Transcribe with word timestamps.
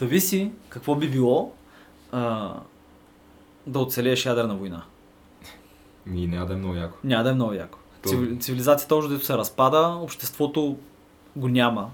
Представи 0.00 0.20
си 0.20 0.50
какво 0.68 0.94
би 0.94 1.10
било 1.10 1.52
а, 2.12 2.52
да 3.66 3.78
оцелееш 3.78 4.26
ядрена 4.26 4.54
война. 4.54 4.82
Ми 6.06 6.26
няма 6.26 6.46
да 6.46 6.52
е 6.52 6.56
много 6.56 6.74
яко. 6.74 6.98
Няма 7.04 7.24
да 7.24 7.30
е 7.30 7.34
много 7.34 7.52
яко. 7.52 7.78
Цивили- 8.06 8.40
Цивилизацията 8.40 8.96
още 8.96 9.12
дето 9.12 9.24
се 9.24 9.36
разпада, 9.36 9.98
обществото 10.02 10.78
го 11.36 11.48
няма. 11.48 11.90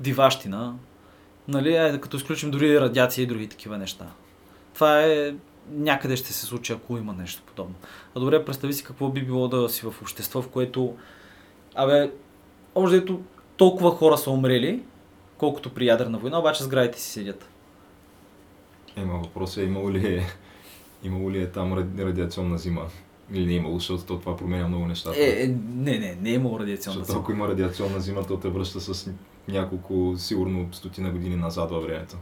Диващина. 0.00 0.74
Нали, 1.48 1.76
айде, 1.76 2.00
като 2.00 2.16
изключим 2.16 2.50
дори 2.50 2.80
радиация 2.80 3.22
и 3.22 3.26
други 3.26 3.48
такива 3.48 3.78
неща. 3.78 4.06
Това 4.74 5.02
е 5.02 5.34
някъде 5.70 6.16
ще 6.16 6.32
се 6.32 6.46
случи, 6.46 6.72
ако 6.72 6.98
има 6.98 7.12
нещо 7.12 7.42
подобно. 7.46 7.74
А 8.14 8.20
добре, 8.20 8.44
представи 8.44 8.72
си 8.72 8.84
какво 8.84 9.08
би 9.08 9.22
било 9.22 9.48
да 9.48 9.68
си 9.68 9.86
в 9.86 9.94
общество, 10.02 10.42
в 10.42 10.48
което 10.48 10.96
Абе, 11.74 12.10
дето 12.90 13.20
толкова 13.56 13.90
хора 13.90 14.18
са 14.18 14.30
умрели, 14.30 14.82
колкото 15.38 15.74
при 15.74 15.86
ядрена 15.86 16.18
война, 16.18 16.38
обаче 16.38 16.64
сградите 16.64 17.00
си 17.00 17.10
седят. 17.10 17.48
Ема 18.96 19.18
въпросът 19.18 19.56
е 19.58 19.66
имало 19.66 19.92
ли 19.92 20.06
е, 20.06 20.26
имало 21.02 21.30
ли 21.30 21.42
е 21.42 21.50
там 21.50 21.72
ради- 21.74 22.04
радиационна 22.04 22.58
зима? 22.58 22.86
Или 23.32 23.46
не 23.46 23.52
е 23.52 23.56
имало, 23.56 23.78
защото 23.78 24.04
то 24.04 24.18
това 24.18 24.36
променя 24.36 24.68
много 24.68 24.86
нещата. 24.86 25.20
Е, 25.20 25.42
е, 25.42 25.46
не, 25.74 25.98
не, 25.98 26.18
не 26.20 26.30
е 26.30 26.34
имало 26.34 26.60
радиационна 26.60 26.98
защото 26.98 27.12
зима. 27.12 27.22
ако 27.22 27.32
има 27.32 27.48
радиационна 27.48 28.00
зима, 28.00 28.26
то 28.26 28.36
те 28.36 28.48
връща 28.48 28.80
с 28.80 29.10
няколко, 29.48 30.14
сигурно 30.16 30.68
стотина 30.72 31.10
години 31.10 31.36
назад 31.36 31.70
във 31.70 31.84
времето. 31.84 32.16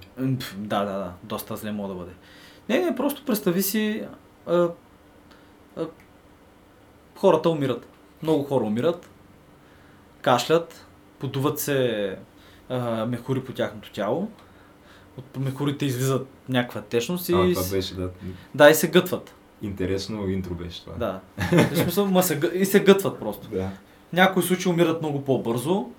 Да, 0.57 0.85
да, 0.85 0.93
да, 0.93 1.13
доста 1.23 1.57
зле 1.57 1.73
мога 1.73 1.89
да 1.89 1.95
бъде. 1.95 2.13
Не, 2.69 2.79
не, 2.79 2.97
просто 2.97 3.25
представи 3.25 3.63
си, 3.63 4.05
а, 4.47 4.69
а, 5.77 5.87
хората 7.17 7.51
умират. 7.51 7.89
Много 8.23 8.45
хора 8.45 8.65
умират, 8.65 9.11
кашлят, 10.21 10.87
подуват 11.19 11.59
се 11.59 12.17
а, 12.73 13.07
мехури 13.07 13.45
по 13.45 13.53
тяхното 13.53 13.93
тяло, 13.93 14.29
от 15.19 15.37
мехурите 15.37 15.87
излизат 15.87 16.27
някаква 16.49 16.81
течност 16.81 17.29
и, 17.29 17.33
А, 17.33 17.53
това 17.55 17.71
беше, 17.71 17.95
да. 17.95 18.11
да, 18.55 18.71
и 18.71 18.75
се 18.75 18.89
гътват. 18.91 19.35
Интересно 19.63 20.29
интро 20.29 20.55
беше 20.55 20.85
това. 20.85 20.97
Да. 20.97 21.21
В 21.73 21.77
смисъл, 21.77 22.07
ма 22.07 22.23
се, 22.23 22.41
и 22.55 22.65
се 22.65 22.85
гътват 22.85 23.19
просто. 23.19 23.49
да. 23.49 23.71
В 24.09 24.13
някои 24.13 24.43
случаи 24.43 24.73
умират 24.73 25.03
много 25.03 25.25
по-бързо, 25.25 25.91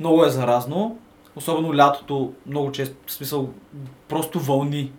много 0.00 0.24
е 0.24 0.30
заразно, 0.30 0.98
особено 1.36 1.76
лятото, 1.76 2.32
много 2.46 2.72
често, 2.72 2.96
в 3.06 3.12
смисъл, 3.12 3.50
просто 4.08 4.40
вълни 4.40 4.92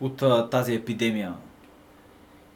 от 0.00 0.22
а, 0.22 0.48
тази 0.48 0.74
епидемия 0.74 1.34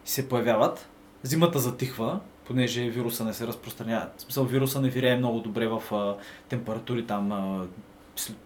се 0.04 0.28
появяват. 0.28 0.88
Зимата 1.22 1.58
затихва, 1.58 2.20
понеже 2.48 2.82
вируса 2.82 3.24
не 3.24 3.32
се 3.32 3.46
разпространява. 3.46 4.06
В 4.16 4.22
смисъл, 4.22 4.44
вируса 4.44 4.80
не 4.80 4.88
вирее 4.88 5.16
много 5.16 5.40
добре 5.40 5.68
в 5.68 5.82
а, 5.92 6.16
температури 6.48 7.06
там 7.06 7.32
а, 7.32 7.66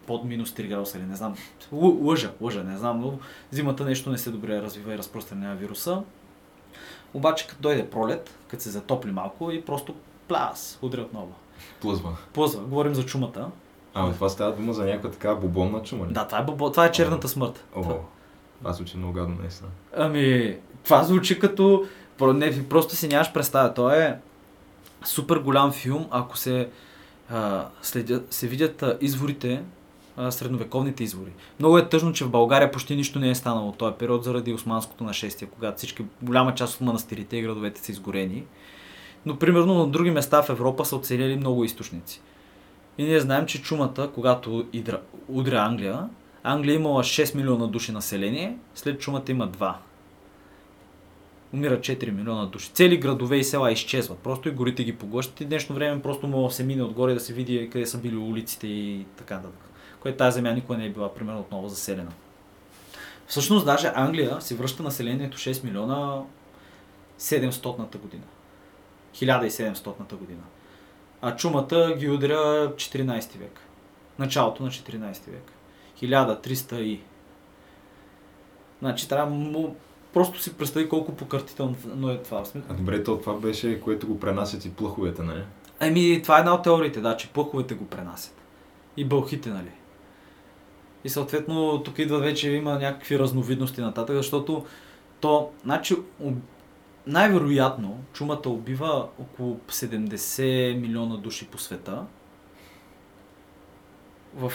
под 0.06 0.24
минус 0.24 0.50
3 0.50 0.68
градуса 0.68 0.98
или 0.98 1.04
не 1.04 1.16
знам. 1.16 1.36
Л- 1.72 1.98
лъжа, 2.02 2.32
лъжа, 2.40 2.62
не 2.62 2.76
знам, 2.76 3.00
но 3.00 3.18
зимата 3.50 3.84
нещо 3.84 4.10
не 4.10 4.18
се 4.18 4.30
добре 4.30 4.62
развива 4.62 4.94
и 4.94 4.98
разпространява 4.98 5.54
вируса. 5.54 6.02
Обаче, 7.14 7.46
като 7.46 7.62
дойде 7.62 7.86
пролет, 7.86 8.38
като 8.48 8.62
се 8.62 8.70
затопли 8.70 9.10
малко 9.10 9.50
и 9.50 9.62
просто 9.62 9.94
пляс, 10.28 10.78
удря 10.82 11.00
отново. 11.00 11.32
Плъзва. 11.80 12.16
Плъзва, 12.32 12.62
говорим 12.62 12.94
за 12.94 13.06
чумата. 13.06 13.50
Ама 13.94 14.12
това 14.12 14.28
става 14.28 14.52
дума 14.52 14.72
за 14.72 14.84
някаква 14.84 15.10
така 15.10 15.34
бубонна 15.34 15.82
чума 15.82 16.06
ли? 16.06 16.12
Да, 16.12 16.26
това 16.26 16.38
е, 16.38 16.44
бобо, 16.44 16.70
това 16.70 16.86
е 16.86 16.92
черната 16.92 17.28
смърт. 17.28 17.64
О, 17.76 17.82
Това- 17.82 17.96
това 18.58 18.72
звучи 18.72 18.96
много 18.96 19.12
гадно, 19.12 19.36
наистина. 19.40 19.68
Ами, 19.96 20.56
това 20.84 21.02
звучи 21.04 21.38
като... 21.38 21.86
Не, 22.26 22.68
просто 22.68 22.96
си 22.96 23.08
нямаш 23.08 23.32
представа. 23.32 23.74
То 23.74 23.90
е 23.90 24.18
супер 25.04 25.36
голям 25.36 25.72
филм, 25.72 26.06
ако 26.10 26.38
се, 26.38 26.68
а, 27.30 27.66
следят, 27.82 28.32
се 28.32 28.48
видят 28.48 28.82
а, 28.82 28.98
изворите, 29.00 29.62
а, 30.16 30.30
средновековните 30.30 31.04
извори. 31.04 31.32
Много 31.58 31.78
е 31.78 31.88
тъжно, 31.88 32.12
че 32.12 32.24
в 32.24 32.30
България 32.30 32.70
почти 32.70 32.96
нищо 32.96 33.18
не 33.18 33.30
е 33.30 33.34
станало 33.34 33.68
от 33.68 33.78
този 33.78 33.94
период 33.94 34.24
заради 34.24 34.52
османското 34.52 35.04
нашествие, 35.04 35.48
когато 35.54 35.78
всички, 35.78 36.04
голяма 36.22 36.54
част 36.54 36.74
от 36.74 36.80
манастирите 36.80 37.36
и 37.36 37.42
градовете 37.42 37.80
са 37.80 37.92
изгорени. 37.92 38.44
Но 39.26 39.38
примерно 39.38 39.74
на 39.74 39.86
други 39.86 40.10
места 40.10 40.42
в 40.42 40.48
Европа 40.50 40.84
са 40.84 40.96
оцелели 40.96 41.36
много 41.36 41.64
източници. 41.64 42.20
И 42.98 43.04
ние 43.04 43.20
знаем, 43.20 43.46
че 43.46 43.62
чумата, 43.62 44.10
когато 44.14 44.66
идра, 44.72 45.00
удря 45.28 45.58
Англия, 45.58 46.08
Англия 46.42 46.74
имала 46.74 47.02
6 47.02 47.34
милиона 47.34 47.66
души 47.66 47.92
население, 47.92 48.56
след 48.74 49.00
чумата 49.00 49.24
има 49.28 49.48
2. 49.48 49.74
Умират 51.52 51.80
4 51.80 52.10
милиона 52.10 52.46
души. 52.46 52.70
Цели 52.72 52.96
градове 52.96 53.36
и 53.36 53.44
села 53.44 53.72
изчезват. 53.72 54.18
Просто 54.18 54.48
и 54.48 54.52
горите 54.52 54.84
ги 54.84 54.96
поглъщат. 54.96 55.40
И 55.40 55.44
днешно 55.44 55.74
време 55.74 56.02
просто 56.02 56.26
мога 56.26 56.48
да 56.48 56.54
се 56.54 56.64
мине 56.64 56.82
отгоре 56.82 57.14
да 57.14 57.20
се 57.20 57.32
види 57.32 57.70
къде 57.72 57.86
са 57.86 57.98
били 57.98 58.16
улиците 58.16 58.66
и 58.66 59.06
така 59.16 59.34
нататък. 59.34 59.70
Което 60.00 60.18
тази 60.18 60.34
земя 60.34 60.52
никога 60.52 60.78
не 60.78 60.86
е 60.86 60.90
била 60.90 61.14
примерно 61.14 61.40
отново 61.40 61.68
заселена. 61.68 62.12
Всъщност 63.26 63.66
даже 63.66 63.92
Англия 63.94 64.40
си 64.40 64.54
връща 64.54 64.82
населението 64.82 65.38
6 65.38 65.64
милиона 65.64 66.22
700-та 67.18 67.98
година. 67.98 68.24
1700-та 69.14 70.16
година. 70.16 70.42
А 71.22 71.36
чумата 71.36 71.94
ги 71.98 72.08
удря 72.08 72.72
14 72.76 73.38
век. 73.38 73.60
Началото 74.18 74.62
на 74.62 74.70
14 74.70 75.30
век. 75.30 75.52
1300 76.02 76.74
и. 76.74 77.00
Значи 78.80 79.08
трябва. 79.08 79.36
Просто 80.12 80.42
си 80.42 80.54
представи 80.54 80.88
колко 80.88 81.16
покъртително 81.16 82.10
е 82.10 82.22
това. 82.22 82.44
А 82.68 82.74
добре, 82.74 83.04
то 83.04 83.18
това 83.18 83.34
беше, 83.34 83.80
което 83.80 84.06
го 84.06 84.20
пренасят 84.20 84.64
и 84.64 84.70
плъховете, 84.70 85.22
нали? 85.22 85.44
Еми, 85.80 86.20
това 86.22 86.36
е 86.36 86.40
една 86.40 86.54
от 86.54 86.62
теориите, 86.62 87.00
да, 87.00 87.16
че 87.16 87.28
плъховете 87.28 87.74
го 87.74 87.86
пренасят. 87.86 88.34
И 88.96 89.04
бълхите, 89.04 89.50
нали? 89.50 89.70
И 91.04 91.08
съответно, 91.08 91.82
тук 91.84 91.98
идва 91.98 92.18
вече, 92.18 92.50
има 92.50 92.78
някакви 92.78 93.18
разновидности 93.18 93.80
нататък, 93.80 94.16
защото 94.16 94.64
то, 95.20 95.50
значи, 95.62 95.96
най-вероятно, 97.06 98.00
чумата 98.12 98.42
убива 98.46 99.08
около 99.18 99.60
70 99.68 100.80
милиона 100.80 101.16
души 101.16 101.46
по 101.46 101.58
света 101.58 102.04
в 104.34 104.52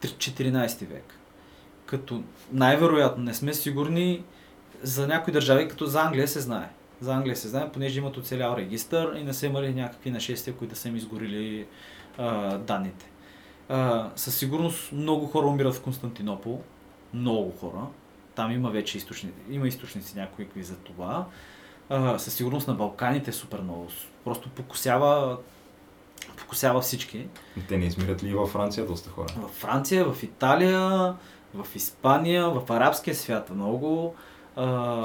три- 0.00 0.08
14 0.10 0.86
век. 0.86 1.18
Като 1.86 2.22
най-вероятно, 2.52 3.24
не 3.24 3.34
сме 3.34 3.54
сигурни, 3.54 4.24
за 4.82 5.06
някои 5.06 5.32
държави, 5.32 5.68
като 5.68 5.86
за 5.86 6.00
Англия 6.00 6.28
се 6.28 6.40
знае. 6.40 6.70
За 7.00 7.14
Англия 7.14 7.36
се 7.36 7.48
знае, 7.48 7.72
понеже 7.72 7.98
имат 7.98 8.16
оцелял 8.16 8.56
регистър 8.56 9.14
и 9.16 9.24
не 9.24 9.34
са 9.34 9.46
имали 9.46 9.74
някакви 9.74 10.10
нашествия, 10.10 10.56
които 10.56 10.76
са 10.76 10.88
им 10.88 10.96
изгорили 10.96 11.66
а, 12.18 12.58
данните. 12.58 13.10
А, 13.68 14.10
със 14.16 14.34
сигурност 14.36 14.92
много 14.92 15.26
хора 15.26 15.46
умират 15.46 15.74
в 15.74 15.82
Константинопол. 15.82 16.62
Много 17.14 17.52
хора. 17.60 17.86
Там 18.34 18.52
има 18.52 18.70
вече 18.70 18.98
източници, 18.98 19.36
има 19.50 19.68
източници 19.68 20.18
някои 20.18 20.62
за 20.62 20.76
това. 20.76 21.26
А, 21.88 22.18
със 22.18 22.34
сигурност 22.34 22.68
на 22.68 22.74
Балканите 22.74 23.30
е 23.30 23.32
супер 23.32 23.60
много. 23.60 23.88
Просто 24.24 24.48
покусява, 24.48 25.38
покусява 26.36 26.80
всички. 26.80 27.26
Те 27.68 27.78
не 27.78 27.86
измират 27.86 28.22
ли 28.22 28.28
и 28.28 28.34
във 28.34 28.50
Франция 28.50 28.86
доста 28.86 29.10
хора? 29.10 29.26
В 29.36 29.48
Франция, 29.48 30.12
в 30.12 30.22
Италия, 30.22 31.14
в 31.54 31.66
Испания, 31.74 32.50
в 32.50 32.72
арабския 32.72 33.14
свят 33.14 33.50
много. 33.50 34.14
А, 34.56 35.04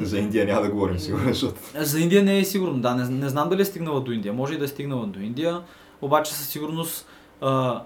За 0.00 0.18
Индия 0.18 0.46
няма 0.46 0.62
да 0.62 0.70
говорим, 0.70 0.98
сигурно, 0.98 1.28
защото... 1.28 1.60
За 1.74 2.00
Индия 2.00 2.22
не 2.22 2.38
е 2.38 2.44
сигурно, 2.44 2.80
да. 2.80 2.94
Не, 2.94 3.08
не 3.08 3.28
знам 3.28 3.48
дали 3.48 3.62
е 3.62 3.64
стигнала 3.64 4.00
до 4.00 4.12
Индия. 4.12 4.32
Може 4.32 4.54
и 4.54 4.58
да 4.58 4.64
е 4.64 4.68
стигнала 4.68 5.06
до 5.06 5.20
Индия, 5.20 5.62
обаче 6.02 6.34
със 6.34 6.48
сигурност. 6.48 7.06
А, 7.40 7.82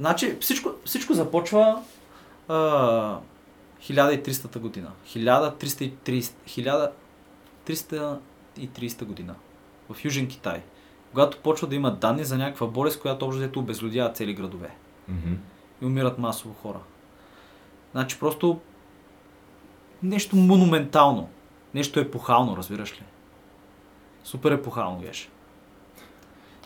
значи 0.00 0.36
всичко, 0.40 0.70
всичко 0.84 1.14
започва 1.14 1.82
а, 2.48 3.18
1300 3.82 4.58
година. 4.58 4.90
1330, 5.06 7.00
1330 7.68 9.04
година. 9.04 9.34
В 9.90 10.04
Южен 10.04 10.28
Китай. 10.28 10.62
Когато 11.10 11.38
почва 11.38 11.68
да 11.68 11.74
има 11.74 11.90
данни 11.90 12.24
за 12.24 12.38
някаква 12.38 12.66
болест, 12.66 13.00
която 13.00 13.26
общо 13.26 13.38
взето 13.38 13.60
обезлюдява 13.60 14.12
цели 14.12 14.34
градове. 14.34 14.70
Мгм. 15.08 15.34
И 15.82 15.86
умират 15.86 16.18
масово 16.18 16.54
хора. 16.54 16.78
Значи 17.92 18.18
просто 18.18 18.60
нещо 20.02 20.36
монументално. 20.36 21.28
Нещо 21.74 22.00
епохално, 22.00 22.56
разбираш 22.56 22.92
ли? 22.92 23.02
Супер 24.24 24.50
епохално 24.50 24.98
беше. 24.98 25.28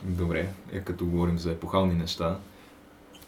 Добре, 0.02 0.48
е 0.72 0.80
като 0.80 1.06
говорим 1.06 1.38
за 1.38 1.52
епохални 1.52 1.94
неща. 1.94 2.36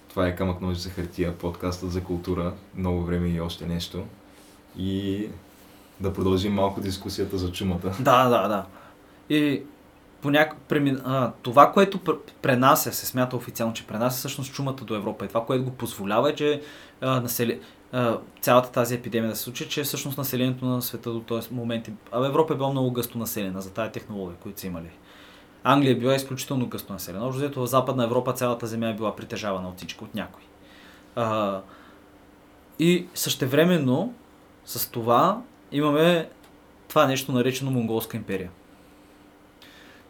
Това 0.08 0.26
е 0.26 0.36
Камък 0.36 0.60
ножи 0.60 0.80
за 0.80 0.90
хартия, 0.90 1.38
подкаста 1.38 1.86
за 1.86 2.04
култура, 2.04 2.52
ново 2.74 3.02
време 3.02 3.28
и 3.28 3.40
още 3.40 3.66
нещо. 3.66 4.04
И 4.78 5.28
да 6.00 6.12
продължим 6.12 6.54
малко 6.54 6.80
дискусията 6.80 7.38
за 7.38 7.52
чумата. 7.52 7.92
Да, 8.00 8.28
да, 8.28 8.48
да. 8.48 8.64
И 9.36 9.62
поняк... 10.20 10.56
премин... 10.68 11.00
а, 11.04 11.32
това, 11.42 11.72
което 11.72 11.98
пр- 11.98 12.18
пренася, 12.42 12.92
се 12.92 13.06
смята 13.06 13.36
официално, 13.36 13.74
че 13.74 13.86
пренася 13.86 14.18
всъщност 14.18 14.54
чумата 14.54 14.72
до 14.82 14.94
Европа 14.94 15.24
и 15.24 15.28
това, 15.28 15.44
което 15.46 15.64
го 15.64 15.70
позволява 15.70 16.30
е, 16.30 16.34
че 16.34 16.62
а, 17.00 17.20
насели... 17.20 17.60
цялата 18.40 18.72
тази 18.72 18.94
епидемия 18.94 19.30
да 19.30 19.36
се 19.36 19.42
случи, 19.42 19.68
че 19.68 19.82
всъщност 19.82 20.18
населението 20.18 20.64
на 20.64 20.82
света 20.82 21.10
до 21.10 21.20
този 21.20 21.54
момент, 21.54 21.88
а 22.12 22.26
Европа 22.26 22.54
е 22.54 22.56
била 22.56 22.70
много 22.70 22.92
гъсто 22.92 23.18
населена 23.18 23.60
за 23.60 23.72
тази 23.72 23.92
технология, 23.92 24.36
които 24.36 24.60
са 24.60 24.66
имали. 24.66 24.90
Англия 25.64 25.92
е 25.92 25.98
била 25.98 26.14
изключително 26.14 26.66
гъсто 26.66 26.92
населена. 26.92 27.26
Общо 27.26 27.38
взето 27.38 27.60
в 27.60 27.66
Западна 27.66 28.04
Европа 28.04 28.32
цялата 28.32 28.66
земя 28.66 28.88
е 28.88 28.94
била 28.94 29.16
притежавана 29.16 29.68
от 29.68 29.76
всички, 29.76 30.04
от 30.04 30.14
някой. 30.14 30.42
А, 31.16 31.60
и 32.78 33.06
същевременно 33.14 34.14
с 34.64 34.90
това 34.90 35.42
имаме 35.72 36.28
това 36.88 37.06
нещо 37.06 37.32
наречено 37.32 37.70
Монголска 37.70 38.16
империя. 38.16 38.50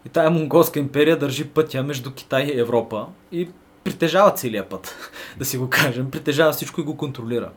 И 0.05 0.09
тая 0.09 0.29
Монголска 0.29 0.79
империя 0.79 1.19
държи 1.19 1.49
пътя 1.49 1.83
между 1.83 2.13
Китай 2.13 2.43
и 2.43 2.59
Европа 2.59 3.07
и 3.31 3.49
притежава 3.83 4.31
целия 4.31 4.69
път, 4.69 5.11
да 5.37 5.45
си 5.45 5.57
го 5.57 5.69
кажем. 5.69 6.11
Притежава 6.11 6.51
всичко 6.51 6.81
и 6.81 6.83
го 6.83 6.97
контролира. 6.97 7.51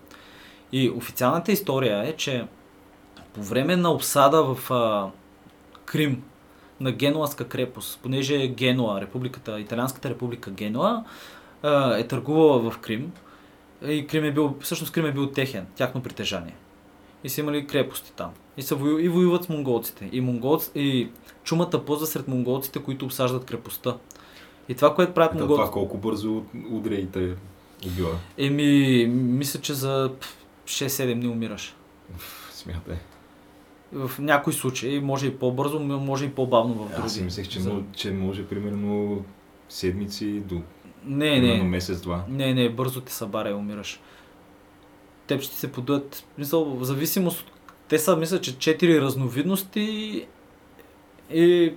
И 0.73 0.91
официалната 0.91 1.53
история 1.53 2.09
е, 2.09 2.12
че 2.12 2.44
по 3.32 3.43
време 3.43 3.76
на 3.76 3.93
обсада 3.93 4.55
в 4.55 4.70
а, 4.70 5.11
Крим 5.85 6.23
на 6.81 6.93
Генуаска 6.93 7.44
крепост, 7.49 8.00
понеже 8.03 8.47
Генуа, 8.47 9.00
републиката, 9.00 9.61
Италианската 9.61 10.11
република 10.11 10.50
Генуа 10.50 11.05
а, 11.62 11.97
е 11.99 12.06
търгувала 12.06 12.70
в 12.70 12.79
Крим 12.79 13.12
и 13.87 14.06
Крим 14.06 14.25
е 14.25 14.32
бил, 14.32 14.56
всъщност 14.61 14.93
Крим 14.93 15.06
е 15.06 15.12
бил 15.12 15.26
техен, 15.26 15.67
тяхно 15.75 16.03
притежание. 16.03 16.55
И 17.25 17.29
са 17.29 17.41
имали 17.41 17.67
крепости 17.67 18.12
там. 18.17 18.31
И, 18.56 18.62
са 18.62 18.75
вою, 18.75 18.99
и 18.99 19.09
воюват 19.09 19.44
с 19.44 19.49
монголците. 19.49 20.09
И, 20.12 20.20
монголц, 20.20 20.70
и 20.75 21.09
чумата 21.44 21.85
пълза 21.87 22.06
сред 22.06 22.29
монголците, 22.29 22.82
които 22.82 23.05
обсаждат 23.05 23.44
крепостта. 23.44 23.97
И 24.69 24.75
това, 24.75 24.94
което 24.94 25.15
правят 25.15 25.35
монголците... 25.35 25.62
това 25.62 25.73
колко 25.73 25.99
бързо 25.99 26.43
удря 26.70 26.94
и 26.94 27.06
те 27.06 27.35
убива. 27.87 28.19
Еми, 28.38 29.06
мисля, 29.06 29.61
че 29.61 29.75
за 29.75 30.11
6-7 30.69 31.15
дни 31.15 31.29
умираш. 31.29 31.75
Смятай. 32.50 32.97
В 33.93 34.11
някои 34.19 34.53
случаи 34.53 35.00
може 35.00 35.26
и 35.26 35.38
по-бързо, 35.38 35.81
може 35.81 36.25
и 36.25 36.31
по-бавно 36.31 36.75
в 36.75 36.88
други. 36.88 37.03
Аз 37.05 37.15
си 37.15 37.23
мислех, 37.23 37.49
че, 37.49 37.61
За- 37.61 37.73
може, 37.73 37.85
че 37.97 38.11
може 38.11 38.47
примерно 38.47 39.25
седмици 39.69 40.41
до 40.41 40.55
Не, 41.05 41.31
примерно 41.41 41.62
не. 41.65 41.70
месец-два. 41.70 42.25
Не, 42.29 42.55
не, 42.55 42.69
бързо 42.70 43.00
ти 43.00 43.12
събаря 43.12 43.50
и 43.50 43.55
умираш. 43.55 44.00
Теб 45.26 45.43
ще 45.43 45.56
се 45.56 45.73
подуят. 45.73 46.25
Мисъл, 46.38 46.65
в 46.65 46.85
зависимост 46.85 47.41
от... 47.41 47.53
Те 47.88 47.99
са, 47.99 48.17
мисля, 48.17 48.41
че 48.41 48.59
четири 48.59 49.00
разновидности 49.00 50.26
и 51.31 51.75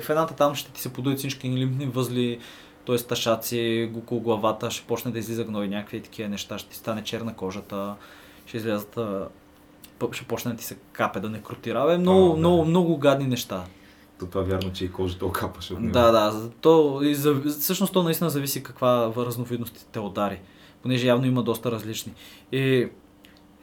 в 0.00 0.10
едната 0.10 0.34
там 0.34 0.54
ще 0.54 0.72
ти 0.72 0.80
се 0.80 0.92
подуят 0.92 1.18
всички 1.18 1.48
лимфни 1.50 1.86
възли, 1.86 2.38
т.е. 2.86 2.96
ташаци, 2.96 3.90
около 3.96 4.20
главата, 4.20 4.70
ще 4.70 4.86
почне 4.86 5.10
да 5.10 5.18
излиза 5.18 5.44
гной, 5.44 5.68
някакви 5.68 6.00
такива 6.02 6.28
неща, 6.28 6.58
ще 6.58 6.70
ти 6.70 6.76
стане 6.76 7.04
черна 7.04 7.34
кожата, 7.34 7.94
ще 8.50 8.56
излязат, 8.56 8.96
а, 8.96 9.28
ще 10.12 10.24
почне 10.24 10.50
да 10.50 10.56
ти 10.56 10.64
се 10.64 10.76
капе 10.92 11.20
да 11.20 11.30
некротира. 11.30 11.86
Бе, 11.86 11.98
много, 11.98 12.26
А, 12.26 12.30
да. 12.30 12.36
много, 12.36 12.64
много 12.64 12.98
гадни 12.98 13.26
неща. 13.26 13.64
То 14.18 14.26
това 14.26 14.42
вярно, 14.42 14.72
че 14.72 14.84
и 14.84 14.92
кожата 14.92 15.26
окапаше 15.26 15.74
от 15.74 15.80
него. 15.80 15.92
Да, 15.92 16.12
да. 16.12 16.50
То, 16.60 17.00
и 17.02 17.14
за, 17.14 17.42
всъщност 17.60 17.92
то 17.92 18.02
наистина 18.02 18.30
зависи 18.30 18.62
каква 18.62 19.12
разновидност 19.16 19.88
те 19.92 20.00
удари. 20.00 20.40
Понеже 20.82 21.06
явно 21.06 21.26
има 21.26 21.42
доста 21.42 21.70
различни. 21.70 22.12
И 22.52 22.88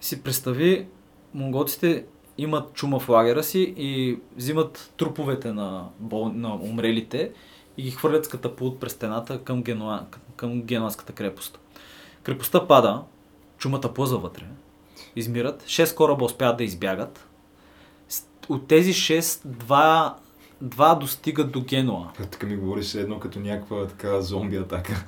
си 0.01 0.23
представи, 0.23 0.87
монголците 1.33 2.05
имат 2.37 2.73
чума 2.73 2.99
в 2.99 3.09
лагера 3.09 3.43
си 3.43 3.73
и 3.77 4.19
взимат 4.35 4.93
труповете 4.97 5.53
на, 5.53 5.89
бол... 5.99 6.29
на 6.29 6.55
умрелите 6.55 7.31
и 7.77 7.83
ги 7.83 7.91
хвърлят 7.91 8.25
с 8.25 8.27
катапулт 8.27 8.79
през 8.79 8.91
стената 8.91 9.43
към, 9.43 9.63
Генуа... 9.63 10.05
към 10.35 10.61
генуанската 10.61 11.13
крепост. 11.13 11.59
Крепостта 12.23 12.67
пада, 12.67 13.01
чумата 13.57 13.93
плъза 13.93 14.17
вътре, 14.17 14.43
измират, 15.17 15.63
6 15.63 15.95
кораба 15.95 16.25
успяват 16.25 16.57
да 16.57 16.63
избягат. 16.63 17.27
От 18.49 18.67
тези 18.67 18.93
6, 18.93 19.41
два, 19.45 20.15
два 20.61 20.95
достигат 20.95 21.51
до 21.51 21.61
Генуа. 21.61 22.05
Тук 22.31 22.43
ми 22.43 22.55
говориш 22.55 22.95
едно 22.95 23.19
като 23.19 23.39
някаква 23.39 23.87
така 23.87 24.21
зомби 24.21 24.57
атака. 24.57 25.05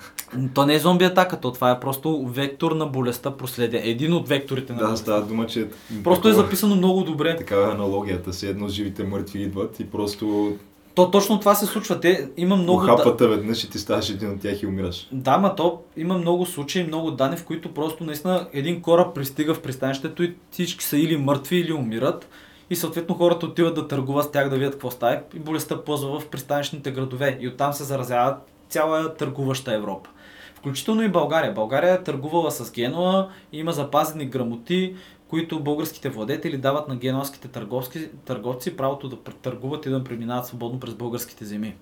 То 0.53 0.65
не 0.65 0.73
е 0.73 0.79
зомби 0.79 1.05
атака, 1.05 1.39
то 1.39 1.51
това 1.51 1.71
е 1.71 1.79
просто 1.79 2.25
вектор 2.25 2.71
на 2.71 2.85
болестта 2.85 3.31
проследя. 3.31 3.79
Един 3.79 4.13
от 4.13 4.27
векторите 4.27 4.73
на 4.73 4.79
Да, 4.79 4.85
болестта. 4.85 5.03
става 5.03 5.21
дума, 5.21 5.45
че... 5.45 5.67
Просто 6.03 6.27
е 6.27 6.31
такова- 6.31 6.43
записано 6.43 6.75
много 6.75 7.03
добре. 7.03 7.35
Така 7.35 7.55
е 7.57 7.63
аналогията, 7.63 8.31
все 8.31 8.49
едно 8.49 8.67
живите 8.67 9.03
мъртви 9.03 9.41
идват 9.41 9.79
и 9.79 9.85
просто 9.85 10.53
То 10.95 11.11
точно 11.11 11.39
това 11.39 11.55
се 11.55 11.65
случва. 11.65 11.99
Те 11.99 12.29
има 12.37 12.55
много... 12.55 12.85
Да... 12.85 12.93
ухапата 12.93 13.27
веднъж 13.27 13.63
и 13.63 13.69
ти 13.69 13.79
ставаш 13.79 14.09
един 14.09 14.31
от 14.31 14.41
тях 14.41 14.61
и 14.61 14.67
умираш. 14.67 15.07
Да, 15.11 15.37
ма 15.37 15.55
то 15.55 15.81
има 15.97 16.17
много 16.17 16.45
случаи, 16.45 16.83
много 16.83 17.11
данни, 17.11 17.37
в 17.37 17.45
които 17.45 17.73
просто 17.73 18.03
наистина 18.03 18.47
един 18.53 18.81
кораб 18.81 19.15
пристига 19.15 19.53
в 19.53 19.61
пристанището 19.61 20.23
и 20.23 20.35
всички 20.51 20.83
са 20.85 20.97
или 20.97 21.17
мъртви, 21.17 21.57
или 21.57 21.73
умират. 21.73 22.29
И 22.69 22.75
съответно 22.75 23.15
хората 23.15 23.45
отиват 23.45 23.75
да 23.75 23.87
търгуват 23.87 24.25
с 24.25 24.31
тях 24.31 24.49
да 24.49 24.55
видят 24.55 24.73
какво 24.73 24.91
става 24.91 25.21
и 25.35 25.39
болестта 25.39 25.83
плъзва 25.83 26.19
в 26.19 26.27
пристанищните 26.27 26.91
градове. 26.91 27.37
И 27.41 27.47
оттам 27.47 27.73
се 27.73 27.83
заразява 27.83 28.37
цяла 28.69 29.13
търгуваща 29.13 29.75
Европа. 29.75 30.09
Включително 30.55 31.03
и 31.03 31.09
България. 31.09 31.53
България 31.53 31.93
е 31.93 32.03
търгувала 32.03 32.51
с 32.51 32.71
Генуа 32.71 33.29
има 33.53 33.71
запазени 33.71 34.25
грамоти, 34.25 34.95
които 35.29 35.59
българските 35.63 36.09
владетели 36.09 36.57
дават 36.57 36.87
на 36.87 36.95
генуанските 36.95 37.47
търговски, 37.47 38.09
търговци 38.25 38.77
правото 38.77 39.09
да 39.09 39.17
търгуват 39.17 39.85
и 39.85 39.89
да 39.89 40.03
преминават 40.03 40.45
свободно 40.45 40.79
през 40.79 40.93
българските 40.93 41.45
земи. 41.45 41.75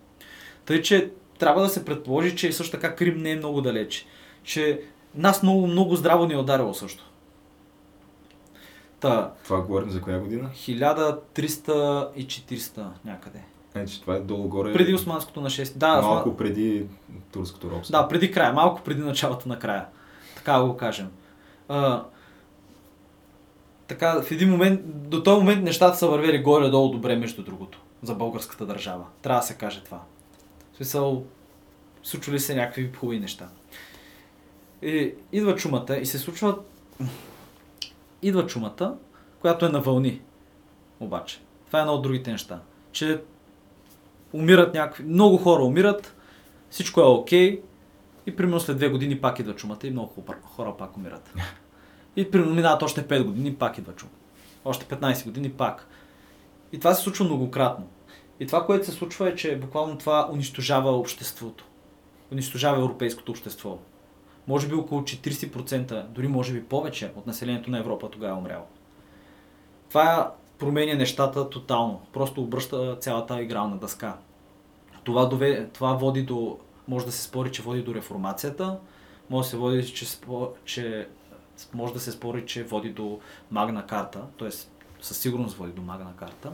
Тъй, 0.65 0.81
че 0.81 1.11
трябва 1.39 1.61
да 1.61 1.69
се 1.69 1.85
предположи, 1.85 2.35
че 2.35 2.51
също 2.51 2.71
така 2.71 2.95
Крим 2.95 3.17
не 3.17 3.31
е 3.31 3.35
много 3.35 3.61
далеч. 3.61 4.05
Че 4.43 4.81
нас 5.15 5.43
много, 5.43 5.67
много 5.67 5.95
здраво 5.95 6.25
ни 6.25 6.33
е 6.33 6.37
ударило 6.37 6.73
също. 6.73 7.03
Та, 8.99 9.31
Това 9.43 9.61
говорим 9.61 9.89
за 9.89 10.01
коя 10.01 10.19
година? 10.19 10.49
1300 10.55 12.09
и 12.15 12.27
400 12.27 12.85
някъде. 13.05 13.43
Значи 13.71 14.01
това 14.01 14.15
е 14.15 14.19
долу-горе. 14.19 14.73
Преди 14.73 14.93
османското 14.93 15.41
на 15.41 15.49
6. 15.49 15.77
Да, 15.77 16.01
Малко 16.01 16.29
осма... 16.29 16.37
преди 16.37 16.85
турското 17.31 17.69
робство. 17.69 17.91
да, 17.91 18.07
преди 18.07 18.31
края, 18.31 18.53
малко 18.53 18.81
преди 18.83 19.01
началото 19.01 19.49
на 19.49 19.59
края. 19.59 19.85
Така 20.35 20.61
го 20.61 20.77
кажем. 20.77 21.07
А, 21.67 22.03
така, 23.87 24.21
в 24.21 24.31
един 24.31 24.49
момент, 24.49 24.81
до 25.09 25.23
този 25.23 25.39
момент 25.39 25.63
нещата 25.63 25.97
са 25.97 26.07
вървели 26.07 26.41
горе-долу 26.41 26.91
добре, 26.91 27.15
между 27.15 27.43
другото, 27.43 27.81
за 28.03 28.15
българската 28.15 28.65
държава. 28.65 29.05
Трябва 29.21 29.41
да 29.41 29.47
се 29.47 29.53
каже 29.53 29.83
това. 29.83 30.01
В 30.73 30.75
смисъл, 30.75 31.23
случвали 32.03 32.39
се 32.39 32.55
някакви 32.55 32.91
хубави 32.93 33.19
неща. 33.19 33.49
И, 34.81 35.13
идва 35.31 35.55
чумата 35.55 35.97
и 36.01 36.05
се 36.05 36.19
случва... 36.19 36.57
Идва 38.21 38.45
чумата, 38.45 38.95
която 39.41 39.65
е 39.65 39.69
на 39.69 39.81
вълни. 39.81 40.21
Обаче. 40.99 41.41
Това 41.67 41.79
е 41.79 41.81
едно 41.81 41.93
от 41.93 42.01
другите 42.01 42.31
неща. 42.31 42.59
Че 42.91 43.21
умират 44.33 44.73
някакви... 44.73 45.03
Много 45.03 45.37
хора 45.37 45.63
умират, 45.63 46.15
всичко 46.69 47.01
е 47.01 47.03
окей 47.03 47.61
и 48.25 48.35
примерно 48.35 48.59
след 48.59 48.77
две 48.77 48.89
години 48.89 49.21
пак 49.21 49.39
идва 49.39 49.55
чумата 49.55 49.79
и 49.83 49.91
много 49.91 50.23
хора 50.43 50.77
пак 50.77 50.97
умират. 50.97 51.33
И 52.17 52.31
примерно 52.31 52.53
минават 52.53 52.83
още 52.83 53.07
5 53.07 53.23
години, 53.23 53.55
пак 53.55 53.77
идва 53.77 53.93
чума. 53.93 54.11
Още 54.65 54.85
15 54.85 55.25
години 55.25 55.49
пак. 55.49 55.87
И 56.71 56.79
това 56.79 56.93
се 56.93 57.03
случва 57.03 57.25
многократно. 57.25 57.87
И 58.39 58.47
това, 58.47 58.65
което 58.65 58.85
се 58.85 58.91
случва 58.91 59.29
е, 59.29 59.35
че 59.35 59.59
буквално 59.59 59.97
това 59.97 60.29
унищожава 60.31 60.91
обществото. 60.91 61.65
Унищожава 62.31 62.77
европейското 62.77 63.31
общество. 63.31 63.77
Може 64.47 64.67
би 64.67 64.75
около 64.75 65.01
40%, 65.01 66.03
дори 66.03 66.27
може 66.27 66.53
би 66.53 66.63
повече 66.63 67.11
от 67.15 67.27
населението 67.27 67.71
на 67.71 67.79
Европа 67.79 68.09
тогава 68.09 68.33
е 68.33 68.39
умряло. 68.39 68.65
Това 69.89 70.33
променя 70.59 70.93
нещата 70.93 71.49
тотално. 71.49 72.01
Просто 72.13 72.41
обръща 72.41 72.97
цялата 72.99 73.41
игрална 73.41 73.77
дъска. 73.77 74.17
Това, 75.03 75.25
дове, 75.25 75.67
това 75.67 75.93
води 75.93 76.23
до... 76.23 76.57
Може 76.87 77.05
да 77.05 77.11
се 77.11 77.23
спори, 77.23 77.51
че 77.51 77.61
води 77.61 77.81
до 77.81 77.95
реформацията. 77.95 78.77
Може 79.29 79.45
да 79.45 79.49
се 79.49 79.57
води, 79.57 79.93
че, 79.93 80.05
че 80.65 81.07
може 81.73 81.93
да 81.93 81.99
се 81.99 82.11
спори, 82.11 82.45
че 82.45 82.63
води 82.63 82.89
до 82.89 83.19
Магна 83.51 83.87
карта, 83.87 84.21
т.е. 84.39 84.49
със 85.01 85.17
сигурност 85.17 85.57
води 85.57 85.71
до 85.71 85.81
Магна 85.81 86.13
карта, 86.15 86.51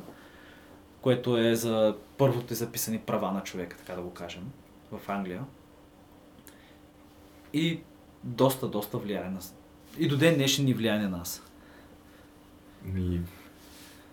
което 1.01 1.37
е 1.37 1.55
за 1.55 1.95
първото 2.17 2.53
записани 2.53 2.99
права 2.99 3.31
на 3.31 3.43
човека, 3.43 3.77
така 3.77 3.93
да 3.93 4.01
го 4.01 4.13
кажем, 4.13 4.51
в 4.91 5.09
Англия. 5.09 5.43
И 7.53 7.79
доста, 8.23 8.67
доста 8.67 8.97
влияе 8.97 9.29
на... 9.29 9.39
И 9.97 10.07
до 10.07 10.17
ден 10.17 10.35
днешен 10.35 10.65
ни 10.65 10.73
влияе 10.73 10.99
на 10.99 11.09
нас. 11.09 11.43
И 12.97 13.19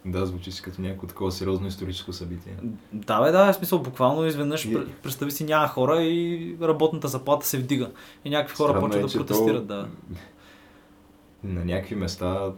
да, 0.04 0.26
звучи 0.26 0.52
си 0.52 0.62
като 0.62 0.82
някакво 0.82 1.06
такова 1.06 1.32
сериозно 1.32 1.66
историческо 1.66 2.12
събитие. 2.12 2.56
Да, 2.92 3.20
бе, 3.22 3.30
да, 3.30 3.52
в 3.52 3.56
смисъл, 3.56 3.78
буквално 3.78 4.26
изведнъж 4.26 4.64
И- 4.64 4.74
пр- 4.74 4.92
представи 5.02 5.30
си 5.30 5.44
няма 5.44 5.68
хора 5.68 6.02
и 6.02 6.56
работната 6.62 7.08
заплата 7.08 7.46
се 7.46 7.58
вдига. 7.58 7.90
И 8.24 8.30
някакви 8.30 8.56
хора 8.56 8.68
Странно 8.68 8.90
почват 8.90 9.14
е, 9.14 9.18
да 9.18 9.24
протестират, 9.24 9.68
то 9.68 9.74
да. 9.74 9.88
На 11.44 11.64
някакви 11.64 11.94
места, 11.94 12.52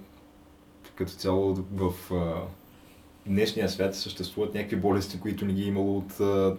като 0.95 1.13
цяло 1.13 1.55
в 1.73 2.15
а, 2.15 2.35
днешния 3.27 3.69
свят 3.69 3.97
съществуват 3.97 4.55
някакви 4.55 4.77
болести, 4.77 5.21
които 5.21 5.45
не 5.45 5.53
ги 5.53 5.63
е 5.63 5.67
имало 5.67 5.99
от 5.99 6.21
а, 6.21 6.57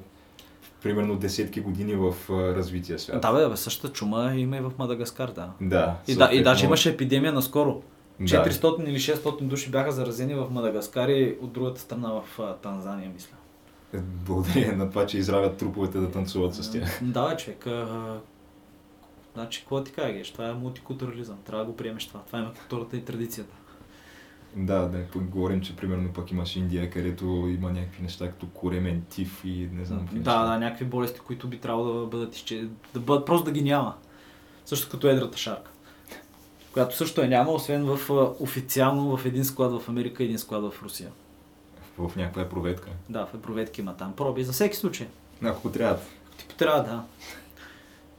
примерно 0.83 1.15
десетки 1.15 1.61
години 1.61 1.95
в 1.95 2.15
а, 2.29 2.33
развития 2.33 2.99
свят. 2.99 3.21
Да, 3.21 3.33
бе, 3.33 3.49
бе, 3.49 3.57
същата 3.57 3.93
чума 3.93 4.33
има 4.35 4.57
и 4.57 4.61
в 4.61 4.71
Мадагаскар, 4.77 5.31
да. 5.31 5.49
Да, 5.61 5.97
И, 6.07 6.15
да, 6.15 6.29
и 6.33 6.43
даже 6.43 6.65
имаше 6.65 6.89
епидемия 6.89 7.33
наскоро. 7.33 7.81
Да. 8.19 8.25
400 8.25 8.89
или 8.89 8.99
600 8.99 9.41
души 9.41 9.71
бяха 9.71 9.91
заразени 9.91 10.33
в 10.33 10.47
Мадагаскар 10.51 11.09
и 11.09 11.37
от 11.41 11.53
другата 11.53 11.81
страна 11.81 12.11
в 12.11 12.39
а, 12.39 12.53
Танзания, 12.53 13.11
мисля. 13.13 13.35
Благодарение 14.01 14.71
на 14.71 14.89
това, 14.89 15.05
че 15.05 15.17
изравят 15.17 15.57
труповете 15.57 15.97
да 15.97 16.11
танцуват 16.11 16.55
с 16.55 16.71
тях. 16.71 16.99
Да, 17.01 17.37
човек. 17.37 17.67
Значи, 19.33 19.59
какво 19.59 19.83
ти 19.83 19.91
кажа, 19.91 20.13
Геш? 20.13 20.31
Това 20.31 20.49
е 20.49 20.53
мултикултурализъм. 20.53 21.37
Трябва 21.45 21.65
да 21.65 21.71
го 21.71 21.77
приемеш 21.77 22.07
това. 22.07 22.19
Това 22.19 22.39
е 22.39 22.45
културата 22.59 22.97
и 22.97 23.05
традицията. 23.05 23.53
Да, 24.55 24.79
да, 24.79 25.03
говорим, 25.15 25.61
че 25.61 25.75
примерно 25.75 26.13
пък 26.13 26.31
имаш 26.31 26.55
Индия, 26.55 26.89
където 26.89 27.25
има 27.25 27.71
някакви 27.71 28.03
неща 28.03 28.29
като 28.31 28.47
коремен 28.47 29.03
тиф 29.09 29.41
и 29.45 29.69
не 29.73 29.85
знам 29.85 29.99
какви 29.99 30.19
Да, 30.19 30.39
неща. 30.39 30.53
да, 30.53 30.59
някакви 30.59 30.85
болести, 30.85 31.19
които 31.19 31.47
би 31.47 31.57
трябвало 31.59 31.99
да 31.99 32.05
бъдат 32.05 32.35
изче... 32.35 32.67
да 32.93 32.99
бъдат 32.99 33.25
просто 33.25 33.45
да 33.45 33.51
ги 33.51 33.61
няма. 33.61 33.95
Също 34.65 34.89
като 34.89 35.07
едрата 35.07 35.37
шарка. 35.37 35.71
Която 36.73 36.97
също 36.97 37.21
е 37.21 37.27
няма, 37.27 37.51
освен 37.51 37.85
в 37.85 38.09
официално 38.39 39.17
в 39.17 39.25
един 39.25 39.45
склад 39.45 39.81
в 39.81 39.89
Америка 39.89 40.23
и 40.23 40.25
един 40.25 40.39
склад 40.39 40.73
в 40.73 40.83
Русия. 40.83 41.11
В 41.97 42.15
някаква 42.15 42.41
е 42.41 42.49
проветка. 42.49 42.89
Да, 43.09 43.25
в 43.25 43.41
проветки 43.41 43.81
има 43.81 43.95
там 43.97 44.13
проби, 44.15 44.43
за 44.43 44.51
всеки 44.53 44.75
случай. 44.77 45.07
Ако 45.43 45.71
трябва. 45.71 45.99
Ти 46.37 46.47
трябва 46.57 46.83
да. 46.83 47.03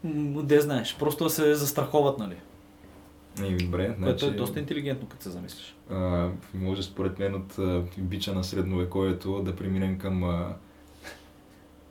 М, 0.04 0.42
Де 0.42 0.60
знаеш, 0.60 0.96
просто 0.98 1.24
да 1.24 1.30
се 1.30 1.54
застраховат, 1.54 2.18
нали? 2.18 2.36
И 3.44 3.56
добре, 3.56 3.86
Което 3.86 3.98
значи, 4.20 4.26
е 4.26 4.38
доста 4.38 4.60
интелигентно, 4.60 5.08
като 5.08 5.22
се 5.22 5.30
замислиш. 5.30 5.76
а, 5.90 6.28
може 6.54 6.82
според 6.82 7.18
мен 7.18 7.34
от 7.34 7.58
а, 7.58 7.82
бича 7.98 8.34
на 8.34 8.44
средновековието 8.44 9.42
да 9.42 9.56
преминем 9.56 9.98
към 9.98 10.24
а, 10.24 10.54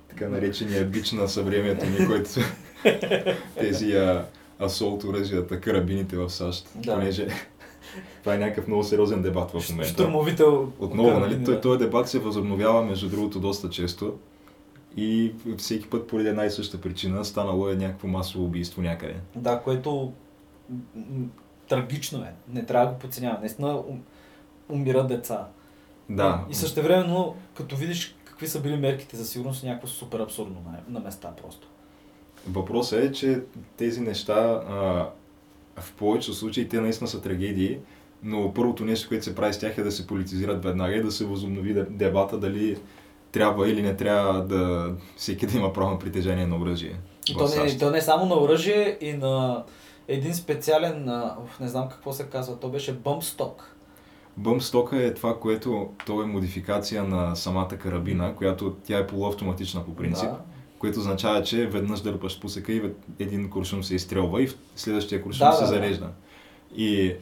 така 0.09 0.29
наречения 0.29 0.85
бич 0.85 1.11
на 1.11 1.27
съвремието 1.27 1.85
ни, 1.85 2.07
който 2.07 2.29
тези 3.59 3.93
а, 3.93 4.25
асолт 4.59 5.03
оръжията, 5.03 5.61
карабините 5.61 6.17
в 6.17 6.29
САЩ, 6.29 6.67
Да. 6.75 6.93
понеже 6.93 7.27
това 8.19 8.35
е 8.35 8.37
някакъв 8.37 8.67
много 8.67 8.83
сериозен 8.83 9.21
дебат 9.21 9.51
в 9.51 9.69
момента. 9.69 9.93
Штурмовите 9.93 10.43
Отново, 10.79 11.19
нали, 11.19 11.43
той, 11.43 11.61
този 11.61 11.79
дебат 11.79 12.09
се 12.09 12.19
възобновява, 12.19 12.85
между 12.85 13.09
другото, 13.09 13.39
доста 13.39 13.69
често. 13.69 14.17
И 14.97 15.33
всеки 15.57 15.89
път 15.89 16.07
поради 16.07 16.29
една 16.29 16.45
и 16.45 16.51
съща 16.51 16.81
причина 16.81 17.25
станало 17.25 17.69
е 17.69 17.75
някакво 17.75 18.07
масово 18.07 18.45
убийство 18.45 18.81
някъде. 18.81 19.15
Да, 19.35 19.59
което 19.59 20.13
трагично 21.69 22.23
е. 22.23 22.33
Не 22.49 22.65
трябва 22.65 22.87
да 22.87 22.93
го 22.93 22.99
подценяваме. 22.99 23.39
Наистина 23.39 23.67
ум- 23.67 24.01
умират 24.69 25.07
деца. 25.07 25.47
Да, 26.09 26.45
И 26.49 26.55
също 26.55 26.81
времено, 26.83 27.35
като 27.55 27.75
видиш 27.75 28.15
какви 28.25 28.47
са 28.47 28.61
били 28.61 28.77
мерките 28.77 29.17
за 29.17 29.25
сигурност, 29.25 29.63
е 29.63 29.67
някакво 29.67 29.87
супер 29.87 30.19
абсурдно 30.19 30.61
на, 30.65 30.99
на 30.99 30.99
места 31.05 31.31
просто. 31.41 31.67
въпросът 32.47 32.99
е, 33.03 33.11
че 33.11 33.41
тези 33.77 34.01
неща 34.01 34.33
а, 34.67 35.09
в 35.81 35.93
повечето 35.93 36.33
случаи 36.33 36.69
те 36.69 36.81
наистина 36.81 37.07
са 37.07 37.21
трагедии, 37.21 37.77
но 38.23 38.53
първото 38.53 38.85
нещо, 38.85 39.07
което 39.07 39.23
се 39.25 39.35
прави 39.35 39.53
с 39.53 39.59
тях 39.59 39.77
е 39.77 39.83
да 39.83 39.91
се 39.91 40.07
политизират 40.07 40.63
веднага 40.63 40.95
и 40.95 41.03
да 41.03 41.11
се 41.11 41.25
възобнови 41.25 41.73
де- 41.73 41.83
дебата 41.89 42.39
дали 42.39 42.77
трябва 43.33 43.69
или 43.69 43.81
не 43.81 43.95
трябва 43.95 44.43
да 44.43 44.91
всеки 45.17 45.47
да 45.47 45.57
има 45.57 45.73
право 45.73 45.91
на 45.91 45.99
притежание 45.99 46.47
на 46.47 46.57
оръжие. 46.57 46.95
И 47.29 47.33
то 47.33 47.47
не, 47.63 47.77
то 47.77 47.91
не 47.91 48.01
само 48.01 48.25
на 48.25 48.35
оръжие 48.35 48.97
и 49.01 49.13
на 49.13 49.63
един 50.07 50.33
специален, 50.33 51.09
уф, 51.43 51.59
не 51.59 51.67
знам 51.67 51.89
какво 51.89 52.13
се 52.13 52.23
казва, 52.23 52.59
то 52.59 52.69
беше 52.69 52.93
бъмсток. 52.93 53.75
Бъмстока 54.37 55.03
е 55.03 55.13
това, 55.13 55.39
което 55.39 55.89
то 56.05 56.21
е 56.21 56.25
модификация 56.25 57.03
на 57.03 57.35
самата 57.35 57.67
карабина, 57.67 58.35
която 58.35 58.75
тя 58.83 58.97
е 58.97 59.07
полуавтоматична 59.07 59.85
по 59.85 59.95
принцип, 59.95 60.29
Да. 60.29 60.39
което 60.79 60.99
означава, 60.99 61.43
че 61.43 61.67
веднъж 61.67 62.01
дърпаш 62.01 62.33
спусъка 62.33 62.71
и 62.71 62.91
един 63.19 63.49
куршум 63.49 63.83
се 63.83 63.95
изстрелва 63.95 64.43
и 64.43 64.49
следващия 64.75 65.23
куршум 65.23 65.47
Да, 65.47 65.53
се 65.53 65.63
да, 65.63 65.69
да. 65.69 65.75
зарежда. 65.75 66.09
И 66.75 67.15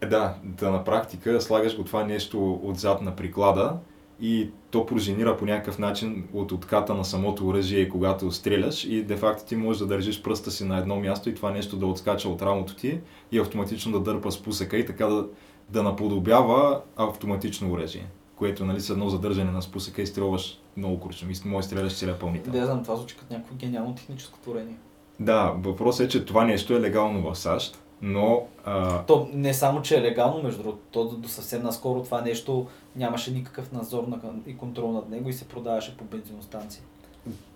е, 0.00 0.06
да, 0.06 0.34
да 0.44 0.70
на 0.70 0.84
практика 0.84 1.40
слагаш 1.40 1.76
го 1.76 1.84
това 1.84 2.04
нещо 2.04 2.60
отзад 2.62 3.02
на 3.02 3.16
приклада 3.16 3.76
и 4.20 4.50
то 4.70 4.86
пружинира 4.86 5.36
по 5.36 5.46
някакъв 5.46 5.78
начин 5.78 6.28
от 6.32 6.52
отката 6.52 6.94
на 6.94 7.04
самото 7.04 7.46
оръжие, 7.46 7.88
когато 7.88 8.32
стреляш 8.32 8.84
и 8.84 9.02
де 9.02 9.16
факто 9.16 9.44
ти 9.44 9.56
можеш 9.56 9.78
да 9.78 9.86
държиш 9.86 10.22
пръста 10.22 10.50
си 10.50 10.64
на 10.64 10.78
едно 10.78 10.96
място 10.96 11.28
и 11.28 11.34
това 11.34 11.50
нещо 11.50 11.76
да 11.76 11.86
отскача 11.86 12.28
от 12.28 12.42
рамото 12.42 12.76
ти 12.76 13.00
и 13.32 13.38
автоматично 13.38 13.92
да 13.92 14.00
дърпа 14.00 14.32
спусъка 14.32 14.78
и 14.78 14.86
така 14.86 15.06
да, 15.06 15.26
да 15.68 15.82
наподобява 15.82 16.80
автоматично 16.96 17.72
оръжие, 17.72 18.06
което 18.36 18.64
нали, 18.64 18.80
с 18.80 18.90
едно 18.90 19.08
задържане 19.08 19.50
на 19.50 19.62
спусъка 19.62 20.02
изстрелваш 20.02 20.60
много 20.76 21.00
куршум 21.00 21.30
и 21.30 21.34
може 21.44 21.66
стреляш 21.66 21.98
целия 21.98 22.18
пълнител. 22.18 22.52
Да, 22.52 22.58
я 22.58 22.66
знам, 22.66 22.82
това 22.82 22.96
звучи 22.96 23.16
като 23.16 23.32
някакво 23.32 23.54
гениално 23.54 23.94
техническо 23.94 24.38
творение. 24.38 24.76
Да, 25.20 25.54
въпросът 25.58 26.06
е, 26.06 26.08
че 26.08 26.24
това 26.24 26.44
нещо 26.44 26.76
е 26.76 26.80
легално 26.80 27.30
в 27.30 27.38
САЩ, 27.38 27.78
но 28.02 28.46
а, 28.64 29.02
То 29.02 29.28
не 29.32 29.54
само, 29.54 29.82
че 29.82 29.98
е 29.98 30.02
легално, 30.02 30.42
между 30.42 30.62
другото, 30.62 30.82
то 30.90 31.04
до, 31.04 31.28
съвсем 31.28 31.62
наскоро 31.62 32.02
това 32.02 32.20
нещо 32.20 32.66
нямаше 32.96 33.30
никакъв 33.30 33.72
надзор 33.72 34.04
на, 34.08 34.18
и 34.46 34.56
контрол 34.56 34.92
над 34.92 35.08
него 35.08 35.28
и 35.28 35.32
се 35.32 35.48
продаваше 35.48 35.96
по 35.96 36.04
бензиностанции. 36.04 36.82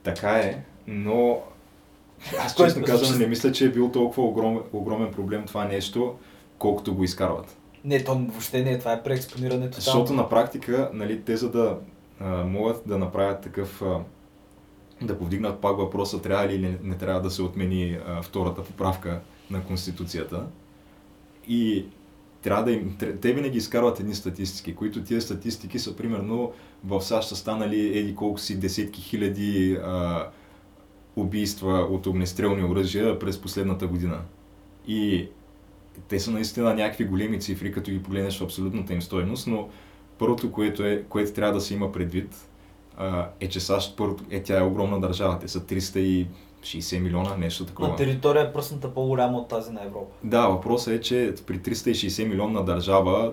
така 0.02 0.30
е, 0.30 0.64
но 0.86 1.38
аз 2.40 2.56
честно 2.56 2.84
казвам 2.84 3.18
не 3.18 3.26
мисля, 3.26 3.52
че 3.52 3.66
е 3.66 3.70
бил 3.70 3.90
толкова 3.90 4.22
огромен, 4.22 4.62
огромен 4.72 5.12
проблем 5.12 5.44
това 5.46 5.64
нещо, 5.64 6.14
колкото 6.58 6.94
го 6.94 7.04
изкарват. 7.04 7.56
Не, 7.84 8.04
то 8.04 8.14
въобще 8.14 8.62
не 8.62 8.70
е, 8.70 8.78
това 8.78 8.92
е 8.92 9.02
преекспонирането. 9.02 9.74
Защото 9.74 10.12
на 10.12 10.28
практика, 10.28 10.90
нали, 10.92 11.22
те 11.22 11.36
за 11.36 11.50
да 11.50 11.78
а, 12.20 12.44
могат 12.44 12.82
да 12.86 12.98
направят 12.98 13.40
такъв, 13.40 13.82
а, 13.82 14.00
да 15.02 15.18
повдигнат 15.18 15.60
пак 15.60 15.76
въпроса, 15.76 16.22
трябва 16.22 16.48
ли 16.48 16.54
или 16.54 16.68
не, 16.68 16.78
не 16.82 16.98
трябва 16.98 17.20
да 17.20 17.30
се 17.30 17.42
отмени 17.42 17.98
а, 18.06 18.22
втората 18.22 18.64
поправка 18.64 19.20
на 19.52 19.64
Конституцията. 19.64 20.46
И 21.48 21.86
трябва 22.42 22.64
да 22.64 22.72
им, 22.72 22.96
те 23.20 23.32
винаги 23.32 23.58
изкарват 23.58 24.00
едни 24.00 24.14
статистики, 24.14 24.74
които 24.74 25.04
тия 25.04 25.20
статистики 25.20 25.78
са 25.78 25.96
примерно 25.96 26.52
в 26.84 27.00
САЩ 27.00 27.28
са 27.28 27.36
станали 27.36 27.98
еди 27.98 28.14
колко 28.14 28.40
си 28.40 28.60
десетки 28.60 29.00
хиляди 29.00 29.78
а, 29.84 30.26
убийства 31.16 31.72
от 31.90 32.06
огнестрелни 32.06 32.64
оръжия 32.64 33.18
през 33.18 33.40
последната 33.40 33.86
година. 33.86 34.20
И 34.86 35.28
те 36.08 36.20
са 36.20 36.30
наистина 36.30 36.74
някакви 36.74 37.04
големи 37.04 37.40
цифри, 37.40 37.72
като 37.72 37.90
ги 37.90 38.02
погледнеш 38.02 38.38
в 38.38 38.44
абсолютната 38.44 38.92
им 38.92 39.02
стойност, 39.02 39.46
но 39.46 39.68
първото, 40.18 40.52
което, 40.52 40.84
е, 40.84 41.04
което 41.08 41.32
трябва 41.32 41.54
да 41.54 41.60
се 41.60 41.74
има 41.74 41.92
предвид, 41.92 42.48
а, 42.96 43.28
е, 43.40 43.48
че 43.48 43.60
САЩ 43.60 43.96
първото, 43.96 44.24
е, 44.30 44.42
тя 44.42 44.58
е 44.58 44.62
огромна 44.62 45.00
държава. 45.00 45.38
Те 45.38 45.48
са 45.48 45.66
360 46.62 46.98
милиона, 46.98 47.36
нещо 47.36 47.66
такова. 47.66 47.88
На 47.88 47.96
територия 47.96 48.42
е 48.42 48.52
пръсната 48.52 48.94
по-голяма 48.94 49.38
от 49.38 49.48
тази 49.48 49.72
на 49.72 49.84
Европа. 49.84 50.12
Да, 50.24 50.46
въпросът 50.46 50.94
е, 50.94 51.00
че 51.00 51.34
при 51.46 51.58
360 51.58 52.28
милионна 52.28 52.64
държава 52.64 53.32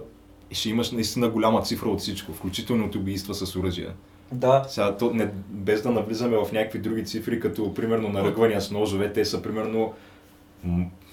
ще 0.52 0.70
имаш 0.70 0.92
наистина 0.92 1.30
голяма 1.30 1.62
цифра 1.62 1.90
от 1.90 2.00
всичко, 2.00 2.34
включително 2.34 2.86
от 2.86 2.96
убийства 2.96 3.34
с 3.34 3.56
оръжия. 3.56 3.94
Да, 4.32 4.66
Сега, 4.68 4.98
то, 4.98 5.14
не, 5.14 5.32
без 5.50 5.82
да 5.82 5.92
навлизаме 5.92 6.38
в 6.38 6.52
някакви 6.52 6.80
други 6.80 7.06
цифри, 7.06 7.40
като 7.40 7.74
примерно 7.74 8.10
наръгвания 8.10 8.62
с 8.62 8.72
ножове, 8.72 9.14
те 9.14 9.26
са 9.26 9.42
примерно, 9.42 9.94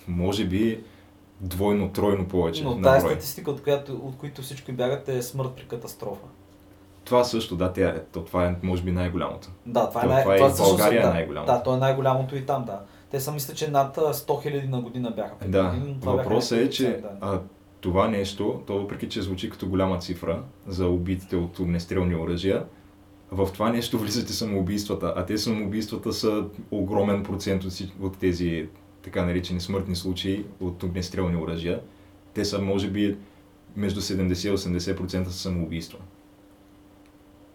може 0.08 0.44
би, 0.44 0.80
двойно, 1.40 1.92
тройно 1.92 2.28
повече 2.28 2.64
но 2.64 2.80
тази 2.80 3.06
статистика, 3.06 3.50
от, 3.50 3.62
която, 3.62 3.92
от 3.92 4.16
които 4.16 4.42
всички 4.42 4.73
бягат 4.73 5.08
е 5.08 5.23
смърт 5.23 5.50
при 5.56 5.64
катастрофа. 5.64 6.26
Това 7.06 7.25
също, 7.25 7.56
да, 7.56 7.72
тя, 7.72 7.88
е- 7.88 8.02
то, 8.12 8.25
това 8.25 8.46
е 8.46 8.56
може 8.62 8.82
би 8.82 8.92
най-голямото. 8.92 9.48
Да, 9.66 9.88
това 9.88 10.04
е, 10.04 10.06
най- 10.06 10.22
това 10.22 10.48
в 10.48 10.56
също 10.56 10.64
са- 10.64 10.70
България 10.70 11.00
е 11.00 11.06
да, 11.06 11.10
най-голямото. 11.12 11.52
Да, 11.52 11.62
то 11.62 11.75
е 11.75 11.78
най-голямото 11.78 12.36
и 12.36 12.46
там, 12.46 12.64
да. 12.64 12.80
Те 13.10 13.20
са 13.20 13.32
мисля, 13.32 13.54
че 13.54 13.70
над 13.70 13.98
а, 13.98 14.00
100 14.00 14.42
хиляди 14.42 14.68
на 14.68 14.80
година 14.80 15.10
бяха. 15.10 15.48
Да, 15.48 15.75
това 16.00 16.12
бяха 16.12 16.28
въпросът 16.28 16.58
е, 16.58 16.70
че 16.70 16.88
да. 16.88 17.10
а, 17.20 17.40
това 17.80 18.08
нещо, 18.08 18.62
то 18.66 18.78
въпреки, 18.78 19.08
че 19.08 19.22
звучи 19.22 19.50
като 19.50 19.66
голяма 19.68 19.98
цифра 19.98 20.42
за 20.66 20.86
убитите 20.86 21.36
от 21.36 21.58
огнестрелни 21.58 22.14
оръжия, 22.14 22.64
в 23.30 23.48
това 23.52 23.72
нещо 23.72 23.98
влизат 23.98 24.30
и 24.30 24.32
самоубийствата, 24.32 25.12
а 25.16 25.26
те 25.26 25.38
самоубийствата 25.38 26.12
са 26.12 26.44
огромен 26.70 27.22
процент 27.22 27.64
от, 28.00 28.18
тези 28.18 28.68
така 29.02 29.25
наречени 29.25 29.60
смъртни 29.60 29.96
случаи 29.96 30.44
от 30.60 30.82
огнестрелни 30.82 31.36
оръжия. 31.36 31.80
Те 32.34 32.44
са, 32.44 32.62
може 32.62 32.90
би, 32.90 33.16
между 33.76 34.00
70 34.00 34.48
и 34.48 34.56
80% 34.56 35.25
са 35.25 35.32
самоубийства. 35.32 35.98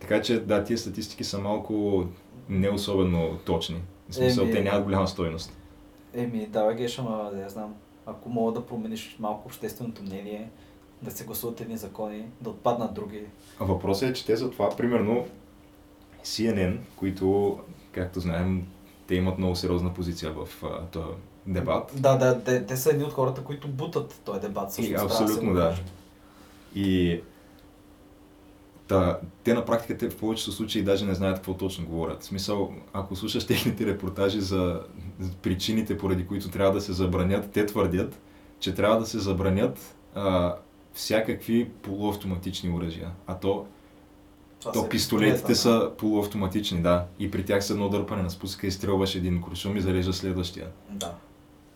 Така 0.01 0.21
че, 0.21 0.39
да, 0.39 0.63
тия 0.63 0.77
статистики 0.77 1.23
са 1.23 1.39
малко 1.39 2.05
не 2.49 2.69
особено 2.69 3.37
точни. 3.45 3.81
В 4.09 4.15
смисъл, 4.15 4.43
Еми, 4.43 4.53
те 4.53 4.63
нямат 4.63 4.83
голяма 4.83 5.07
стойност. 5.07 5.57
Еми, 6.13 6.47
давай 6.47 6.75
геш, 6.75 6.99
ама 6.99 7.29
да 7.33 7.41
я 7.41 7.49
знам. 7.49 7.75
Ако 8.05 8.29
мога 8.29 8.51
да 8.51 8.65
промениш 8.65 9.15
малко 9.19 9.41
общественото 9.45 10.03
мнение, 10.03 10.49
да 11.01 11.11
се 11.11 11.25
гласуват 11.25 11.61
едни 11.61 11.77
закони, 11.77 12.25
да 12.41 12.49
отпаднат 12.49 12.93
други. 12.93 13.21
А 13.59 13.65
въпросът 13.65 14.09
е, 14.09 14.13
че 14.13 14.25
те 14.25 14.35
за 14.35 14.51
това, 14.51 14.69
примерно, 14.69 15.25
CNN, 16.23 16.77
които, 16.95 17.59
както 17.91 18.19
знаем, 18.19 18.67
те 19.07 19.15
имат 19.15 19.37
много 19.37 19.55
сериозна 19.55 19.93
позиция 19.93 20.31
в 20.31 20.63
а, 20.63 20.85
този 20.85 21.07
дебат. 21.47 21.91
Да, 21.95 22.17
да, 22.17 22.43
те, 22.43 22.65
те 22.65 22.77
са 22.77 22.89
едни 22.89 23.03
от 23.03 23.13
хората, 23.13 23.43
които 23.43 23.67
бутат 23.67 24.21
този 24.25 24.41
дебат. 24.41 24.77
И, 24.77 24.91
да 24.91 24.99
се 24.99 25.05
абсолютно 25.05 25.53
да. 25.53 25.59
каже. 25.59 25.83
И 26.75 27.21
та, 28.87 29.19
те 29.43 29.53
на 29.53 29.65
практика 29.65 29.97
те 29.97 30.09
в 30.09 30.17
повечето 30.17 30.51
случаи 30.51 30.83
даже 30.83 31.05
не 31.05 31.13
знаят 31.15 31.35
какво 31.35 31.53
точно 31.53 31.85
говорят. 31.85 32.21
В 32.21 32.25
смисъл, 32.25 32.73
ако 32.93 33.15
слушаш 33.15 33.47
техните 33.47 33.85
репортажи 33.85 34.41
за 34.41 34.81
причините, 35.41 35.97
поради 35.97 36.27
които 36.27 36.49
трябва 36.49 36.73
да 36.73 36.81
се 36.81 36.93
забранят, 36.93 37.51
те 37.51 37.65
твърдят, 37.65 38.19
че 38.59 38.75
трябва 38.75 38.99
да 38.99 39.05
се 39.05 39.19
забранят 39.19 39.95
а, 40.15 40.55
всякакви 40.93 41.69
полуавтоматични 41.81 42.69
оръжия. 42.69 43.11
А 43.27 43.35
то, 43.35 43.65
Това 44.59 44.71
то 44.71 44.81
са 44.81 44.89
пистолетите 44.89 45.55
са 45.55 45.91
полуавтоматични, 45.97 46.81
да. 46.81 47.05
И 47.19 47.31
при 47.31 47.45
тях 47.45 47.63
с 47.63 47.69
едно 47.69 47.89
дърпане 47.89 48.23
на 48.23 48.29
спуска 48.29 48.67
изстрелваш 48.67 49.15
един 49.15 49.41
куршум 49.41 49.77
и 49.77 49.81
зарежда 49.81 50.13
следващия. 50.13 50.67
Да. 50.89 51.13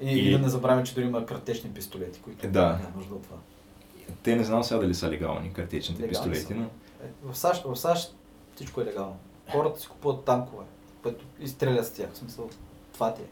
И, 0.02 0.10
И- 0.10 0.28
и... 0.28 0.32
да 0.32 0.40
не 0.40 0.50
забравяме, 0.50 0.84
че 0.84 0.96
дори 0.96 1.06
има 1.06 1.26
картечни 1.26 1.70
пистолети, 1.70 2.20
които 2.22 2.48
Да. 2.48 2.66
няма 2.66 2.92
нужда 2.98 3.16
от 3.16 3.24
това. 3.24 3.38
Те 4.24 4.36
не 4.36 4.44
знам 4.44 4.64
сега 4.64 4.80
дали 4.80 4.94
са 4.94 5.10
легални 5.10 5.54
картечните 5.54 6.02
Легални 6.04 6.10
пистолети, 6.12 6.42
са. 6.54 6.56
но 6.56 6.66
в, 7.24 7.38
САЩ, 7.38 7.64
в 7.64 7.76
САЩ 7.76 8.16
всичко 8.56 8.82
е 8.82 8.86
легално. 8.86 9.18
Хората 9.52 9.80
си 9.80 9.88
купуват 9.88 10.26
танкове, 10.26 10.64
които 11.04 11.26
изстрелят 11.40 11.88
с 11.88 11.94
тях. 11.94 12.10
В 12.14 12.18
смисъл, 12.18 12.50
това 12.94 13.14
ти 13.14 13.22
е. 13.22 13.26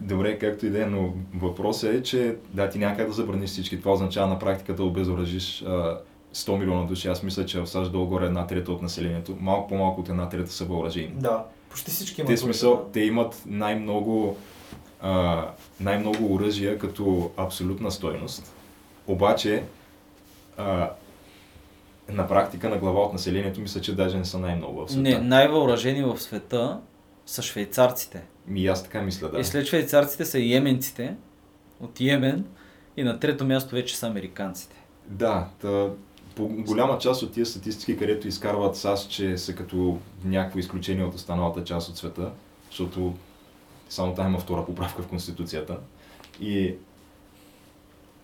Добре, 0.00 0.38
както 0.38 0.66
и 0.66 0.70
да 0.70 0.82
е, 0.82 0.86
но 0.86 1.12
въпросът 1.34 1.94
е, 1.94 2.02
че 2.02 2.36
да, 2.52 2.70
ти 2.70 2.78
няма 2.78 2.96
как 2.96 3.06
да 3.06 3.12
забраниш 3.12 3.50
всички. 3.50 3.78
Това 3.78 3.92
означава 3.92 4.26
на 4.26 4.38
практика 4.38 4.74
да 4.74 4.84
обезоръжиш 4.84 5.62
а, 5.62 6.00
100 6.34 6.58
милиона 6.58 6.84
души. 6.84 7.08
Аз 7.08 7.22
мисля, 7.22 7.46
че 7.46 7.60
в 7.60 7.66
САЩ 7.66 7.92
долу-горе 7.92 8.26
една 8.26 8.46
трета 8.46 8.72
от 8.72 8.82
населението, 8.82 9.36
малко 9.40 9.68
по-малко 9.68 10.00
от 10.00 10.08
една 10.08 10.28
трета 10.28 10.52
са 10.52 10.64
въоръжени. 10.64 11.12
Да. 11.14 11.44
Почти 11.70 11.90
всички 11.90 12.20
имат 12.20 12.30
Те 12.30 12.36
смисъл, 12.36 12.76
да. 12.76 12.92
те 12.92 13.00
имат 13.00 13.42
най-много, 13.46 14.36
а, 15.00 15.46
най-много 15.80 16.34
оръжия 16.34 16.78
като 16.78 17.30
абсолютна 17.36 17.90
стойност. 17.90 18.54
Обаче, 19.06 19.64
а, 20.56 20.90
на 22.08 22.28
практика 22.28 22.68
на 22.68 22.78
глава 22.78 23.00
от 23.00 23.12
населението 23.12 23.60
мисля, 23.60 23.80
че 23.80 23.94
даже 23.94 24.18
не 24.18 24.24
са 24.24 24.38
най-много 24.38 24.86
в 24.86 24.90
света. 24.90 25.02
Не, 25.02 25.18
най-въоръжени 25.18 26.02
в 26.02 26.18
света 26.18 26.80
са 27.26 27.42
швейцарците. 27.42 28.22
Ми 28.46 28.66
аз 28.66 28.82
така 28.82 29.02
мисля, 29.02 29.28
да. 29.28 29.40
И 29.40 29.44
след 29.44 29.66
швейцарците 29.66 30.24
са 30.24 30.38
йеменците 30.38 31.16
от 31.80 32.00
Йемен. 32.00 32.44
И 32.96 33.04
на 33.04 33.20
трето 33.20 33.44
място 33.44 33.74
вече 33.74 33.96
са 33.96 34.06
американците. 34.06 34.76
Да, 35.06 35.48
та, 35.60 35.88
по 36.34 36.48
голяма 36.48 36.98
част 36.98 37.22
от 37.22 37.32
тия 37.32 37.46
статистики, 37.46 37.98
където 37.98 38.28
изкарват 38.28 38.76
САЩ, 38.76 39.10
че 39.10 39.38
са 39.38 39.54
като 39.54 39.98
някакво 40.24 40.58
изключение 40.58 41.04
от 41.04 41.14
останалата 41.14 41.64
част 41.64 41.88
от 41.88 41.96
света, 41.96 42.30
защото 42.70 43.14
само 43.88 44.14
там 44.14 44.28
има 44.28 44.38
втора 44.38 44.66
поправка 44.66 45.02
в 45.02 45.06
Конституцията. 45.06 45.78
И... 46.40 46.74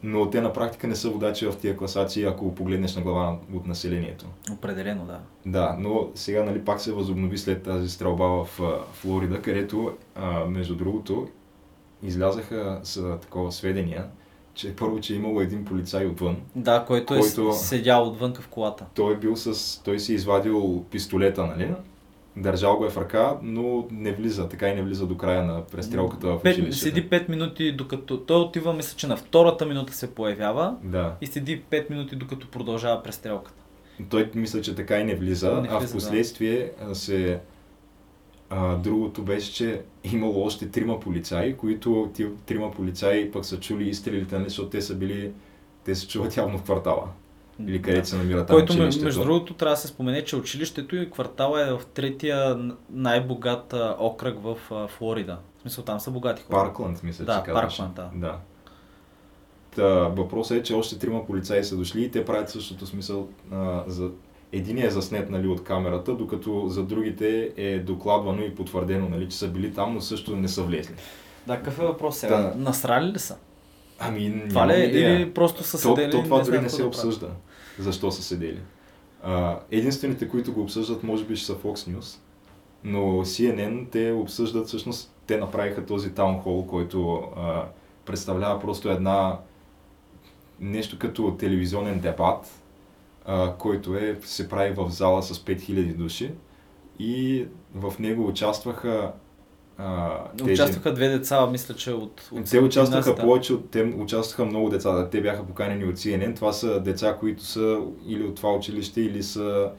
Но 0.02 0.30
те 0.30 0.40
на 0.40 0.52
практика 0.52 0.86
не 0.86 0.96
са 0.96 1.10
водачи 1.10 1.46
в 1.46 1.56
тия 1.56 1.76
класации, 1.76 2.24
ако 2.24 2.54
погледнеш 2.54 2.96
на 2.96 3.02
глава 3.02 3.36
от 3.54 3.66
населението. 3.66 4.26
Определено, 4.52 5.04
да. 5.04 5.20
Да, 5.46 5.76
но 5.78 6.08
сега 6.14 6.44
нали, 6.44 6.64
пак 6.64 6.80
се 6.80 6.92
възобнови 6.92 7.38
след 7.38 7.62
тази 7.62 7.88
стрелба 7.88 8.26
в 8.26 8.60
Флорида, 8.92 9.42
където, 9.42 9.92
а, 10.14 10.44
между 10.44 10.74
другото, 10.76 11.28
излязаха 12.02 12.80
с 12.82 13.18
такова 13.18 13.52
сведения, 13.52 14.06
че 14.54 14.76
първо, 14.76 15.00
че 15.00 15.12
е 15.12 15.16
имало 15.16 15.40
един 15.40 15.64
полицай 15.64 16.06
отвън, 16.06 16.36
Да, 16.56 16.84
който, 16.86 17.06
Който- 17.06 17.48
е 17.48 17.52
седял 17.52 18.06
отвън 18.08 18.34
в 18.34 18.48
колата. 18.48 18.86
той 18.94 19.14
е 19.14 19.16
бил 19.16 19.36
с... 19.36 19.82
Той 19.82 19.98
си 20.00 20.12
е 20.12 20.14
извадил 20.14 20.84
пистолета, 20.90 21.46
нали? 21.46 21.74
Държал 22.40 22.76
го 22.76 22.84
е 22.84 22.90
в 22.90 22.96
ръка, 22.96 23.36
но 23.42 23.86
не 23.90 24.12
влиза, 24.12 24.48
така 24.48 24.68
и 24.68 24.74
не 24.74 24.82
влиза 24.82 25.06
до 25.06 25.16
края 25.16 25.44
на 25.44 25.64
престрелката 25.64 26.26
в 26.26 26.42
Пет, 26.42 26.54
училището. 26.56 26.84
седи 26.94 27.10
5 27.10 27.28
минути, 27.28 27.72
докато 27.72 28.20
той 28.20 28.40
отива, 28.40 28.72
мисля, 28.72 28.96
че 28.96 29.06
на 29.06 29.16
втората 29.16 29.66
минута 29.66 29.92
се 29.92 30.14
появява 30.14 30.76
Да. 30.84 31.14
и 31.20 31.26
седи 31.26 31.62
5 31.70 31.90
минути, 31.90 32.16
докато 32.16 32.48
продължава 32.48 33.02
престрелката. 33.02 33.62
Той 34.10 34.30
мисля, 34.34 34.60
че 34.60 34.74
така 34.74 34.98
и 34.98 35.04
не 35.04 35.14
влиза, 35.14 35.52
Не 35.60 35.68
а 35.70 35.78
влиза, 35.78 35.92
в 35.92 35.96
последствие 35.96 36.70
а, 36.90 36.94
се... 36.94 37.40
А, 38.50 38.76
другото 38.76 39.22
беше, 39.22 39.52
че 39.52 39.82
имало 40.04 40.44
още 40.44 40.70
трима 40.70 41.00
полицаи, 41.00 41.56
които 41.56 42.10
трима 42.46 42.70
полицаи 42.70 43.30
пък 43.30 43.44
са 43.44 43.60
чули 43.60 43.88
изстрелите, 43.88 44.34
нали, 44.34 44.48
защото 44.48 44.68
те 44.70 44.82
са 44.82 44.94
били... 44.94 45.32
Те 45.84 45.94
се 45.94 46.08
чуват 46.08 46.36
явно 46.36 46.58
в 46.58 46.62
квартала. 46.62 47.08
Или 47.66 47.82
където 47.82 48.08
се 48.08 48.16
намира 48.16 48.46
там 48.46 48.56
Който, 48.56 48.72
ме- 48.72 48.78
училището. 48.78 49.04
между 49.04 49.22
другото, 49.24 49.54
трябва 49.54 49.72
да 49.74 49.80
се 49.80 49.88
спомене, 49.88 50.24
че 50.24 50.36
училището 50.36 50.96
и 50.96 51.10
квартала 51.10 51.68
е 51.68 51.72
в 51.72 51.80
третия 51.94 52.58
най-богат 52.90 53.74
окръг 53.98 54.38
в 54.42 54.56
Флорида. 54.88 55.38
В 55.58 55.60
смисъл, 55.60 55.84
там 55.84 56.00
са 56.00 56.10
богати 56.10 56.42
хора. 56.42 56.56
Паркланд, 56.64 57.02
мисля, 57.02 57.24
Да, 57.24 57.38
че 57.38 57.52
казваше. 57.52 57.78
Паркланд, 57.82 57.94
да. 57.94 58.26
да. 58.26 58.36
Та, 59.76 59.84
въпросът 60.08 60.58
е, 60.58 60.62
че 60.62 60.74
още 60.74 60.98
трима 60.98 61.26
полицаи 61.26 61.64
са 61.64 61.76
дошли 61.76 62.02
и 62.02 62.10
те 62.10 62.24
правят 62.24 62.50
същото 62.50 62.86
смисъл. 62.86 63.28
А, 63.52 63.82
за... 63.86 64.10
Единият 64.52 64.90
е 64.90 64.94
заснет 64.94 65.30
нали, 65.30 65.46
от 65.48 65.64
камерата, 65.64 66.14
докато 66.14 66.64
за 66.68 66.82
другите 66.82 67.52
е 67.56 67.78
докладвано 67.78 68.42
и 68.42 68.54
потвърдено, 68.54 69.08
нали, 69.08 69.28
че 69.28 69.36
са 69.36 69.48
били 69.48 69.74
там, 69.74 69.94
но 69.94 70.00
също 70.00 70.36
не 70.36 70.48
са 70.48 70.62
влезли. 70.62 70.94
Да, 71.46 71.56
какъв 71.56 71.78
е 71.78 71.82
въпрос 71.82 72.16
сега? 72.16 72.36
Да. 72.36 72.52
Насрали 72.56 73.12
ли 73.12 73.18
са? 73.18 73.36
Ами, 73.98 74.44
Това 74.48 74.68
ли 74.68 74.72
е? 74.72 74.84
Или 74.84 75.30
просто 75.30 75.62
са 75.62 75.82
то, 75.82 75.96
седели 75.96 76.10
то 76.10 76.16
и 76.16 76.22
това 76.22 76.40
дори 76.42 76.50
не 76.52 76.58
какво 76.58 76.76
се 76.76 76.82
да 76.82 76.90
правят? 76.90 77.36
Защо 77.78 78.10
са 78.10 78.22
седели. 78.22 78.60
Единствените, 79.70 80.28
които 80.28 80.52
го 80.52 80.62
обсъждат, 80.62 81.02
може 81.02 81.24
би 81.24 81.36
ще 81.36 81.46
са 81.46 81.54
Fox 81.54 81.74
News, 81.74 82.18
но 82.84 83.00
CNN 83.00 83.90
те 83.90 84.12
обсъждат, 84.12 84.66
всъщност, 84.66 85.14
те 85.26 85.36
направиха 85.36 85.86
този 85.86 86.14
таунхол, 86.14 86.66
който 86.66 87.22
представлява 88.04 88.60
просто 88.60 88.90
една 88.90 89.38
нещо 90.60 90.98
като 90.98 91.36
телевизионен 91.38 92.00
дебат, 92.00 92.62
който 93.58 93.96
е, 93.96 94.18
се 94.22 94.48
прави 94.48 94.72
в 94.72 94.88
зала 94.90 95.22
с 95.22 95.44
5000 95.44 95.94
души 95.94 96.32
и 96.98 97.46
в 97.74 97.98
него 97.98 98.28
участваха 98.28 99.12
а, 99.80 100.18
тези... 100.38 100.52
Участваха 100.52 100.94
две 100.94 101.08
деца, 101.08 101.46
мисля, 101.46 101.74
че 101.74 101.92
от... 101.92 102.28
от 102.32 102.50
Те 102.50 102.60
участваха 102.60 103.16
повече 103.16 103.52
от... 103.52 103.70
Те 103.70 103.82
участваха 103.82 104.44
много 104.44 104.68
деца. 104.68 104.92
Да, 104.92 105.10
те 105.10 105.20
бяха 105.20 105.46
поканени 105.46 105.84
от 105.84 105.96
CNN. 105.96 106.36
Това 106.36 106.52
са 106.52 106.80
деца, 106.80 107.16
които 107.20 107.44
са 107.44 107.78
или 108.06 108.24
от 108.24 108.34
това 108.34 108.52
училище, 108.52 109.00
или 109.00 109.22
са 109.22 109.70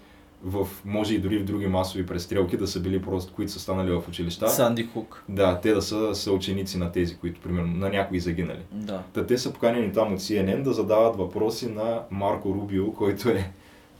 в... 0.44 0.68
Може 0.86 1.16
и 1.16 1.20
дори 1.20 1.38
в 1.38 1.46
други 1.46 1.68
масови 1.68 2.06
престрелки 2.06 2.58
да 2.58 2.68
са 2.68 2.80
били 2.80 3.02
просто, 3.02 3.34
които 3.34 3.52
са 3.52 3.60
станали 3.60 3.92
в 3.92 4.04
училища. 4.08 4.50
Санди 4.50 4.90
Хук. 4.94 5.24
Да, 5.30 5.60
те 5.60 5.74
да 5.74 5.82
са 5.82 6.16
съученици 6.16 6.78
на 6.78 6.92
тези, 6.92 7.18
които, 7.18 7.42
примерно, 7.42 7.74
на 7.76 7.90
някои 7.90 8.20
загинали. 8.20 8.62
Да. 8.72 9.02
Та 9.14 9.26
те 9.26 9.38
са 9.38 9.54
поканени 9.54 9.94
там 9.94 10.14
от 10.14 10.20
CNN 10.20 10.62
да 10.62 10.74
задават 10.74 11.16
въпроси 11.16 11.70
на 11.70 12.00
Марко 12.12 12.50
Рубио, 12.50 12.94
който 12.94 13.30
е 13.30 13.52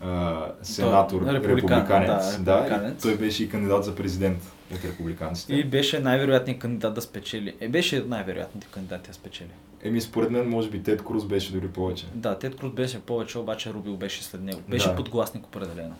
а, 0.02 0.46
сенатор, 0.62 1.22
Той 1.22 1.30
е 1.30 1.34
републикан, 1.34 1.78
републиканец. 1.78 2.38
да, 2.38 2.44
Да, 2.44 2.58
републиканец. 2.58 3.00
и 3.00 3.02
той 3.02 3.18
беше 3.18 3.44
и 3.44 3.50
кандидат 3.50 3.84
за 3.84 3.96
президент 3.96 4.52
от 4.72 4.86
републиканците. 4.86 5.54
И 5.54 5.64
беше 5.64 6.00
най-вероятният 6.00 6.60
кандидат 6.60 6.94
да 6.94 7.02
спечели. 7.02 7.54
Е, 7.60 7.70
беше 7.70 8.04
най-вероятният 8.04 8.72
кандидат 8.72 9.02
да 9.04 9.14
спечели. 9.14 9.50
Еми, 9.84 10.02
според 10.02 10.32
мен, 10.32 10.50
може 10.50 10.70
би 10.70 10.84
Тед 10.84 11.04
Круз 11.04 11.26
беше 11.26 11.52
дори 11.52 11.68
повече. 11.68 12.06
Да, 12.16 12.40
Тед 12.40 12.56
Круз 12.56 12.72
беше 12.72 13.00
повече, 13.00 13.38
обаче 13.38 13.74
Рубил 13.74 13.98
беше 13.98 14.24
след 14.24 14.42
него. 14.42 14.60
Беше 14.70 14.90
Да. 14.90 14.96
подгласник 14.96 15.46
определено. 15.46 15.96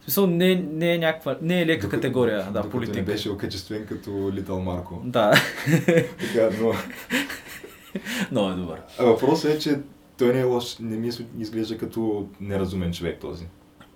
В 0.00 0.04
смисъл, 0.04 0.26
не, 0.26 0.54
не 0.72 0.94
е 0.94 0.98
някаква, 0.98 1.36
не 1.42 1.62
е 1.62 1.66
лека 1.66 1.80
Докато- 1.80 1.90
категория, 1.90 2.38
да, 2.38 2.44
докато 2.46 2.70
политик. 2.70 2.94
не 2.94 3.02
беше 3.02 3.30
окачествен 3.30 3.86
като 3.86 4.30
Литъл 4.34 4.60
Марко. 4.60 5.02
Да, 5.04 5.32
Така, 6.18 6.50
но 6.60 6.72
много 8.30 8.50
е 8.50 8.54
добър. 8.54 8.80
а 8.98 9.04
въпросът 9.04 9.50
е, 9.50 9.58
че 9.58 9.78
той 10.18 10.32
не 10.32 10.40
е 10.40 10.44
лош, 10.44 10.78
не 10.78 10.96
ми 10.96 11.10
изглежда 11.38 11.78
като 11.78 12.28
неразумен 12.40 12.92
човек 12.92 13.20
този. 13.20 13.46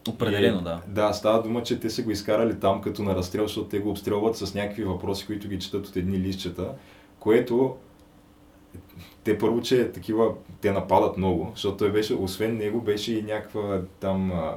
Определено, 0.09 0.61
И, 0.61 0.65
да. 0.65 0.81
Да, 0.88 1.12
става 1.12 1.43
дума, 1.43 1.62
че 1.62 1.81
те 1.81 1.91
са 1.91 2.03
го 2.03 2.11
изкарали 2.11 2.61
там 2.61 2.81
като 2.81 3.03
на 3.03 3.15
разстрел, 3.15 3.47
защото 3.47 3.69
те 3.69 3.79
го 3.79 3.91
обстрелват 3.91 4.37
с 4.37 4.55
някакви 4.55 4.85
въпроси, 4.85 5.27
които 5.27 5.49
ги 5.49 5.59
четат 5.59 5.87
от 5.87 5.97
едни 5.97 6.19
листчета, 6.19 6.69
което 7.19 7.77
те 9.25 9.38
първо, 9.38 9.61
че 9.61 9.93
такива, 9.93 10.35
те 10.61 10.73
нападат 10.73 11.17
много, 11.17 11.51
защото 11.55 11.77
той 11.77 11.93
беше, 11.93 12.15
освен 12.15 12.57
него, 12.57 12.81
беше 12.81 13.15
и 13.15 13.23
някаква 13.23 13.81
там 14.01 14.33
а, 14.33 14.55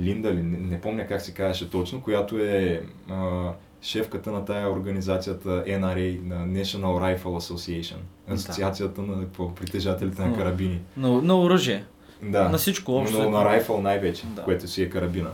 Линда, 0.00 0.34
ли, 0.34 0.42
не, 0.42 0.58
не 0.58 0.80
помня 0.80 1.06
как 1.06 1.20
се 1.20 1.34
казваше 1.34 1.70
точно, 1.70 2.02
която 2.02 2.38
е 2.38 2.82
а, 3.10 3.52
шефката 3.82 4.32
на 4.32 4.44
тая 4.44 4.72
организацията 4.72 5.64
NRA, 5.66 6.26
на 6.26 6.46
National 6.46 6.82
Rifle 6.82 7.22
Association, 7.22 7.96
Да. 8.28 8.34
асоциацията 8.34 9.02
на 9.02 9.20
какво, 9.20 9.54
притежателите 9.54 10.22
на 10.22 10.36
карабини. 10.36 10.80
На, 10.96 11.22
на 11.22 11.40
оръжие. 11.40 11.84
Да, 12.22 12.48
На 12.48 12.58
всичко 12.58 12.92
общо. 12.92 13.22
но 13.22 13.30
на 13.30 13.44
райфъл 13.44 13.80
най-вече, 13.80 14.22
Да. 14.26 14.42
което 14.42 14.68
си 14.68 14.82
е 14.82 14.90
карабина. 14.90 15.30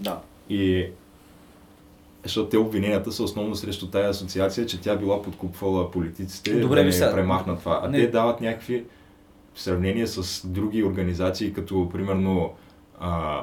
Да. 0.00 0.20
И 0.50 0.86
защото 2.24 2.48
те 2.48 2.58
обвиненията 2.58 3.12
са 3.12 3.22
основно 3.22 3.54
срещу 3.56 3.86
тая 3.86 4.08
асоциация, 4.08 4.66
че 4.66 4.80
тя 4.80 4.96
била 4.96 5.22
подкупвала 5.22 5.90
политиците 5.90 6.54
Добре, 6.54 6.76
да 6.76 6.84
не 6.84 6.92
сега- 6.92 7.14
премахнат 7.14 7.58
това. 7.58 7.80
А 7.84 7.88
не. 7.88 7.98
те 7.98 8.06
дават 8.06 8.40
някакви 8.40 8.84
в 9.54 9.60
сравнение 9.60 10.06
с 10.06 10.46
други 10.46 10.84
организации, 10.84 11.52
като 11.52 11.88
примерно 11.92 12.50
а, 13.00 13.42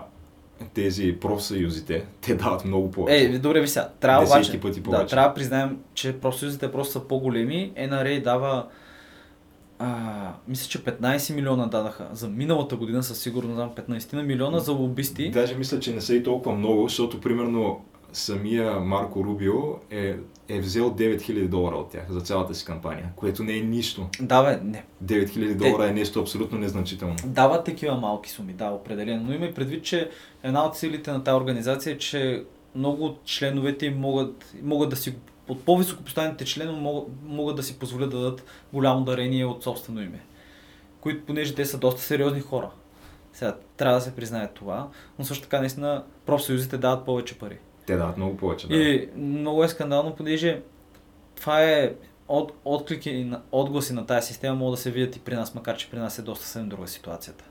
тези 0.74 1.18
профсъюзите, 1.22 2.06
те 2.22 2.36
дават 2.36 2.66
много 2.66 2.92
повече. 2.92 3.26
Е, 3.26 3.40
добре, 3.40 3.62
ви 3.62 3.68
сега. 3.68 3.90
Трябва 4.00 4.26
обаче, 4.26 4.60
пъти 4.60 4.80
да, 4.80 4.84
повече. 4.84 5.08
трябва 5.08 5.30
да 5.30 5.36
признаем, 5.36 5.78
че 5.94 6.14
профсъюзите 6.14 6.72
просто 6.72 6.94
са 6.94 7.00
по-големи. 7.00 7.74
NRA 7.78 8.24
дава 8.24 8.66
а, 9.80 10.34
мисля, 10.48 10.70
че 10.70 10.84
15 10.84 11.36
милиона 11.36 11.66
дадаха 11.66 12.08
за 12.14 12.28
миналата 12.28 12.76
година, 12.76 13.04
със 13.04 13.20
сигурност 13.20 13.56
знам 13.56 13.70
15 13.70 14.14
на 14.14 14.24
милиона 14.24 14.60
за 14.60 14.72
лобисти. 14.72 15.32
Даже 15.32 15.56
мисля, 15.56 15.80
че 15.80 15.94
не 15.94 16.02
са 16.02 16.16
и 16.16 16.24
толкова 16.24 16.56
много, 16.56 16.84
защото 16.84 17.22
примерно 17.22 17.82
самия 18.14 18.80
Марко 18.80 19.24
Рубио 19.24 19.54
е, 19.92 20.16
е 20.50 20.60
взел 20.60 20.96
9000 20.96 21.48
долара 21.48 21.76
от 21.76 21.90
тях 21.90 22.06
за 22.10 22.22
цялата 22.22 22.56
си 22.56 22.66
кампания, 22.66 23.10
което 23.16 23.44
не 23.44 23.58
е 23.58 23.62
нищо. 23.62 24.08
Да, 24.22 24.44
бе, 24.44 24.60
не. 24.64 24.86
9000 25.04 25.56
долара 25.56 25.88
е 25.90 25.94
нещо 25.94 26.20
абсолютно 26.20 26.58
незначително. 26.58 27.16
Дават 27.26 27.66
такива 27.66 27.96
малки 27.96 28.30
суми, 28.30 28.54
да, 28.54 28.70
определено. 28.70 29.24
Но 29.24 29.34
има 29.34 29.46
и 29.46 29.54
предвид, 29.54 29.84
че 29.84 30.10
една 30.44 30.66
от 30.66 30.78
силите 30.78 31.12
на 31.12 31.24
тази 31.24 31.36
организация 31.36 31.94
е, 31.94 31.98
че 31.98 32.44
много 32.76 33.06
от 33.06 33.26
членовете 33.26 33.92
могат, 33.92 34.56
могат 34.64 34.90
да 34.90 34.96
си, 34.96 35.16
от 35.48 35.66
по-високо 35.66 36.04
поставените 36.04 36.46
членове 36.46 36.80
могат, 36.80 37.08
могат 37.24 37.56
да 37.56 37.64
си 37.64 37.80
позволят 37.80 38.10
да 38.10 38.18
дадат 38.18 38.46
голямо 38.74 39.04
дарение 39.04 39.46
от 39.46 39.64
собствено 39.64 40.02
име. 40.02 40.20
Които, 41.02 41.26
понеже 41.26 41.56
те 41.56 41.66
са 41.66 41.78
доста 41.78 42.02
сериозни 42.02 42.42
хора. 42.42 42.72
Сега, 43.34 43.58
трябва 43.78 43.96
да 43.96 44.02
се 44.02 44.16
признае 44.16 44.48
това, 44.54 44.90
но 45.20 45.26
също 45.26 45.44
така 45.44 45.60
наистина 45.60 46.04
профсъюзите 46.26 46.78
дават 46.78 47.06
повече 47.06 47.40
пари. 47.40 47.58
Те 47.86 47.96
дават 47.96 48.18
много 48.18 48.38
повече. 48.38 48.68
Да. 48.68 48.76
И 48.76 49.10
много 49.16 49.64
е 49.64 49.68
скандално, 49.68 50.16
понеже 50.16 50.62
това 51.36 51.64
е 51.64 51.94
от, 52.28 52.52
отклики 52.66 53.24
на, 53.24 53.42
отгласи 53.52 53.94
на 53.94 54.06
тази 54.06 54.28
система 54.28 54.56
могат 54.56 54.74
да 54.74 54.82
се 54.82 54.92
видят 54.92 55.16
и 55.16 55.20
при 55.20 55.36
нас, 55.36 55.56
макар 55.56 55.78
че 55.78 55.90
при 55.90 56.00
нас 56.00 56.20
е 56.20 56.22
доста 56.22 56.46
съвсем 56.46 56.70
друга 56.70 56.88
ситуацията. 56.88 57.46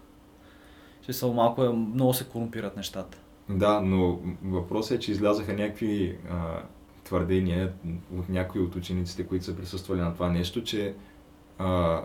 Че 1.02 1.12
са 1.12 1.26
малко 1.26 1.64
е, 1.64 1.68
много 1.68 2.14
се 2.14 2.24
корумпират 2.24 2.76
нещата. 2.76 3.18
Да, 3.48 3.80
но 3.80 4.18
въпросът 4.44 4.98
е, 4.98 5.00
че 5.00 5.10
излязаха 5.10 5.52
някакви 5.52 6.18
а, 6.30 6.62
твърдения 7.04 7.72
от 8.18 8.28
някои 8.28 8.60
от 8.60 8.76
учениците, 8.76 9.26
които 9.26 9.44
са 9.44 9.56
присъствали 9.56 10.00
на 10.00 10.14
това 10.14 10.30
нещо, 10.30 10.62
че 10.62 10.94
а, 11.58 12.00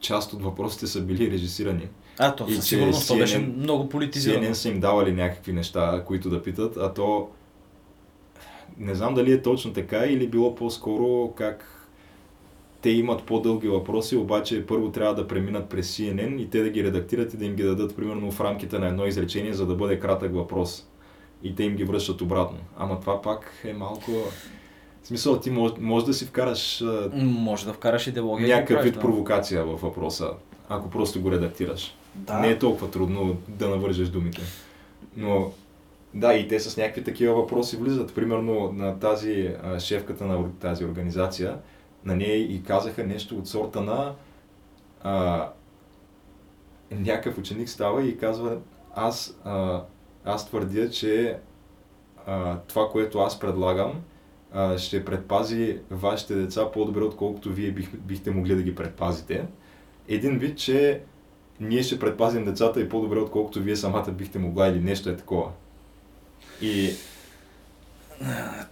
част 0.00 0.32
от 0.32 0.42
въпросите 0.42 0.86
са 0.86 1.00
били 1.00 1.30
режисирани. 1.30 1.88
А, 2.18 2.34
то 2.34 2.48
със 2.48 2.66
сигурност 2.66 3.08
то 3.08 3.16
беше 3.16 3.38
много 3.38 3.88
политизирано. 3.88 4.46
CNN 4.46 4.52
са 4.52 4.68
им 4.68 4.80
давали 4.80 5.12
някакви 5.12 5.52
неща, 5.52 6.04
които 6.06 6.30
да 6.30 6.42
питат, 6.42 6.76
а 6.76 6.94
то 6.94 7.28
не 8.78 8.94
знам 8.94 9.14
дали 9.14 9.32
е 9.32 9.42
точно 9.42 9.72
така 9.72 10.04
или 10.04 10.28
било 10.28 10.54
по-скоро 10.54 11.32
как 11.36 11.88
те 12.82 12.90
имат 12.90 13.22
по-дълги 13.24 13.68
въпроси, 13.68 14.16
обаче 14.16 14.66
първо 14.66 14.92
трябва 14.92 15.14
да 15.14 15.28
преминат 15.28 15.68
през 15.68 15.96
CNN 15.96 16.36
и 16.36 16.50
те 16.50 16.62
да 16.62 16.70
ги 16.70 16.84
редактират 16.84 17.34
и 17.34 17.36
да 17.36 17.44
им 17.44 17.54
ги 17.54 17.62
дадат 17.62 17.96
примерно 17.96 18.30
в 18.30 18.40
рамките 18.40 18.78
на 18.78 18.88
едно 18.88 19.06
изречение, 19.06 19.52
за 19.52 19.66
да 19.66 19.74
бъде 19.74 19.98
кратък 19.98 20.34
въпрос. 20.34 20.86
И 21.42 21.54
те 21.54 21.64
им 21.64 21.76
ги 21.76 21.84
връщат 21.84 22.20
обратно. 22.20 22.58
Ама 22.78 23.00
това 23.00 23.22
пак 23.22 23.52
е 23.64 23.72
малко... 23.72 24.10
В 25.02 25.06
смисъл, 25.06 25.40
ти 25.40 25.50
може, 25.50 25.74
може 25.80 26.06
да 26.06 26.14
си 26.14 26.26
вкараш 26.26 26.84
Може 27.14 27.66
да 27.66 27.72
вкараш 27.72 28.06
идеология. 28.06 28.56
някакъв 28.56 28.84
вид 28.84 28.94
да. 28.94 29.00
провокация 29.00 29.64
във 29.64 29.80
въпроса, 29.80 30.30
ако 30.68 30.90
просто 30.90 31.20
го 31.20 31.32
редактираш. 31.32 31.94
Да. 32.14 32.38
Не 32.38 32.48
е 32.48 32.58
толкова 32.58 32.90
трудно 32.90 33.36
да 33.48 33.68
навържеш 33.68 34.08
думите. 34.08 34.40
Но 35.16 35.52
да, 36.14 36.34
и 36.34 36.48
те 36.48 36.60
с 36.60 36.76
някакви 36.76 37.04
такива 37.04 37.34
въпроси 37.34 37.76
влизат. 37.76 38.14
Примерно 38.14 38.72
на 38.72 38.98
тази 38.98 39.54
а, 39.62 39.80
шефката 39.80 40.24
на 40.26 40.52
тази 40.60 40.84
организация, 40.84 41.58
на 42.04 42.16
нея 42.16 42.36
и 42.36 42.62
казаха 42.62 43.04
нещо 43.06 43.38
от 43.38 43.48
сорта 43.48 43.80
на 43.80 44.14
а, 45.02 45.48
някакъв 46.90 47.38
ученик 47.38 47.68
става 47.68 48.04
и 48.04 48.18
казва 48.18 48.56
аз, 48.94 49.38
а, 49.44 49.82
аз 50.24 50.46
твърдя, 50.46 50.90
че 50.90 51.38
а, 52.26 52.58
това, 52.58 52.88
което 52.88 53.18
аз 53.18 53.40
предлагам, 53.40 53.92
а, 54.52 54.78
ще 54.78 55.04
предпази 55.04 55.78
вашите 55.90 56.34
деца 56.34 56.70
по-добре, 56.72 57.00
отколкото 57.00 57.52
вие 57.52 57.70
бих, 57.70 57.96
бихте 57.96 58.30
могли 58.30 58.54
да 58.54 58.62
ги 58.62 58.74
предпазите. 58.74 59.46
Един 60.08 60.38
вид, 60.38 60.58
че 60.58 61.00
ние 61.60 61.82
ще 61.82 61.98
предпазим 61.98 62.44
децата 62.44 62.80
и 62.80 62.88
по-добре, 62.88 63.18
отколкото 63.18 63.60
вие 63.60 63.76
самата 63.76 64.10
бихте 64.10 64.38
могла 64.38 64.68
или 64.68 64.80
нещо 64.80 65.10
е 65.10 65.16
такова. 65.16 65.50
И 66.60 66.92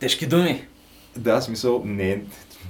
Тежки 0.01 0.27
думи. 0.27 0.67
да, 1.17 1.41
смисъл, 1.41 1.83
не, 1.85 2.25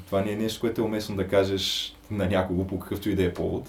това 0.07 0.21
не 0.21 0.33
е 0.33 0.37
нещо, 0.37 0.61
което 0.61 0.81
е 0.81 0.85
уместно 0.85 1.17
да 1.17 1.29
кажеш 1.29 1.97
на 2.11 2.27
някого 2.27 2.67
по 2.67 2.79
какъвто 2.79 3.09
и 3.11 3.15
да 3.15 3.25
е 3.25 3.35
повод. 3.35 3.69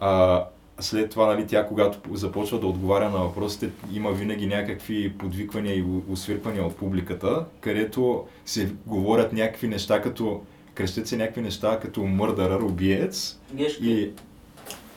А, 0.00 0.44
след 0.80 1.10
това, 1.10 1.26
нали, 1.26 1.46
тя 1.46 1.66
когато 1.66 1.98
започва 2.16 2.60
да 2.60 2.66
отговаря 2.66 3.10
на 3.10 3.18
въпросите, 3.18 3.70
има 3.92 4.12
винаги 4.12 4.46
някакви 4.46 5.12
подвиквания 5.18 5.76
и 5.76 5.84
усвирквания 6.08 6.64
от 6.64 6.76
публиката, 6.76 7.44
където 7.60 8.24
се 8.46 8.72
говорят 8.86 9.32
някакви 9.32 9.68
неща 9.68 10.02
като, 10.02 10.40
крещят 10.74 11.06
се 11.06 11.16
някакви 11.16 11.40
неща 11.40 11.78
като 11.82 12.02
мърдърър, 12.02 12.60
убиец 12.60 13.38
и 13.82 14.10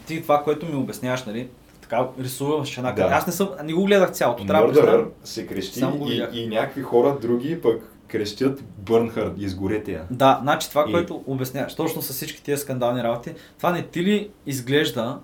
Ти 0.08 0.22
това, 0.22 0.44
което 0.44 0.65
ми 0.65 0.76
обясняваш, 0.76 1.24
нали? 1.26 1.48
Така 1.82 2.08
рисуваш 2.20 2.78
една 2.78 2.91
Да. 2.91 3.04
Аз 3.04 3.28
не 3.28 3.34
съм, 3.34 3.50
не 3.63 3.74
го 3.74 3.86
гледах 3.86 4.12
цялото. 4.12 4.46
Трябва 4.46 4.67
да 4.67 4.74
мърдърър 4.74 4.98
признам. 4.98 5.12
се 5.24 5.48
крещи 5.48 5.80
и, 6.08 6.28
и 6.34 6.48
някакви 6.48 6.82
хора 6.82 7.17
други 7.22 7.62
пък 7.62 7.91
крещят 8.08 8.63
Бърнхард, 8.78 9.34
изгорете 9.38 9.91
я. 9.91 10.04
Да, 10.12 10.39
значи 10.41 10.70
това, 10.70 10.86
И- 10.88 10.91
което 10.91 11.24
обясняваш, 11.28 11.76
точно 11.76 12.02
с 12.02 12.13
всички 12.13 12.44
тези 12.44 12.62
скандални 12.62 13.04
работи, 13.04 13.34
това 13.58 13.72
не 13.72 13.84
ти 13.84 14.04
ли 14.04 14.30
изглежда, 14.46 15.20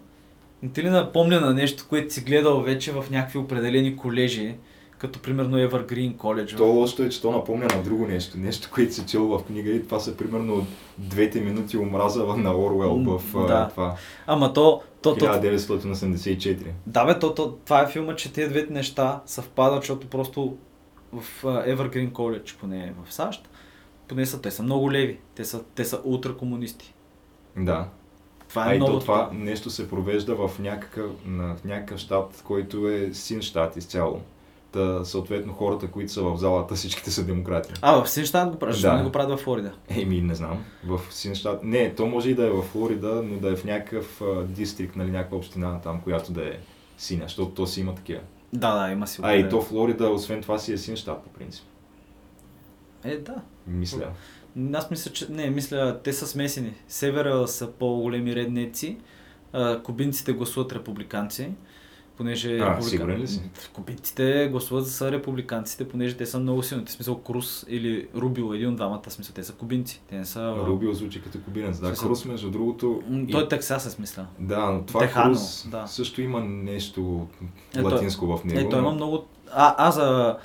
не 0.63 0.69
ти 0.69 0.83
ли 0.83 0.89
напомня 0.89 1.39
на 1.41 1.53
нещо, 1.53 1.85
което 1.89 2.13
си 2.13 2.21
гледал 2.21 2.61
вече 2.61 2.91
в 2.91 3.05
някакви 3.11 3.39
определени 3.39 3.97
колежи, 3.97 4.55
като 4.97 5.19
примерно 5.19 5.57
Evergreen 5.57 6.15
College. 6.15 6.57
То 6.57 6.65
лошото 6.65 7.03
е, 7.03 7.09
че 7.09 7.21
то 7.21 7.31
напомня 7.31 7.67
на 7.75 7.83
друго 7.83 8.07
нещо. 8.07 8.37
Нещо, 8.37 8.69
което 8.73 8.93
си 8.93 9.05
чел 9.05 9.27
в 9.27 9.43
книга 9.43 9.71
и 9.71 9.83
това 9.83 9.99
са 9.99 10.17
примерно 10.17 10.67
двете 10.97 11.41
минути 11.41 11.77
омраза 11.77 12.25
на 12.25 12.57
Орвел 12.57 12.95
в 12.95 13.47
да. 13.47 13.69
това. 13.69 13.95
Ама 14.27 14.53
то, 14.53 14.81
то, 15.01 15.15
то, 15.15 15.25
1984. 15.25 16.57
да 16.85 17.05
бе, 17.05 17.19
то, 17.19 17.33
то, 17.33 17.51
това 17.51 17.81
е 17.81 17.87
филма, 17.87 18.15
че 18.15 18.33
тези 18.33 18.49
двете 18.49 18.73
неща 18.73 19.21
съвпадат, 19.25 19.81
защото 19.81 20.07
просто 20.07 20.57
в 21.13 21.43
Evergreen 21.43 22.11
College, 22.11 22.57
поне 22.59 22.93
в 23.03 23.13
САЩ, 23.13 23.49
поне 24.07 24.25
са, 24.25 24.41
те 24.41 24.51
са 24.51 24.63
много 24.63 24.91
леви, 24.91 25.19
те 25.35 25.45
са, 25.45 25.63
те 25.75 25.85
са 25.85 26.01
ултракомунисти. 26.03 26.93
Да. 27.57 27.87
Това 28.49 28.63
А 28.65 28.71
е 28.71 28.75
и 28.75 28.77
много... 28.77 28.91
то 28.93 28.99
това 28.99 29.29
нещо 29.33 29.69
се 29.69 29.89
провежда 29.89 30.35
в 30.35 30.59
някакъв, 30.59 31.11
на, 31.25 31.55
в 31.55 31.63
някакъв 31.63 31.99
щат, 31.99 32.41
който 32.45 32.89
е 32.89 33.13
син 33.13 33.41
щат 33.41 33.77
изцяло. 33.77 34.21
Та, 34.71 35.05
съответно, 35.05 35.53
хората, 35.53 35.87
които 35.87 36.11
са 36.11 36.21
в 36.23 36.37
залата, 36.37 36.75
всичките 36.75 37.11
са 37.11 37.25
демократи. 37.25 37.73
А, 37.81 38.03
в 38.03 38.09
Синщат 38.09 38.49
го 38.51 38.59
правят, 38.59 38.81
Да. 38.81 38.97
не 38.97 39.03
го 39.03 39.11
правят 39.11 39.29
във 39.31 39.39
Флорида? 39.39 39.71
Еми, 39.89 40.21
не 40.21 40.35
знам. 40.35 40.63
В 40.85 41.01
Синщат. 41.09 41.63
Не, 41.63 41.95
то 41.95 42.05
може 42.05 42.29
и 42.29 42.35
да 42.35 42.45
е 42.47 42.49
в 42.49 42.61
Флорида, 42.61 43.23
но 43.25 43.37
да 43.39 43.51
е 43.51 43.55
в 43.55 43.63
някакъв 43.63 44.21
а, 44.21 44.43
дистрикт, 44.43 44.95
нали, 44.95 45.11
някаква 45.11 45.37
община 45.37 45.79
там, 45.79 46.01
която 46.01 46.31
да 46.31 46.47
е 46.47 46.51
синя, 46.97 47.23
защото 47.23 47.51
то 47.51 47.67
си 47.67 47.81
има 47.81 47.95
такива. 47.95 48.21
Да, 48.53 48.83
да, 48.85 48.91
има 48.91 49.07
си. 49.07 49.19
А 49.23 49.33
и 49.35 49.49
то 49.49 49.61
Флорида, 49.61 50.09
освен 50.09 50.41
това 50.41 50.57
си 50.57 50.73
е 50.73 50.77
син 50.77 50.95
щат, 50.95 51.23
по 51.23 51.29
принцип. 51.29 51.65
Е, 53.03 53.17
да. 53.17 53.35
Мисля. 53.67 54.09
Аз 54.73 54.91
мисля, 54.91 55.11
че... 55.11 55.31
Не, 55.31 55.49
мисля, 55.49 55.99
те 56.03 56.13
са 56.13 56.27
смесени. 56.27 56.73
Севера 56.87 57.47
са 57.47 57.71
по-големи 57.71 58.35
реднеци, 58.35 58.97
а, 59.53 59.81
кубинците 59.83 60.33
гласуват 60.33 60.73
републиканци, 60.73 61.51
понеже... 62.17 62.57
А, 62.57 62.81
сигурен 62.81 63.21
ли 63.21 63.27
си? 63.27 63.41
Кубинците 63.73 64.47
гласуват 64.51 64.85
за 64.85 65.11
републиканците, 65.11 65.87
понеже 65.87 66.17
те 66.17 66.25
са 66.25 66.39
много 66.39 66.63
силни. 66.63 66.85
В 66.85 66.91
смисъл 66.91 67.17
Крус 67.17 67.65
или 67.67 68.07
Рубио, 68.15 68.53
един 68.53 68.69
от 68.69 68.75
двамата, 68.75 69.01
смисъл 69.09 69.33
те 69.33 69.43
са 69.43 69.53
кубинци. 69.53 70.01
Те 70.09 70.15
не 70.15 70.25
са... 70.25 70.55
Рубио 70.67 70.93
звучи 70.93 71.21
като 71.21 71.39
кубинец. 71.39 71.79
Да, 71.79 71.87
Смисъл- 71.87 72.07
Крус, 72.07 72.25
между 72.25 72.51
другото... 72.51 73.03
Той 73.31 73.43
е 73.43 73.47
Тексас, 73.47 73.99
мисля. 73.99 74.25
Да, 74.39 74.71
но 74.71 74.83
това 74.83 74.99
Техано, 74.99 75.33
Крус 75.33 75.67
да. 75.67 75.87
също 75.87 76.21
има 76.21 76.39
нещо 76.39 77.27
Е, 77.75 77.81
латинско 77.81 78.37
в 78.37 78.43
него. 78.45 78.59
Е, 78.59 78.69
той 78.69 78.79
има 78.79 78.89
но 78.89 78.95
много... 78.95 79.25
А, 79.51 79.75
а 79.87 79.91
за... 79.91 80.37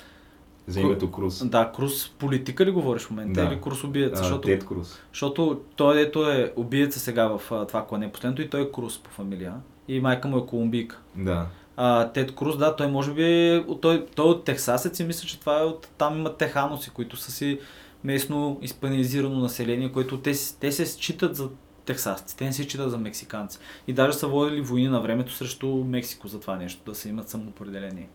За 0.67 0.81
името 0.81 1.11
Крус. 1.11 1.45
Да, 1.45 1.71
Крус 1.75 2.09
политика 2.09 2.65
ли 2.65 2.71
говориш 2.71 3.03
в 3.03 3.09
момента 3.09 3.41
Да. 3.41 3.47
или 3.53 3.61
Крус 3.61 3.83
убиец? 3.83 4.11
А, 4.13 4.15
Защото 4.15 4.41
Тед 4.41 4.65
Крус. 4.65 4.99
Защото 5.11 5.61
той, 5.75 5.95
дето 5.95 6.29
е 6.29 6.53
убиеца 6.55 6.99
сега 6.99 7.27
в 7.27 7.51
а, 7.51 7.65
това 7.67 7.85
клане 7.85 8.11
последното 8.11 8.41
и 8.41 8.49
той 8.49 8.61
е 8.61 8.71
Круз 8.71 8.99
по 8.99 9.09
фамилия. 9.09 9.53
И 9.87 9.99
майка 9.99 10.27
му 10.27 10.37
е 10.37 10.45
колумбийка. 10.45 10.99
Да. 11.15 11.47
А, 11.77 12.07
Тед 12.09 12.35
Круз, 12.35 12.57
да, 12.57 12.75
той 12.75 12.87
може 12.87 13.13
би 13.13 13.23
е 13.23 13.65
той, 13.81 14.05
той 14.15 14.25
е 14.25 14.29
от 14.29 14.43
Техсасец 14.43 14.99
и 14.99 15.03
мисля, 15.03 15.27
че 15.27 15.39
това 15.39 15.59
е 15.59 15.63
от 15.63 15.87
там 15.97 16.17
има 16.19 16.37
теханоси, 16.37 16.89
които 16.89 17.17
са 17.17 17.31
си 17.31 17.59
местно 18.03 18.59
испанизирано 18.61 19.39
население, 19.39 19.91
което 19.91 20.17
те, 20.17 20.33
те 20.59 20.71
се 20.71 20.85
считат 20.85 21.35
за 21.35 21.49
техсасци, 21.85 22.37
те 22.37 22.45
не 22.45 22.53
се 22.53 22.63
считат 22.63 22.91
за 22.91 22.97
мексиканци. 22.97 23.59
И 23.87 23.93
даже 23.93 24.17
са 24.17 24.27
водили 24.27 24.61
войни 24.61 24.87
на 24.87 25.01
времето 25.01 25.33
срещу 25.33 25.67
Мексико 25.67 26.27
за 26.27 26.39
това 26.39 26.55
нещо, 26.55 26.81
да 26.85 26.95
се 26.95 27.09
имат 27.09 27.29
самоопределение, 27.29 28.09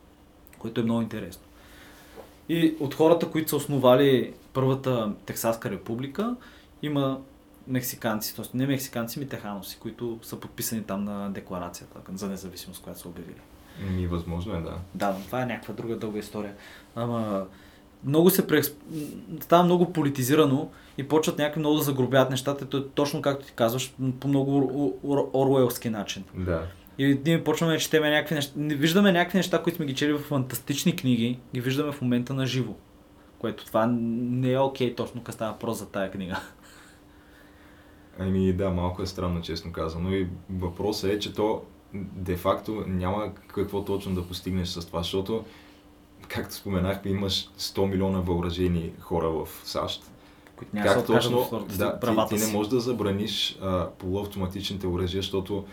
което 0.59 0.81
е 0.81 0.85
много 0.85 1.03
интересно. 1.03 1.43
И 2.49 2.75
от 2.81 2.95
хората, 2.95 3.31
които 3.31 3.51
са 3.51 3.57
основали 3.57 4.35
първата 4.53 5.13
Техсаска 5.27 5.71
република, 5.71 6.37
има 6.83 7.21
мексиканци, 7.69 8.37
т.е. 8.37 8.45
не 8.55 8.67
мексиканци, 8.67 9.19
ми 9.19 9.29
теханоси, 9.29 9.79
които 9.81 10.19
са 10.23 10.41
подписани 10.41 10.83
там 10.83 11.05
на 11.05 11.31
декларацията 11.31 12.01
за 12.15 12.29
независимост, 12.29 12.83
която 12.83 13.01
са 13.01 13.09
обявили. 13.09 13.41
Ми, 13.91 14.07
възможно 14.07 14.55
е, 14.55 14.61
да. 14.61 14.75
Да, 14.95 15.13
но 15.13 15.25
това 15.25 15.43
е 15.43 15.47
някаква 15.47 15.75
друга 15.75 15.97
дълга 15.97 16.19
история. 16.19 16.55
Ама 16.97 17.47
много 18.05 18.31
се 18.31 18.47
преексп... 18.47 18.77
става 19.41 19.65
много 19.65 19.93
политизирано 19.93 20.71
и 20.99 21.09
почват 21.09 21.39
някакви 21.39 21.59
много 21.59 21.77
да 21.77 21.83
загробят 21.83 22.31
нещата, 22.31 22.67
то 22.67 22.85
точно 22.85 23.23
както 23.23 23.47
ти 23.47 23.53
казваш, 23.53 23.95
по 24.21 24.29
много 24.29 24.99
оруелски 25.35 25.91
начин. 25.91 26.25
Да. 26.35 26.67
И 26.99 27.21
ние 27.25 27.45
почваме 27.45 27.73
да 27.73 27.79
четеме 27.79 28.11
някакви 28.11 28.35
неща, 28.35 28.53
не 28.57 28.75
виждаме 28.75 29.13
някакви 29.13 29.39
неща, 29.39 29.63
които 29.63 29.77
сме 29.77 29.87
ги 29.87 29.95
чели 29.95 30.13
в 30.13 30.19
фантастични 30.19 30.97
книги, 30.97 31.39
ги 31.55 31.61
виждаме 31.61 31.93
в 31.93 32.01
момента 32.03 32.35
на 32.35 32.47
живо. 32.47 32.75
Което 33.39 33.67
това 33.67 33.87
не 33.87 34.53
е 34.53 34.59
окей 34.59 34.95
точно, 34.95 35.23
като 35.23 35.35
става 35.35 35.53
въпрос 35.53 35.79
за 35.79 35.89
тая 35.89 36.11
книга. 36.11 36.41
Ами 38.19 38.53
да, 38.53 38.71
малко 38.71 39.03
е 39.03 39.07
странно, 39.07 39.43
честно 39.43 39.73
казано. 39.73 40.13
И 40.13 40.29
въпросът 40.51 41.11
е, 41.11 41.19
че 41.19 41.35
то 41.35 41.63
де-факто 41.95 42.85
няма 42.87 43.35
какво 43.47 43.85
точно 43.85 44.15
да 44.15 44.27
постигнеш 44.27 44.69
с 44.69 44.87
това, 44.87 45.03
защото, 45.03 45.45
както 46.29 46.55
споменахме, 46.55 47.11
имаш 47.11 47.51
100 47.59 47.87
милиона 47.87 48.21
въоръжени 48.21 48.93
хора 49.01 49.29
в 49.29 49.49
САЩ. 49.65 50.11
Които 50.57 50.77
няма 50.77 50.95
как 50.95 51.07
точно, 51.07 51.67
да, 51.79 52.01
ти, 52.01 52.37
ти 52.37 52.47
не 52.47 52.53
можеш 52.53 52.71
да 52.71 52.81
забраниш 52.81 53.59
а, 53.63 53.91
полуавтоматичните 53.91 54.87
оръжия, 54.87 55.23
защото 55.23 55.65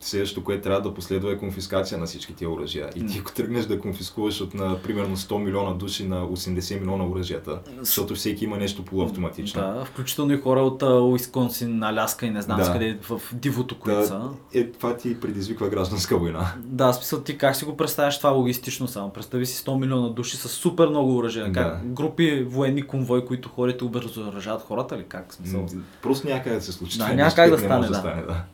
следващото, 0.00 0.44
което 0.44 0.62
трябва 0.62 0.80
да 0.80 0.94
последва 0.94 1.30
е 1.30 1.38
конфискация 1.38 1.98
на 1.98 2.06
всички 2.06 2.34
тия 2.34 2.50
оръжия. 2.50 2.90
И 2.96 3.06
ти 3.06 3.18
ако 3.18 3.32
тръгнеш 3.32 3.64
да 3.64 3.80
конфискуваш 3.80 4.40
от 4.40 4.54
на 4.54 4.82
примерно 4.82 5.16
100 5.16 5.38
милиона 5.38 5.74
души 5.74 6.06
на 6.06 6.28
80 6.28 6.80
милиона 6.80 7.06
оръжията, 7.06 7.58
защото 7.80 8.14
всеки 8.14 8.44
има 8.44 8.56
нещо 8.56 8.84
полуавтоматично. 8.84 9.62
Да, 9.62 9.84
включително 9.84 10.32
и 10.32 10.40
хора 10.40 10.60
от 10.60 10.82
Уисконсин, 10.82 11.82
Аляска 11.82 12.26
и 12.26 12.30
не 12.30 12.42
знам 12.42 12.58
да. 12.60 12.72
къде 12.72 12.98
в 13.02 13.20
дивото, 13.32 13.78
които 13.78 13.98
да, 13.98 14.06
са. 14.06 14.20
Е, 14.54 14.70
това 14.70 14.96
ти 14.96 15.20
предизвиква 15.20 15.68
гражданска 15.68 16.18
война. 16.18 16.52
Да, 16.58 16.92
смисъл 16.92 17.20
ти 17.20 17.38
как 17.38 17.56
си 17.56 17.64
го 17.64 17.76
представяш 17.76 18.18
това 18.18 18.30
логистично 18.30 18.88
само? 18.88 19.10
Представи 19.10 19.46
си 19.46 19.64
100 19.64 19.80
милиона 19.80 20.08
души 20.08 20.36
с 20.36 20.48
супер 20.48 20.88
много 20.88 21.16
оръжия. 21.16 21.44
Да. 21.46 21.52
Как 21.52 21.92
групи 21.92 22.46
военни 22.48 22.82
конвой, 22.82 23.24
които 23.24 23.48
хората 23.48 23.84
обезоръжават 23.84 24.62
хората 24.62 24.98
ли? 24.98 25.04
Как 25.08 25.34
смисъл? 25.34 25.66
Просто 26.02 26.28
някак 26.28 26.52
да 26.52 26.60
се 26.60 26.72
случи. 26.72 26.98
Да, 26.98 27.14
няма 27.14 27.34
как 27.34 27.50
да 27.50 27.58
стане, 27.58 27.86
да. 27.86 27.92
да 27.92 27.94
стане, 27.94 28.22
да. 28.22 28.44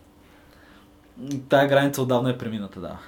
Тая 1.49 1.69
граница 1.69 2.03
отдавна 2.03 2.31
е 2.31 2.39
премината, 2.39 2.81
да. 2.81 2.99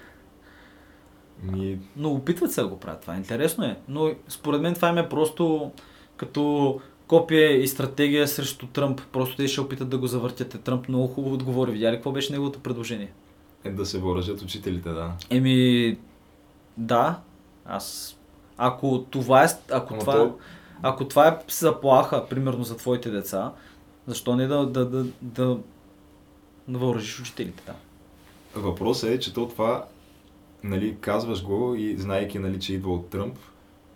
Ми... 1.43 1.79
Но 1.97 2.11
опитват 2.11 2.53
се 2.53 2.61
да 2.61 2.69
го 2.69 2.81
правят. 2.81 3.01
Това 3.01 3.15
е 3.15 3.17
интересно 3.17 3.65
е. 3.65 3.79
Но 3.89 4.11
според 4.29 4.61
мен 4.61 4.75
това 4.75 4.89
им 4.89 4.99
е 4.99 5.09
просто 5.09 5.71
като 6.17 6.81
копие 7.07 7.53
и 7.53 7.69
стратегия 7.69 8.29
срещу 8.29 8.67
Тръмп. 8.67 9.01
Просто 9.13 9.37
те 9.37 9.49
ще 9.49 9.61
опитат 9.61 9.89
да 9.89 9.99
го 9.99 10.07
завъртят. 10.07 10.61
Тръмп 10.65 10.89
много 10.89 11.07
хубаво 11.07 11.35
отговори. 11.35 11.73
Видя 11.73 11.93
ли 11.93 11.97
какво 11.97 12.13
беше 12.13 12.33
неговото 12.33 12.61
предложение? 12.61 13.13
Е 13.65 13.71
да 13.71 13.87
се 13.87 13.99
въоръжат 13.99 14.43
учителите, 14.43 14.91
да. 14.91 15.13
Еми, 15.31 15.99
да. 16.77 17.21
Аз... 17.67 18.17
Ако 18.59 19.05
това 19.11 19.45
е... 19.45 19.49
Ако 19.71 19.99
това... 19.99 20.13
То... 20.13 20.39
Ако 20.83 21.09
това 21.09 21.29
е 21.29 21.39
заплаха, 21.49 22.27
примерно 22.29 22.65
за 22.65 22.77
твоите 22.77 23.11
деца, 23.11 23.53
защо 24.07 24.37
не 24.37 24.47
да, 24.47 24.67
да, 24.67 24.87
да, 24.87 25.05
да, 25.23 25.59
да 26.69 26.79
въоръжиш 26.79 27.21
учителите? 27.21 27.63
Да. 27.67 27.75
Въпросът 28.57 29.11
е, 29.11 29.19
че 29.19 29.35
то 29.35 29.49
това, 29.49 29.85
нали, 30.65 30.97
казваш 31.01 31.45
го 31.45 31.75
и 31.75 31.97
знаеки, 31.97 32.39
нали, 32.39 32.61
че 32.61 32.75
идва 32.75 32.93
от 32.93 33.11
Тръмп, 33.11 33.39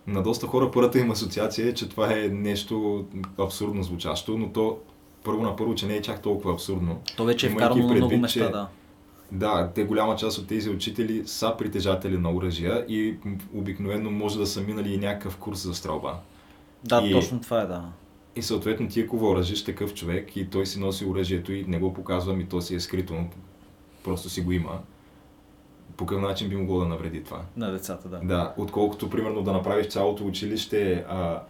на 0.07 0.23
доста 0.23 0.47
хора 0.47 0.71
първата 0.71 0.99
им 0.99 1.11
асоциация 1.11 1.69
е, 1.69 1.75
че 1.75 1.89
това 1.89 2.13
е 2.13 2.29
нещо 2.29 3.05
абсурдно 3.39 3.83
звучащо, 3.83 4.39
но 4.39 4.49
то 4.49 4.79
първо 5.25 5.43
на 5.43 5.57
първо, 5.57 5.75
че 5.75 5.87
не 5.87 5.97
е 5.97 6.03
чак 6.03 6.23
толкова 6.23 6.53
абсурдно. 6.53 7.01
То 7.17 7.25
вече 7.25 7.47
е 7.47 7.51
вкарано 7.51 7.87
на 7.87 7.95
много 7.95 8.17
места, 8.17 8.47
че, 8.47 8.53
да. 8.53 8.69
Да, 9.33 9.71
те 9.75 9.85
голяма 9.85 10.17
част 10.17 10.39
от 10.39 10.47
тези 10.47 10.71
учители 10.71 11.23
са 11.27 11.55
притежатели 11.59 12.19
на 12.19 12.33
оръжия 12.33 12.85
и 12.89 13.15
обикновено 13.55 14.11
може 14.11 14.39
да 14.39 14.47
са 14.47 14.61
минали 14.61 14.95
и 14.95 14.99
някакъв 14.99 15.37
курс 15.37 15.63
за 15.63 15.75
стрелба. 15.75 16.15
Да, 16.85 17.03
и, 17.05 17.13
точно 17.13 17.41
това 17.41 17.61
е, 17.61 17.67
да. 17.67 17.85
И 18.37 18.43
съответно 18.43 18.89
ти 18.89 19.01
ако 19.01 19.19
въоръжиш 19.19 19.65
такъв 19.65 19.95
човек 19.95 20.37
и 20.37 20.51
той 20.51 20.67
си 20.67 20.81
носи 20.81 21.05
оръжието 21.05 21.53
и 21.53 21.65
не 21.69 21.79
го 21.79 21.95
показвам 21.95 22.41
и 22.41 22.45
то 22.47 22.61
си 22.61 22.75
е 22.75 22.81
скрито 22.81 23.15
просто 24.05 24.29
си 24.29 24.41
го 24.41 24.53
има, 24.53 24.79
по 25.97 26.07
какъв 26.07 26.23
начин 26.23 26.49
би 26.49 26.57
могло 26.57 26.79
да 26.79 26.87
навреди 26.87 27.25
това? 27.25 27.43
На 27.57 27.71
децата, 27.71 28.09
да. 28.09 28.21
Да, 28.23 28.55
отколкото 28.57 29.11
примерно 29.11 29.43
да 29.43 29.53
направиш 29.53 29.87
цялото 29.87 30.27
училище 30.27 31.05
а, 31.09 31.43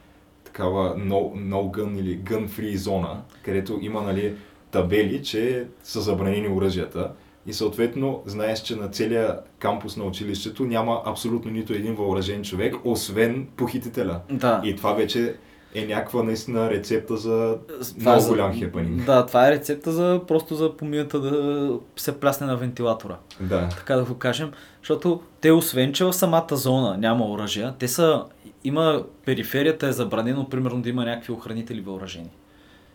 такава 0.44 0.96
no, 0.96 1.34
no 1.34 1.70
gun 1.70 2.00
или 2.00 2.18
gun 2.18 2.48
free 2.48 2.76
зона, 2.76 3.22
където 3.42 3.78
има 3.82 4.02
нали, 4.02 4.36
табели, 4.70 5.22
че 5.22 5.68
са 5.82 6.00
забранени 6.00 6.48
оръжията 6.48 7.12
и 7.46 7.52
съответно 7.52 8.22
знаеш, 8.26 8.62
че 8.62 8.76
на 8.76 8.88
целия 8.88 9.38
кампус 9.58 9.96
на 9.96 10.04
училището 10.04 10.64
няма 10.64 11.02
абсолютно 11.04 11.50
нито 11.50 11.72
един 11.72 11.94
въоръжен 11.94 12.42
човек, 12.42 12.74
освен 12.84 13.48
похитителя. 13.56 14.20
Да. 14.30 14.60
И 14.64 14.76
това 14.76 14.92
вече 14.92 15.34
е 15.74 15.86
някаква 15.86 16.22
наистина 16.22 16.70
рецепта 16.70 17.16
за 17.16 17.58
това 17.98 18.10
много 18.10 18.20
за... 18.20 18.28
голям 18.28 18.58
хепанинг. 18.58 19.04
Да, 19.04 19.26
това 19.26 19.48
е 19.48 19.50
рецепта 19.50 19.92
за 19.92 20.20
просто 20.28 20.54
за 20.54 20.76
помията 20.76 21.20
да 21.20 21.78
се 21.96 22.20
плясне 22.20 22.46
на 22.46 22.56
вентилатора. 22.56 23.16
Да. 23.40 23.68
Така 23.68 23.96
да 23.96 24.04
го 24.04 24.14
кажем. 24.14 24.52
Защото 24.80 25.20
те 25.40 25.52
освен, 25.52 25.92
че 25.92 26.04
в 26.04 26.12
самата 26.12 26.46
зона 26.50 26.96
няма 26.96 27.30
оръжия, 27.30 27.74
те 27.78 27.88
са, 27.88 28.24
има, 28.64 29.04
периферията 29.24 29.86
е 29.86 29.92
забранено, 29.92 30.48
примерно 30.48 30.82
да 30.82 30.88
има 30.88 31.04
някакви 31.04 31.32
охранители 31.32 31.80
въоръжени. 31.80 32.30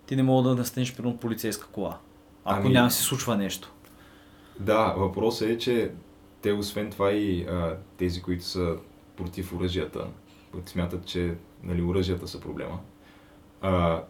Ти 0.05 0.15
не 0.15 0.23
мога 0.23 0.49
да 0.49 0.55
настаниш, 0.55 0.95
примерно, 0.95 1.17
полицейска 1.17 1.67
кола. 1.67 1.97
Ако 2.45 2.65
ами... 2.65 2.73
няма 2.73 2.91
си 2.91 3.03
случва 3.03 3.37
нещо. 3.37 3.71
Да, 4.59 4.93
въпросът 4.97 5.49
е, 5.49 5.57
че 5.57 5.91
те 6.41 6.51
освен 6.51 6.91
това 6.91 7.11
и 7.11 7.45
а, 7.49 7.77
тези, 7.97 8.21
които 8.21 8.43
са 8.45 8.75
против 9.17 9.53
оръжията, 9.53 10.07
които 10.51 10.69
смятат, 10.69 11.05
че 11.05 11.33
нали, 11.63 11.81
оръжията 11.81 12.27
са 12.27 12.41
проблема. 12.41 12.79
А, 13.61 14.03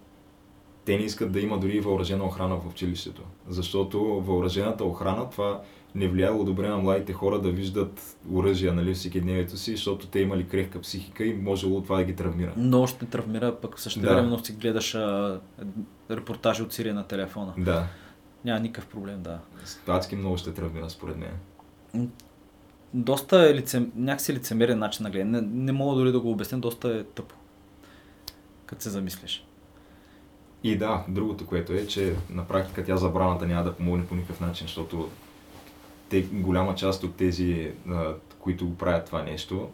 те 0.85 0.97
не 0.97 1.03
искат 1.03 1.31
да 1.31 1.39
има 1.39 1.59
дори 1.59 1.79
въоръжена 1.79 2.25
охрана 2.25 2.55
в 2.55 2.67
училището. 2.67 3.21
Защото 3.47 3.99
въоръжената 3.99 4.83
охрана, 4.85 5.29
това 5.29 5.61
не 5.95 6.07
влияе 6.07 6.31
добре 6.31 6.69
на 6.69 6.77
младите 6.77 7.13
хора 7.13 7.41
да 7.41 7.51
виждат 7.51 8.17
оръжия 8.33 8.73
нали, 8.73 8.93
всеки 8.93 9.21
дневието 9.21 9.57
си, 9.57 9.71
защото 9.71 10.07
те 10.07 10.19
имали 10.19 10.47
крехка 10.47 10.81
психика 10.81 11.25
и 11.25 11.33
можело 11.33 11.81
това 11.81 11.97
да 11.97 12.03
ги 12.03 12.15
травмира. 12.15 12.53
Но 12.57 12.87
ще 12.87 13.05
травмира, 13.05 13.55
пък 13.61 13.79
също 13.79 13.99
да. 13.99 14.13
времено 14.15 14.39
си 14.39 14.53
гледаш 14.53 14.95
а, 14.95 15.39
репортажи 16.11 16.63
от 16.63 16.73
Сирия 16.73 16.93
на 16.93 17.07
телефона. 17.07 17.53
Да. 17.57 17.87
Няма 18.45 18.59
никакъв 18.59 18.89
проблем, 18.89 19.21
да. 19.21 19.39
Адски 19.87 20.15
много 20.15 20.37
ще 20.37 20.53
травмира, 20.53 20.89
според 20.89 21.17
мен 21.17 21.31
доста 22.95 23.49
е 23.49 23.55
лицем, 23.55 23.91
някакси 23.95 24.33
лицемерен 24.33 24.79
начин 24.79 25.03
на 25.03 25.09
гледане. 25.09 25.41
Не, 25.41 25.47
не 25.51 25.71
мога 25.71 25.95
дори 25.95 26.11
да 26.11 26.19
го 26.19 26.31
обясня, 26.31 26.59
доста 26.59 26.89
е 26.89 27.03
тъпо. 27.03 27.35
Като 28.65 28.83
се 28.83 28.89
замислиш. 28.89 29.45
И 30.63 30.77
да, 30.77 31.03
другото, 31.07 31.45
което 31.45 31.73
е, 31.73 31.87
че 31.87 32.15
на 32.29 32.47
практика 32.47 32.85
тя 32.85 32.97
забраната 32.97 33.45
няма 33.45 33.63
да 33.63 33.73
помогне 33.73 34.07
по 34.07 34.15
никакъв 34.15 34.41
начин, 34.41 34.67
защото 34.67 35.09
те, 36.09 36.21
голяма 36.21 36.75
част 36.75 37.03
от 37.03 37.15
тези, 37.15 37.71
които 38.39 38.67
го 38.67 38.77
правят 38.77 39.05
това 39.05 39.23
нещо, 39.23 39.69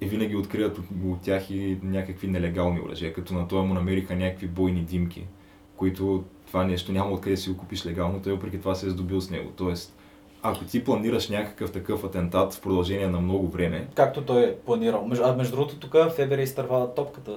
и 0.00 0.06
винаги 0.06 0.36
откриват 0.36 0.78
от, 0.78 0.84
от 1.06 1.20
тях 1.22 1.50
и 1.50 1.78
някакви 1.82 2.28
нелегални 2.28 2.80
оръжия, 2.80 3.12
като 3.12 3.34
на 3.34 3.48
това 3.48 3.62
му 3.62 3.74
намериха 3.74 4.16
някакви 4.16 4.46
бойни 4.46 4.82
димки, 4.82 5.26
които 5.76 6.24
това 6.46 6.64
нещо 6.64 6.92
няма 6.92 7.10
откъде 7.10 7.36
си 7.36 7.50
го 7.50 7.56
купиш 7.56 7.86
легално, 7.86 8.22
той 8.22 8.32
въпреки 8.32 8.58
това 8.58 8.74
се 8.74 8.86
е 8.86 8.90
здобил 8.90 9.20
с 9.20 9.30
него. 9.30 9.52
Тоест, 9.56 9.96
ако 10.46 10.64
ти 10.64 10.84
планираш 10.84 11.28
някакъв 11.28 11.72
такъв 11.72 12.04
атентат 12.04 12.54
в 12.54 12.60
продължение 12.60 13.06
на 13.06 13.20
много 13.20 13.48
време. 13.48 13.88
Както 13.94 14.22
той 14.22 14.44
е 14.44 14.56
планирал. 14.56 15.08
А 15.22 15.32
между 15.32 15.56
другото, 15.56 15.76
тук 15.76 15.96
Фебер 16.16 16.38
изтърва 16.38 16.94
топката. 16.94 17.36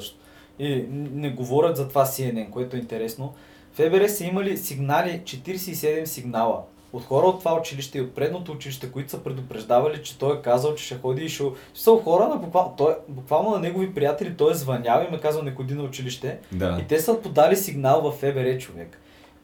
И 0.59 0.85
не 0.91 1.29
говорят 1.29 1.77
за 1.77 1.87
това 1.87 2.05
CNN, 2.05 2.49
което 2.49 2.75
е 2.75 2.79
интересно. 2.79 3.33
ФБР 3.73 4.07
са 4.07 4.25
имали 4.25 4.57
сигнали, 4.57 5.21
47 5.23 6.05
сигнала 6.05 6.63
от 6.93 7.03
хора 7.03 7.27
от 7.27 7.39
това 7.39 7.55
училище 7.55 7.97
и 7.97 8.01
от 8.01 8.15
предното 8.15 8.51
училище, 8.51 8.91
които 8.91 9.11
са 9.11 9.23
предупреждавали, 9.23 10.03
че 10.03 10.17
той 10.17 10.37
е 10.37 10.41
казал, 10.41 10.75
че 10.75 10.85
ще 10.85 10.97
ходи 10.97 11.25
и 11.25 11.29
ще... 11.29 11.43
Са 11.73 11.91
хора 12.03 12.27
на 12.27 12.35
буквално, 12.35 12.73
той, 12.77 12.95
буквално 13.07 13.51
на 13.51 13.59
негови 13.59 13.93
приятели, 13.93 14.37
той 14.37 14.51
е 14.51 14.55
звънял 14.55 15.05
и 15.07 15.11
ме 15.11 15.19
казал 15.19 15.43
не 15.43 15.55
ходи 15.55 15.73
на 15.73 15.83
училище. 15.83 16.39
Да. 16.51 16.77
И 16.81 16.87
те 16.87 16.99
са 16.99 17.21
подали 17.21 17.55
сигнал 17.55 18.01
в 18.01 18.11
ФБР 18.11 18.57
човек. 18.57 18.99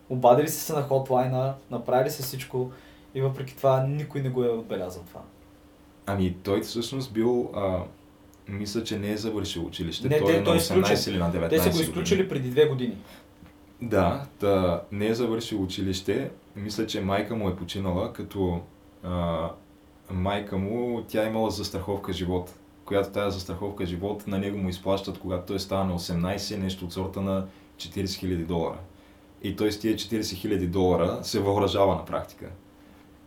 Обадили 0.10 0.48
се 0.48 0.60
се 0.60 0.74
на 0.74 0.82
хотлайна, 0.82 1.54
направили 1.72 2.10
се 2.10 2.24
всичко. 2.24 2.72
И 3.16 3.22
въпреки 3.22 3.58
това 3.58 3.84
никой 3.84 4.22
не 4.22 4.30
го 4.30 4.44
е 4.44 4.50
отбелязал 4.50 5.04
това. 5.08 5.22
Ами 6.06 6.36
той 6.44 6.62
всъщност 6.62 7.14
бил, 7.14 7.52
а, 7.56 7.84
мисля, 8.48 8.84
че 8.84 9.00
не 9.00 9.12
е 9.12 9.18
завършил 9.18 9.66
училище. 9.66 10.08
Не, 10.08 10.20
той 10.20 10.34
те, 10.34 10.38
е 10.38 10.44
той 10.44 10.56
на 10.56 10.62
18 10.62 11.10
или 11.10 11.18
на 11.18 11.32
19 11.32 11.50
Те 11.50 11.60
са 11.60 11.70
го 11.70 11.82
изключили 11.82 12.24
години. 12.24 12.30
преди 12.30 12.50
две 12.50 12.66
години. 12.66 12.98
Да, 13.82 14.26
да, 14.40 14.82
не 14.92 15.08
е 15.08 15.14
завършил 15.14 15.64
училище. 15.64 16.32
Мисля, 16.56 16.88
че 16.88 17.02
майка 17.02 17.36
му 17.36 17.50
е 17.50 17.56
починала, 17.56 18.14
като 18.14 18.62
а, 19.04 19.50
майка 20.12 20.58
му, 20.58 21.04
тя 21.08 21.24
е 21.24 21.28
имала 21.28 21.52
застраховка 21.52 22.14
живот, 22.14 22.54
която 22.86 23.10
тази 23.10 23.34
застраховка 23.34 23.86
живот 23.86 24.28
на 24.28 24.38
него 24.38 24.58
му 24.58 24.70
изплащат, 24.70 25.20
когато 25.20 25.46
той 25.46 25.60
става 25.60 25.84
на 25.84 26.00
18, 26.00 26.58
нещо 26.58 26.86
от 26.86 26.94
сорта 26.94 27.22
на 27.22 27.46
40 27.78 28.04
000 28.04 28.46
долара. 28.46 28.78
И 29.44 29.56
той 29.56 29.72
с 29.72 29.80
тия 29.80 29.96
40 29.96 30.22
000 30.22 30.68
долара 30.68 31.20
се 31.24 31.40
въоръжава 31.40 31.96
на 31.96 32.06
практика. 32.06 32.50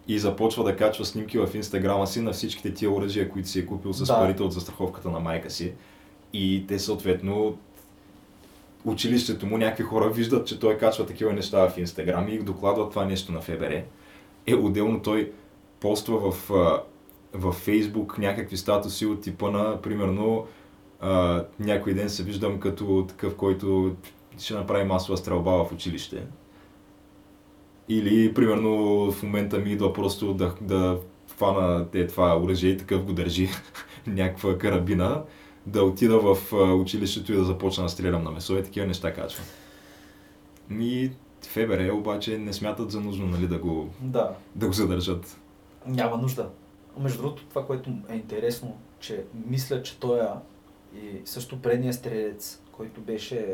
И 0.09 0.19
започва 0.19 0.65
да 0.65 0.77
качва 0.77 1.05
снимки 1.05 1.39
в 1.39 1.49
инстаграма 1.55 2.07
си 2.07 2.21
на 2.21 2.33
всичките 2.33 2.75
тия 2.75 2.91
оръжия, 2.91 3.31
които 3.31 3.49
си 3.49 3.59
е 3.59 3.67
купил 3.67 3.93
с 3.93 4.07
Да. 4.07 4.15
парите 4.15 4.43
от 4.43 4.53
застраховката 4.53 5.11
на 5.11 5.21
майка 5.21 5.51
си. 5.51 5.73
И 6.33 6.65
те 6.69 6.79
съответно 6.79 7.59
училището 8.85 9.47
му 9.47 9.59
някакви 9.59 9.85
хора 9.85 10.11
виждат, 10.11 10.47
че 10.47 10.61
той 10.61 10.79
качва 10.79 11.07
такива 11.07 11.33
неща 11.33 11.69
в 11.69 11.79
Инстаграм 11.79 12.29
и 12.29 12.39
докладват 12.39 12.91
това 12.91 13.05
нещо 13.05 13.33
на 13.33 13.41
ФБР. 13.41 13.83
Е, 14.47 14.55
отделно 14.55 15.03
той 15.03 15.33
поства 15.81 16.31
в, 16.31 16.51
в 17.33 17.53
Фейсбук 17.53 18.19
някакви 18.19 18.57
статуси 18.57 19.07
от 19.07 19.21
типа 19.21 19.51
на, 19.51 19.83
примерно, 19.83 20.47
а, 21.01 21.45
някой 21.61 21.95
ден 21.95 22.11
се 22.11 22.23
виждам 22.23 22.61
като 22.61 23.05
такъв, 23.09 23.37
който 23.37 23.97
ще 24.39 24.55
направи 24.55 24.85
масова 24.85 25.17
стрелба 25.17 25.65
в 25.65 25.73
училище. 25.73 26.23
Или, 27.89 28.35
примерно, 28.35 29.11
в 29.13 29.23
момента 29.23 29.59
ми 29.59 29.71
идва 29.71 29.93
просто 29.93 30.35
да, 30.35 30.55
да 30.61 30.99
фана 31.27 31.87
те, 31.93 32.07
това 32.07 32.41
оръжие 32.41 32.71
и 32.71 32.79
такъв 32.79 33.05
го 33.05 33.13
държи 33.13 33.49
някаква 34.07 34.59
карабина, 34.59 35.23
да 35.67 35.83
отида 35.83 36.19
в 36.19 36.53
училището 36.53 37.33
и 37.33 37.37
да 37.37 37.45
започна 37.45 37.85
да 37.85 37.89
стрелям 37.91 38.25
на 38.25 38.31
месо 38.31 38.59
и 38.59 38.63
такива 38.63 38.87
неща 38.87 39.15
качва. 39.15 39.45
И 40.71 41.11
ФБР 41.43 41.91
обаче 41.93 42.39
не 42.39 42.53
смятат 42.53 42.91
за 42.91 43.01
нужно 43.01 43.27
нали, 43.27 43.49
да, 43.49 43.59
го, 43.59 43.91
Да. 44.01 44.31
да 44.55 44.67
го 44.67 44.73
задържат. 44.73 45.41
Няма 45.87 46.17
нужда. 46.17 46.49
Между 46.99 47.19
другото, 47.23 47.45
това, 47.45 47.67
което 47.67 47.91
е 48.11 48.15
интересно, 48.15 48.77
че 49.01 49.25
мисля, 49.47 49.83
че 49.83 49.99
той 49.99 50.21
е 50.21 50.27
и 50.97 51.21
също 51.25 51.63
предния 51.63 51.93
стрелец, 51.93 52.63
който 52.73 53.01
беше 53.01 53.47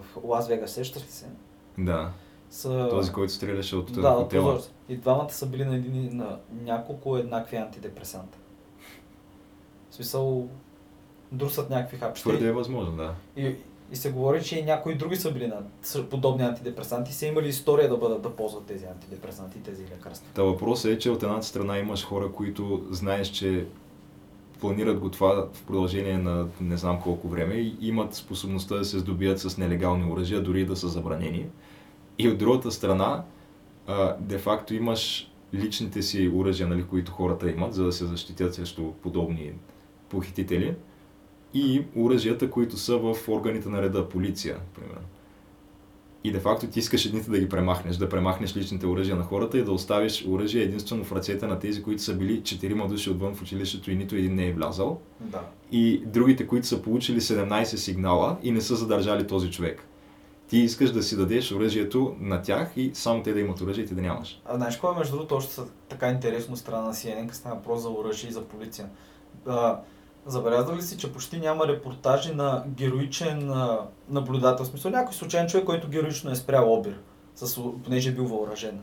в 0.00 0.18
Лас 0.24 0.48
Вегас, 0.48 0.72
сещаш 0.72 1.02
ли 1.02 1.08
се? 1.08 1.26
Да, 1.78 2.12
Са... 2.50 2.88
този, 2.90 3.12
който 3.12 3.32
стреляше 3.32 3.76
от 3.76 3.92
да, 3.92 4.08
от 4.08 4.22
хотела. 4.22 4.60
И 4.88 4.96
двамата 4.96 5.30
са 5.30 5.46
били 5.46 5.64
на, 5.64 5.74
един, 5.76 6.16
на 6.16 6.38
няколко 6.64 7.16
еднакви 7.16 7.56
антидепресанта. 7.56 8.38
В 9.90 9.94
смисъл, 9.94 10.48
друсат 11.32 11.70
някакви 11.70 11.96
хапчета. 11.96 12.28
Твърде 12.28 12.48
е 12.48 12.52
възможно, 12.52 12.96
да. 12.96 13.14
И, 13.36 13.54
и 13.92 13.96
се 13.96 14.12
говори, 14.12 14.44
че 14.44 14.58
и 14.58 14.62
някои 14.62 14.94
други 14.94 15.16
са 15.16 15.32
били 15.32 15.46
на 15.46 15.56
подобни 16.10 16.44
антидепресанти, 16.44 17.14
са 17.14 17.26
имали 17.26 17.48
история 17.48 17.88
да 17.88 17.96
бъдат 17.96 18.22
да 18.22 18.30
ползват 18.30 18.66
тези 18.66 18.84
антидепресанти 18.84 19.58
и 19.58 19.62
тези 19.62 19.82
лекарства. 19.82 20.26
Та 20.34 20.42
въпросът 20.42 20.90
е, 20.90 20.98
че 20.98 21.10
от 21.10 21.22
едната 21.22 21.46
страна 21.46 21.78
имаш 21.78 22.04
хора, 22.04 22.32
които 22.32 22.86
знаеш, 22.90 23.28
че 23.28 23.66
планират 24.60 24.98
го 24.98 25.10
това 25.10 25.48
в 25.52 25.62
продължение 25.62 26.18
на 26.18 26.46
не 26.60 26.76
знам 26.76 27.00
колко 27.02 27.28
време 27.28 27.54
и 27.54 27.76
имат 27.80 28.14
способността 28.14 28.76
да 28.76 28.84
се 28.84 28.98
здобият 28.98 29.40
с 29.40 29.58
нелегални 29.58 30.12
оръжия, 30.12 30.42
дори 30.42 30.66
да 30.66 30.76
са 30.76 30.88
забранени. 30.88 31.46
И 32.18 32.28
от 32.28 32.38
другата 32.38 32.70
страна, 32.70 33.22
де-факто 34.20 34.74
имаш 34.74 35.30
личните 35.54 36.02
си 36.02 36.30
оръжия, 36.34 36.68
нали, 36.68 36.84
които 36.84 37.12
хората 37.12 37.50
имат, 37.50 37.74
за 37.74 37.84
да 37.84 37.92
се 37.92 38.06
защитят 38.06 38.54
срещу 38.54 38.92
подобни 38.92 39.52
похитители. 40.08 40.74
И 41.54 41.82
оръжията, 41.96 42.50
които 42.50 42.76
са 42.76 42.98
в 42.98 43.28
органите 43.28 43.68
на 43.68 43.82
реда, 43.82 44.08
полиция, 44.08 44.58
примерно. 44.74 45.06
И 46.24 46.32
де 46.32 46.38
факто 46.40 46.66
ти 46.66 46.78
искаш 46.78 47.06
едните 47.06 47.30
да 47.30 47.38
ги 47.38 47.48
премахнеш, 47.48 47.96
да 47.96 48.08
премахнеш 48.08 48.56
личните 48.56 48.86
оръжия 48.86 49.16
на 49.16 49.22
хората 49.22 49.58
и 49.58 49.64
да 49.64 49.72
оставиш 49.72 50.26
оръжие 50.28 50.62
единствено 50.62 51.04
в 51.04 51.12
ръцете 51.12 51.46
на 51.46 51.58
тези, 51.58 51.82
които 51.82 52.02
са 52.02 52.14
били 52.14 52.42
четирима 52.42 52.88
души 52.88 53.10
отвън 53.10 53.34
в 53.34 53.42
училището 53.42 53.90
и 53.90 53.96
нито 53.96 54.16
един 54.16 54.34
не 54.34 54.46
е 54.46 54.52
влязал. 54.52 55.00
Да. 55.20 55.40
И 55.72 56.02
другите, 56.06 56.46
които 56.46 56.66
са 56.66 56.82
получили 56.82 57.20
17 57.20 57.64
сигнала 57.64 58.36
и 58.42 58.50
не 58.50 58.60
са 58.60 58.76
задържали 58.76 59.26
този 59.26 59.50
човек. 59.50 59.84
Ти 60.48 60.58
искаш 60.58 60.90
да 60.90 61.02
си 61.02 61.16
дадеш 61.16 61.52
оръжието 61.52 62.16
на 62.20 62.42
тях 62.42 62.72
и 62.76 62.90
само 62.94 63.22
те 63.22 63.32
да 63.32 63.40
имат 63.40 63.60
оръжие 63.60 63.84
и 63.84 63.86
ти 63.86 63.94
да 63.94 64.02
нямаш. 64.02 64.40
А 64.44 64.56
знаеш 64.56 64.76
кой 64.76 64.94
е 64.94 64.98
между 64.98 65.16
другото 65.16 65.34
още 65.34 65.52
са 65.52 65.66
така 65.88 66.08
интересно 66.08 66.56
страна 66.56 66.82
на 66.82 66.94
CNN, 66.94 67.32
стана 67.32 67.54
въпрос 67.54 67.82
за 67.82 67.90
оръжие 67.90 68.30
и 68.30 68.32
за 68.32 68.44
полиция? 68.44 68.88
А, 69.46 69.80
ли 70.76 70.82
си, 70.82 70.98
че 70.98 71.12
почти 71.12 71.38
няма 71.38 71.68
репортажи 71.68 72.34
на 72.34 72.64
героичен 72.66 73.50
а, 73.50 73.80
наблюдател? 74.08 74.64
В 74.64 74.68
смисъл 74.68 74.90
някой 74.90 75.14
случайен 75.14 75.48
човек, 75.48 75.66
който 75.66 75.88
героично 75.88 76.30
е 76.30 76.36
спрял 76.36 76.74
обир, 76.74 77.00
с, 77.34 77.60
понеже 77.84 78.10
е 78.10 78.12
бил 78.12 78.24
въоръжен. 78.24 78.80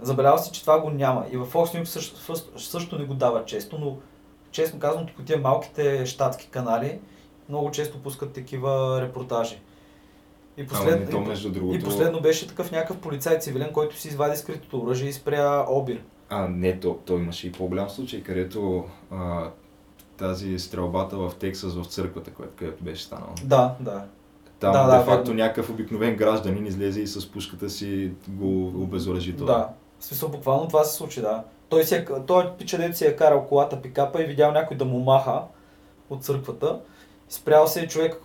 Забелязал 0.00 0.38
си, 0.38 0.52
че 0.52 0.60
това 0.60 0.80
го 0.80 0.90
няма. 0.90 1.26
И 1.32 1.36
в 1.36 1.46
Fox 1.46 1.82
News 1.82 1.84
също, 1.84 2.36
също 2.58 2.98
не 2.98 3.04
го 3.04 3.14
дава 3.14 3.44
често, 3.44 3.78
но 3.78 3.96
честно 4.50 4.80
казвам, 4.80 5.06
по 5.16 5.22
тия 5.22 5.38
малките 5.38 6.06
щатски 6.06 6.48
канали 6.48 7.00
много 7.48 7.70
често 7.70 8.02
пускат 8.02 8.32
такива 8.32 9.00
репортажи. 9.02 9.60
И 10.56 10.66
не 10.86 11.06
то 11.06 11.20
между 11.20 11.52
другото... 11.52 11.78
и 11.78 11.82
последно 11.82 12.20
беше 12.20 12.48
такъв 12.48 12.72
някакъв 12.72 12.98
полицай 12.98 13.38
цивилен, 13.38 13.72
който 13.72 13.96
си 13.96 14.08
извади 14.08 14.36
скритото 14.36 14.80
оръжие 14.80 15.08
и 15.08 15.12
спря 15.12 15.66
обир. 15.68 16.02
А, 16.28 16.48
не, 16.48 16.80
то, 16.80 16.98
то 17.04 17.12
имаше 17.18 17.46
и 17.46 17.52
по-голям 17.52 17.90
случай, 17.90 18.22
където 18.22 18.84
а, 19.10 19.50
тази 20.16 20.58
стрелбата 20.58 21.16
в 21.16 21.32
Тексас 21.38 21.74
в 21.74 21.84
църквата, 21.84 22.30
която, 22.30 22.54
където 22.56 22.84
беше 22.84 23.02
станала. 23.02 23.32
Да, 23.44 23.74
да. 23.80 24.04
Там, 24.60 24.72
да, 24.72 24.98
де 24.98 25.04
факто, 25.04 25.30
верно. 25.30 25.42
някакъв 25.42 25.70
обикновен 25.70 26.16
гражданин 26.16 26.66
излезе 26.66 27.00
и 27.00 27.06
с 27.06 27.32
пушката 27.32 27.70
си 27.70 28.12
го 28.28 28.66
обезоръжи 28.66 29.36
това. 29.36 29.52
Да. 29.52 29.68
В 29.98 30.04
смисъл, 30.04 30.28
буквално 30.28 30.68
това 30.68 30.84
се 30.84 30.96
случи, 30.96 31.20
да. 31.20 31.44
Той, 31.68 31.84
си 31.84 31.94
е, 31.94 32.06
той 32.26 32.52
пича 32.58 32.78
дето 32.78 32.96
си 32.96 33.04
е 33.04 33.16
карал 33.16 33.46
колата 33.46 33.82
пикапа 33.82 34.22
и 34.22 34.26
видял 34.26 34.52
някой 34.52 34.76
да 34.76 34.84
му 34.84 34.98
маха 34.98 35.42
от 36.10 36.24
църквата. 36.24 36.80
Спрял 37.28 37.66
се 37.66 37.80
е 37.80 37.88
човек, 37.88 38.20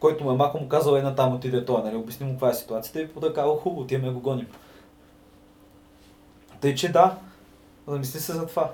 който 0.00 0.24
му 0.24 0.32
е 0.32 0.36
махал, 0.36 0.60
му 0.60 0.68
казал 0.68 0.96
една 0.96 1.14
там 1.14 1.34
отиде 1.34 1.64
той, 1.64 1.82
нали, 1.82 1.96
обясни 1.96 2.26
му 2.26 2.32
каква 2.32 2.50
е 2.50 2.54
ситуацията 2.54 3.00
и 3.00 3.08
потъка 3.08 3.34
казал 3.34 3.56
хубаво, 3.56 3.82
отиваме 3.82 4.12
го 4.12 4.20
гоним. 4.20 4.46
Тъй, 6.60 6.74
че 6.74 6.92
да, 6.92 7.16
замисли 7.88 8.20
се 8.20 8.32
за 8.32 8.46
това. 8.46 8.70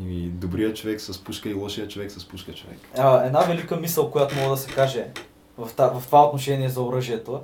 И 0.00 0.28
добрият 0.28 0.76
човек 0.76 1.00
с 1.00 1.24
пушка 1.24 1.48
и 1.48 1.54
лошия 1.54 1.88
човек 1.88 2.10
с 2.10 2.28
пушка 2.28 2.52
човек. 2.52 2.78
А, 2.96 3.24
една 3.26 3.40
велика 3.40 3.76
мисъл, 3.76 4.10
която 4.10 4.36
мога 4.36 4.50
да 4.50 4.56
се 4.56 4.72
каже 4.72 5.06
в, 5.58 5.70
та, 5.76 5.88
в 5.88 6.06
това 6.06 6.26
отношение 6.26 6.68
за 6.68 6.82
оръжието, 6.82 7.40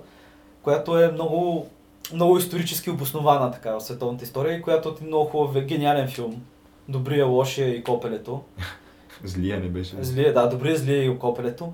която 0.63 0.99
е 0.99 1.13
много, 1.13 1.69
много 2.13 2.39
исторически 2.39 2.91
обоснована 2.91 3.51
така 3.51 3.75
в 3.75 3.81
световната 3.81 4.25
история 4.25 4.59
и 4.59 4.63
която 4.63 4.97
е 5.01 5.05
много 5.05 5.31
хубав, 5.31 5.65
гениален 5.65 6.09
филм. 6.09 6.43
Добрия, 6.89 7.27
лошия 7.27 7.69
и 7.69 7.85
копелето. 7.85 8.43
Злия 9.25 9.61
не 9.61 9.69
беше. 9.69 9.97
Злия, 10.05 10.35
да, 10.35 10.49
добрия, 10.49 10.77
злия 10.77 11.05
и 11.05 11.19
копелето. 11.19 11.73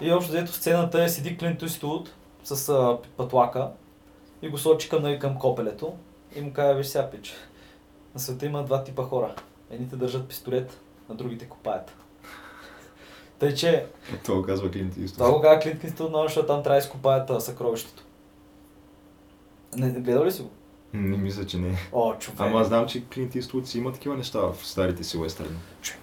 И 0.00 0.12
общо 0.12 0.32
взето 0.32 0.52
сцената 0.52 1.02
е 1.02 1.08
седи 1.08 1.38
Клинт 1.38 1.62
Иствуд 1.62 2.14
с 2.44 2.68
а, 2.68 2.98
пътлака 3.16 3.70
и 4.42 4.48
го 4.48 4.58
сочи 4.58 4.88
към, 4.88 5.02
нали, 5.02 5.18
към 5.18 5.38
копелето 5.38 5.94
и 6.36 6.40
му 6.40 6.52
казва, 6.52 6.74
виж 6.74 6.86
сега, 6.86 7.10
пич, 7.10 7.34
на 8.14 8.20
света 8.20 8.46
има 8.46 8.64
два 8.64 8.84
типа 8.84 9.02
хора. 9.02 9.34
Едните 9.70 9.96
държат 9.96 10.28
пистолет, 10.28 10.80
а 11.08 11.14
другите 11.14 11.48
копаят. 11.48 11.94
Тъй, 13.38 13.54
че 13.54 13.86
Това 14.24 14.38
го 14.38 14.46
казва 14.46 14.70
Клинт 14.70 14.96
Иствуд. 14.96 15.18
това 15.18 15.32
го 15.32 15.40
казва 15.40 15.60
Клинт 15.60 15.84
Иствуд, 15.84 16.12
но 16.12 16.22
защото 16.22 16.46
там 16.46 16.62
трябва 16.62 16.80
да 16.80 16.84
изкопаят 16.84 17.42
съкровището. 17.42 18.04
Не, 19.76 19.90
гледал 19.90 20.24
ли 20.24 20.32
си 20.32 20.42
го? 20.42 20.50
Не 20.94 21.16
мисля, 21.16 21.46
че 21.46 21.58
не. 21.58 21.78
О, 21.92 22.14
човек. 22.14 22.40
Ама 22.40 22.60
аз 22.60 22.66
знам, 22.66 22.86
че 22.86 23.04
Клинт 23.04 23.34
Иствуд 23.34 23.68
си 23.68 23.78
има 23.78 23.92
такива 23.92 24.16
неща 24.16 24.40
в 24.40 24.56
старите 24.62 25.04
си 25.04 25.18
уестърни. 25.18 25.56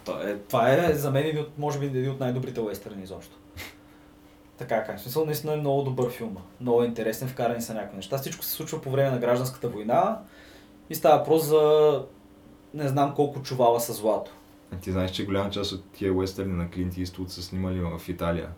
Това 0.06 0.30
е, 0.30 0.38
това 0.38 0.74
е 0.74 0.94
за 0.94 1.12
мен 1.12 1.26
един 1.26 1.42
от, 1.42 1.58
може 1.58 1.80
би 1.80 1.86
един 1.86 2.12
от 2.12 2.20
най-добрите 2.20 2.62
уестърни 2.62 3.04
изобщо. 3.04 3.38
Така 4.58 4.84
как. 4.84 5.00
Смисъл 5.00 5.26
наистина 5.26 5.54
е 5.54 5.58
много 5.58 5.82
добър 5.82 6.12
филм. 6.12 6.38
Много 6.62 6.84
интересен, 6.84 7.28
вкарани 7.28 7.62
са 7.62 7.74
някакви 7.74 7.96
неща. 7.96 8.18
Всичко 8.18 8.44
се 8.44 8.52
случва 8.52 8.82
по 8.82 8.92
време 8.92 9.12
на 9.12 9.18
гражданската 9.20 9.70
война 9.70 10.20
и 10.90 10.96
става 10.96 11.18
въпрос 11.18 11.46
за 11.46 12.06
не 12.74 12.88
знам 12.88 13.14
колко 13.16 13.42
чувала 13.42 13.80
с 13.80 13.94
злато. 13.94 14.32
Ти 14.82 14.92
знаеш, 14.92 15.12
че 15.12 15.26
голяма 15.26 15.50
част 15.50 15.72
от 15.72 15.84
тия 15.92 16.14
уестърни 16.14 16.54
на 16.54 16.70
Клинт 16.70 16.98
Иствуд 16.98 17.32
са 17.32 17.42
снимали 17.42 17.80
в 17.80 18.10
Италия. 18.10 18.50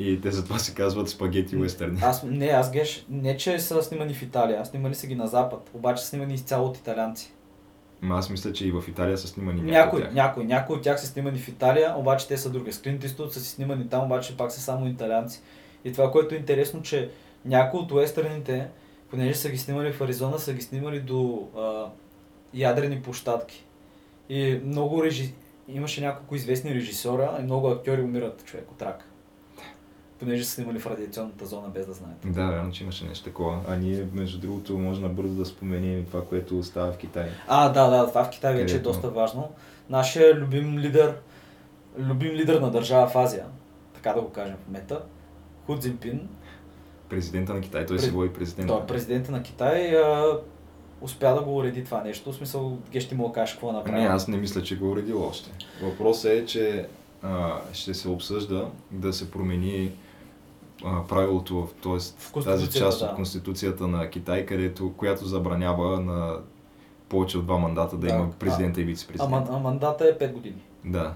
И 0.00 0.20
те 0.20 0.30
затова 0.30 0.58
се 0.58 0.74
казват 0.74 1.08
спагети 1.08 1.56
уестърни. 1.56 1.98
Аз, 2.02 2.22
не, 2.22 2.46
аз 2.46 2.70
геш, 2.70 3.06
не 3.08 3.36
че 3.36 3.58
са 3.58 3.82
снимани 3.82 4.14
в 4.14 4.22
Италия, 4.22 4.66
снимали 4.66 4.94
са 4.94 5.06
ги 5.06 5.14
на 5.14 5.26
Запад, 5.26 5.70
обаче 5.74 6.02
са 6.02 6.08
снимани 6.08 6.34
изцяло 6.34 6.66
от 6.66 6.76
италианци. 6.76 7.32
Ама 8.02 8.18
аз 8.18 8.30
мисля, 8.30 8.52
че 8.52 8.66
и 8.66 8.70
в 8.70 8.84
Италия 8.88 9.18
са 9.18 9.28
снимани 9.28 9.62
някои 9.62 10.02
тях. 10.02 10.12
някой, 10.12 10.44
някой 10.44 10.76
от 10.76 10.82
тях 10.82 11.00
са 11.00 11.06
снимани 11.06 11.38
в 11.38 11.48
Италия, 11.48 11.94
обаче 11.96 12.28
те 12.28 12.36
са 12.36 12.50
други. 12.50 12.72
С 12.72 12.82
Клинт 12.82 13.04
Иствуд 13.04 13.32
са 13.32 13.40
си 13.40 13.50
снимани 13.50 13.88
там, 13.88 14.04
обаче 14.04 14.36
пак 14.36 14.52
са 14.52 14.60
само 14.60 14.88
италианци. 14.88 15.42
И 15.84 15.92
това, 15.92 16.10
което 16.10 16.34
е 16.34 16.38
интересно, 16.38 16.82
че 16.82 17.10
някои 17.44 17.80
от 17.80 17.92
уестърните, 17.92 18.68
понеже 19.10 19.34
са 19.34 19.50
ги 19.50 19.58
снимали 19.58 19.92
в 19.92 20.00
Аризона, 20.00 20.38
са 20.38 20.54
ги 20.54 20.62
снимали 20.62 21.00
до 21.00 21.48
а, 21.56 21.86
ядрени 22.54 23.02
площадки. 23.02 23.66
И 24.28 24.60
много 24.64 25.04
режи... 25.04 25.32
имаше 25.68 26.00
няколко 26.00 26.34
известни 26.34 26.74
режисьора 26.74 27.36
и 27.40 27.42
много 27.42 27.68
актьори 27.68 28.02
умират 28.02 28.44
човек 28.44 28.70
от 28.72 28.82
рак. 28.82 29.09
Понеже 30.20 30.44
са 30.44 30.50
снимали 30.50 30.78
в 30.78 30.86
радиационната 30.86 31.46
зона 31.46 31.68
без 31.68 31.86
да 31.86 31.92
знаят. 31.92 32.16
Да, 32.24 32.46
верно, 32.46 32.72
че 32.72 32.82
имаше 32.82 33.04
нещо 33.04 33.24
такова. 33.24 33.60
А 33.68 33.76
ние, 33.76 34.06
между 34.12 34.38
другото, 34.40 34.78
може 34.78 35.00
набързо 35.00 35.34
да 35.34 35.46
споменем 35.46 36.00
и 36.00 36.04
това, 36.06 36.24
което 36.24 36.62
става 36.62 36.92
в 36.92 36.96
Китай. 36.96 37.28
А, 37.48 37.68
да, 37.68 37.90
да, 37.90 38.08
това 38.08 38.24
в 38.24 38.30
Китай 38.30 38.54
вече 38.54 38.76
е 38.76 38.78
доста 38.78 39.10
важно. 39.10 39.48
Нашия 39.90 40.34
любим 40.34 40.78
лидер, 40.78 41.16
любим 41.98 42.32
лидер 42.32 42.60
на 42.60 42.70
държава 42.70 43.06
в 43.08 43.16
Азия, 43.16 43.46
така 43.94 44.12
да 44.12 44.20
го 44.20 44.28
кажем 44.28 44.56
в 44.66 44.70
мета, 44.72 45.02
Ху 45.66 45.78
Цзинпин, 45.78 46.28
президента 47.08 47.54
на 47.54 47.60
Китай, 47.60 47.86
той 47.86 47.98
си 47.98 48.04
Пред- 48.06 48.14
води 48.14 48.32
президент. 48.32 48.68
Той 48.68 48.80
е 48.80 48.86
президента 48.86 49.32
на 49.32 49.42
Китай 49.42 49.96
а, 49.96 50.38
успя 51.00 51.34
да 51.34 51.42
го 51.42 51.56
уреди 51.56 51.84
това 51.84 52.02
нещо. 52.02 52.32
В 52.32 52.36
смисъл, 52.36 52.78
Ге 52.92 53.00
ще 53.00 53.14
му 53.14 53.32
кажеш 53.32 53.52
какво 53.54 53.72
направи. 53.72 54.00
Не, 54.00 54.06
аз 54.06 54.28
не 54.28 54.36
мисля, 54.36 54.62
че 54.62 54.78
го 54.78 54.86
е 54.86 54.90
уредил 54.90 55.22
още. 55.24 55.50
Въпросът 55.82 56.30
е, 56.30 56.46
че 56.46 56.86
а, 57.22 57.60
ще 57.72 57.94
се 57.94 58.08
обсъжда 58.08 58.68
да 58.90 59.12
се 59.12 59.30
промени 59.30 59.92
а, 60.84 61.06
правилото, 61.06 61.68
т.е. 61.82 62.42
тази 62.44 62.70
част 62.70 62.98
да. 63.00 63.06
от 63.06 63.14
Конституцията 63.14 63.86
на 63.86 64.10
Китай, 64.10 64.46
където, 64.46 64.92
която 64.92 65.24
забранява 65.24 66.00
на 66.00 66.38
повече 67.08 67.38
от 67.38 67.44
два 67.44 67.58
мандата 67.58 67.96
да, 67.96 68.06
Да. 68.06 68.14
има 68.14 68.30
президента 68.30 68.80
и 68.80 68.84
а, 68.84 68.86
вице-президент. 68.86 69.30
ман- 69.30 69.46
а 69.50 69.58
мандата 69.58 70.04
е 70.04 70.18
5 70.18 70.32
години. 70.32 70.62
Да. 70.84 71.14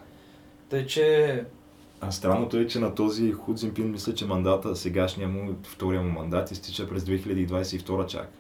Тъй, 0.68 0.86
че 0.86 1.44
А 2.00 2.10
странното 2.10 2.56
е, 2.56 2.66
че 2.66 2.78
на 2.78 2.94
този 2.94 3.32
Ху 3.32 3.54
Цзинпин 3.54 3.90
мисля, 3.90 4.14
че 4.14 4.26
мандата, 4.26 4.76
сегашния 4.76 5.28
му, 5.28 5.54
втория 5.62 6.02
му 6.02 6.10
мандат, 6.10 6.50
изтича 6.50 6.88
през 6.88 7.04
2022 7.04 8.06
чак. 8.06 8.32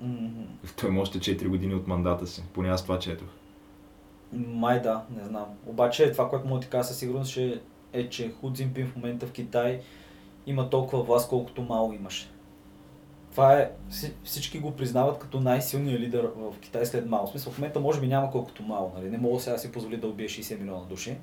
м- 0.00 0.28
Той 0.76 0.90
има 0.90 1.00
още 1.00 1.18
4 1.20 1.48
години 1.48 1.74
от 1.74 1.86
мандата 1.86 2.26
си, 2.26 2.44
поне 2.52 2.68
аз 2.68 2.82
това 2.82 2.98
четох. 2.98 3.28
Май 4.32 4.82
да, 4.82 5.02
не 5.18 5.24
знам. 5.24 5.44
Обаче 5.66 6.12
това, 6.12 6.28
което 6.28 6.46
мога 6.46 6.60
да 6.60 6.64
ти 6.64 6.70
кажа 6.70 6.84
със 6.84 6.96
сигурност, 6.96 7.32
че 7.32 7.60
е, 7.92 8.08
че 8.08 8.32
Ху 8.40 8.52
Цзинпин 8.52 8.86
в 8.86 8.96
момента 8.96 9.26
в 9.26 9.32
Китай 9.32 9.80
има 10.46 10.70
толкова 10.70 11.02
власт, 11.02 11.28
колкото 11.28 11.62
Мао 11.62 11.92
имаше. 11.92 12.30
Това 13.30 13.58
е, 13.58 13.70
вси- 13.90 14.12
всички 14.24 14.58
го 14.58 14.72
признават 14.72 15.18
като 15.18 15.40
най-силният 15.40 16.00
лидер 16.00 16.30
в 16.36 16.54
Китай 16.60 16.86
след 16.86 17.06
Мао. 17.06 17.26
В 17.26 17.30
смисъл, 17.30 17.52
в 17.52 17.58
момента 17.58 17.80
може 17.80 18.00
би 18.00 18.06
няма 18.06 18.30
колкото 18.30 18.62
Мао. 18.62 18.90
Нали? 18.94 19.10
Не 19.10 19.18
мога 19.18 19.40
сега 19.40 19.52
да 19.52 19.58
си 19.58 19.72
позволи 19.72 19.96
да 19.96 20.08
убие 20.08 20.28
60 20.28 20.60
милиона 20.60 20.84
души, 20.84 21.16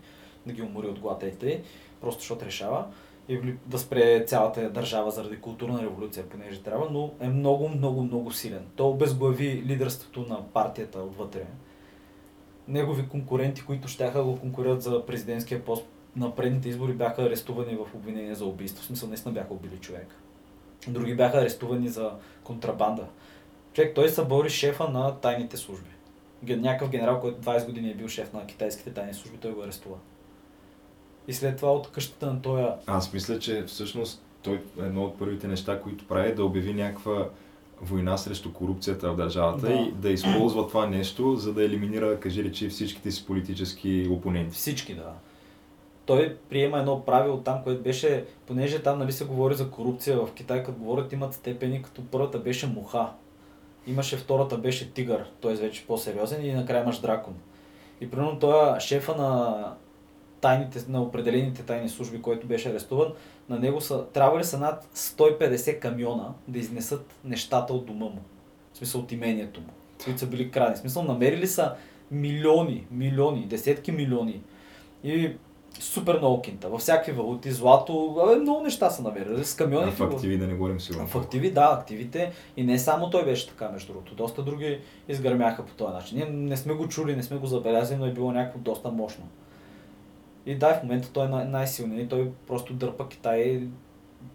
да 0.46 0.54
ги 0.54 0.62
умори 0.62 0.88
от 0.88 1.20
тъй, 1.40 1.62
просто 2.02 2.20
защото 2.20 2.46
решава. 2.46 2.86
И 3.30 3.40
да 3.66 3.80
спре 3.80 4.24
цялата 4.28 4.70
държава 4.70 5.12
заради 5.12 5.42
културна 5.42 5.82
революция, 5.82 6.30
понеже 6.30 6.62
трябва, 6.62 6.88
но 6.92 7.12
е 7.20 7.28
много, 7.28 7.70
много, 7.70 8.02
много 8.02 8.32
силен. 8.32 8.66
Той 8.76 8.88
обезглави 8.88 9.64
лидерството 9.66 10.26
на 10.30 10.44
партията 10.54 11.00
отвътре 11.00 11.46
негови 12.68 13.08
конкуренти, 13.08 13.62
които 13.62 13.88
да 14.20 14.24
го 14.24 14.40
конкурират 14.40 14.82
за 14.82 15.06
президентския 15.06 15.66
пост 15.66 15.86
на 16.16 16.36
предните 16.36 16.70
избори, 16.70 16.94
бяха 16.94 17.22
арестувани 17.22 17.76
в 17.76 17.96
обвинение 17.96 18.36
за 18.36 18.46
убийство. 18.46 18.84
В 18.84 18.86
смисъл, 18.86 19.10
наистина 19.10 19.34
бяха 19.34 19.54
убили 19.54 19.78
човек. 19.78 20.16
Други 20.88 21.16
бяха 21.16 21.38
арестувани 21.38 21.90
за 21.90 22.12
контрабанда. 22.44 23.06
Човек, 23.74 23.96
той 23.96 24.10
събори 24.10 24.50
шефа 24.50 24.90
на 24.90 25.16
тайните 25.16 25.58
служби. 25.58 25.90
Някакъв 26.48 26.90
генерал, 26.90 27.20
който 27.20 27.42
20 27.42 27.66
години 27.66 27.92
е 27.92 27.96
бил 27.96 28.08
шеф 28.08 28.34
на 28.34 28.46
китайските 28.46 28.94
тайни 28.94 29.14
служби, 29.14 29.38
той 29.38 29.52
го 29.52 29.62
арестува. 29.62 29.96
И 31.28 31.34
след 31.34 31.58
това 31.58 31.74
от 31.74 31.92
къщата 31.92 32.26
на 32.34 32.42
този 32.42 32.64
Аз 32.88 33.14
мисля, 33.14 33.40
че 33.40 33.64
всъщност 33.64 34.24
той 34.44 34.62
едно 34.80 35.04
от 35.04 35.20
първите 35.20 35.48
неща, 35.48 35.82
които 35.82 36.08
прави 36.08 36.30
е 36.30 36.36
да 36.36 36.46
обяви 36.46 36.74
някаква 36.74 37.30
война 37.82 38.18
срещу 38.18 38.54
корупцията 38.54 39.12
в 39.12 39.16
държавата 39.16 39.68
Да. 39.68 39.74
и 39.74 39.92
да 39.92 40.10
използва 40.10 40.68
това 40.68 40.88
нещо, 40.88 41.36
за 41.36 41.54
да 41.54 41.64
елиминира, 41.64 42.20
кажи 42.20 42.44
речи, 42.44 42.70
всичките 42.70 43.12
си 43.12 43.26
политически 43.26 44.08
опоненти. 44.12 44.58
Всички, 44.58 44.96
да. 44.96 45.14
Той 46.06 46.38
приема 46.50 46.80
едно 46.80 47.06
правило 47.06 47.38
там, 47.38 47.64
което 47.64 47.84
беше, 47.84 48.26
понеже 48.46 48.84
там 48.84 49.00
нали 49.00 49.12
се 49.12 49.26
говори 49.26 49.56
за 49.56 49.72
корупция 49.72 50.18
в 50.18 50.34
Китай, 50.34 50.64
като 50.64 50.80
говорят 50.80 51.14
имат 51.14 51.34
степени, 51.34 51.82
като 51.82 52.02
първата 52.12 52.40
беше 52.40 52.68
муха. 52.68 53.10
Имаше 53.88 54.18
втората 54.18 54.58
беше 54.58 54.94
тигър, 54.94 55.32
т.е. 55.42 55.54
вече 55.54 55.88
по-сериозен 55.88 56.46
и 56.46 56.54
накрая 56.54 56.84
имаш 56.84 57.00
дракон. 57.00 57.34
И 58.02 58.12
примерно 58.12 58.40
той 58.40 58.78
е 58.78 58.80
шефа 58.80 59.16
на 59.16 59.74
тайните, 60.42 60.86
на 60.90 61.02
определените 61.02 61.64
тайни 61.64 61.90
служби, 61.90 62.22
който 62.22 62.48
беше 62.48 62.70
арестуван, 62.70 63.14
на 63.50 63.60
него 63.60 63.82
са, 63.82 64.06
трябвали 64.06 64.44
са 64.44 64.60
над 64.60 64.86
150 64.96 65.80
камиона 65.80 66.34
да 66.48 66.60
изнесат 66.60 67.16
нещата 67.24 67.74
от 67.74 67.86
дома 67.86 68.06
му. 68.06 68.22
В 68.74 68.78
смисъл 68.78 69.02
от 69.02 69.12
имението 69.12 69.62
му, 69.62 69.68
които 70.04 70.20
са 70.20 70.28
били 70.28 70.52
крадени. 70.52 70.76
В 70.76 70.80
смисъл 70.80 71.04
намерили 71.04 71.48
са 71.48 71.76
милиони, 72.12 72.88
милиони, 72.92 73.46
десетки 73.46 73.92
милиони 73.92 74.42
и 75.04 75.32
супер 75.84 76.18
много 76.18 76.42
кинта. 76.42 76.70
Във 76.70 76.82
всякакви 76.82 77.12
валути, 77.12 77.52
злато, 77.52 78.18
абе, 78.24 78.36
много 78.36 78.62
неща 78.62 78.90
са 78.90 79.04
намерили. 79.04 79.46
С 79.46 79.56
камиони. 79.56 79.88
А 79.88 79.92
в 79.92 80.02
активи 80.02 80.38
да 80.38 80.48
не 80.48 80.54
говорим 80.54 80.80
сигурно. 80.80 81.08
В 81.08 81.16
активи, 81.16 81.52
да, 81.52 81.78
активите. 81.80 82.32
И 82.58 82.64
не 82.64 82.80
само 82.80 83.10
той 83.10 83.26
беше 83.26 83.50
така, 83.50 83.70
между 83.70 83.94
другото. 83.94 84.16
Доста 84.16 84.44
други 84.44 84.80
изгърмяха 85.08 85.66
по 85.66 85.74
този 85.74 85.94
начин. 85.94 86.18
Ние 86.18 86.30
не 86.30 86.58
сме 86.58 86.74
го 86.74 86.88
чули, 86.88 87.16
не 87.16 87.24
сме 87.24 87.38
го 87.38 87.46
забелязали, 87.46 88.00
но 88.00 88.06
е 88.06 88.12
било 88.14 88.32
някакво 88.32 88.60
доста 88.60 88.92
мощно. 88.92 89.26
И 90.46 90.56
да, 90.56 90.74
в 90.74 90.84
момента 90.84 91.10
той 91.14 91.26
е 91.26 91.30
най- 91.30 91.46
най-силният 91.46 92.06
и 92.06 92.10
той 92.10 92.32
просто 92.48 92.74
дърпа 92.74 93.10
Китай 93.10 93.68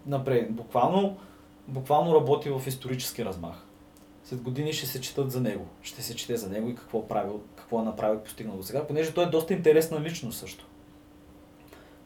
напред. 0.06 0.52
Буквално, 0.52 1.16
буквално 1.68 2.14
работи 2.14 2.50
в 2.50 2.62
исторически 2.66 3.24
размах. 3.24 3.64
След 4.24 4.42
години 4.42 4.72
ще 4.72 4.86
се 4.86 5.00
четат 5.00 5.30
за 5.30 5.40
него. 5.40 5.66
Ще 5.82 6.02
се 6.02 6.16
чете 6.16 6.36
за 6.36 6.48
него 6.48 6.68
и 6.68 6.74
какво 6.74 6.98
е 6.98 7.08
правил, 7.08 7.40
какво 7.56 7.80
е 7.80 7.84
направил 7.84 8.20
постигнал 8.20 8.56
до 8.56 8.62
сега, 8.62 8.86
понеже 8.86 9.14
той 9.14 9.24
е 9.24 9.28
доста 9.28 9.54
интересна 9.54 10.00
личност 10.00 10.38
също. 10.38 10.67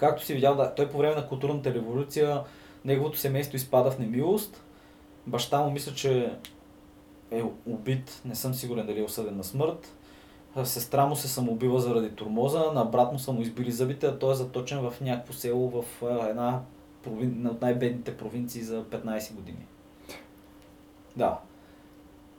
Както 0.03 0.25
си 0.25 0.35
видял, 0.35 0.57
да, 0.57 0.75
той 0.75 0.91
по 0.91 0.99
време 0.99 1.15
на 1.15 1.29
културната 1.29 1.75
революция, 1.75 2.41
неговото 2.85 3.19
семейство 3.19 3.57
изпада 3.57 3.91
в 3.91 3.99
немилост. 3.99 4.65
Баща 5.27 5.61
му 5.61 5.71
мисля, 5.71 5.95
че 5.95 6.33
е 7.31 7.43
убит, 7.67 8.21
не 8.25 8.35
съм 8.35 8.55
сигурен 8.55 8.87
дали 8.87 9.01
е 9.01 9.05
осъден 9.05 9.37
на 9.37 9.45
смърт. 9.45 9.95
Сестра 10.65 11.07
му 11.07 11.17
се 11.17 11.29
самоубива 11.29 11.81
заради 11.81 12.11
турмоза, 12.11 12.73
на 12.75 12.85
брат 12.85 13.13
му 13.13 13.19
са 13.19 13.33
му 13.33 13.43
избили 13.43 13.73
зъбите, 13.73 14.07
а 14.07 14.19
той 14.19 14.33
е 14.33 14.37
заточен 14.37 14.91
в 14.91 15.01
някакво 15.01 15.33
село 15.33 15.71
в 15.71 15.85
една 16.29 16.61
провин... 17.03 17.47
от 17.47 17.61
най-бедните 17.61 18.17
провинции 18.17 18.63
за 18.63 18.85
15 18.85 19.35
години. 19.35 19.67
Да. 21.17 21.39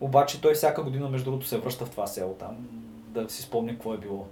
Обаче 0.01 0.41
той 0.41 0.53
всяка 0.53 0.83
година, 0.83 1.09
между 1.09 1.25
другото, 1.25 1.47
се 1.47 1.57
връща 1.57 1.85
в 1.85 1.91
това 1.91 2.07
село 2.07 2.33
там, 2.33 2.67
да 3.07 3.29
си 3.29 3.41
спомни 3.41 3.71
какво 3.71 3.93
е 3.93 3.97
било. 3.97 4.27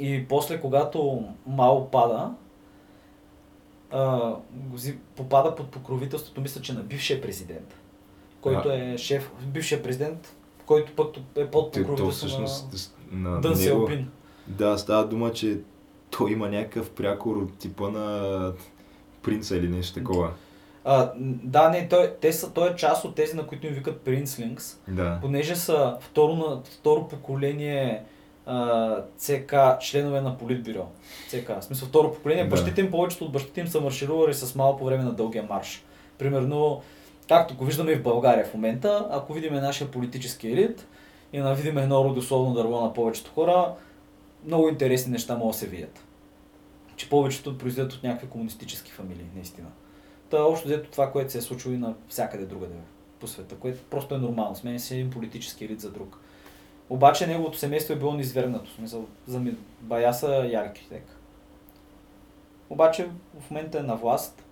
И 0.00 0.26
после, 0.28 0.60
когато 0.60 1.24
Мао 1.46 1.90
пада, 1.90 2.30
а, 3.90 4.34
попада 5.16 5.54
под 5.54 5.70
покровителството, 5.70 6.40
мисля, 6.40 6.60
че 6.60 6.72
на 6.72 6.80
бившия 6.80 7.20
президент, 7.20 7.74
който 8.40 8.70
е 8.70 8.94
шеф, 8.98 9.30
бившия 9.42 9.82
президент, 9.82 10.34
който 10.66 10.92
пък 10.92 11.14
е 11.36 11.46
под 11.46 11.72
Те- 11.72 11.80
То 11.80 11.90
покровителството 11.90 12.40
на, 13.12 13.30
на 13.30 13.40
Дън 13.40 13.56
Сяопин. 13.56 14.10
да, 14.46 14.78
става 14.78 15.06
дума, 15.06 15.32
че 15.32 15.58
той 16.10 16.32
има 16.32 16.48
някакъв 16.48 16.90
прякор 16.90 17.36
от 17.36 17.58
типа 17.58 17.88
на 17.88 18.52
принца 19.22 19.56
или 19.56 19.68
нещо 19.68 19.94
такова. 19.94 20.32
А, 20.84 21.12
да, 21.42 21.68
не, 21.70 21.88
той, 21.88 22.14
те 22.20 22.32
са, 22.32 22.52
той 22.52 22.70
е 22.70 22.76
част 22.76 23.04
от 23.04 23.14
тези, 23.14 23.36
на 23.36 23.46
които 23.46 23.66
им 23.66 23.74
викат 23.74 24.00
Принцлингс, 24.00 24.80
Да. 24.88 25.18
понеже 25.22 25.56
са 25.56 25.96
второ, 26.00 26.34
на, 26.36 26.62
второ 26.64 27.08
поколение 27.08 28.02
ЦК, 29.16 29.54
членове 29.80 30.20
на 30.20 30.38
Политбюро. 30.38 30.86
ЦК, 31.28 31.48
в 31.60 31.64
смисъл 31.64 31.88
второ 31.88 32.12
поколение. 32.12 32.44
Да. 32.44 32.50
Бащите 32.50 32.80
им, 32.80 32.90
повечето 32.90 33.24
от 33.24 33.32
бащите 33.32 33.60
им 33.60 33.66
са 33.66 33.80
марширували 33.80 34.34
с 34.34 34.54
малко 34.54 34.78
по 34.78 34.84
време 34.84 35.04
на 35.04 35.12
дългия 35.12 35.42
марш. 35.42 35.84
Примерно, 36.18 36.82
както 37.28 37.54
го 37.54 37.64
виждаме 37.64 37.92
и 37.92 37.96
в 37.96 38.02
България 38.02 38.44
в 38.44 38.54
момента, 38.54 39.08
ако 39.10 39.32
видим 39.32 39.54
нашия 39.54 39.90
политически 39.90 40.48
елит 40.48 40.86
и 41.32 41.38
на 41.38 41.54
видим 41.54 41.78
едно 41.78 42.04
родословно 42.04 42.54
дърво 42.54 42.80
на 42.80 42.92
повечето 42.92 43.30
хора, 43.30 43.74
много 44.44 44.68
интересни 44.68 45.12
неща 45.12 45.36
могат 45.36 45.52
да 45.54 45.58
се 45.58 45.66
видят. 45.66 46.04
Че 46.96 47.08
повечето 47.08 47.58
произведат 47.58 47.92
от 47.92 48.02
някакви 48.02 48.28
комунистически 48.28 48.90
фамилии, 48.90 49.26
наистина. 49.34 49.68
Та 50.30 50.42
общо 50.42 50.68
взето 50.68 50.90
това, 50.90 51.12
което 51.12 51.32
се 51.32 51.38
е 51.38 51.42
случило 51.42 51.74
и 51.74 51.78
навсякъде 51.78 52.46
другаде 52.46 52.74
по 53.20 53.26
света, 53.26 53.54
което 53.54 53.84
просто 53.90 54.14
е 54.14 54.18
нормално. 54.18 54.56
Сменя 54.56 54.78
се 54.78 54.94
един 54.94 55.10
политически 55.10 55.64
елит 55.64 55.80
за 55.80 55.90
друг. 55.90 56.18
Обаче 56.90 57.26
неговото 57.26 57.58
семейство 57.58 57.94
е 57.94 57.98
било 57.98 58.14
низвергнато. 58.14 58.70
Смисъл, 58.70 59.06
за 59.26 59.40
ми, 59.40 59.56
бая 59.80 60.14
са 60.14 60.48
ярки 60.52 60.84
човек. 60.84 61.04
Обаче 62.70 63.08
в 63.40 63.50
момента 63.50 63.78
е 63.78 63.82
на 63.82 63.96
власт 63.96 64.44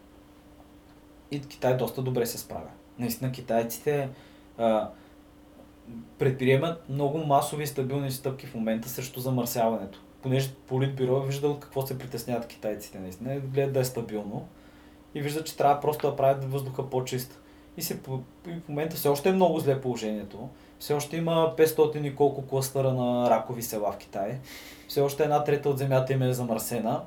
и 1.31 1.41
Китай 1.41 1.77
доста 1.77 2.03
добре 2.03 2.27
се 2.27 2.39
справя. 2.39 2.69
Наистина 2.99 3.33
китайците 3.33 4.09
а, 4.59 4.91
предприемат 6.19 6.89
много 6.89 7.19
масови 7.19 7.67
стабилни 7.67 8.11
стъпки 8.11 8.47
в 8.47 8.55
момента 8.55 8.89
срещу 8.89 9.21
замърсяването. 9.21 10.03
Понеже 10.23 10.55
Политбюро 10.55 11.23
е 11.23 11.27
виждал 11.27 11.61
какво 11.61 11.87
се 11.87 11.99
притесняват 11.99 12.47
китайците 12.47 12.99
наистина. 12.99 13.41
Гледат 13.41 13.73
да 13.73 13.81
е 13.81 13.85
стабилно 13.85 14.49
и 15.15 15.21
виждат, 15.21 15.47
че 15.47 15.57
трябва 15.57 15.81
просто 15.81 16.11
да 16.11 16.17
правят 16.17 16.53
въздуха 16.53 16.91
по-чист. 16.91 17.41
И, 17.77 17.83
се, 17.83 18.01
и 18.47 18.51
в 18.51 18.69
момента 18.69 18.97
все 18.97 19.09
още 19.09 19.29
е 19.29 19.33
много 19.33 19.59
зле 19.59 19.81
положението. 19.81 20.49
Все 20.79 20.95
още 20.95 21.17
има 21.17 21.55
500 21.59 22.03
и 22.03 22.17
колко 22.17 22.47
кластъра 22.47 22.93
на 22.93 23.31
ракови 23.31 23.63
села 23.63 23.93
в 23.93 23.97
Китай. 23.97 24.39
Все 24.89 25.01
още 25.01 25.23
една 25.23 25.45
трета 25.45 25.69
от 25.69 25.79
земята 25.79 26.13
им 26.13 26.23
е 26.23 26.33
замърсена. 26.33 27.01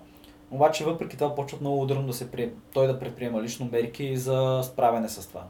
Обаче 0.52 0.86
въпреки 0.86 1.18
това 1.18 1.36
почват 1.36 1.62
много 1.62 1.82
ударно 1.82 2.08
да 2.08 2.14
се 2.14 2.32
прие... 2.32 2.52
той 2.74 2.88
да 2.88 3.00
предприема 3.00 3.42
лично 3.42 3.70
мерки 3.72 4.18
за 4.18 4.62
справяне 4.64 5.10
с 5.10 5.28
това. 5.28 5.44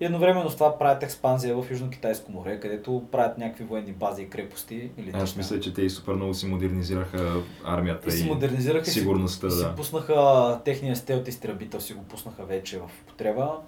И 0.00 0.04
едновременно 0.04 0.50
с 0.50 0.54
това 0.54 0.78
правят 0.78 1.02
експанзия 1.02 1.56
в 1.56 1.70
Южно-Китайско 1.70 2.28
море, 2.28 2.60
където 2.60 3.02
правят 3.12 3.38
някакви 3.38 3.64
военни 3.64 3.92
бази 3.92 4.22
и 4.22 4.30
крепости. 4.30 4.90
Или 4.98 5.12
Аз 5.14 5.36
мисля, 5.36 5.60
че 5.60 5.74
те 5.74 5.82
и 5.82 5.90
супер 5.90 6.12
много 6.12 6.34
си 6.34 6.46
модернизираха 6.46 7.32
армията 7.64 8.08
и 8.08 8.12
си 8.12 8.24
модернизираха 8.24 8.84
сигурността. 8.84 9.46
И 9.46 9.50
си, 9.50 9.56
да. 9.56 9.62
си 9.62 9.68
пуснаха 9.76 10.60
техния 10.64 10.96
стелт 10.96 11.28
изтребител, 11.28 11.80
си 11.80 11.92
го 11.92 12.02
пуснаха 12.02 12.44
вече 12.44 12.78
в 12.78 12.90
употреба. 13.02 13.58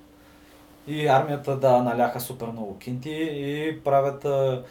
И 0.86 1.06
армията 1.06 1.56
да 1.56 1.82
наляха 1.82 2.20
супер 2.20 2.46
много 2.46 2.78
кинти 2.78 3.28
и 3.32 3.80
правят 3.84 4.24
а, 4.24 4.64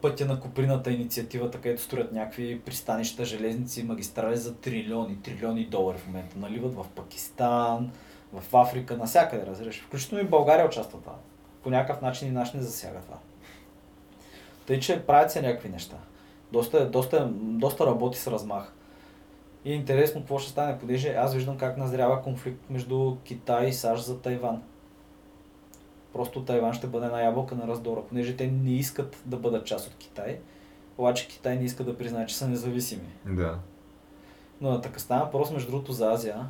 пътя 0.00 0.26
на 0.26 0.40
Куприната 0.40 0.90
инициативата, 0.90 1.60
където 1.60 1.82
строят 1.82 2.12
някакви 2.12 2.60
пристанища, 2.60 3.24
железници, 3.24 3.82
магистрали 3.82 4.36
за 4.36 4.54
трилиони, 4.54 5.22
трилиони 5.22 5.66
долари 5.66 5.98
в 5.98 6.06
момента. 6.06 6.38
Наливат 6.38 6.74
в 6.74 6.86
Пакистан, 6.94 7.90
в 8.32 8.56
Африка, 8.56 8.96
навсякъде, 8.96 9.46
разбираш. 9.46 9.82
Включително 9.82 10.24
и 10.24 10.28
България 10.28 10.66
участва 10.66 11.00
това. 11.00 11.14
По 11.62 11.70
някакъв 11.70 12.02
начин 12.02 12.28
и 12.28 12.30
наш 12.30 12.52
не 12.52 12.62
засяга 12.62 13.00
това. 13.00 13.16
Тъй, 14.66 14.80
че 14.80 15.06
правят 15.06 15.32
се 15.32 15.42
някакви 15.42 15.68
неща. 15.68 15.96
Доста, 16.52 16.90
доста, 16.90 17.28
доста 17.32 17.86
работи 17.86 18.18
с 18.18 18.26
размах. 18.26 18.72
И 19.64 19.72
интересно 19.72 20.20
какво 20.20 20.38
ще 20.38 20.50
стане, 20.50 20.78
понеже 20.78 21.14
аз 21.14 21.34
виждам 21.34 21.58
как 21.58 21.76
назрява 21.76 22.22
конфликт 22.22 22.70
между 22.70 23.16
Китай 23.24 23.66
и 23.66 23.72
САЩ 23.72 24.04
за 24.04 24.20
Тайван. 24.20 24.62
Просто 26.12 26.44
Тайван 26.44 26.72
ще 26.72 26.86
бъде 26.86 27.06
една 27.06 27.20
ябълка 27.20 27.54
на 27.54 27.68
раздора, 27.68 28.00
понеже 28.08 28.36
те 28.36 28.46
не 28.46 28.72
искат 28.72 29.16
да 29.26 29.36
бъдат 29.36 29.66
част 29.66 29.88
от 29.88 29.94
Китай, 29.98 30.38
обаче 30.98 31.28
Китай 31.28 31.56
не 31.56 31.64
иска 31.64 31.84
да 31.84 31.98
признае, 31.98 32.26
че 32.26 32.36
са 32.36 32.48
независими. 32.48 33.08
Да. 33.26 33.58
Но 34.60 34.80
така 34.80 34.98
става 34.98 35.24
въпрос 35.24 35.50
между 35.50 35.70
другото 35.70 35.92
за 35.92 36.12
Азия. 36.12 36.46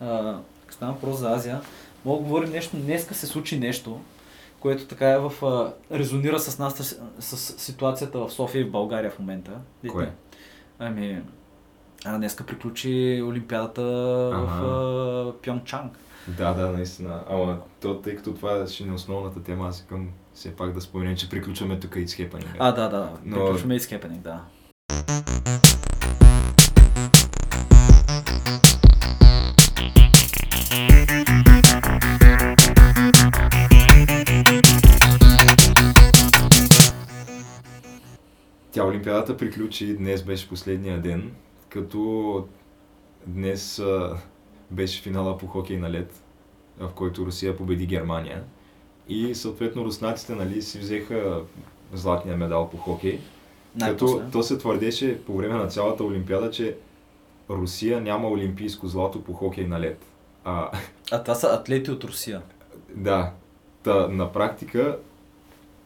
А, 0.00 0.38
става 0.70 0.92
въпрос 0.92 1.18
за 1.18 1.30
Азия. 1.30 1.60
Мога 2.04 2.18
да 2.18 2.24
говорим 2.24 2.50
нещо, 2.50 2.76
днеска 2.76 3.14
се 3.14 3.26
случи 3.26 3.58
нещо, 3.58 4.00
което 4.60 4.86
така 4.86 5.10
е 5.10 5.18
в, 5.18 5.32
а, 5.42 5.72
резонира 5.98 6.40
с 6.40 6.58
нас, 6.58 6.74
с, 6.74 7.36
с 7.36 7.60
ситуацията 7.60 8.18
в 8.18 8.30
София 8.30 8.60
и 8.60 8.64
в 8.64 8.70
България 8.70 9.10
в 9.10 9.18
момента. 9.18 9.50
Кое? 9.92 10.12
Ами, 10.78 11.22
а 12.04 12.16
днеска 12.16 12.46
приключи 12.46 13.22
Олимпиадата 13.26 13.82
Ага. 14.34 14.46
в 14.46 14.64
а, 14.64 15.42
Пьонгчанг. 15.42 15.98
Да, 16.28 16.54
да, 16.54 16.72
наистина. 16.72 17.24
Ама 17.28 17.58
то, 17.80 18.00
тъй 18.00 18.16
като 18.16 18.34
това 18.34 18.66
ще 18.66 18.84
е 18.88 18.92
основната 18.92 19.42
тема, 19.42 19.68
аз 19.68 19.76
искам 19.78 20.08
все 20.34 20.56
пак 20.56 20.72
да 20.72 20.80
споменем, 20.80 21.16
че 21.16 21.28
приключваме 21.28 21.80
тук 21.80 21.96
и 21.96 22.06
хепанинга. 22.06 22.54
А, 22.58 22.72
да, 22.72 22.88
да, 22.88 23.12
Но- 23.24 23.36
приключваме 23.36 23.74
и 23.74 23.80
Happening, 23.80 24.18
да. 24.18 24.40
Тя 38.72 38.84
Олимпиадата 38.84 39.36
приключи, 39.36 39.96
днес 39.96 40.22
беше 40.22 40.48
последния 40.48 41.00
ден, 41.00 41.32
като 41.68 42.44
днес 43.26 43.82
беше 44.70 45.02
финала 45.02 45.38
по 45.38 45.46
хокей 45.46 45.76
на 45.76 45.90
лед, 45.90 46.22
в 46.78 46.90
който 46.94 47.26
Русия 47.26 47.56
победи 47.56 47.86
Германия. 47.86 48.44
И 49.08 49.34
съответно 49.34 49.84
руснаците 49.84 50.34
нали, 50.34 50.62
си 50.62 50.78
взеха 50.78 51.40
златния 51.92 52.36
медал 52.36 52.70
по 52.70 52.76
хокей. 52.76 53.20
Като 53.80 54.04
Най-после. 54.04 54.30
то 54.32 54.42
се 54.42 54.58
твърдеше 54.58 55.24
по 55.24 55.36
време 55.36 55.54
на 55.54 55.66
цялата 55.66 56.04
Олимпиада, 56.04 56.50
че 56.50 56.76
Русия 57.50 58.00
няма 58.00 58.28
олимпийско 58.28 58.86
злато 58.86 59.24
по 59.24 59.32
хокей 59.32 59.66
на 59.66 59.80
лед. 59.80 60.04
А, 60.44 60.70
А 61.10 61.22
това 61.22 61.34
са 61.34 61.46
атлети 61.46 61.90
от 61.90 62.04
Русия. 62.04 62.42
да, 62.94 63.32
та, 63.82 64.08
на 64.08 64.32
практика 64.32 64.98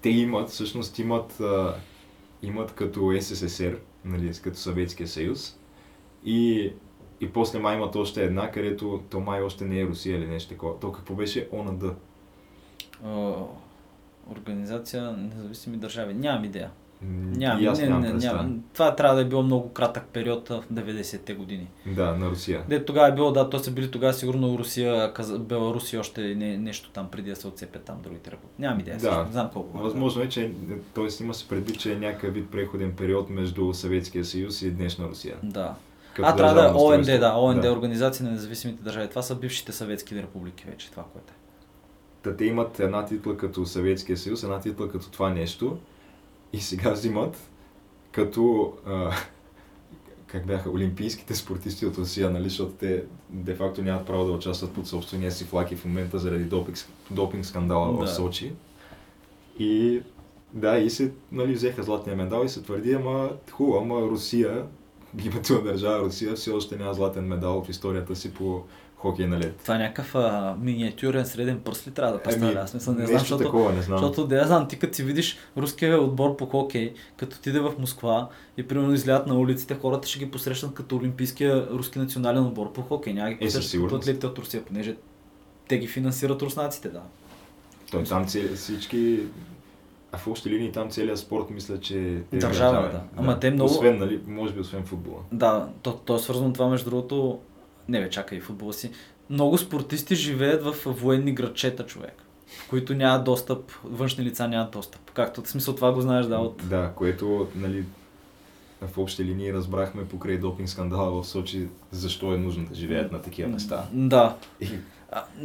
те 0.03 0.09
имат, 0.11 0.49
всъщност 0.51 0.99
имат, 0.99 1.41
а, 1.41 1.75
имат 2.43 2.73
като 2.73 3.13
СССР, 3.21 3.77
нали, 4.05 4.33
като 4.43 4.59
Съветския 4.59 5.09
съюз. 5.09 5.57
И, 6.25 6.73
и 7.21 7.33
после 7.33 7.59
май 7.59 7.77
имат 7.77 7.97
още 7.97 8.25
една, 8.25 8.51
където 8.51 9.03
то 9.11 9.21
май 9.21 9.43
още 9.43 9.65
не 9.65 9.81
е 9.81 9.87
Русия 9.87 10.19
или 10.19 10.27
нещо 10.27 10.51
такова. 10.51 10.79
То 10.81 10.93
какво 10.93 11.15
беше 11.15 11.49
ОНД? 11.53 11.85
О, 13.05 13.47
Организация 14.31 15.13
независими 15.13 15.77
държави. 15.77 16.15
Нямам 16.15 16.45
идея. 16.45 16.71
Нямам, 17.03 17.63
не, 17.63 17.89
нямам 17.89 18.01
не, 18.03 18.13
нямам. 18.13 18.65
Това 18.73 18.97
трябва 18.97 19.17
да 19.17 19.23
е 19.23 19.25
било 19.25 19.43
много 19.43 19.69
кратък 19.73 20.05
период 20.13 20.49
в 20.49 20.65
90-те 20.73 21.35
години. 21.35 21.67
Да, 21.87 22.17
на 22.17 22.31
Русия. 22.31 22.65
Де 22.69 22.85
тогава 22.85 23.09
е 23.09 23.15
било, 23.15 23.33
да, 23.33 23.51
то 23.51 23.59
са 23.59 23.71
били 23.71 23.91
тогава 23.91 24.13
сигурно 24.13 24.59
Русия, 24.59 25.13
Каз... 25.15 25.39
Беларус 25.39 25.93
и 25.93 25.99
още 25.99 26.35
не, 26.35 26.57
нещо 26.57 26.91
там 26.91 27.09
преди 27.11 27.31
да 27.31 27.37
се 27.37 27.49
отцепят 27.49 27.83
там 27.83 27.97
другите 28.03 28.31
републики. 28.31 28.55
Нямам 28.63 28.81
идея, 28.81 28.97
Да. 28.97 29.01
също, 29.01 29.25
не 29.25 29.33
знам 29.33 29.51
колко. 29.53 29.79
Възможно 29.79 30.23
е, 30.23 30.29
че 30.29 30.53
т.е. 30.95 31.23
има 31.23 31.35
се 31.35 31.49
предвид, 31.49 31.79
че 31.79 31.93
е 31.93 31.97
някакъв 31.97 32.35
вид 32.35 32.51
преходен 32.51 32.93
период 32.93 33.31
между 33.31 33.75
Съветския 33.75 34.25
съюз 34.25 34.63
и 34.63 34.71
днешна 34.71 35.09
Русия. 35.09 35.37
Да. 35.43 35.75
А, 36.19 36.37
трябва 36.37 36.55
да 36.55 36.69
е 36.69 36.73
ОНД, 36.73 37.21
да, 37.21 37.35
ОНД, 37.37 37.65
Организация 37.65 38.25
на 38.27 38.31
независимите 38.33 38.83
държави. 38.83 39.09
Това 39.09 39.23
са 39.23 39.35
бившите 39.35 39.73
съветски 39.73 40.15
републики 40.15 40.65
вече, 40.71 40.91
това 40.91 41.05
което 41.13 41.33
е. 41.33 41.37
Та 42.23 42.37
те 42.37 42.45
имат 42.45 42.81
една 42.81 43.05
титла 43.07 43.37
като 43.37 43.67
Съветския 43.67 44.17
съюз, 44.17 44.43
една 44.43 44.61
титла 44.61 44.91
като 44.91 45.11
това 45.11 45.31
нещо 45.31 45.79
и 46.53 46.61
сега 46.61 46.91
взимат 46.91 47.37
като 48.13 48.73
а, 48.87 49.11
как 50.27 50.47
бяха 50.47 50.71
олимпийските 50.71 51.35
спортисти 51.35 51.87
от 51.87 51.99
Русия, 51.99 52.31
нали, 52.31 52.45
защото 52.45 52.73
те 52.73 53.05
де-факто 53.31 53.83
нямат 53.83 54.07
право 54.07 54.25
да 54.25 54.33
участват 54.33 54.73
под 54.73 54.87
собствения 54.87 55.33
си 55.33 55.45
флаг 55.45 55.71
и 55.73 55.77
в 55.77 55.85
момента 55.85 56.19
заради 56.19 56.45
допинг, 56.45 56.77
допинг 57.11 57.47
скандала 57.47 57.99
Да. 57.99 58.07
в 58.07 58.11
Сочи. 58.15 58.53
И 59.59 60.03
да, 60.53 60.79
и 60.79 60.91
се 60.91 61.13
нали, 61.33 61.53
взеха 61.53 61.83
златния 61.83 62.17
медал 62.17 62.45
и 62.45 62.49
се 62.49 62.63
твърди, 62.63 62.93
ама 62.93 63.31
хубаво, 63.51 63.79
ама 63.79 64.01
Русия, 64.01 64.67
името 65.25 65.53
на 65.53 65.63
държава 65.63 65.99
Русия, 66.05 66.35
все 66.35 66.51
още 66.51 66.77
няма 66.77 66.95
златен 66.95 67.25
медал 67.25 67.65
в 67.65 67.69
историята 67.69 68.17
си 68.17 68.35
по 68.35 68.63
хокей 68.97 69.27
на 69.27 69.39
лед. 69.39 69.57
Това 69.57 69.75
е 69.75 69.79
някакъв 69.79 70.15
а, 70.15 70.57
миниатюрен 70.61 71.27
среден 71.27 71.61
пръст 71.61 71.87
ли 71.87 71.91
трябва 71.91 72.13
да 72.13 72.23
представя? 72.23 72.61
Аз 72.61 72.71
смисъл, 72.71 72.95
не 72.95 73.07
знам, 73.07 73.11
Ами, 73.11 73.19
защото, 73.19 73.45
такова, 73.45 73.73
не 73.73 73.83
знам. 73.83 73.99
защото 73.99 74.27
да 74.27 74.37
я 74.37 74.47
знам, 74.47 74.69
ти 74.69 74.79
като 74.79 74.95
си 74.95 75.03
видиш 75.03 75.39
руския 75.57 76.01
отбор 76.03 76.37
по 76.37 76.47
хокей, 76.47 76.95
като 77.17 77.37
отиде 77.37 77.61
в 77.61 77.73
Москва 77.79 78.29
и 78.57 78.69
примерно 78.69 78.93
излядат 78.93 79.27
на 79.27 79.35
улиците, 79.35 79.75
хората 79.75 80.09
ще 80.09 80.19
ги 80.19 80.31
посрещнат 80.31 80.75
като 80.75 80.97
олимпийския 80.97 81.69
руски 81.71 81.99
национален 81.99 82.47
отбор 82.47 82.73
по 82.73 82.83
хокей. 82.83 83.13
Няма 83.13 83.31
ги 83.31 83.35
Е, 83.35 83.39
посрещат 83.39 83.83
като 83.83 83.97
атлетите 83.97 84.27
от 84.27 84.39
Русия, 84.39 84.65
понеже 84.65 84.97
те 85.69 85.79
ги 85.79 85.87
финансират 85.87 86.43
руснаците, 86.43 86.89
да. 86.89 87.03
Той 87.91 88.05
там 88.05 88.27
всички, 88.57 89.19
а 90.13 90.19
в 90.19 90.27
общи 90.27 90.51
линии 90.51 90.73
там 90.73 90.91
целият 90.91 91.19
спорт 91.19 91.51
мисля, 91.51 91.81
че 91.81 92.23
е 92.33 92.37
да. 92.39 93.03
Ама 93.17 93.41
те 93.41 93.51
много- 93.51 93.71
Освен, 93.71 93.99
нали, 93.99 94.21
може 94.27 94.53
би 94.53 94.61
освен 94.61 94.85
футбола. 94.85 95.19
Да, 95.33 95.69
то, 95.83 95.93
то 95.93 96.17
е 96.17 96.19
свързано 96.19 96.53
това 96.53 96.69
между 96.69 96.91
другото. 96.91 97.41
Не 97.89 98.01
бе, 98.01 98.11
чакай, 98.11 98.41
футбола 98.41 98.73
си. 98.73 98.91
Много 99.31 99.59
спортисти 99.59 100.15
живеят 100.15 100.65
в 100.65 100.75
военни 100.87 101.33
градчета, 101.33 101.87
човек, 101.87 102.25
в 102.47 102.69
които 102.69 102.95
няма 102.95 103.25
достъп, 103.25 103.73
външни 103.85 104.25
лица 104.25 104.49
нямат 104.49 104.71
достъп. 104.71 105.11
Както 105.11 105.43
в 105.43 105.49
смисъл 105.51 105.75
това 105.75 105.93
го 105.93 106.01
знаеш, 106.01 106.27
да, 106.27 106.37
от... 106.37 106.69
Да, 106.69 106.93
което, 106.97 107.49
нали, 107.57 107.85
в 108.81 108.99
общи 108.99 109.25
линии 109.25 109.53
разбрахме 109.53 110.09
покрай 110.09 110.39
допинг 110.39 110.69
скандала 110.69 111.23
в 111.23 111.27
Сочи, 111.27 111.69
защо 111.91 112.35
е 112.35 112.39
нужно 112.39 112.65
да 112.65 112.75
живеят 112.75 113.13
на 113.13 113.23
такива 113.23 113.49
места. 113.49 113.85
Да. 113.93 114.37
И, 114.61 114.69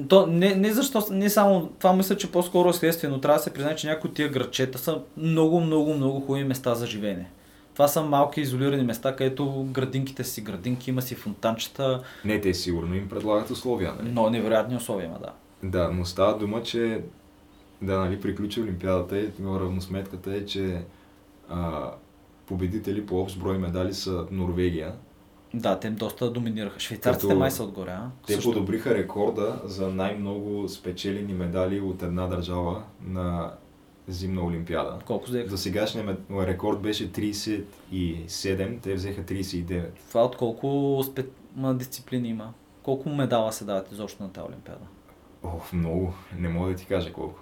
то 0.09 0.27
не, 0.27 0.55
не 0.55 0.73
защо, 0.73 1.03
не 1.11 1.29
само, 1.29 1.69
това 1.79 1.93
мисля, 1.93 2.17
че 2.17 2.31
по-скоро 2.31 2.69
е 2.69 2.73
следствие, 2.73 3.09
но 3.09 3.21
трябва 3.21 3.37
да 3.37 3.43
се 3.43 3.53
признае, 3.53 3.75
че 3.75 3.87
някои 3.87 4.09
от 4.09 4.15
тия 4.15 4.29
градчета 4.29 4.77
са 4.77 5.01
много, 5.17 5.61
много, 5.61 5.93
много 5.93 6.19
хубави 6.19 6.43
места 6.43 6.75
за 6.75 6.87
живеене. 6.87 7.29
Това 7.73 7.87
са 7.87 8.03
малки 8.03 8.41
изолирани 8.41 8.83
места, 8.83 9.15
където 9.15 9.67
градинките 9.71 10.23
си 10.23 10.41
градинки, 10.41 10.89
има 10.89 11.01
си 11.01 11.15
фонтанчета, 11.15 12.03
не, 12.25 12.41
те 12.41 12.53
сигурно 12.53 12.95
им 12.95 13.09
предлагат 13.09 13.49
условия, 13.49 13.93
нали? 13.99 14.11
но 14.11 14.29
невероятни 14.29 14.75
условия 14.75 15.05
има, 15.05 15.19
да. 15.19 15.31
Да, 15.63 15.91
но 15.91 16.05
става 16.05 16.37
дума, 16.37 16.63
че 16.63 17.01
да, 17.81 17.99
нали, 17.99 18.21
приключи 18.21 18.61
Олимпиадата 18.61 19.19
и 19.19 19.29
равносметката 19.41 20.35
е, 20.35 20.45
че 20.45 20.81
а, 21.49 21.91
победители 22.47 23.05
по 23.05 23.21
общ 23.21 23.39
брой 23.39 23.57
медали 23.57 23.93
са 23.93 24.25
Норвегия. 24.31 24.93
Да, 25.55 25.79
те 25.79 25.89
доста 25.89 26.31
доминираха. 26.31 26.79
Швейцарците 26.79 27.27
Като- 27.27 27.39
май 27.39 27.51
са 27.51 27.63
отгоре, 27.63 27.91
а? 27.91 28.09
Те 28.27 28.33
Също. 28.33 28.51
подобриха 28.51 28.95
рекорда 28.95 29.61
за 29.65 29.89
най-много 29.89 30.69
спечелени 30.69 31.33
медали 31.33 31.81
от 31.81 32.03
една 32.03 32.27
държава 32.27 32.83
на 33.01 33.53
зимна 34.07 34.45
олимпиада. 34.45 34.99
Колко 35.05 35.25
взеха? 35.25 35.49
За 35.49 35.57
сегашния 35.57 36.17
рекорд 36.31 36.79
беше 36.81 37.11
37, 37.11 38.81
те 38.81 38.93
взеха 38.93 39.21
39. 39.23 39.89
Това 40.09 40.23
от 40.23 40.37
колко 40.37 41.01
спе... 41.03 41.25
дисциплини 41.57 42.29
има? 42.29 42.53
Колко 42.83 43.09
медала 43.09 43.51
се 43.53 43.65
дават 43.65 43.91
изобщо 43.91 44.23
на 44.23 44.31
тази 44.31 44.47
олимпиада? 44.47 44.85
О, 45.43 45.49
много, 45.73 46.13
не 46.37 46.49
мога 46.49 46.69
да 46.69 46.75
ти 46.75 46.85
кажа 46.85 47.13
колко. 47.13 47.39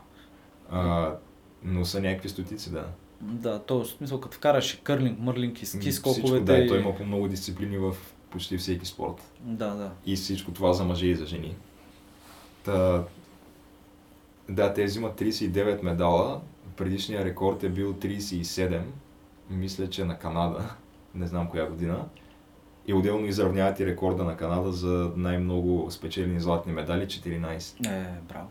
А, 0.70 1.12
но 1.64 1.86
са 1.86 2.02
някакви 2.02 2.30
стотици, 2.30 2.72
да. 2.72 2.86
Да, 3.24 3.60
то 3.60 3.84
в 3.84 3.88
смисъл, 3.88 4.22
като 4.22 4.38
вкараш 4.38 4.74
и 4.74 4.82
кърлинг, 4.84 5.20
мърлинг 5.20 5.62
и 5.62 5.66
ски, 5.66 5.92
скоковете 5.92 6.46
да, 6.46 6.58
и 6.58 6.68
той 6.68 6.80
има 6.80 6.96
по 6.96 7.06
много 7.06 7.28
дисциплини 7.28 7.78
в 7.78 7.96
почти 8.30 8.58
всеки 8.58 8.86
спорт. 8.86 9.32
Да, 9.40 9.70
да. 9.70 9.92
И 10.06 10.16
всичко 10.16 10.52
това 10.52 10.74
за 10.74 10.84
мъже 10.84 11.08
и 11.08 11.16
за 11.16 11.26
жени. 11.26 11.56
Та, 12.64 13.04
Да, 14.50 14.74
те 14.74 14.86
взимат 14.86 15.20
39 15.20 15.84
медала. 15.84 16.42
Предишният 16.78 17.26
рекорд 17.26 17.64
е 17.64 17.70
бил 17.70 17.94
37. 17.94 18.82
Мисля, 19.50 19.90
че 19.90 20.06
на 20.06 20.20
Канада. 20.20 20.76
Не 21.16 21.28
знам 21.28 21.50
коя 21.50 21.66
година. 21.66 22.06
И 22.88 22.94
отделно 22.94 23.26
изравняват 23.26 23.80
и 23.80 23.86
рекорда 23.86 24.24
на 24.24 24.38
Канада 24.38 24.72
за 24.72 25.12
най-много 25.16 25.92
спечелени 25.92 26.40
златни 26.40 26.74
медали 26.74 27.06
14. 27.06 27.88
Е, 27.88 28.06
браво. 28.30 28.48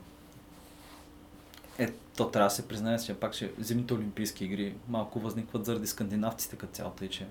Е, 1.79 1.89
то 2.16 2.31
трябва 2.31 2.47
да 2.47 2.55
се 2.55 2.68
признае, 2.68 2.99
че 2.99 3.14
пак, 3.14 3.33
че 3.33 3.53
зимните 3.59 3.95
олимпийски 3.95 4.45
игри 4.45 4.75
малко 4.89 5.20
възникват 5.20 5.64
заради 5.64 5.87
скандинавците 5.87 6.57
като 6.57 6.73
цялото 6.73 7.05
и 7.05 7.09
че 7.09 7.27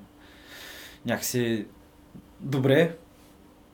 някакси 1.06 1.66
добре, 2.40 2.98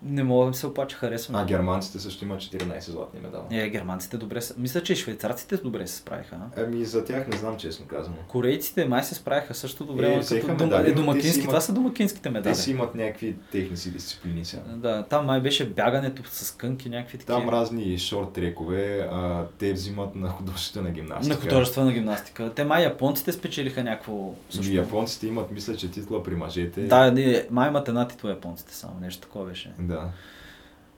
не 0.03 0.23
мога 0.23 0.45
да 0.45 0.49
ми 0.49 0.55
се 0.55 0.67
опача, 0.67 0.97
харесвам. 0.97 1.35
А 1.35 1.45
германците 1.45 1.99
също 1.99 2.25
имат 2.25 2.39
14 2.39 2.79
златни 2.81 3.19
медала. 3.19 3.43
Е, 3.51 3.69
германците 3.69 4.17
добре 4.17 4.41
са. 4.41 4.53
Мисля, 4.57 4.83
че 4.83 4.93
и 4.93 4.95
швейцарците 4.95 5.57
добре 5.57 5.87
се 5.87 5.95
справиха. 5.95 6.35
А? 6.35 6.61
Ами 6.61 6.85
за 6.85 7.05
тях 7.05 7.27
не 7.27 7.37
знам 7.37 7.57
честно 7.57 7.85
казано. 7.85 8.15
Корейците 8.27 8.85
май 8.85 9.03
се 9.03 9.15
справиха 9.15 9.53
също 9.53 9.85
добре, 9.85 10.07
Е, 10.31 10.39
като 10.39 10.53
медали, 10.55 10.89
е, 10.89 10.93
домакински, 10.93 11.39
имат- 11.39 11.45
това 11.45 11.61
са 11.61 11.73
домакинските 11.73 12.29
медали. 12.29 12.53
Те 12.53 12.59
си 12.59 12.71
имат 12.71 12.95
някакви 12.95 13.35
техни 13.51 13.77
си 13.77 13.91
дисциплини 13.91 14.45
сега. 14.45 14.61
Да, 14.67 15.03
там 15.03 15.25
май 15.25 15.41
беше 15.41 15.69
бягането 15.69 16.21
с 16.25 16.51
кънки, 16.51 16.89
някакви 16.89 17.17
такива. 17.17 17.39
Там 17.39 17.49
разни 17.49 17.97
шорт 17.97 18.31
трекове, 18.31 19.07
а, 19.11 19.45
те 19.57 19.73
взимат 19.73 20.15
на 20.15 20.29
художествена 20.29 20.89
гимнастика. 20.89 21.35
На 21.35 21.41
художествена 21.41 21.91
гимнастика. 21.91 22.51
Те 22.55 22.63
май 22.63 22.83
японците 22.83 23.31
спечелиха 23.31 23.83
някакво 23.83 24.33
също. 24.49 24.71
И 24.71 24.75
японците 24.75 25.27
имат, 25.27 25.51
мисля, 25.51 25.75
че 25.75 25.91
титла 25.91 26.23
при 26.23 26.35
мъжете. 26.35 26.81
Да, 26.81 27.11
не, 27.11 27.47
май 27.51 27.69
имат 27.69 27.87
една 27.87 28.07
титла 28.07 28.29
японците 28.29 28.75
само, 28.75 28.93
нещо 29.01 29.21
такова 29.21 29.45
беше. 29.45 29.71
Да. 29.87 30.09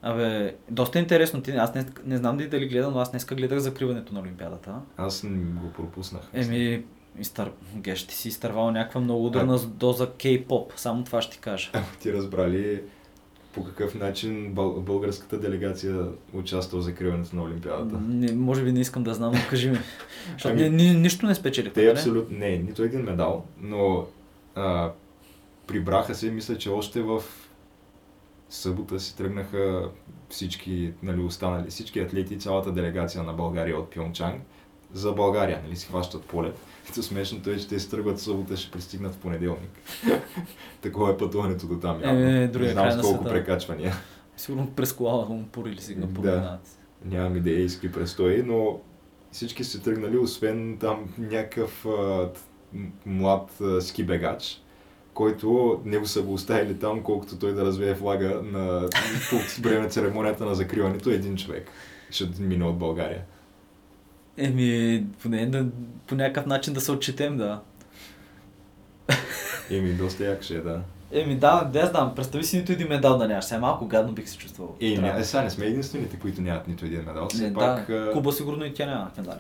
Абе, 0.02 0.56
доста 0.70 1.00
интересно. 1.00 1.42
Ти, 1.42 1.52
аз 1.52 1.76
не, 1.76 1.86
не 2.06 2.18
знам 2.18 2.38
дали 2.38 2.48
дали 2.48 2.68
гледам, 2.68 2.94
но 2.94 3.00
аз 3.00 3.12
днеска 3.12 3.36
гледах 3.36 3.60
закриването 3.60 4.14
на 4.14 4.20
Олимпиадата. 4.20 4.74
Аз 4.98 5.24
не 5.24 5.38
го 5.40 5.72
пропуснах. 5.72 6.22
Еми, 6.34 6.84
изтър... 7.20 7.52
Геш, 7.76 8.08
ти 8.08 8.16
си 8.16 8.28
изтървал 8.28 8.72
някаква 8.72 9.02
много 9.02 9.26
ударна 9.26 9.60
доза 9.60 10.08
кей-поп. 10.08 10.74
Само 10.76 11.04
това 11.04 11.22
ще 11.22 11.32
ти 11.32 11.42
кажа. 11.42 11.70
Ама 11.74 11.86
ти 12.02 12.14
разбрали 12.14 12.82
по 13.54 13.64
какъв 13.64 13.96
начин 13.96 14.54
бъл- 14.54 14.82
българската 14.82 15.40
делегация 15.40 16.06
участва 16.34 16.80
в 16.80 16.82
закриването 16.82 17.36
на 17.36 17.44
Олимпиадата? 17.44 18.00
Не, 18.08 18.32
може 18.34 18.64
би 18.64 18.72
не 18.72 18.80
искам 18.80 19.04
да 19.04 19.14
знам, 19.14 19.32
но 19.34 19.40
кажи 19.50 19.70
ми. 19.70 19.78
Защото 20.32 20.56
Ами, 20.60 20.70
ни, 20.70 20.90
ни, 20.90 21.00
нищо 21.00 21.26
не 21.26 21.36
спечелихме, 21.36 21.74
Те 21.74 21.82
нали? 21.82 21.92
абсолютно 21.92 22.38
не, 22.38 22.58
нито 22.58 22.84
един 22.84 23.02
медал, 23.02 23.46
но 23.62 24.06
а, 24.56 24.92
прибраха 25.68 26.16
се, 26.16 26.32
мисля, 26.32 26.58
че 26.58 26.70
още 26.70 27.02
в 27.02 27.24
събота 28.50 29.00
си 29.00 29.18
тръгнаха 29.18 29.90
всички, 30.30 30.94
нали, 31.04 31.22
останали, 31.22 31.70
всички 31.70 32.00
атлети, 32.00 32.40
цялата 32.40 32.72
делегация 32.72 33.24
на 33.24 33.34
България 33.34 33.80
от 33.80 33.90
Пьончанг 33.96 34.42
за 34.94 35.12
България, 35.12 35.62
нали, 35.64 35.76
си 35.76 35.88
хващат 35.88 36.26
полет. 36.26 36.60
Ето 36.90 37.04
смешното 37.04 37.50
е, 37.50 37.58
че 37.58 37.68
те 37.68 37.80
се 37.80 37.90
тръгват 37.90 38.20
събота, 38.20 38.58
ще 38.58 38.72
пристигнат 38.72 39.14
в 39.14 39.18
понеделник. 39.18 39.72
Такова 40.82 41.12
е 41.12 41.18
пътуването 41.18 41.68
до 41.68 41.80
там. 41.80 42.02
явно. 42.04 42.20
Е, 42.22 42.24
не 42.24 42.48
другия 42.48 42.72
знам 42.72 42.92
с 42.92 42.96
на 42.96 43.02
колко 43.02 43.18
света. 43.24 43.34
прекачвания. 43.36 43.94
Сигурно 44.38 44.72
през 44.76 44.94
кола 44.94 45.26
Лумпур 45.30 45.66
или 45.66 45.82
Сингапур 45.82 46.24
Да. 46.24 46.32
минават. 46.36 46.80
Нямам 47.06 47.36
идея 47.36 47.70
с 47.70 47.74
какви 47.74 47.92
предстои, 47.92 48.44
но 48.44 48.80
всички 49.32 49.64
са 49.64 49.82
тръгнали, 49.82 50.18
освен 50.18 50.78
там 50.80 51.14
някакъв 51.18 51.86
а, 51.86 52.30
млад 53.06 53.62
а, 53.62 53.82
ски 53.82 54.04
бегач, 54.04 54.62
който 55.20 55.80
него 55.86 56.06
са 56.06 56.22
го 56.22 56.34
оставили 56.34 56.80
там, 56.80 57.04
колкото 57.04 57.40
той 57.40 57.54
да 57.54 57.66
развее 57.66 57.96
флага 57.96 58.42
на 58.44 58.90
време 59.62 59.80
на 59.80 59.90
церемонията 59.90 60.46
на 60.46 60.56
закриването 60.56 61.10
един 61.10 61.38
човек. 61.38 61.72
Ще 62.12 62.28
мине 62.40 62.66
от 62.66 62.78
България. 62.78 63.22
Еми, 64.38 65.06
поне 65.22 65.46
да, 65.46 65.66
по 66.08 66.16
някакъв 66.16 66.46
начин 66.46 66.74
да 66.74 66.82
се 66.82 66.92
отчетем, 66.92 67.38
да. 67.38 67.62
Еми, 69.72 69.94
доста 69.94 70.26
як 70.26 70.44
ще 70.44 70.56
е, 70.56 70.62
да. 70.62 70.82
Еми 71.12 71.36
да, 71.36 71.70
не 71.74 71.86
знам, 71.86 72.16
представи 72.16 72.44
си 72.44 72.58
нито 72.58 72.72
един 72.72 72.88
медал 72.88 73.18
да 73.18 73.28
нямаш. 73.28 73.46
Сега 73.46 73.60
малко 73.60 73.88
гадно 73.88 74.14
бих 74.14 74.30
се 74.30 74.38
чувствал. 74.38 74.76
Ня... 74.82 75.24
сега 75.24 75.44
не 75.44 75.50
сме 75.50 75.66
единствените, 75.66 76.20
които 76.20 76.42
нямат 76.42 76.68
нито 76.68 76.86
един 76.86 77.04
медал. 77.04 77.28
Все 77.30 77.48
Не, 77.48 77.54
пак, 77.54 77.88
да, 77.88 78.12
Куба 78.14 78.32
сигурно 78.32 78.66
и 78.66 78.74
тя 78.74 78.86
няма 78.86 79.12
медали. 79.18 79.40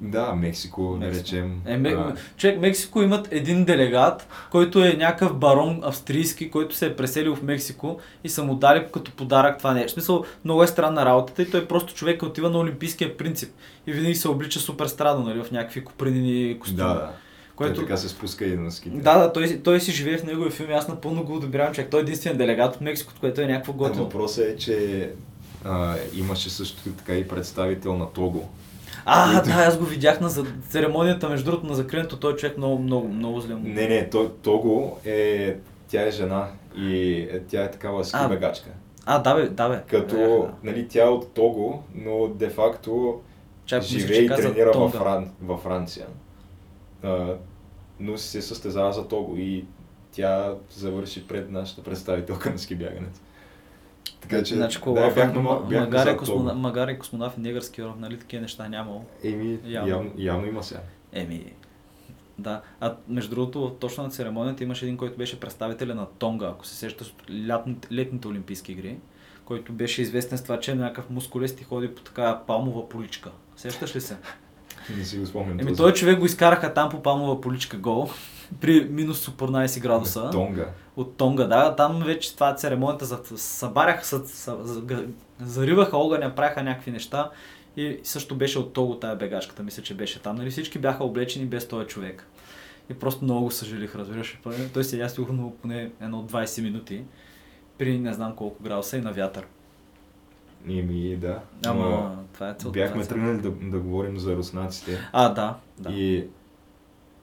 Да, 0.00 0.34
Мексико, 0.34 0.98
да 1.00 1.10
речем. 1.10 1.62
Е, 1.66 1.76
Ме... 1.76 1.88
а, 1.88 2.14
Човек, 2.36 2.60
Мексико 2.60 3.02
имат 3.02 3.28
един 3.30 3.64
делегат, 3.64 4.28
който 4.50 4.84
е 4.84 4.92
някакъв 4.92 5.36
барон 5.36 5.80
австрийски, 5.82 6.50
който 6.50 6.74
се 6.74 6.86
е 6.86 6.96
преселил 6.96 7.36
в 7.36 7.42
Мексико 7.42 8.00
и 8.24 8.28
са 8.28 8.44
му 8.44 8.54
дали 8.54 8.86
като 8.92 9.12
подарък 9.12 9.58
това 9.58 9.74
нещо. 9.74 9.88
В 9.88 9.92
смисъл, 9.92 10.24
много 10.44 10.62
е 10.62 10.66
странна 10.66 11.04
работата 11.04 11.42
и 11.42 11.50
той 11.50 11.68
просто 11.68 11.94
човек 11.94 12.22
отива 12.22 12.50
на 12.50 12.58
олимпийския 12.58 13.16
принцип 13.16 13.54
и 13.86 13.92
винаги 13.92 14.14
се 14.14 14.28
облича 14.28 14.60
супер 14.60 14.86
странно, 14.86 15.26
нали, 15.26 15.42
в 15.44 15.50
някакви 15.50 15.84
купринени 15.84 16.58
костюми. 16.60 16.76
да, 16.76 16.94
да. 16.94 17.10
Което... 17.56 17.74
Той 17.74 17.84
така 17.84 17.96
се 17.96 18.08
спуска 18.08 18.44
и 18.44 18.56
на 18.56 18.72
ските. 18.72 18.96
Да, 18.96 19.18
да, 19.18 19.32
той, 19.32 19.60
той 19.64 19.80
си 19.80 19.92
живее 19.92 20.18
в 20.18 20.24
неговия 20.24 20.50
филм 20.50 20.70
и 20.70 20.74
аз 20.74 20.88
напълно 20.88 21.24
го 21.24 21.34
одобрявам, 21.34 21.74
човек. 21.74 21.90
Той 21.90 22.00
е 22.00 22.02
единствен 22.02 22.36
делегат 22.36 22.74
от 22.74 22.80
Мексико, 22.80 23.12
което 23.20 23.40
е 23.40 23.46
някакво 23.46 23.72
готино. 23.72 24.04
Въпросът 24.04 24.44
е, 24.44 24.56
че 24.56 25.10
а, 25.64 25.94
имаше 26.14 26.50
също 26.50 26.82
така 26.90 27.14
и 27.14 27.28
представител 27.28 27.96
на 27.96 28.12
Того. 28.12 28.48
А, 29.08 29.32
Който- 29.32 29.48
да, 29.48 29.64
аз 29.64 29.78
го 29.78 29.84
видях 29.84 30.20
на 30.20 30.30
церемонията, 30.68 31.28
между 31.28 31.50
другото, 31.50 31.66
на 31.66 31.74
закриването, 31.74 32.16
той 32.18 32.36
човек 32.36 32.58
много, 32.58 32.78
много, 32.78 33.08
много 33.08 33.40
зле 33.40 33.54
му. 33.54 33.60
Не, 33.64 33.88
не, 33.88 34.10
той, 34.10 34.32
Того 34.42 34.96
е... 35.04 35.56
Тя 35.88 36.06
е 36.06 36.10
жена 36.10 36.48
и 36.76 37.12
е, 37.30 37.40
тя 37.48 37.64
е 37.64 37.70
такава 37.70 38.04
ски 38.04 38.18
бегачка. 38.28 38.68
А, 39.06 39.18
да 39.18 39.34
бе, 39.34 39.48
да 39.48 39.68
бе. 39.68 39.82
Като, 39.88 40.16
да. 40.16 40.50
нали, 40.62 40.88
тя 40.88 41.04
е 41.04 41.08
от 41.08 41.34
Того, 41.34 41.82
но 41.94 42.28
де-факто 42.28 43.20
Чак, 43.66 43.82
живее 43.82 44.18
и 44.18 44.28
тренира 44.28 44.72
във. 44.72 44.92
Фран... 44.92 45.30
във 45.42 45.60
Франция. 45.60 46.06
А, 47.02 47.34
но 48.00 48.18
се 48.18 48.42
състезава 48.42 48.92
за 48.92 49.08
Того 49.08 49.36
и 49.36 49.64
тя 50.12 50.54
завърши 50.70 51.26
пред 51.26 51.50
нашата 51.50 51.82
представителка 51.82 52.50
на 52.50 52.58
ски 52.58 52.74
бягането. 52.74 53.20
Така 54.20 54.42
че, 54.42 54.54
Значи, 54.54 54.78
да, 54.86 54.92
да, 54.92 55.10
бяхме, 55.10 55.40
ма- 55.40 55.68
бяхме 55.68 55.80
магаре, 55.80 56.10
за 56.10 56.16
космона, 56.16 56.98
космонавт 56.98 57.36
и 57.36 57.40
негърски 57.40 57.84
роб, 57.84 57.98
нали 57.98 58.18
такива 58.18 58.42
неща 58.42 58.68
нямало. 58.68 59.04
Еми, 59.24 59.58
Явно. 59.64 59.90
явно, 59.90 60.10
явно 60.16 60.46
има 60.46 60.62
сега. 60.62 60.80
Еми, 61.12 61.52
да. 62.38 62.60
А 62.80 62.96
между 63.08 63.34
другото, 63.34 63.76
точно 63.80 64.04
на 64.04 64.10
церемонията 64.10 64.64
имаше 64.64 64.84
един, 64.84 64.96
който 64.96 65.18
беше 65.18 65.40
представителя 65.40 65.94
на 65.94 66.06
Тонга, 66.06 66.46
ако 66.46 66.66
се 66.66 66.74
сещаш 66.74 67.08
от 67.08 67.22
лятните, 67.48 67.88
летните 67.94 68.28
олимпийски 68.28 68.72
игри, 68.72 68.96
който 69.44 69.72
беше 69.72 70.02
известен 70.02 70.38
с 70.38 70.42
това, 70.42 70.60
че 70.60 70.72
е 70.72 70.74
някакъв 70.74 71.10
мускулест 71.10 71.60
и 71.60 71.64
ходи 71.64 71.94
по 71.94 72.02
така 72.02 72.40
палмова 72.46 72.88
поличка. 72.88 73.30
Сещаш 73.56 73.96
ли 73.96 74.00
се? 74.00 74.16
Не 74.96 75.04
си 75.04 75.18
го 75.18 75.26
спомням. 75.26 75.60
Еми, 75.60 75.76
този. 75.76 75.94
човек 75.94 76.18
го 76.18 76.26
изкараха 76.26 76.74
там 76.74 76.88
по 76.88 77.02
палмова 77.02 77.40
поличка 77.40 77.76
гол 77.76 78.10
при 78.60 78.88
минус 78.90 79.26
14 79.26 79.80
градуса. 79.80 80.30
Тонга. 80.30 80.66
От 80.96 81.16
Тонга, 81.16 81.44
да. 81.44 81.76
Там 81.76 82.02
вече 82.06 82.34
това 82.34 82.50
е 82.50 82.54
церемонията, 82.54 83.04
за, 83.04 83.20
са, 84.26 84.56
за, 84.62 84.80
га- 84.80 85.06
зариваха 85.40 85.96
огъня, 85.96 86.34
правиха 86.34 86.62
някакви 86.62 86.90
неща. 86.90 87.30
И 87.76 88.00
също 88.02 88.36
беше 88.36 88.58
от 88.58 88.72
Того 88.72 88.94
тая 88.94 89.16
бегачката, 89.16 89.62
мисля, 89.62 89.82
че 89.82 89.94
беше 89.94 90.22
там. 90.22 90.36
Нали 90.36 90.50
всички 90.50 90.78
бяха 90.78 91.04
облечени 91.04 91.46
без 91.46 91.68
този 91.68 91.86
човек. 91.86 92.26
И 92.90 92.94
просто 92.94 93.24
много 93.24 93.44
го 93.44 93.50
съжалих, 93.50 93.94
разбираш. 93.94 94.40
Той 94.74 94.84
седя 94.84 95.08
сигурно 95.08 95.56
поне 95.62 95.90
едно 96.00 96.22
20 96.22 96.62
минути 96.62 97.04
при 97.78 97.98
не 97.98 98.12
знам 98.12 98.36
колко 98.36 98.62
градуса 98.62 98.96
и 98.96 99.00
на 99.00 99.12
вятър. 99.12 99.46
Еми, 100.68 101.16
да. 101.16 101.40
Ама 101.66 101.84
Но 101.84 102.24
това 102.34 102.48
е 102.48 102.54
целта. 102.54 102.78
бяхме 102.78 103.02
е 103.02 103.06
тръгнали 103.06 103.40
да, 103.40 103.50
да 103.50 103.78
говорим 103.78 104.18
за 104.18 104.36
руснаците. 104.36 104.98
А, 105.12 105.28
да. 105.28 105.56
да. 105.78 105.90
И 105.90 106.26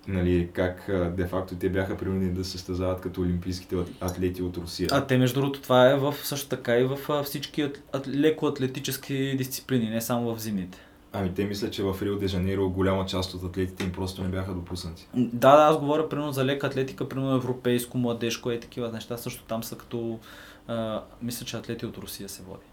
нали, 0.08 0.50
как 0.54 0.90
де-факто 1.16 1.56
те 1.56 1.70
бяха 1.70 1.98
принудени 1.98 2.32
да 2.34 2.44
се 2.44 2.52
състезават 2.52 3.02
като 3.02 3.22
олимпийските 3.22 3.76
ат- 3.76 3.92
атлети 4.02 4.42
от 4.42 4.58
Русия. 4.58 4.90
А 4.92 5.06
те, 5.08 5.18
между 5.18 5.40
другото, 5.40 5.62
това 5.62 5.90
е 5.90 5.96
в, 5.96 6.16
също 6.24 6.50
така 6.50 6.80
и 6.80 6.84
в 6.84 7.24
всички 7.24 7.62
ат, 7.62 7.82
ат, 7.94 8.08
леко 8.08 8.48
атлетически 8.48 9.36
дисциплини, 9.38 9.90
не 9.90 10.02
само 10.02 10.36
в 10.36 10.40
зимните. 10.40 10.78
Ами 11.16 11.34
те 11.34 11.46
мислят, 11.46 11.74
че 11.74 11.84
в 11.84 11.96
Рио 12.02 12.16
де 12.16 12.28
Жанейро 12.28 12.70
голяма 12.70 13.06
част 13.06 13.34
от 13.34 13.44
атлетите 13.44 13.84
им 13.84 13.92
просто 13.92 14.24
не 14.24 14.30
бяха 14.30 14.54
допуснати. 14.54 15.08
Да, 15.16 15.56
да, 15.58 15.64
аз 15.64 15.78
говоря 15.78 16.10
примерно 16.10 16.32
за 16.32 16.46
лека 16.46 16.68
атлетика, 16.68 17.10
примерно 17.10 17.36
европейско, 17.36 17.98
младежко 17.98 18.52
и 18.52 18.60
такива 18.60 18.92
неща. 18.92 19.18
Също 19.18 19.44
там 19.44 19.64
са 19.64 19.76
като, 19.76 20.20
а, 20.68 21.02
мисля, 21.22 21.46
че 21.46 21.58
атлети 21.58 21.86
от 21.86 21.98
Русия 21.98 22.30
се 22.30 22.44
води. 22.44 22.66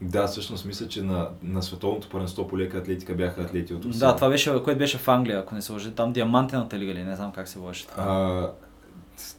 Да, 0.00 0.26
всъщност 0.26 0.64
мисля, 0.64 0.88
че 0.88 1.02
на, 1.02 1.28
на 1.42 1.62
световното 1.62 2.08
първенство 2.08 2.48
по 2.48 2.58
лека 2.58 2.78
атлетика 2.78 3.14
бяха 3.14 3.42
атлети 3.42 3.74
от 3.74 3.84
Русия. 3.84 3.98
Да, 3.98 4.16
това 4.16 4.28
беше, 4.28 4.62
което 4.62 4.78
беше 4.78 4.98
в 4.98 5.08
Англия, 5.08 5.38
ако 5.38 5.54
не 5.54 5.62
се 5.62 5.72
лъжи. 5.72 5.92
Там 5.92 6.12
диамантената 6.12 6.78
лига 6.78 6.94
ли, 6.94 7.04
не 7.04 7.16
знам 7.16 7.32
как 7.32 7.48
се 7.48 7.58
това. 7.58 7.82
А, 7.96 8.50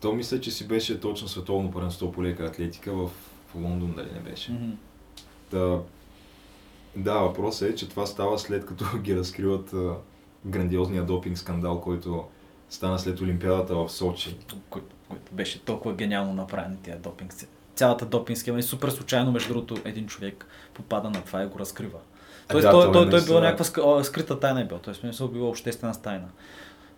то 0.02 0.14
мисля, 0.14 0.42
че 0.42 0.52
си 0.52 0.68
беше 0.68 1.00
точно 1.00 1.28
световно 1.28 1.72
първенство 1.72 2.12
по 2.12 2.24
лека 2.24 2.46
атлетика 2.46 2.94
в, 2.94 3.08
в 3.48 3.56
Лондон, 3.56 3.94
дали 3.96 4.10
не 4.14 4.20
беше. 4.20 4.52
Мгм. 4.52 4.72
Да, 5.52 5.80
да, 6.96 7.14
въпросът 7.14 7.70
е, 7.70 7.76
че 7.76 7.90
това 7.90 8.06
става 8.06 8.40
след 8.40 8.66
като 8.66 8.86
ги 9.02 9.16
разкриват 9.16 9.74
а, 9.74 9.94
грандиозния 10.46 11.04
допинг 11.04 11.38
скандал, 11.38 11.82
който 11.82 12.26
стана 12.70 13.00
след 13.00 13.22
Олимпиадата 13.22 13.76
в 13.76 13.90
Сочи. 13.90 14.38
Който, 14.70 14.96
който 15.10 15.32
беше 15.32 15.66
толкова 15.66 15.96
гениално 15.96 16.34
направен 16.34 16.78
тия 16.84 17.00
допинг. 17.00 17.34
Цялата 17.78 18.06
допинг 18.06 18.38
схема 18.38 18.60
и 18.60 18.64
супер 18.64 18.90
случайно, 18.90 19.32
между 19.32 19.50
другото, 19.50 19.78
един 19.86 20.08
човек 20.08 20.46
попада 20.74 21.10
на 21.10 21.22
това 21.22 21.44
и 21.44 21.48
го 21.48 21.60
разкрива. 21.60 22.00
Тоест, 22.48 22.66
Да, 22.66 22.72
той, 22.72 22.84
той 22.84 22.92
той, 22.94 23.02
той, 23.02 23.12
наистина- 23.12 23.40
бил 23.40 23.50
някаква 23.50 24.04
скрита 24.04 24.40
тайна 24.40 24.62
е 24.62 24.66
бил. 24.66 24.78
Той 24.78 24.96
смисъл 24.96 25.28
била 25.28 25.50
обществена 25.50 26.02
тайна. 26.02 26.28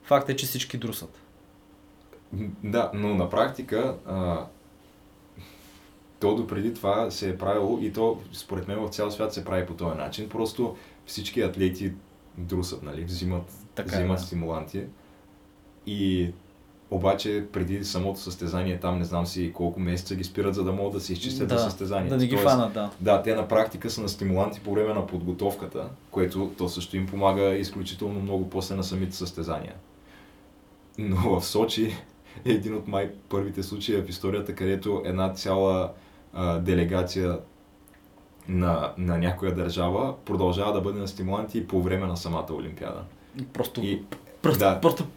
Факт 0.03 0.29
е, 0.29 0.35
че 0.35 0.45
всички 0.45 0.77
друсат. 0.77 1.09
Да, 2.63 2.91
но 2.93 3.15
на 3.15 3.29
практика 3.29 3.95
а, 4.05 4.45
то 6.19 6.35
допреди 6.35 6.73
това 6.73 7.11
се 7.11 7.29
е 7.29 7.37
правило 7.37 7.79
и 7.81 7.93
то 7.93 8.21
според 8.33 8.67
мен 8.67 8.79
в 8.79 8.89
цял 8.89 9.11
свят 9.11 9.33
се 9.33 9.45
прави 9.45 9.65
по 9.65 9.73
този 9.73 9.97
начин. 9.97 10.29
Просто 10.29 10.75
всички 11.05 11.41
атлети 11.41 11.93
друсат, 12.37 12.83
нали? 12.83 13.03
Взимат, 13.03 13.51
Така 13.75 13.95
е, 13.95 13.99
взимат 13.99 14.17
да. 14.17 14.23
стимуланти. 14.23 14.83
И 15.85 16.31
обаче 16.91 17.45
преди 17.53 17.83
самото 17.83 18.19
състезание 18.19 18.79
там 18.79 18.99
не 18.99 19.05
знам 19.05 19.25
си 19.25 19.53
колко 19.53 19.79
месеца 19.79 20.15
ги 20.15 20.23
спират, 20.23 20.55
за 20.55 20.63
да 20.63 20.71
могат 20.71 20.93
да 20.93 20.99
се 20.99 21.13
изчистят 21.13 21.47
да, 21.47 21.57
за 21.57 21.63
състезанието. 21.63 22.09
да 22.09 22.17
не 22.17 22.27
ги 22.27 22.35
Тоест, 22.35 22.49
фанат, 22.49 22.73
да. 22.73 22.89
Да, 22.99 23.21
те 23.21 23.35
на 23.35 23.47
практика 23.47 23.89
са 23.89 24.01
на 24.01 24.09
стимуланти 24.09 24.59
по 24.59 24.73
време 24.73 24.93
на 24.93 25.07
подготовката, 25.07 25.89
което 26.11 26.51
то 26.57 26.69
също 26.69 26.97
им 26.97 27.07
помага 27.07 27.55
изключително 27.55 28.19
много 28.19 28.49
после 28.49 28.75
на 28.75 28.83
самите 28.83 29.15
състезания. 29.15 29.73
Но 30.97 31.15
в 31.39 31.45
Сочи 31.45 31.95
е 32.45 32.51
един 32.51 32.75
от 32.75 32.87
май 32.87 33.11
първите 33.29 33.63
случаи 33.63 34.01
в 34.01 34.09
историята, 34.09 34.55
където 34.55 35.01
една 35.05 35.33
цяла 35.33 35.91
а, 36.33 36.59
делегация 36.59 37.39
на, 38.47 38.93
на 38.97 39.17
някоя 39.17 39.55
държава 39.55 40.15
продължава 40.25 40.73
да 40.73 40.81
бъде 40.81 40.99
на 40.99 41.07
стимуланти 41.07 41.57
и 41.57 41.67
по 41.67 41.81
време 41.81 42.07
на 42.07 42.17
самата 42.17 42.47
Олимпиада. 42.53 43.03
Просто, 43.53 43.81
И, 43.81 44.03
просто, 44.41 44.59
да. 44.59 44.81
просто 44.81 45.07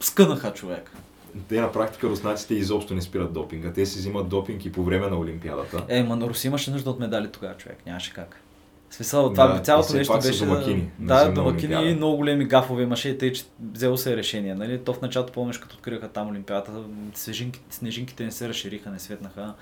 скънаха 0.00 0.52
човек. 0.52 0.90
те 1.48 1.60
на 1.60 1.72
практика 1.72 2.08
руснаците 2.08 2.54
изобщо 2.54 2.94
не 2.94 3.02
спират 3.02 3.32
допинга. 3.32 3.72
Те 3.72 3.86
си 3.86 3.98
взимат 3.98 4.28
допинг 4.28 4.64
и 4.64 4.72
по 4.72 4.82
време 4.82 5.06
на 5.06 5.18
Олимпиадата. 5.18 5.84
Е, 5.88 6.02
ма 6.02 6.16
на 6.16 6.26
Руси 6.26 6.46
имаше 6.46 6.70
нужда 6.70 6.90
от 6.90 6.98
медали 6.98 7.28
тогава, 7.32 7.56
човек. 7.56 7.78
Нямаше 7.86 8.12
как. 8.12 8.40
В 8.90 8.94
смисъл, 8.94 9.30
това 9.30 9.46
Да, 9.46 9.60
цялото 9.60 9.94
нещо 9.94 10.18
беше... 10.22 10.44
домакини 10.44 10.90
да, 10.98 11.32
домакини 11.32 11.90
и 11.90 11.94
много 11.94 12.16
големи 12.16 12.44
гафове 12.44 12.82
имаше, 12.82 13.08
и 13.08 13.18
тъй, 13.18 13.32
че 13.32 13.44
взело 13.72 13.96
се 13.96 14.16
решение. 14.16 14.54
Нали? 14.54 14.84
То 14.84 14.92
в 14.92 15.00
началото 15.00 15.32
помниш, 15.32 15.58
като 15.58 15.76
откриха 15.76 16.08
там 16.08 16.28
Олимпиадата, 16.28 16.72
снежинки, 17.14 17.60
снежинките 17.70 18.24
не 18.24 18.30
се 18.30 18.48
разшириха, 18.48 18.90
не 18.90 18.98
светнаха. 18.98 19.54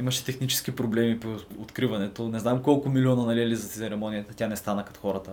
Имаше 0.00 0.24
технически 0.24 0.76
проблеми 0.76 1.20
по 1.20 1.36
откриването. 1.58 2.28
Не 2.28 2.38
знам 2.38 2.62
колко 2.62 2.88
милиона 2.88 3.24
налили 3.24 3.56
за 3.56 3.68
церемонията, 3.68 4.34
тя 4.34 4.48
не 4.48 4.56
стана 4.56 4.84
като 4.84 5.00
хората. 5.00 5.30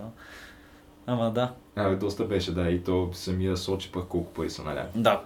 Ама 1.10 1.30
да. 1.30 1.52
Абе, 1.76 1.96
доста 1.96 2.24
беше, 2.24 2.54
да, 2.54 2.70
и 2.70 2.82
то 2.82 3.10
самия 3.12 3.56
Сочи 3.56 3.92
пък 3.92 4.08
колко 4.08 4.32
пари 4.32 4.50
са 4.50 4.62
наляли. 4.62 4.88
Да, 4.94 5.22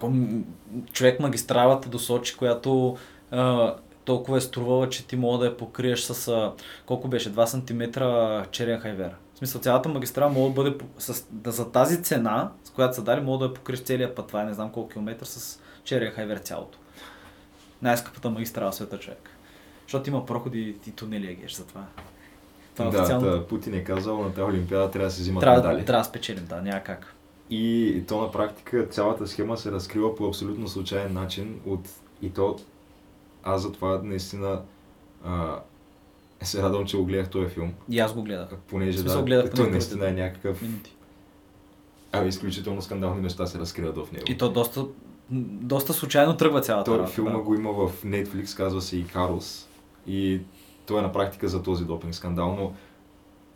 човек 0.93 1.19
магистралата 1.19 1.89
до 1.89 1.99
Сочи, 1.99 2.37
която 2.37 2.97
а, 3.31 3.75
толкова 4.05 4.37
е 4.37 4.41
струвала, 4.41 4.89
че 4.89 5.07
ти 5.07 5.15
мога 5.15 5.37
да 5.37 5.45
я 5.45 5.57
покриеш 5.57 5.99
с 5.99 6.27
а, 6.27 6.53
колко 6.85 7.07
беше 7.07 7.33
2 7.33 7.45
см 7.45 8.01
черен 8.51 8.79
хайвер. 8.79 9.15
В 9.33 9.37
смисъл 9.37 9.61
цялата 9.61 9.89
магистрала 9.89 10.31
мога 10.31 10.49
да 10.49 10.71
бъде 10.71 10.85
с, 10.97 11.25
да, 11.31 11.51
за 11.51 11.71
тази 11.71 12.03
цена, 12.03 12.51
с 12.63 12.69
която 12.69 12.95
са 12.95 13.03
дали, 13.03 13.21
мога 13.21 13.37
да 13.37 13.45
я 13.45 13.53
покриеш 13.53 13.83
целият 13.83 14.15
път. 14.15 14.27
Това 14.27 14.41
е 14.41 14.45
не 14.45 14.53
знам 14.53 14.71
колко 14.71 14.89
километър 14.89 15.25
с 15.25 15.59
черен 15.83 16.11
хайвер 16.11 16.37
цялото. 16.37 16.77
Най-скъпата 17.81 18.29
магистрала 18.29 18.73
света 18.73 18.99
човек. 18.99 19.29
Защото 19.85 20.09
има 20.09 20.25
проходи 20.25 20.75
и 20.87 20.91
тунели, 20.91 21.31
егеш 21.31 21.53
за 21.53 21.67
това. 21.67 21.85
Това 22.75 22.89
да, 22.89 22.97
официално. 22.97 23.29
да, 23.29 23.47
Путин 23.47 23.73
е 23.73 23.83
казал, 23.83 24.23
на 24.23 24.29
тази 24.29 24.41
Олимпиада 24.43 24.91
трябва 24.91 25.07
да 25.07 25.13
се 25.13 25.21
взимат 25.21 25.41
Трябва, 25.41 25.57
медали. 25.57 25.85
трябва 25.85 26.01
да 26.01 26.09
спечелим, 26.09 26.45
да, 26.45 26.61
няма 26.61 26.79
как. 26.79 27.13
И 27.49 28.03
то 28.07 28.21
на 28.21 28.31
практика 28.31 28.87
цялата 28.87 29.27
схема 29.27 29.57
се 29.57 29.71
разкрива 29.71 30.15
по 30.15 30.27
абсолютно 30.27 30.67
случайен 30.67 31.13
начин 31.13 31.59
от 31.65 31.89
и 32.21 32.29
то 32.29 32.55
аз 33.43 33.61
затова 33.61 34.01
наистина 34.03 34.61
а, 35.25 35.59
се 36.41 36.61
радвам, 36.63 36.85
че 36.85 36.97
го 36.97 37.05
гледах 37.05 37.29
този 37.29 37.47
филм, 37.47 37.73
И 37.89 37.99
аз 37.99 38.13
го 38.13 38.23
гледах. 38.23 38.49
понеже 38.67 38.97
смисъл, 38.97 39.19
да, 39.19 39.25
гледах 39.25 39.53
той 39.53 39.69
наистина 39.69 40.07
е 40.09 40.13
някакъв, 40.13 40.61
Минути. 40.61 40.95
а, 42.11 42.25
изключително 42.25 42.81
скандални 42.81 43.21
неща 43.21 43.45
се 43.45 43.59
разкриват 43.59 43.97
в 43.97 44.11
него. 44.11 44.25
И 44.27 44.37
то 44.37 44.49
доста, 44.51 44.85
доста 45.29 45.93
случайно 45.93 46.37
тръгва 46.37 46.61
цялата 46.61 46.97
Той 46.97 47.07
филма 47.07 47.31
да. 47.31 47.37
го 47.37 47.55
има 47.55 47.71
в 47.71 48.03
Netflix, 48.03 48.57
казва 48.57 48.81
се 48.81 48.97
и 48.97 49.07
Карус. 49.07 49.67
И 50.07 50.41
той 50.85 50.99
е 50.99 51.01
на 51.01 51.11
практика 51.11 51.47
за 51.47 51.63
този 51.63 51.85
допинг 51.85 52.15
скандал, 52.15 52.55
но 52.59 52.73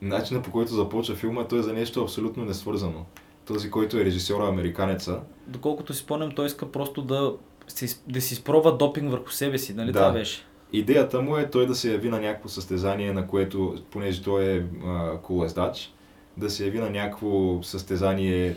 начинът 0.01 0.43
по 0.43 0.51
който 0.51 0.73
започва 0.73 1.15
филма, 1.15 1.47
той 1.47 1.59
е 1.59 1.63
за 1.63 1.73
нещо 1.73 2.03
абсолютно 2.03 2.45
несвързано. 2.45 3.05
Този, 3.45 3.71
който 3.71 3.97
е 3.97 4.05
режисьора 4.05 4.47
американеца, 4.47 5.19
Доколкото 5.47 5.93
си 5.93 5.99
спомням, 5.99 6.31
той 6.31 6.45
иска 6.45 6.71
просто 6.71 7.01
да, 7.01 7.33
си, 7.67 7.99
да 8.07 8.21
си 8.21 8.33
изпробва 8.33 8.77
допинг 8.77 9.11
върху 9.11 9.31
себе 9.31 9.57
си, 9.57 9.73
нали 9.73 9.91
Да. 9.91 9.99
това 9.99 10.11
беше? 10.11 10.45
Идеята 10.73 11.21
му 11.21 11.37
е 11.37 11.49
той 11.49 11.67
да 11.67 11.75
се 11.75 11.91
яви 11.91 12.09
на 12.09 12.19
някакво 12.19 12.49
състезание, 12.49 13.13
на 13.13 13.27
което, 13.27 13.75
понеже 13.91 14.23
той 14.23 14.45
е 14.45 14.65
а, 14.85 15.17
колездач, 15.17 15.93
да 16.37 16.49
се 16.49 16.65
яви 16.65 16.79
на 16.79 16.89
някакво 16.89 17.63
състезание, 17.63 18.55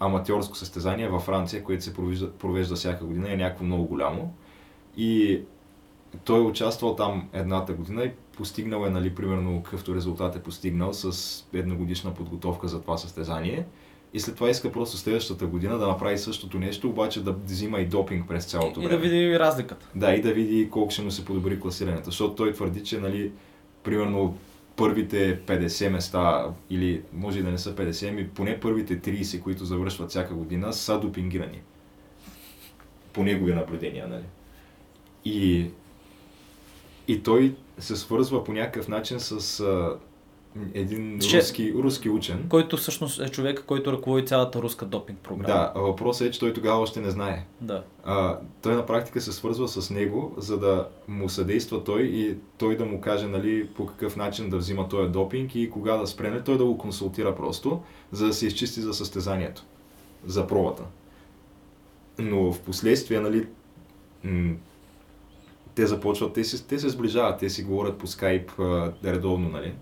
аматьорско 0.00 0.56
състезание 0.56 1.08
във 1.08 1.22
Франция, 1.22 1.64
което 1.64 1.84
се 1.84 1.94
провежда, 1.94 2.30
провежда 2.30 2.74
всяка 2.74 3.04
година, 3.04 3.32
е 3.32 3.36
някакво 3.36 3.64
много 3.64 3.84
голямо. 3.84 4.34
И 4.96 5.40
той 6.24 6.38
е 6.38 6.42
участвал 6.42 6.96
там 6.96 7.28
едната 7.32 7.72
година 7.72 8.04
и 8.04 8.10
постигнал 8.36 8.86
е, 8.86 8.90
нали, 8.90 9.14
примерно, 9.14 9.62
какъвто 9.62 9.94
резултат 9.94 10.36
е 10.36 10.42
постигнал 10.42 10.92
с 10.92 11.44
едногодишна 11.52 12.14
подготовка 12.14 12.68
за 12.68 12.82
това 12.82 12.96
състезание. 12.96 13.66
И 14.14 14.20
след 14.20 14.34
това 14.34 14.50
иска 14.50 14.72
просто 14.72 14.96
следващата 14.96 15.46
година 15.46 15.78
да 15.78 15.86
направи 15.88 16.18
същото 16.18 16.58
нещо, 16.58 16.88
обаче 16.88 17.24
да 17.24 17.32
взима 17.32 17.80
и 17.80 17.86
допинг 17.86 18.28
през 18.28 18.44
цялото 18.44 18.80
И 18.80 18.86
време. 18.86 18.96
да 18.96 19.02
види 19.02 19.38
разликата. 19.38 19.88
Да, 19.94 20.14
и 20.14 20.20
да 20.22 20.32
види 20.32 20.70
колко 20.70 20.90
ще 20.90 21.02
му 21.02 21.10
се 21.10 21.24
подобри 21.24 21.60
класирането. 21.60 22.04
Защото 22.04 22.34
той 22.34 22.52
твърди, 22.52 22.84
че 22.84 22.98
нали, 23.00 23.32
примерно 23.82 24.36
първите 24.76 25.40
50 25.40 25.88
места, 25.88 26.46
или 26.70 27.02
може 27.12 27.38
и 27.38 27.42
да 27.42 27.50
не 27.50 27.58
са 27.58 27.74
50, 27.74 28.08
ами 28.08 28.28
поне 28.28 28.60
първите 28.60 29.00
30, 29.00 29.42
които 29.42 29.64
завършват 29.64 30.10
всяка 30.10 30.34
година, 30.34 30.72
са 30.72 31.00
допингирани. 31.00 31.60
По 33.12 33.22
негови 33.22 33.54
наблюдения, 33.54 34.08
нали? 34.08 34.24
И, 35.24 35.70
и 37.08 37.22
той 37.22 37.56
се 37.78 37.96
свързва 37.96 38.44
по 38.44 38.52
някакъв 38.52 38.88
начин 38.88 39.20
с 39.20 39.60
а, 39.60 39.96
един 40.74 41.18
Че- 41.20 41.38
руски, 41.38 41.74
руски 41.74 42.10
учен. 42.10 42.46
Който 42.48 42.76
всъщност 42.76 43.20
е 43.20 43.28
човека, 43.28 43.62
който 43.62 43.92
ръководи 43.92 44.26
цялата 44.26 44.62
руска 44.62 44.86
допинг 44.86 45.18
програма. 45.18 45.54
Да, 45.74 45.80
въпросът 45.80 46.28
е, 46.28 46.30
че 46.30 46.40
той 46.40 46.52
тогава 46.52 46.80
още 46.80 47.00
не 47.00 47.10
знае. 47.10 47.44
да. 47.60 47.82
а, 48.04 48.38
той 48.62 48.74
на 48.74 48.86
практика 48.86 49.20
се 49.20 49.32
свързва 49.32 49.68
с 49.68 49.90
него, 49.90 50.34
за 50.36 50.58
да 50.58 50.88
му 51.08 51.28
съдейства 51.28 51.84
той 51.84 52.02
и 52.02 52.36
той 52.58 52.76
да 52.76 52.84
му 52.84 53.00
каже 53.00 53.26
нали, 53.26 53.66
по 53.66 53.86
какъв 53.86 54.16
начин 54.16 54.50
да 54.50 54.56
взима 54.56 54.88
този 54.88 55.08
допинг 55.08 55.54
и 55.54 55.70
кога 55.70 55.96
да 55.96 56.06
спре. 56.06 56.30
Нали, 56.30 56.42
той 56.44 56.58
да 56.58 56.64
го 56.64 56.78
консултира 56.78 57.36
просто, 57.36 57.82
за 58.12 58.26
да 58.26 58.32
се 58.32 58.46
изчисти 58.46 58.80
за 58.80 58.94
състезанието, 58.94 59.64
за 60.26 60.46
пробата. 60.46 60.82
Но 62.18 62.52
в 62.52 62.60
последствие, 62.60 63.20
нали, 63.20 63.46
те 65.78 65.86
започват, 65.86 66.32
те 66.32 66.44
се, 66.44 66.66
те 66.66 66.78
се 66.78 66.88
сближават, 66.88 67.38
те 67.38 67.50
си 67.50 67.62
говорят 67.62 67.98
по 67.98 68.06
скайп 68.06 68.50
а, 68.60 68.92
редовно, 69.04 69.48
нали, 69.48 69.72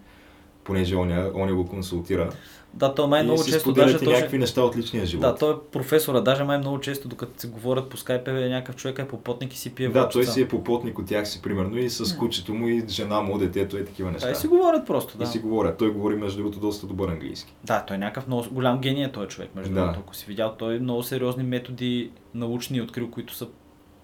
понеже 0.64 0.96
он, 0.96 1.12
он 1.34 1.56
го 1.56 1.66
консултира. 1.66 2.30
Да, 2.74 2.94
то 2.94 3.06
май 3.08 3.20
и 3.20 3.24
много 3.24 3.44
често 3.44 3.72
даже 3.72 3.98
точно... 3.98 4.12
някакви 4.12 4.38
неща 4.38 4.62
от 4.62 4.76
личния 4.76 5.06
живот. 5.06 5.22
Да, 5.22 5.34
той 5.34 5.52
е 5.52 5.56
професора, 5.72 6.20
даже 6.20 6.44
май 6.44 6.58
много 6.58 6.80
често, 6.80 7.08
докато 7.08 7.40
се 7.40 7.48
говорят 7.48 7.88
по 7.88 7.96
скайпе, 7.96 8.30
е 8.30 8.48
някакъв 8.48 8.76
човек 8.76 8.98
е 8.98 9.08
попотник 9.08 9.54
и 9.54 9.58
си 9.58 9.74
пие 9.74 9.88
Да, 9.88 10.08
той 10.08 10.24
си 10.24 10.42
е 10.42 10.48
попотник 10.48 10.98
от 10.98 11.06
тях 11.06 11.28
си, 11.28 11.42
примерно, 11.42 11.78
и 11.78 11.90
с 11.90 12.16
кучето 12.16 12.54
му, 12.54 12.68
и 12.68 12.84
жена 12.88 13.20
му, 13.20 13.38
детето, 13.38 13.78
и 13.78 13.84
такива 13.84 14.10
неща. 14.10 14.26
Да, 14.26 14.32
и 14.32 14.36
си 14.36 14.46
говорят 14.46 14.86
просто, 14.86 15.18
да. 15.18 15.24
И 15.24 15.26
си 15.26 15.38
говорят. 15.38 15.78
Той 15.78 15.90
говори, 15.90 16.16
между 16.16 16.38
другото, 16.38 16.60
доста 16.60 16.86
добър 16.86 17.08
английски. 17.08 17.54
Да, 17.64 17.84
той 17.86 17.96
е 17.96 17.98
някакъв 17.98 18.26
много 18.26 18.44
голям 18.50 18.80
гений 18.80 19.04
е 19.04 19.12
този 19.12 19.28
човек, 19.28 19.50
между 19.54 19.74
Да. 19.74 19.80
другото. 19.80 20.00
Ако 20.00 20.16
си 20.16 20.24
видял, 20.28 20.54
той 20.58 20.78
много 20.78 21.02
сериозни 21.02 21.42
методи 21.42 22.10
научни 22.34 22.78
е 22.78 22.82
открил, 22.82 23.10
които 23.10 23.34
са, 23.34 23.46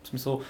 в 0.03 0.09
смисъл, 0.09 0.41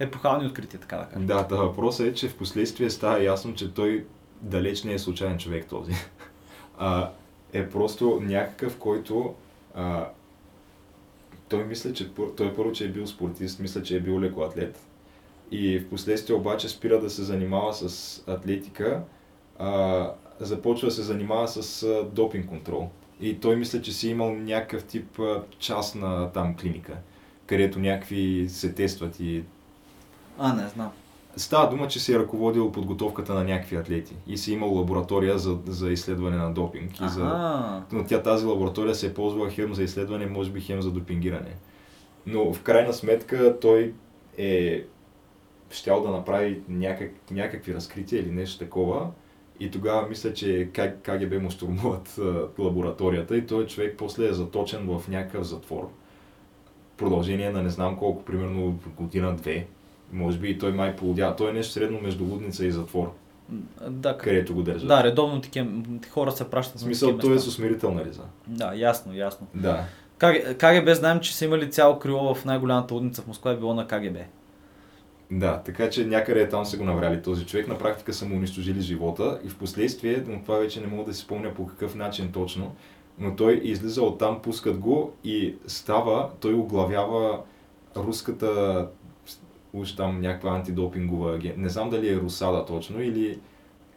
епохални 0.00 0.46
открития, 0.46 0.80
така 0.80 0.96
да 0.96 1.04
кажем. 1.04 1.26
Да, 1.26 1.46
та 1.46 1.56
въпросът 1.56 2.06
е, 2.06 2.14
че 2.14 2.28
в 2.28 2.36
последствие 2.36 2.90
става 2.90 3.22
ясно, 3.22 3.54
че 3.54 3.74
той 3.74 4.06
далеч 4.42 4.82
не 4.82 4.92
е 4.92 4.98
случайен 4.98 5.38
човек 5.38 5.66
този. 5.66 5.92
А, 6.80 7.10
е 7.52 7.68
просто 7.70 8.20
някакъв, 8.22 8.78
който 8.78 9.34
а, 9.74 10.08
той 11.48 11.64
мисля, 11.64 11.92
че 11.92 12.10
той 12.36 12.54
първо, 12.54 12.72
че 12.72 12.84
е 12.84 12.88
бил 12.88 13.06
спортист, 13.06 13.60
мисля, 13.60 13.82
че 13.82 13.96
е 13.96 14.00
бил 14.00 14.20
лекоатлет. 14.20 14.80
И 15.50 15.78
в 15.78 15.88
последствие 15.90 16.36
обаче 16.36 16.68
спира 16.68 17.00
да 17.00 17.10
се 17.10 17.22
занимава 17.22 17.74
с 17.74 18.22
атлетика, 18.26 19.02
а, 19.58 20.12
започва 20.40 20.88
да 20.88 20.94
се 20.94 21.02
занимава 21.02 21.48
с 21.48 21.82
а, 21.82 22.04
допинг 22.12 22.48
контрол. 22.48 22.90
И 23.20 23.40
той 23.40 23.56
мисля, 23.56 23.82
че 23.82 23.92
си 23.92 24.08
имал 24.08 24.34
някакъв 24.34 24.84
тип 24.84 25.20
частна 25.58 26.32
там 26.32 26.56
клиника, 26.56 26.96
където 27.46 27.78
някакви 27.78 28.46
се 28.48 28.72
тестват 28.72 29.20
и 29.20 29.44
А, 30.38 30.52
не 30.52 30.68
знам. 30.68 30.90
Става 31.36 31.70
дума, 31.70 31.88
че 31.88 32.00
си 32.00 32.12
е 32.12 32.18
ръководил 32.18 32.72
подготовката 32.72 33.34
на 33.34 33.44
някакви 33.44 33.76
атлети 33.76 34.16
и 34.26 34.38
си 34.38 34.52
имал 34.52 34.74
лаборатория 34.74 35.38
за, 35.38 35.58
за 35.66 35.90
изследване 35.90 36.36
на 36.36 36.52
допинг. 36.52 37.00
И 37.00 37.08
за... 37.08 37.24
Но 37.92 38.04
тя 38.04 38.22
тази 38.22 38.46
лаборатория 38.46 38.94
се 38.94 39.06
е 39.06 39.14
ползвала 39.14 39.50
хем 39.50 39.74
за 39.74 39.82
изследване, 39.82 40.26
може 40.26 40.50
би 40.50 40.60
хем 40.60 40.82
за 40.82 40.90
допингиране. 40.90 41.54
Но 42.26 42.52
в 42.52 42.62
крайна 42.62 42.92
сметка 42.92 43.60
той 43.60 43.94
е 44.38 44.84
щял 45.70 46.02
да 46.02 46.10
направи 46.10 46.62
някак, 46.68 47.10
някакви 47.30 47.74
разкрития 47.74 48.22
или 48.22 48.30
нещо 48.30 48.58
такова 48.58 49.10
И 49.60 49.70
тогава 49.70 50.08
мисля, 50.08 50.34
че 50.34 50.68
как 50.72 51.02
КГБ 51.02 51.42
му 51.42 51.50
штурмуват 51.50 52.18
лабораторията 52.58 53.36
и 53.36 53.46
той 53.46 53.66
човек 53.66 53.94
после 53.98 54.28
е 54.28 54.32
заточен 54.32 54.86
в 54.86 55.08
някакъв 55.08 55.44
затвор. 55.44 55.90
Продължение 56.96 57.50
на 57.50 57.62
не 57.62 57.70
знам 57.70 57.96
колко, 57.96 58.24
примерно 58.24 58.78
година-две. 58.96 59.66
Може 60.12 60.38
би 60.38 60.48
и 60.50 60.58
той 60.58 60.72
май 60.72 60.96
полудя. 60.96 61.34
Той 61.36 61.50
е 61.50 61.52
нещо 61.52 61.72
средно 61.72 62.00
между 62.00 62.24
лудница 62.24 62.66
и 62.66 62.70
затвор, 62.70 63.12
Да, 63.88 64.18
където 64.18 64.54
го 64.54 64.62
държат. 64.62 64.88
да, 64.88 65.04
редовно 65.04 65.40
такива 65.40 65.66
хора 66.10 66.32
се 66.32 66.50
пращат. 66.50 66.76
В 66.80 66.80
смисъл, 66.80 67.18
той 67.18 67.34
е 67.34 67.38
с 67.38 67.46
усмирителна 67.46 68.04
риза. 68.04 68.22
Да, 68.46 68.72
ясно, 68.74 69.14
ясно. 69.14 69.46
Да. 69.54 69.84
КГБ 70.58 70.94
знаем, 70.94 71.20
че 71.20 71.36
са 71.36 71.44
имали 71.44 71.70
цяло 71.70 71.98
крило 71.98 72.34
в 72.34 72.44
най-голямата 72.44 72.94
лудница 72.94 73.22
в 73.22 73.26
Москва, 73.26 73.50
е 73.50 73.56
било 73.56 73.74
на 73.74 73.86
КГБ. 73.86 74.18
Да, 75.30 75.62
така 75.62 75.90
че 75.90 76.06
някъде 76.06 76.40
е 76.40 76.48
там 76.48 76.64
са 76.64 76.76
го 76.76 76.84
навряли 76.84 77.22
този 77.22 77.46
човек. 77.46 77.68
На 77.68 77.78
практика 77.78 78.12
са 78.12 78.26
му 78.26 78.36
унищожили 78.36 78.80
живота 78.80 79.38
и 79.44 79.48
в 79.48 79.58
последствие, 79.58 80.24
но 80.26 80.42
това 80.42 80.58
вече 80.58 80.80
не 80.80 80.86
мога 80.86 81.04
да 81.04 81.14
си 81.14 81.20
спомня 81.20 81.54
по 81.54 81.66
какъв 81.66 81.94
начин 81.94 82.32
точно, 82.32 82.74
но 83.18 83.36
той 83.36 83.60
излиза 83.64 84.02
оттам, 84.02 84.42
пускат 84.42 84.78
го 84.78 85.12
и 85.24 85.54
става, 85.66 86.28
той 86.40 86.54
оглавява 86.54 87.40
руската 87.96 88.86
уж 89.72 89.96
там 89.96 90.20
някаква 90.20 90.50
антидопингова 90.50 91.34
агент. 91.34 91.56
Не 91.56 91.68
знам 91.68 91.90
дали 91.90 92.08
е 92.08 92.16
Русада 92.16 92.64
точно 92.66 93.02
или 93.02 93.38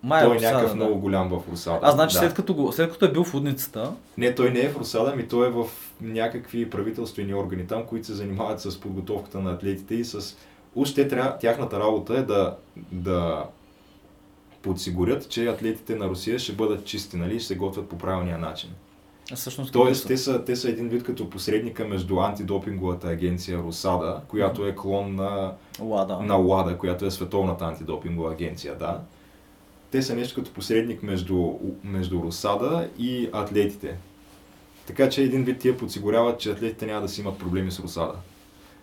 Май 0.03 0.23
той 0.23 0.31
е 0.31 0.35
Русада, 0.35 0.53
някакъв 0.53 0.69
да. 0.69 0.75
много 0.75 0.99
голям 0.99 1.29
в 1.29 1.41
Русада. 1.51 1.79
А, 1.81 1.91
значи 1.91 2.13
да. 2.13 2.19
след, 2.19 2.33
като 2.33 2.53
го, 2.53 2.71
след 2.71 2.91
като 2.91 3.05
е 3.05 3.11
бил 3.11 3.23
в 3.23 3.33
лудницата, 3.33 3.93
Не, 4.17 4.35
той 4.35 4.51
не 4.51 4.59
е 4.59 4.69
в 4.69 4.77
Русада, 4.77 5.15
ми 5.15 5.27
той 5.27 5.47
е 5.47 5.51
в 5.51 5.65
някакви 6.01 6.69
правителствени 6.69 7.33
органи 7.33 7.67
там, 7.67 7.85
които 7.85 8.07
се 8.07 8.13
занимават 8.13 8.61
с 8.61 8.79
подготовката 8.79 9.39
на 9.39 9.51
атлетите 9.51 9.95
и 9.95 10.05
с... 10.05 10.37
Уж 10.75 10.93
те 10.93 11.07
трябва, 11.07 11.37
тяхната 11.37 11.79
работа 11.79 12.17
е 12.17 12.21
да, 12.21 12.55
да 12.91 13.45
подсигурят, 14.61 15.29
че 15.29 15.47
атлетите 15.47 15.95
на 15.95 16.07
Русия 16.07 16.39
ще 16.39 16.53
бъдат 16.53 16.85
чисти, 16.85 17.17
нали, 17.17 17.39
ще 17.39 17.47
се 17.47 17.55
готвят 17.55 17.89
по 17.89 17.97
правилния 17.97 18.37
начин. 18.37 18.69
Всъщност 19.35 19.73
Тоест, 19.73 20.07
те 20.07 20.17
са, 20.17 20.45
те 20.45 20.55
са 20.55 20.69
един 20.69 20.89
вид 20.89 21.03
като 21.03 21.29
посредника 21.29 21.87
между 21.87 22.19
антидопинговата 22.19 23.07
агенция 23.07 23.57
Русада, 23.57 24.21
която 24.27 24.67
е 24.67 24.75
клон 24.75 25.15
на 25.15 25.53
Лада. 25.79 26.19
на 26.19 26.35
ЛАДА, 26.35 26.77
която 26.77 27.05
е 27.05 27.11
световната 27.11 27.65
антидопингова 27.65 28.31
агенция, 28.31 28.77
да. 28.77 29.01
Те 29.91 30.01
са 30.01 30.15
нещо 30.15 30.41
като 30.41 30.53
посредник 30.53 31.03
между, 31.03 31.53
между 31.83 32.23
Русада 32.23 32.89
и 32.97 33.29
атлетите. 33.33 33.97
Така 34.87 35.09
че 35.09 35.23
един 35.23 35.43
вид 35.43 35.59
тия 35.59 35.77
подсигуряват, 35.77 36.39
че 36.39 36.51
атлетите 36.51 36.85
няма 36.85 37.01
да 37.01 37.09
си 37.09 37.21
имат 37.21 37.37
проблеми 37.37 37.71
с 37.71 37.79
Русада. 37.79 38.13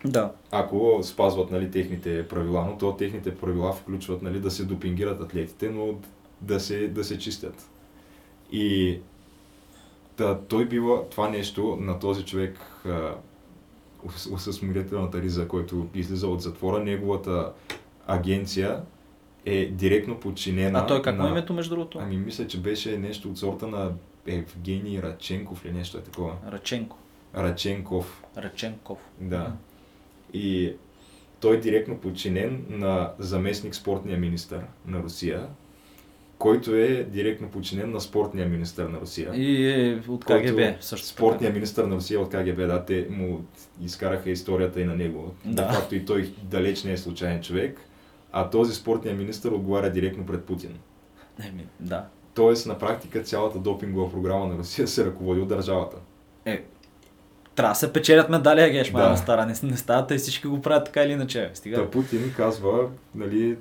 Да. 0.05 0.31
Ако 0.51 0.99
спазват 1.03 1.51
нали, 1.51 1.71
техните 1.71 2.27
правила, 2.27 2.65
но 2.65 2.77
то 2.77 2.95
техните 2.95 3.35
правила 3.35 3.73
включват 3.73 4.21
нали, 4.21 4.39
да 4.39 4.51
се 4.51 4.65
допингират 4.65 5.21
атлетите, 5.21 5.69
но 5.69 5.95
да 6.41 6.59
се, 6.59 6.87
да 6.87 7.03
се 7.03 7.17
чистят. 7.17 7.69
И 8.51 8.97
да, 10.19 10.39
той 10.47 10.65
бива 10.65 11.09
това 11.09 11.29
нещо 11.29 11.77
на 11.81 11.99
този 11.99 12.25
човек 12.25 12.59
с 14.17 14.53
смирителната 14.53 15.21
риза, 15.21 15.47
който 15.47 15.87
излиза 15.95 16.27
от 16.27 16.41
затвора, 16.41 16.83
неговата 16.83 17.51
агенция 18.07 18.81
е 19.45 19.65
директно 19.65 20.19
подчинена 20.19 20.79
А 20.79 20.87
той 20.87 21.01
как 21.01 21.17
му 21.17 21.23
на... 21.23 21.29
името 21.29 21.53
между 21.53 21.75
другото? 21.75 21.99
Ами 22.01 22.17
мисля, 22.17 22.47
че 22.47 22.61
беше 22.61 22.97
нещо 22.97 23.29
от 23.29 23.37
сорта 23.37 23.67
на 23.67 23.91
Евгений 24.27 25.01
Раченков 25.01 25.65
или 25.65 25.73
нещо 25.73 25.97
е 25.97 26.01
такова. 26.01 26.33
Раченко. 26.51 26.97
Раченков, 27.35 28.23
Раченков. 28.37 28.97
да. 29.21 29.53
И 30.33 30.73
той 31.39 31.55
е 31.55 31.59
директно 31.59 31.97
подчинен 31.97 32.65
на 32.69 33.11
заместник 33.19 33.75
спортния 33.75 34.17
министър 34.17 34.61
на 34.87 35.03
Русия, 35.03 35.47
който 36.39 36.75
е 36.75 37.03
директно 37.03 37.49
подчинен 37.49 37.91
на 37.91 38.01
спортния 38.01 38.47
министър 38.47 38.87
на 38.87 38.99
Русия. 38.99 39.31
И 39.35 39.69
е 39.71 40.01
от 40.07 40.25
КГБ 40.25 40.59
също. 40.81 41.07
така. 41.07 41.17
Спортният 41.17 41.53
министър 41.53 41.83
на 41.83 41.95
Русия 41.95 42.19
от 42.19 42.29
КГБ, 42.29 42.67
да, 42.67 42.85
те 42.85 43.07
му 43.09 43.45
изкараха 43.81 44.29
историята 44.29 44.81
и 44.81 44.85
на 44.85 44.95
него. 44.95 45.33
Да. 45.45 45.73
Факто 45.73 45.95
и 45.95 46.05
той 46.05 46.33
далеч 46.43 46.83
не 46.83 46.91
е 46.91 46.97
случайен 46.97 47.41
човек, 47.41 47.79
а 48.31 48.49
този 48.49 48.73
спортният 48.73 49.17
министър 49.17 49.51
отговаря 49.51 49.89
директно 49.91 50.25
пред 50.25 50.43
Путин. 50.43 50.79
Еми, 51.47 51.65
да. 51.79 52.05
Тоест, 52.33 52.67
на 52.67 52.79
практика, 52.79 53.23
цялата 53.23 53.59
допингова 53.59 54.11
програма 54.11 54.47
на 54.47 54.57
Русия 54.57 54.87
се 54.87 55.05
ръководи 55.05 55.41
от 55.41 55.47
държавата. 55.47 55.97
Е, 56.45 56.63
трябва 57.55 57.71
да 57.71 57.75
се 57.79 57.93
печелят 57.93 58.29
медали, 58.29 58.71
геш, 58.71 58.91
Да. 58.91 59.17
стара. 59.17 59.45
Не, 59.45 59.53
не 59.63 59.77
става, 59.77 60.07
те 60.07 60.17
всички 60.17 60.47
го 60.47 60.61
правят 60.61 60.85
така 60.85 61.03
или 61.03 61.11
иначе. 61.11 61.51
Стига. 61.53 61.75
Та 61.75 61.89
Путин 61.91 62.33
казва, 62.37 62.89
нали, 63.15 63.57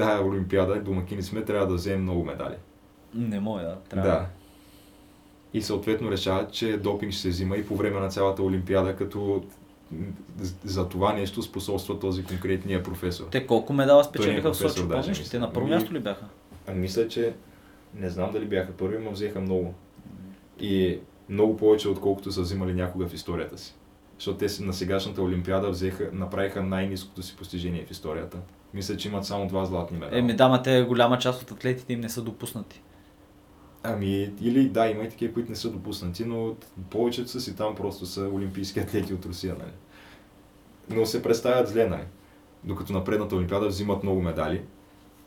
тая 0.00 0.26
Олимпиада, 0.26 0.80
домакини 0.80 1.22
сме, 1.22 1.44
трябва 1.44 1.66
да 1.66 1.74
вземем 1.74 2.02
много 2.02 2.24
медали. 2.24 2.54
Не 3.14 3.40
може, 3.40 3.64
да. 3.64 3.76
Трябва. 3.88 4.10
Да. 4.10 4.26
И 5.54 5.62
съответно 5.62 6.10
решават, 6.10 6.52
че 6.52 6.76
допинг 6.76 7.12
ще 7.12 7.22
се 7.22 7.28
взима 7.28 7.56
и 7.56 7.66
по 7.66 7.76
време 7.76 8.00
на 8.00 8.08
цялата 8.08 8.42
Олимпиада, 8.42 8.96
като 8.96 9.42
за 10.64 10.88
това 10.88 11.12
нещо 11.12 11.42
способства 11.42 11.98
този 11.98 12.24
конкретния 12.24 12.82
професор. 12.82 13.26
Те 13.30 13.46
колко 13.46 13.72
медала 13.72 14.02
Той 14.02 14.10
спечелиха 14.10 14.48
е 14.48 14.50
в 14.50 14.54
Сочи, 14.54 14.88
помниш 14.88 15.20
ли? 15.20 15.30
Те 15.30 15.38
на 15.38 15.52
първо 15.52 15.68
място 15.68 15.94
ли 15.94 16.00
бяха? 16.00 16.24
А 16.68 16.72
мисля, 16.72 17.08
че 17.08 17.34
не 17.94 18.10
знам 18.10 18.32
дали 18.32 18.44
бяха 18.44 18.72
първи, 18.72 18.98
но 19.04 19.10
взеха 19.10 19.40
много. 19.40 19.74
И 20.60 20.98
много 21.28 21.56
повече, 21.56 21.88
отколкото 21.88 22.32
са 22.32 22.40
взимали 22.40 22.74
някога 22.74 23.08
в 23.08 23.14
историята 23.14 23.58
си. 23.58 23.74
Защото 24.18 24.38
те 24.38 24.62
на 24.62 24.72
сегашната 24.72 25.22
Олимпиада 25.22 25.70
взеха, 25.70 26.10
направиха 26.12 26.62
най-низкото 26.62 27.22
си 27.22 27.36
постижение 27.36 27.84
в 27.86 27.90
историята. 27.90 28.38
Мисля, 28.74 28.96
че 28.96 29.08
имат 29.08 29.24
само 29.26 29.48
два 29.48 29.64
златни 29.64 29.98
медала. 29.98 30.18
Еми 30.18 30.36
да, 30.36 30.48
ма 30.48 30.62
те 30.62 30.82
голяма 30.82 31.18
част 31.18 31.42
от 31.42 31.50
атлетите 31.50 31.92
им 31.92 32.00
не 32.00 32.08
са 32.08 32.22
допуснати. 32.22 32.82
Ами, 33.82 34.32
или 34.40 34.68
да, 34.68 34.88
има 34.88 35.02
и 35.04 35.08
такива, 35.08 35.34
които 35.34 35.50
не 35.50 35.56
са 35.56 35.70
допуснати, 35.70 36.24
но 36.24 36.54
повечето 36.90 37.30
са 37.30 37.40
си 37.40 37.56
там 37.56 37.74
просто 37.74 38.06
са 38.06 38.28
олимпийски 38.34 38.80
атлети 38.80 39.14
от 39.14 39.26
Русия, 39.26 39.56
нали? 39.58 39.72
Но 40.90 41.06
се 41.06 41.22
представят 41.22 41.68
зле, 41.68 41.88
нали? 41.88 42.04
Докато 42.64 42.92
на 42.92 43.04
предната 43.04 43.36
Олимпиада 43.36 43.66
взимат 43.68 44.02
много 44.02 44.22
медали 44.22 44.62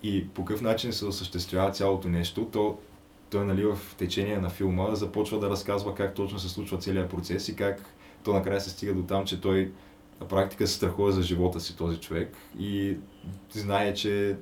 и 0.03 0.27
по 0.27 0.45
какъв 0.45 0.61
начин 0.61 0.93
се 0.93 1.05
осъществява 1.05 1.71
цялото 1.71 2.09
нещо, 2.09 2.47
то 2.51 2.77
той 3.29 3.45
нали, 3.45 3.65
в 3.65 3.79
течение 3.97 4.37
на 4.37 4.49
филма 4.49 4.95
започва 4.95 5.39
да 5.39 5.49
разказва 5.49 5.95
как 5.95 6.15
точно 6.15 6.39
се 6.39 6.49
случва 6.49 6.77
целият 6.77 7.09
процес 7.09 7.49
и 7.49 7.55
как 7.55 7.85
то 8.23 8.33
накрая 8.33 8.61
се 8.61 8.69
стига 8.69 8.93
до 8.93 9.03
там, 9.03 9.25
че 9.25 9.41
той 9.41 9.71
на 10.21 10.27
практика 10.27 10.67
се 10.67 10.73
страхува 10.73 11.11
за 11.11 11.21
живота 11.21 11.59
си 11.59 11.77
този 11.77 11.99
човек 11.99 12.35
и 12.59 12.97
знае, 13.51 13.93
че 13.93 14.35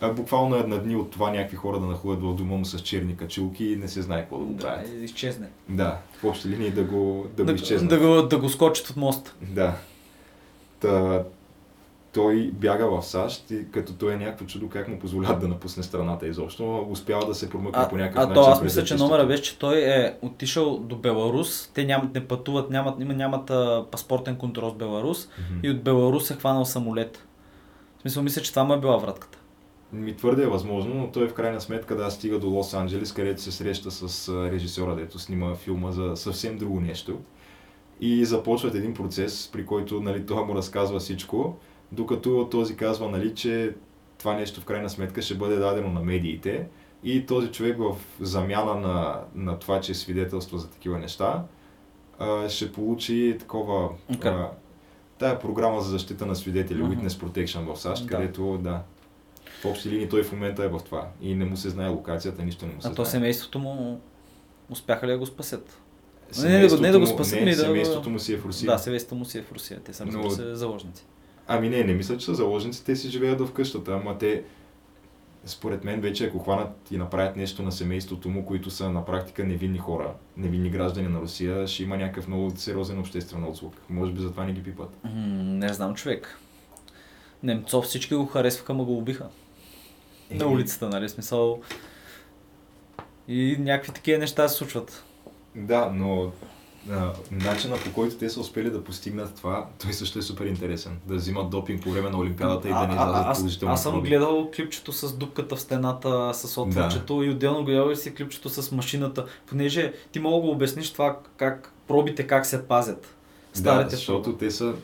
а, 0.00 0.12
буквално 0.12 0.56
е 0.56 0.62
на 0.62 0.78
дни 0.78 0.96
от 0.96 1.10
това 1.10 1.30
някакви 1.30 1.56
хора 1.56 1.80
да 1.80 1.86
находят 1.86 2.22
в 2.22 2.34
дома 2.34 2.56
му 2.56 2.64
с 2.64 2.78
черни 2.80 3.16
качулки 3.16 3.64
и 3.64 3.76
не 3.76 3.88
се 3.88 4.02
знае 4.02 4.20
какво 4.20 4.38
да 4.38 4.44
го 4.44 4.52
Да, 4.52 4.58
правят. 4.60 4.88
и 4.88 5.04
изчезне. 5.04 5.46
Да, 5.68 5.98
в 6.20 6.24
общи 6.24 6.48
линии 6.48 6.70
да 6.70 6.82
го, 6.84 7.26
да 7.36 7.42
го 7.42 7.46
да, 7.46 7.52
изчезнат. 7.52 7.90
да, 7.90 7.98
го, 7.98 8.22
да 8.28 8.38
го 8.38 8.48
скочат 8.48 8.90
от 8.90 8.96
мост. 8.96 9.34
Да. 9.42 9.74
Та, 10.80 11.22
той 12.12 12.50
бяга 12.54 12.86
в 12.90 13.02
САЩ 13.02 13.50
и 13.50 13.70
като 13.70 13.92
той 13.92 14.12
е 14.12 14.16
някакво 14.16 14.46
чудо 14.46 14.68
как 14.68 14.88
му 14.88 14.98
позволяват 14.98 15.40
да 15.40 15.48
напусне 15.48 15.82
страната 15.82 16.26
изобщо, 16.26 16.62
но 16.62 16.86
успява 16.90 17.26
да 17.26 17.34
се 17.34 17.50
промъкне 17.50 17.82
А, 17.82 17.88
по 17.88 17.96
някакъв 17.96 18.22
а 18.22 18.26
начин. 18.26 18.42
то 18.42 18.50
аз 18.50 18.62
мисля, 18.62 18.84
че 18.84 18.94
номера 18.94 19.26
беше, 19.26 19.42
че 19.42 19.58
той 19.58 19.78
е 19.78 20.14
отишъл 20.22 20.78
до 20.78 20.96
Беларус. 20.96 21.70
Те 21.74 21.84
нямат, 21.84 22.14
не 22.14 22.26
пътуват, 22.26 22.70
нямат, 22.70 23.00
има, 23.00 23.14
нямат 23.14 23.50
а, 23.50 23.84
паспортен 23.90 24.36
контрол 24.36 24.70
с 24.70 24.74
Беларус. 24.74 25.28
Мгм. 25.50 25.60
И 25.62 25.70
от 25.70 25.82
Беларус 25.82 26.30
е 26.30 26.34
хванал 26.34 26.64
самолет. 26.64 27.24
В 27.98 28.00
смисъл, 28.00 28.22
мисля, 28.22 28.42
че 28.42 28.50
това 28.50 28.64
му 28.64 28.74
е 28.74 28.80
била 28.80 28.96
вратката. 28.96 29.38
Ми 29.92 30.16
твърде 30.16 30.42
е 30.42 30.46
възможно, 30.46 30.94
но 30.94 31.10
той 31.10 31.28
в 31.28 31.34
крайна 31.34 31.60
сметка 31.60 31.96
да 31.96 32.10
стига 32.10 32.38
до 32.38 32.48
Лос 32.48 32.74
Анджелес, 32.74 33.12
където 33.12 33.42
се 33.42 33.52
среща 33.52 33.90
с 33.90 34.28
режисьора, 34.50 34.96
дето 34.96 35.18
снима 35.18 35.54
филма 35.54 35.90
за 35.90 36.16
съвсем 36.16 36.58
друго 36.58 36.80
нещо. 36.80 37.18
И 38.00 38.24
започват 38.24 38.74
един 38.74 38.94
процес, 38.94 39.50
при 39.52 39.66
който 39.66 40.00
нали, 40.00 40.26
той 40.26 40.44
му 40.44 40.54
разказва 40.54 40.98
всичко, 40.98 41.56
докато 41.92 42.48
този 42.50 42.76
казва, 42.76 43.08
нали, 43.08 43.34
че 43.34 43.74
това 44.18 44.34
нещо 44.34 44.60
в 44.60 44.64
крайна 44.64 44.90
сметка 44.90 45.22
ще 45.22 45.34
бъде 45.34 45.56
дадено 45.56 45.92
на 45.92 46.00
медиите 46.00 46.66
и 47.04 47.26
този 47.26 47.48
човек 47.48 47.78
в 47.78 47.96
замяна 48.20 48.74
на, 48.74 49.20
на 49.34 49.58
това, 49.58 49.80
че 49.80 49.94
свидетелства 49.94 50.58
за 50.58 50.70
такива 50.70 50.98
неща, 50.98 51.44
ще 52.48 52.72
получи 52.72 53.36
такова... 53.38 53.88
Окей. 54.14 54.32
Тая 55.18 55.38
програма 55.38 55.80
за 55.80 55.90
защита 55.90 56.26
на 56.26 56.36
свидетели, 56.36 56.82
Мгм. 56.82 56.92
Witness 56.92 57.08
Protection 57.08 57.64
в 57.64 57.80
САЩ, 57.80 58.02
Да. 58.02 58.08
където 58.08 58.58
да, 58.58 58.82
в 59.52 59.64
общи 59.64 59.90
линии 59.90 60.08
той 60.08 60.22
в 60.22 60.32
момента 60.32 60.64
е 60.64 60.68
в 60.68 60.80
това 60.80 61.08
и 61.20 61.34
не 61.34 61.44
му 61.44 61.56
се 61.56 61.68
знае 61.68 61.88
локацията, 61.88 62.42
нищо 62.42 62.66
не 62.66 62.74
му 62.74 62.82
се 62.82 62.88
А 62.88 62.90
то 62.90 62.94
знае. 62.96 63.10
семейството 63.10 63.58
му 63.58 64.00
успяха 64.70 65.06
ли 65.06 65.10
да 65.10 65.18
го 65.18 65.26
спасят? 65.26 65.80
Не, 66.38 66.48
не 66.50 66.60
да 66.60 66.76
го- 66.76 66.82
не 66.82 66.90
да 66.90 67.00
го 67.00 67.06
спасят, 67.06 67.34
не, 67.34 67.44
ми 67.44 67.50
да- 67.50 67.56
семейството 67.56 68.10
му 68.10 68.18
си 68.18 68.32
е 68.32 68.36
в 68.36 68.46
Русия. 68.46 68.66
Да, 68.66 68.78
семейството 68.78 69.14
му 69.14 69.24
си 69.24 69.38
е 69.38 69.42
в 69.42 69.52
Русия. 69.52 69.80
Те 69.80 69.92
са, 69.92 70.06
Но- 70.06 70.30
се, 70.30 70.54
заложници. 70.54 71.04
Ами 71.46 71.68
не, 71.68 71.84
не 71.84 71.92
мисля, 71.94 72.16
че 72.18 72.26
са 72.26 72.34
заложници, 72.34 72.84
те 72.84 72.96
си 72.96 73.08
живеят 73.08 73.40
в 73.40 73.52
къщата, 73.52 73.92
ама 73.94 74.18
те, 74.18 74.44
според 75.48 75.84
мен 75.84 76.00
вече 76.00 76.26
ако 76.26 76.38
хванат 76.38 76.88
и 76.90 76.96
направят 76.96 77.36
нещо 77.36 77.62
на 77.62 77.72
семейството 77.72 78.28
му, 78.28 78.46
които 78.46 78.70
са 78.70 78.90
на 78.90 79.04
практика 79.04 79.44
невинни 79.44 79.78
хора, 79.78 80.12
невинни 80.36 80.70
граждани 80.70 81.08
на 81.08 81.20
Русия, 81.20 81.66
ще 81.66 81.82
има 81.82 81.96
някакъв 81.96 82.28
много 82.28 82.52
сериозен 82.56 82.98
обществен 82.98 83.44
отзвук. 83.44 83.74
Може 83.90 84.12
би 84.12 84.20
затова 84.20 84.44
не 84.44 84.52
ги 84.52 84.62
пипат. 84.62 84.90
М, 85.04 85.10
не 85.44 85.72
знам 85.72 85.94
човек. 85.94 86.38
Немцов 87.42 87.84
всички 87.84 88.14
го 88.14 88.26
харесваха, 88.26 88.74
ма 88.74 88.84
го 88.84 88.98
убиха. 88.98 89.28
на 90.30 90.46
улицата, 90.46 90.88
нали? 90.88 91.08
Смисъл. 91.08 91.60
И 93.28 93.56
някакви 93.60 93.92
такива 93.92 94.18
неща 94.18 94.48
се 94.48 94.56
случват. 94.56 95.04
Да, 95.54 95.90
но 95.94 96.32
а, 96.90 97.12
начина 97.30 97.76
по 97.76 97.92
който 97.92 98.16
те 98.16 98.28
са 98.28 98.40
успели 98.40 98.70
да 98.70 98.84
постигнат 98.84 99.34
това, 99.34 99.66
той 99.82 99.92
също 99.92 100.18
е 100.18 100.22
супер 100.22 100.46
интересен. 100.46 100.98
Да 101.06 101.14
взимат 101.14 101.50
допинг 101.50 101.82
по 101.82 101.90
време 101.90 102.10
на 102.10 102.18
Олимпиадата 102.18 102.68
и 102.68 102.72
да 102.72 102.86
не 102.86 102.94
излязат 102.94 103.36
положително. 103.36 103.74
Аз, 103.74 103.80
аз 103.80 103.82
съм 103.82 104.00
гледал 104.00 104.50
клипчето 104.56 104.92
с 104.92 105.16
дупката 105.16 105.56
в 105.56 105.60
стената, 105.60 106.34
с 106.34 106.60
отвърчето 106.60 107.18
да. 107.18 107.26
и 107.26 107.30
отделно 107.30 107.64
гледал 107.64 107.96
си 107.96 108.14
клипчето 108.14 108.48
с 108.48 108.72
машината, 108.72 109.26
понеже 109.46 109.92
ти 110.12 110.20
мога 110.20 110.46
да 110.46 110.52
обясниш 110.52 110.92
това 110.92 111.18
как 111.36 111.72
пробите 111.88 112.26
как 112.26 112.46
се 112.46 112.68
пазят. 112.68 113.14
Старите 113.52 113.84
да, 113.84 113.90
защото 113.90 114.22
проби. 114.22 114.38
те 114.38 114.50
са 114.50 114.74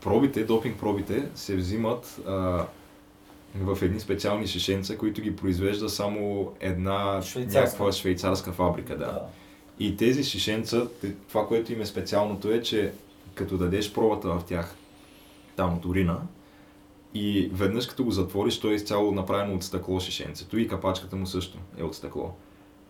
пробите, 0.00 0.44
допинг 0.44 0.78
пробите 0.80 1.28
се 1.34 1.56
взимат 1.56 2.20
а, 2.26 2.66
в 3.54 3.82
едни 3.82 4.00
специални 4.00 4.46
шишенца, 4.46 4.96
които 4.96 5.20
ги 5.20 5.36
произвежда 5.36 5.88
само 5.88 6.52
една 6.60 7.22
швейцарска. 7.22 7.60
някаква 7.60 7.92
швейцарска 7.92 8.52
фабрика. 8.52 8.98
Да. 8.98 9.04
да. 9.04 9.22
И 9.78 9.96
тези 9.96 10.24
шишенца, 10.24 10.88
това, 11.28 11.46
което 11.46 11.72
им 11.72 11.80
е 11.80 11.86
специалното 11.86 12.50
е, 12.50 12.62
че 12.62 12.92
като 13.34 13.56
дадеш 13.56 13.92
пробата 13.92 14.28
в 14.28 14.44
тях, 14.46 14.76
там 15.56 15.74
от 15.74 15.84
урина, 15.84 16.20
и 17.14 17.50
веднъж 17.52 17.86
като 17.86 18.04
го 18.04 18.10
затвориш, 18.10 18.60
то 18.60 18.70
е 18.70 18.74
изцяло 18.74 19.12
направено 19.12 19.54
от 19.54 19.64
стъкло 19.64 20.00
шишенцето 20.00 20.58
и 20.58 20.68
капачката 20.68 21.16
му 21.16 21.26
също 21.26 21.58
е 21.78 21.82
от 21.82 21.94
стъкло. 21.94 22.34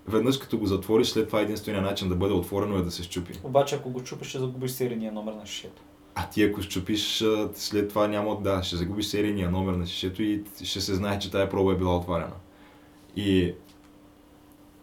Веднъж 0.08 0.38
като 0.38 0.58
го 0.58 0.66
затвориш, 0.66 1.08
след 1.08 1.26
това 1.26 1.40
единствения 1.40 1.82
начин 1.82 2.08
да 2.08 2.14
бъде 2.14 2.34
отворено 2.34 2.78
е 2.78 2.82
да 2.82 2.90
се 2.90 3.02
щупи. 3.02 3.32
Обаче 3.44 3.74
ако 3.74 3.90
го 3.90 4.02
чупиш, 4.02 4.28
ще 4.28 4.38
загубиш 4.38 4.70
серийния 4.70 5.12
номер 5.12 5.32
на 5.32 5.46
шишето. 5.46 5.82
А 6.14 6.28
ти 6.30 6.42
ако 6.42 6.62
щупиш, 6.62 7.24
след 7.54 7.88
това 7.88 8.08
няма, 8.08 8.40
да, 8.40 8.62
ще 8.62 8.76
загубиш 8.76 9.06
серийния 9.06 9.50
номер 9.50 9.72
на 9.72 9.86
шишето 9.86 10.22
и 10.22 10.42
ще 10.62 10.80
се 10.80 10.94
знае, 10.94 11.18
че 11.18 11.30
тая 11.30 11.50
проба 11.50 11.72
е 11.72 11.76
била 11.76 11.96
отварена. 11.96 12.34
И 13.16 13.54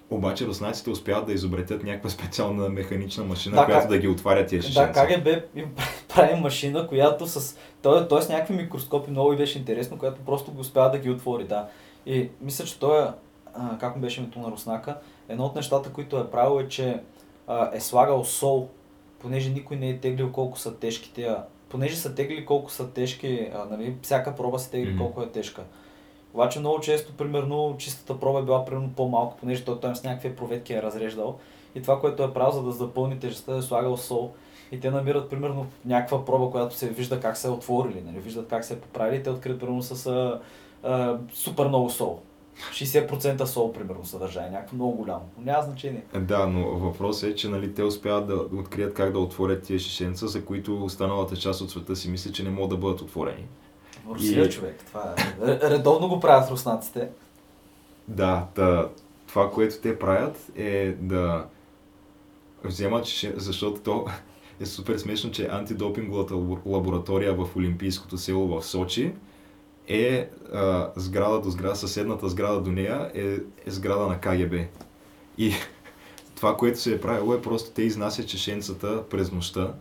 обаче 0.10 0.47
руснаците 0.47 0.89
успяват 0.89 1.26
да 1.26 1.34
изобретят 1.34 1.84
някаква 1.84 2.10
специална 2.10 2.70
механична 2.70 3.24
машина, 3.24 3.56
да, 3.56 3.66
която 3.66 3.82
как... 3.82 3.89
да 3.89 3.97
ги 3.97 4.08
отваря 4.08 4.45
тия 4.45 4.62
шишенца. 4.62 4.93
Да, 4.93 5.08
КГБ 5.08 5.28
им 5.56 5.76
прави 6.16 6.41
машина, 6.41 6.88
която 6.88 7.28
с... 7.28 7.58
Т.е. 7.82 8.22
с 8.22 8.30
някакви 8.30 8.54
микроскопи 8.54 9.12
много 9.12 9.34
и 9.34 9.38
беше 9.38 9.60
интересно, 9.60 9.97
която 9.97 10.22
просто 10.26 10.51
го 10.51 10.60
успява 10.60 10.91
да 10.91 10.97
ги 10.97 11.10
отвори, 11.10 11.43
да. 11.43 11.68
И 12.06 12.30
мисля, 12.41 12.66
че 12.66 12.80
той 12.80 13.04
е, 13.04 13.12
как 13.80 13.95
му 13.95 14.01
беше 14.01 14.22
името 14.22 14.39
на 14.39 14.51
Руснака, 14.51 14.97
едно 15.30 15.45
от 15.45 15.56
нещата, 15.56 15.89
които 15.89 16.18
е 16.18 16.30
правил 16.32 16.64
е, 16.64 16.68
че 16.68 16.99
е 17.74 17.80
слагал 17.80 18.24
сол, 18.24 18.70
понеже 19.20 19.49
никой 19.49 19.78
не 19.78 19.89
е 19.89 19.99
теглил 19.99 20.32
колко 20.32 20.60
са 20.60 20.76
тежките, 20.80 21.36
понеже 21.70 21.95
са 21.95 22.16
тегли 22.16 22.45
колко 22.45 22.72
са 22.72 22.89
тежки, 22.89 23.49
нали, 23.70 23.95
всяка 24.01 24.36
проба 24.36 24.60
се 24.60 24.72
тегли 24.72 24.91
mm-hmm. 24.91 24.97
колко 24.97 25.22
е 25.22 25.30
тежка. 25.30 25.64
Обаче 26.34 26.59
много 26.59 26.79
често, 26.79 27.13
примерно, 27.13 27.75
чистата 27.77 28.19
проба 28.19 28.39
е 28.39 28.43
била 28.43 28.65
примерно 28.65 28.89
по-малко, 28.95 29.38
понеже 29.39 29.65
той 29.65 29.79
там 29.79 29.95
с 29.95 30.03
някакви 30.03 30.36
проветки 30.36 30.73
е 30.73 30.81
разреждал. 30.81 31.39
И 31.75 31.81
това, 31.81 31.99
което 31.99 32.23
е 32.23 32.34
правил, 32.34 32.51
за 32.51 32.63
да 32.63 32.71
запълни 32.71 33.19
тежестта, 33.19 33.57
е 33.57 33.61
слагал 33.61 33.97
сол. 33.97 34.34
И 34.71 34.79
те 34.79 34.91
намират, 34.91 35.29
примерно, 35.29 35.65
някаква 35.86 36.25
проба, 36.25 36.51
която 36.51 36.75
се 36.75 36.89
вижда 36.89 37.19
как 37.19 37.38
се 37.38 37.47
е 37.47 37.51
отворили, 37.51 38.01
нали? 38.05 38.19
виждат 38.19 38.47
как 38.49 38.65
се 38.65 38.73
е 38.73 38.79
поправили 38.79 39.23
те 39.23 39.29
открият, 39.29 39.59
примерно, 39.59 39.81
с 39.81 40.05
а, 40.05 40.39
а, 40.84 41.17
супер 41.34 41.67
много 41.67 41.89
сол. 41.89 42.19
60% 42.71 43.43
сол, 43.43 43.73
примерно, 43.73 44.05
съдържание, 44.05 44.51
някакво 44.51 44.75
много 44.75 44.91
голямо. 44.91 45.29
Няма 45.38 45.63
значение. 45.63 46.03
Да, 46.19 46.47
но 46.47 46.69
въпросът 46.69 47.29
е, 47.29 47.36
че 47.36 47.49
нали, 47.49 47.73
те 47.73 47.84
успяват 47.84 48.27
да 48.27 48.36
открият 48.36 48.93
как 48.93 49.11
да 49.11 49.19
отворят 49.19 49.63
тия 49.63 49.79
шишенца, 49.79 50.27
за 50.27 50.45
които 50.45 50.84
останалата 50.84 51.36
част 51.36 51.61
от 51.61 51.71
света 51.71 51.95
си 51.95 52.09
мисли, 52.09 52.34
че 52.34 52.43
не 52.43 52.49
могат 52.49 52.69
да 52.69 52.77
бъдат 52.77 53.01
отворени. 53.01 53.47
Русия, 54.10 54.45
и... 54.45 54.49
човек. 54.49 54.84
Това 54.88 55.16
е. 55.18 55.70
Редовно 55.70 56.08
го 56.08 56.20
правят 56.20 56.51
руснаците. 56.51 57.10
Да, 58.08 58.47
да, 58.56 58.89
това, 59.28 59.51
което 59.51 59.82
те 59.82 59.99
правят 59.99 60.51
е 60.56 60.91
да 60.91 61.45
вземат, 62.64 63.06
защото 63.36 63.82
то 63.82 64.06
е 64.60 64.66
супер 64.66 64.97
смешно, 64.97 65.32
че 65.32 65.47
антидопинговата 65.51 66.36
лаборатория 66.66 67.34
в 67.34 67.49
Олимпийското 67.56 68.18
село 68.18 68.47
в 68.47 68.66
Сочи 68.66 69.14
е 69.88 70.30
а, 70.54 70.89
сграда 70.95 71.41
до 71.41 71.49
сграда, 71.49 71.76
съседната 71.76 72.30
сграда 72.30 72.62
до 72.62 72.72
нея 72.72 73.12
е, 73.16 73.22
е 73.66 73.72
сграда 73.72 74.08
на 74.08 74.20
КГБ. 74.20 74.54
И 75.38 75.54
това, 76.36 76.58
което 76.58 76.80
се 76.80 76.93
е 76.93 77.01
правило 77.01 77.34
е 77.34 77.41
просто 77.41 77.72
те 77.72 77.82
изнасят 77.82 78.28
чешенцата 78.28 79.04
през 79.10 79.32
нощта 79.32 79.74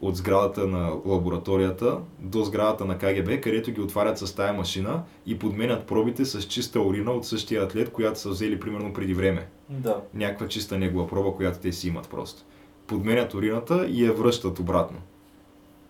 от 0.00 0.16
сградата 0.16 0.66
на 0.66 0.92
лабораторията 1.04 1.98
до 2.18 2.42
сградата 2.42 2.84
на 2.84 2.98
КГБ, 2.98 3.40
където 3.40 3.72
ги 3.72 3.80
отварят 3.80 4.18
с 4.18 4.34
тая 4.34 4.52
машина 4.52 5.02
и 5.26 5.38
подменят 5.38 5.86
пробите 5.86 6.24
с 6.24 6.42
чиста 6.42 6.80
урина 6.80 7.12
от 7.12 7.26
същия 7.26 7.62
атлет, 7.62 7.92
която 7.92 8.20
са 8.20 8.28
взели 8.28 8.60
примерно 8.60 8.92
преди 8.92 9.14
време. 9.14 9.48
Да. 9.68 10.00
Някаква 10.14 10.48
чиста 10.48 10.78
негова 10.78 11.08
проба, 11.08 11.32
която 11.32 11.58
те 11.58 11.72
си 11.72 11.88
имат 11.88 12.08
просто. 12.08 12.42
Подменят 12.86 13.34
урината 13.34 13.86
и 13.86 14.04
я 14.04 14.12
връщат 14.12 14.58
обратно. 14.58 14.98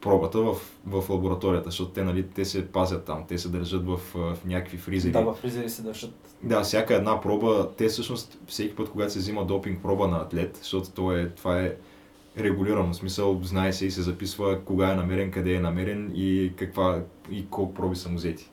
Пробата 0.00 0.38
в, 0.38 0.56
в 0.86 1.10
лабораторията, 1.10 1.70
защото 1.70 1.90
те, 1.90 2.04
нали, 2.04 2.22
те 2.22 2.44
се 2.44 2.68
пазят 2.68 3.04
там, 3.04 3.24
те 3.28 3.38
се 3.38 3.48
държат 3.48 3.86
в, 3.86 3.96
в 4.14 4.36
някакви 4.44 4.76
фризери. 4.76 5.12
Да, 5.12 5.20
в 5.20 5.34
фризери 5.34 5.70
се 5.70 5.82
държат. 5.82 6.14
Да, 6.42 6.62
всяка 6.62 6.94
една 6.94 7.20
проба, 7.20 7.68
те 7.76 7.88
всъщност 7.88 8.38
всеки 8.46 8.76
път, 8.76 8.90
когато 8.90 9.12
се 9.12 9.18
взима 9.18 9.44
допинг 9.44 9.82
проба 9.82 10.08
на 10.08 10.16
атлет, 10.16 10.58
защото 10.62 10.90
това 10.90 11.20
е, 11.20 11.28
това 11.28 11.60
е 11.60 11.74
регулирано. 12.38 12.92
В 12.92 12.96
смисъл, 12.96 13.40
знае 13.42 13.72
се 13.72 13.86
и 13.86 13.90
се 13.90 14.02
записва 14.02 14.60
кога 14.64 14.92
е 14.92 14.94
намерен, 14.94 15.30
къде 15.30 15.54
е 15.54 15.60
намерен 15.60 16.12
и 16.14 16.52
каква 16.56 17.02
и 17.30 17.46
колко 17.50 17.74
проби 17.74 17.96
са 17.96 18.08
му 18.08 18.16
взети. 18.16 18.50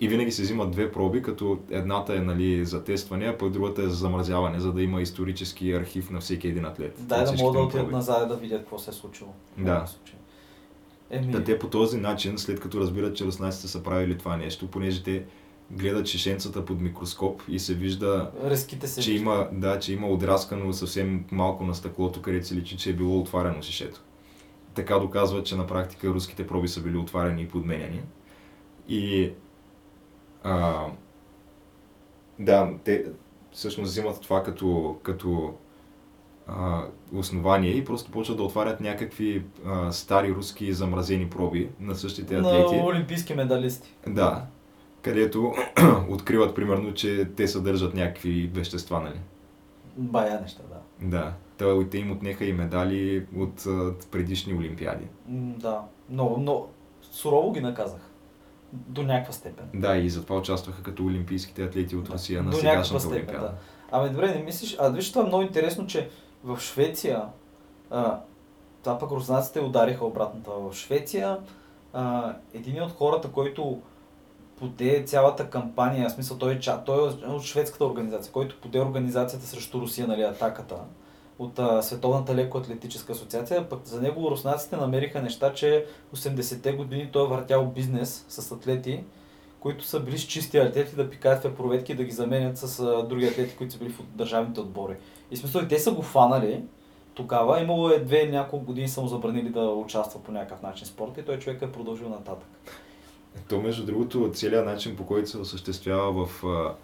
И 0.00 0.08
винаги 0.08 0.32
се 0.32 0.42
взимат 0.42 0.70
две 0.70 0.92
проби, 0.92 1.22
като 1.22 1.58
едната 1.70 2.16
е 2.16 2.20
нали, 2.20 2.64
за 2.64 2.84
тестване, 2.84 3.26
а 3.26 3.38
пък 3.38 3.50
другата 3.50 3.82
е 3.82 3.88
за 3.88 3.94
замразяване, 3.94 4.60
за 4.60 4.72
да 4.72 4.82
има 4.82 5.02
исторически 5.02 5.72
архив 5.72 6.10
на 6.10 6.20
всеки 6.20 6.48
един 6.48 6.64
атлет. 6.64 6.96
Да, 6.98 7.24
да 7.24 7.32
могат 7.32 7.52
да 7.52 7.60
отидат 7.60 7.90
назад 7.90 8.28
да 8.28 8.36
видят 8.36 8.60
какво 8.60 8.78
се 8.78 8.90
е 8.90 8.92
случило. 8.92 9.30
Да. 9.58 9.86
Еми... 11.10 11.32
Да, 11.32 11.44
те 11.44 11.58
по 11.58 11.68
този 11.68 11.98
начин, 11.98 12.38
след 12.38 12.60
като 12.60 12.80
разбират, 12.80 13.16
че 13.16 13.24
руснаците 13.24 13.68
са 13.68 13.82
правили 13.82 14.18
това 14.18 14.36
нещо, 14.36 14.68
понеже 14.68 15.02
те 15.02 15.24
гледат 15.70 16.06
шишенцата 16.06 16.64
под 16.64 16.80
микроскоп 16.80 17.42
и 17.48 17.58
се 17.58 17.74
вижда, 17.74 18.30
Ръските 18.44 18.86
се 18.86 19.00
че, 19.00 19.10
вижда. 19.10 19.22
има, 19.22 19.48
да, 19.52 19.78
че 19.78 19.92
има 19.92 20.06
отраскано 20.06 20.72
съвсем 20.72 21.24
малко 21.30 21.64
на 21.64 21.74
стъклото, 21.74 22.22
където 22.22 22.46
се 22.46 22.54
личи, 22.54 22.76
че 22.76 22.90
е 22.90 22.94
било 22.94 23.20
отварено 23.20 23.62
шишето. 23.62 24.00
Така 24.74 24.98
доказва, 24.98 25.42
че 25.42 25.56
на 25.56 25.66
практика 25.66 26.08
руските 26.08 26.46
проби 26.46 26.68
са 26.68 26.80
били 26.80 26.96
отварени 26.96 27.42
и 27.42 27.48
подменяни. 27.48 28.02
И 28.88 29.32
а, 30.42 30.86
да, 32.38 32.70
те 32.84 33.04
всъщност 33.52 33.90
взимат 33.90 34.20
това 34.22 34.42
като, 34.42 34.96
като 35.02 35.54
а, 36.46 36.84
основание 37.12 37.70
и 37.70 37.84
просто 37.84 38.10
почват 38.10 38.36
да 38.36 38.42
отварят 38.42 38.80
някакви 38.80 39.44
а, 39.66 39.92
стари 39.92 40.34
руски 40.34 40.72
замразени 40.72 41.30
проби 41.30 41.68
на 41.80 41.94
същите 41.94 42.36
атлети. 42.36 42.76
На 42.76 42.84
олимпийски 42.84 43.34
медалисти. 43.34 43.94
Да, 44.06 44.46
където 45.06 45.52
откриват 46.10 46.54
примерно, 46.54 46.94
че 46.94 47.28
те 47.36 47.48
съдържат 47.48 47.94
някакви 47.94 48.50
вещества, 48.54 49.00
нали? 49.00 49.20
Бая 49.96 50.40
неща, 50.40 50.62
да. 50.70 51.08
Да. 51.08 51.32
Той, 51.58 51.88
те 51.88 51.98
им 51.98 52.12
отнеха 52.12 52.44
и 52.44 52.52
медали 52.52 53.26
от, 53.36 53.66
от 53.66 54.10
предишни 54.10 54.54
олимпиади. 54.54 55.04
Да, 55.28 55.82
много, 56.10 56.36
но 56.40 56.66
сурово 57.02 57.52
ги 57.52 57.60
наказах. 57.60 58.00
До 58.72 59.02
някаква 59.02 59.32
степен. 59.32 59.64
Да, 59.74 59.96
и 59.96 60.10
затова 60.10 60.36
участваха 60.36 60.82
като 60.82 61.04
олимпийските 61.04 61.64
атлети 61.64 61.96
от 61.96 62.08
Русия 62.08 62.42
на 62.42 62.50
До 62.50 62.56
сегашната 62.56 63.00
степен, 63.00 63.18
олимпиада. 63.18 63.46
Да. 63.46 63.54
Ами 63.90 64.10
добре, 64.10 64.34
не 64.34 64.42
мислиш, 64.42 64.76
а 64.80 64.88
виж 64.88 65.12
това 65.12 65.24
е 65.24 65.26
много 65.26 65.42
интересно, 65.42 65.86
че 65.86 66.08
в 66.44 66.60
Швеция, 66.60 67.22
а, 67.90 68.20
това 68.82 68.98
пък 68.98 69.10
руснаците 69.10 69.60
удариха 69.60 70.04
обратното. 70.04 70.50
В 70.70 70.74
Швеция 70.74 71.38
а, 71.92 72.34
един 72.54 72.82
от 72.82 72.92
хората, 72.92 73.28
който 73.28 73.80
поде 74.58 75.04
цялата 75.06 75.50
кампания, 75.50 76.08
в 76.08 76.12
смисъл 76.12 76.38
той 76.38 76.52
е, 76.52 76.60
той 76.86 77.08
е 77.08 77.26
от 77.28 77.42
шведската 77.42 77.84
организация, 77.84 78.32
който 78.32 78.60
поде 78.60 78.80
организацията 78.80 79.46
срещу 79.46 79.80
Русия, 79.80 80.06
нали, 80.06 80.22
атаката 80.22 80.76
от 81.38 81.58
а, 81.58 81.82
Световната 81.82 82.34
лекоатлетическа 82.34 83.12
асоциация, 83.12 83.68
пък 83.68 83.84
за 83.84 84.02
него 84.02 84.30
руснаците 84.30 84.76
намериха 84.76 85.22
неща, 85.22 85.52
че 85.52 85.86
80-те 86.14 86.72
години 86.72 87.08
той 87.12 87.24
е 87.24 87.28
въртял 87.28 87.66
бизнес 87.66 88.24
с 88.28 88.52
атлети, 88.52 89.04
които 89.60 89.84
са 89.84 90.00
били 90.00 90.18
с 90.18 90.22
чисти 90.22 90.58
атлети 90.58 90.96
да 90.96 91.10
пикаят 91.10 91.44
в 91.44 91.54
проветки 91.54 91.94
да 91.94 92.04
ги 92.04 92.10
заменят 92.10 92.58
с 92.58 92.84
други 93.08 93.26
атлети, 93.26 93.56
които 93.56 93.72
са 93.72 93.78
били 93.78 93.90
в 93.90 94.02
държавните 94.14 94.60
отбори. 94.60 94.96
И 95.30 95.36
смисъл 95.36 95.60
и 95.60 95.68
те 95.68 95.78
са 95.78 95.92
го 95.92 96.02
фанали 96.02 96.62
тогава. 97.14 97.60
Имало 97.60 97.90
е 97.90 97.98
две 97.98 98.26
няколко 98.26 98.64
години 98.64 98.88
са 98.88 99.00
му 99.00 99.08
забранили 99.08 99.50
да 99.50 99.60
участва 99.60 100.22
по 100.22 100.32
някакъв 100.32 100.62
начин 100.62 100.84
в 100.84 100.88
спорта 100.88 101.20
и 101.20 101.24
той 101.24 101.38
човек 101.38 101.62
е 101.62 101.72
продължил 101.72 102.08
нататък. 102.08 102.48
То, 103.48 103.60
между 103.60 103.86
другото, 103.86 104.30
целият 104.34 104.66
начин 104.66 104.96
по 104.96 105.06
който 105.06 105.30
се 105.30 105.38
осъществява 105.38 106.26
в 106.26 106.44
а, 106.44 106.74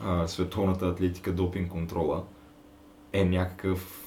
а, 0.00 0.28
световната 0.28 0.86
атлетика 0.86 1.32
допинг 1.32 1.70
контрола 1.70 2.24
е 3.12 3.24
някакъв... 3.24 3.98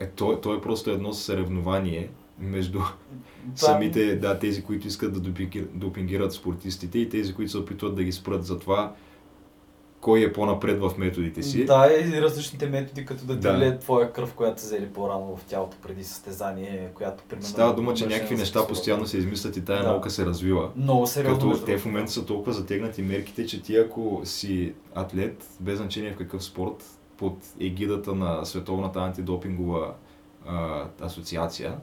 Е, 0.00 0.10
то, 0.10 0.40
то 0.40 0.54
е 0.54 0.60
просто 0.60 0.90
едно 0.90 1.12
съревнование 1.12 2.10
между 2.38 2.78
Това- 3.56 3.68
самите, 3.68 4.16
да, 4.16 4.38
тези, 4.38 4.64
които 4.64 4.86
искат 4.86 5.12
да 5.12 5.20
допинги- 5.20 5.66
допингират 5.74 6.32
спортистите 6.32 6.98
и 6.98 7.08
тези, 7.08 7.34
които 7.34 7.50
се 7.50 7.58
опитват 7.58 7.94
да 7.94 8.04
ги 8.04 8.12
спрат. 8.12 8.44
За 8.44 8.58
това, 8.58 8.94
кой 10.00 10.20
е 10.20 10.32
по-напред 10.32 10.80
в 10.80 10.92
методите 10.98 11.42
си. 11.42 11.64
Да, 11.64 11.88
и 11.92 12.22
различните 12.22 12.68
методи, 12.68 13.04
като 13.04 13.24
да 13.24 13.34
ти 13.34 13.40
Да. 13.40 13.56
влеят 13.56 13.80
твоя 13.80 14.12
кръв, 14.12 14.34
която 14.34 14.60
са 14.60 14.66
взели 14.66 14.86
по-рано 14.86 15.36
в 15.36 15.44
тялото 15.44 15.76
преди 15.82 16.04
състезание, 16.04 16.90
която 16.94 17.24
примерно... 17.28 17.48
Става 17.48 17.74
дума, 17.74 17.94
че 17.94 18.06
някакви 18.06 18.34
не 18.34 18.40
неща 18.40 18.66
постоянно 18.66 19.06
се 19.06 19.18
измислят 19.18 19.56
и 19.56 19.64
тая 19.64 19.82
Да. 19.82 19.88
наука 19.88 20.10
се 20.10 20.26
развива. 20.26 20.70
Много 20.76 21.06
сериозно. 21.06 21.50
Като 21.52 21.64
те 21.64 21.78
в 21.78 21.86
момента 21.86 22.12
са 22.12 22.26
толкова 22.26 22.52
затегнати 22.52 23.02
мерките, 23.02 23.46
че 23.46 23.62
ти 23.62 23.76
ако 23.76 24.20
си 24.24 24.74
атлет, 24.94 25.46
без 25.60 25.76
значение 25.78 26.12
в 26.12 26.16
какъв 26.16 26.44
спорт, 26.44 26.84
под 27.16 27.36
егидата 27.60 28.14
на 28.14 28.44
Световната 28.44 29.00
антидопингова 29.00 29.94
а, 30.46 30.84
асоциация, 31.00 31.76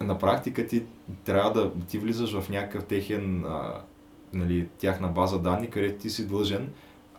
на 0.00 0.18
практика 0.18 0.66
ти 0.66 0.84
трябва 1.24 1.52
да 1.52 1.70
ти 1.88 1.98
влизаш 1.98 2.40
в 2.40 2.48
някакъв 2.48 2.84
техен, 2.84 3.44
а, 3.44 3.80
нали, 4.32 4.68
тяхна 4.78 5.08
база 5.08 5.38
данни, 5.38 5.70
където 5.70 6.02
ти 6.02 6.10
си 6.10 6.28
длъжен 6.28 6.68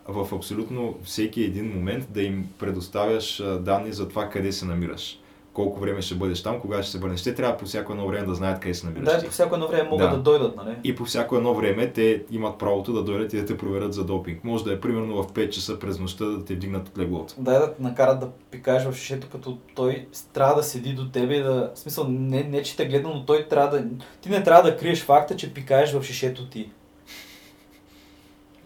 в 0.08 0.36
абсолютно 0.36 0.98
всеки 1.04 1.44
един 1.44 1.76
момент 1.76 2.08
да 2.10 2.22
им 2.22 2.50
предоставяш 2.60 3.44
данни 3.60 3.94
за 3.94 4.10
това 4.10 4.30
къде 4.30 4.52
се 4.52 4.66
намираш. 4.66 5.20
Колко 5.54 5.80
време 5.80 6.02
ще 6.02 6.16
бъдеш 6.16 6.44
там, 6.44 6.60
кога 6.60 6.84
ще 6.84 6.92
се 6.92 6.98
върнеш. 6.98 7.24
Те 7.24 7.36
трябва 7.36 7.58
по 7.58 7.66
всяко 7.66 7.92
едно 7.92 8.08
време 8.08 8.28
да 8.28 8.36
знаят 8.36 8.60
къде 8.60 8.74
се 8.74 8.86
намираш. 8.86 9.06
Да, 9.06 9.26
по 9.26 9.32
всяко 9.32 9.56
едно 9.56 9.68
време 9.68 9.90
могат 9.90 10.10
Да. 10.10 10.16
да, 10.16 10.24
дойдат, 10.24 10.56
нали? 10.56 10.76
И 10.84 10.96
по 10.96 11.06
всяко 11.06 11.36
едно 11.36 11.54
време 11.54 11.92
те 11.92 12.24
имат 12.32 12.58
правото 12.58 12.94
да 12.94 13.04
дойдат 13.04 13.34
и 13.34 13.38
да 13.38 13.46
те 13.46 13.58
проверят 13.58 13.94
за 13.94 14.04
допинг. 14.04 14.44
Може 14.44 14.64
да 14.64 14.74
е 14.74 14.80
примерно 14.80 15.24
в 15.24 15.28
5 15.28 15.50
часа 15.50 15.80
през 15.80 16.00
нощта 16.00 16.26
да 16.26 16.46
те 16.46 16.56
вдигнат 16.56 16.88
от 16.88 16.98
леглото. 16.98 17.34
Да 17.38 17.74
те 17.76 17.84
накарат 17.84 18.20
да 18.20 18.30
пикаеш 18.52 18.84
в 18.84 18.96
шишето, 18.96 19.28
като 19.32 19.58
той 19.76 20.08
трябва 20.34 20.56
да 20.56 20.64
седи 20.64 20.94
до 20.94 21.10
тебе 21.10 21.36
и 21.36 21.44
да... 21.44 21.72
В 21.76 21.80
смисъл, 21.80 22.08
не, 22.10 22.44
не 22.44 22.64
че 22.64 22.78
те 22.78 22.86
гледа, 22.86 23.08
но 23.08 23.26
той 23.26 23.48
трябва 23.50 23.78
да... 23.78 23.86
Ти 24.22 24.30
не 24.30 24.44
трябва 24.44 24.72
да 24.72 24.78
криеш 24.78 25.04
факта, 25.04 25.36
че 25.36 25.54
пикаеш 25.54 25.94
в 25.94 26.04
шишето 26.04 26.50
ти. 26.50 26.72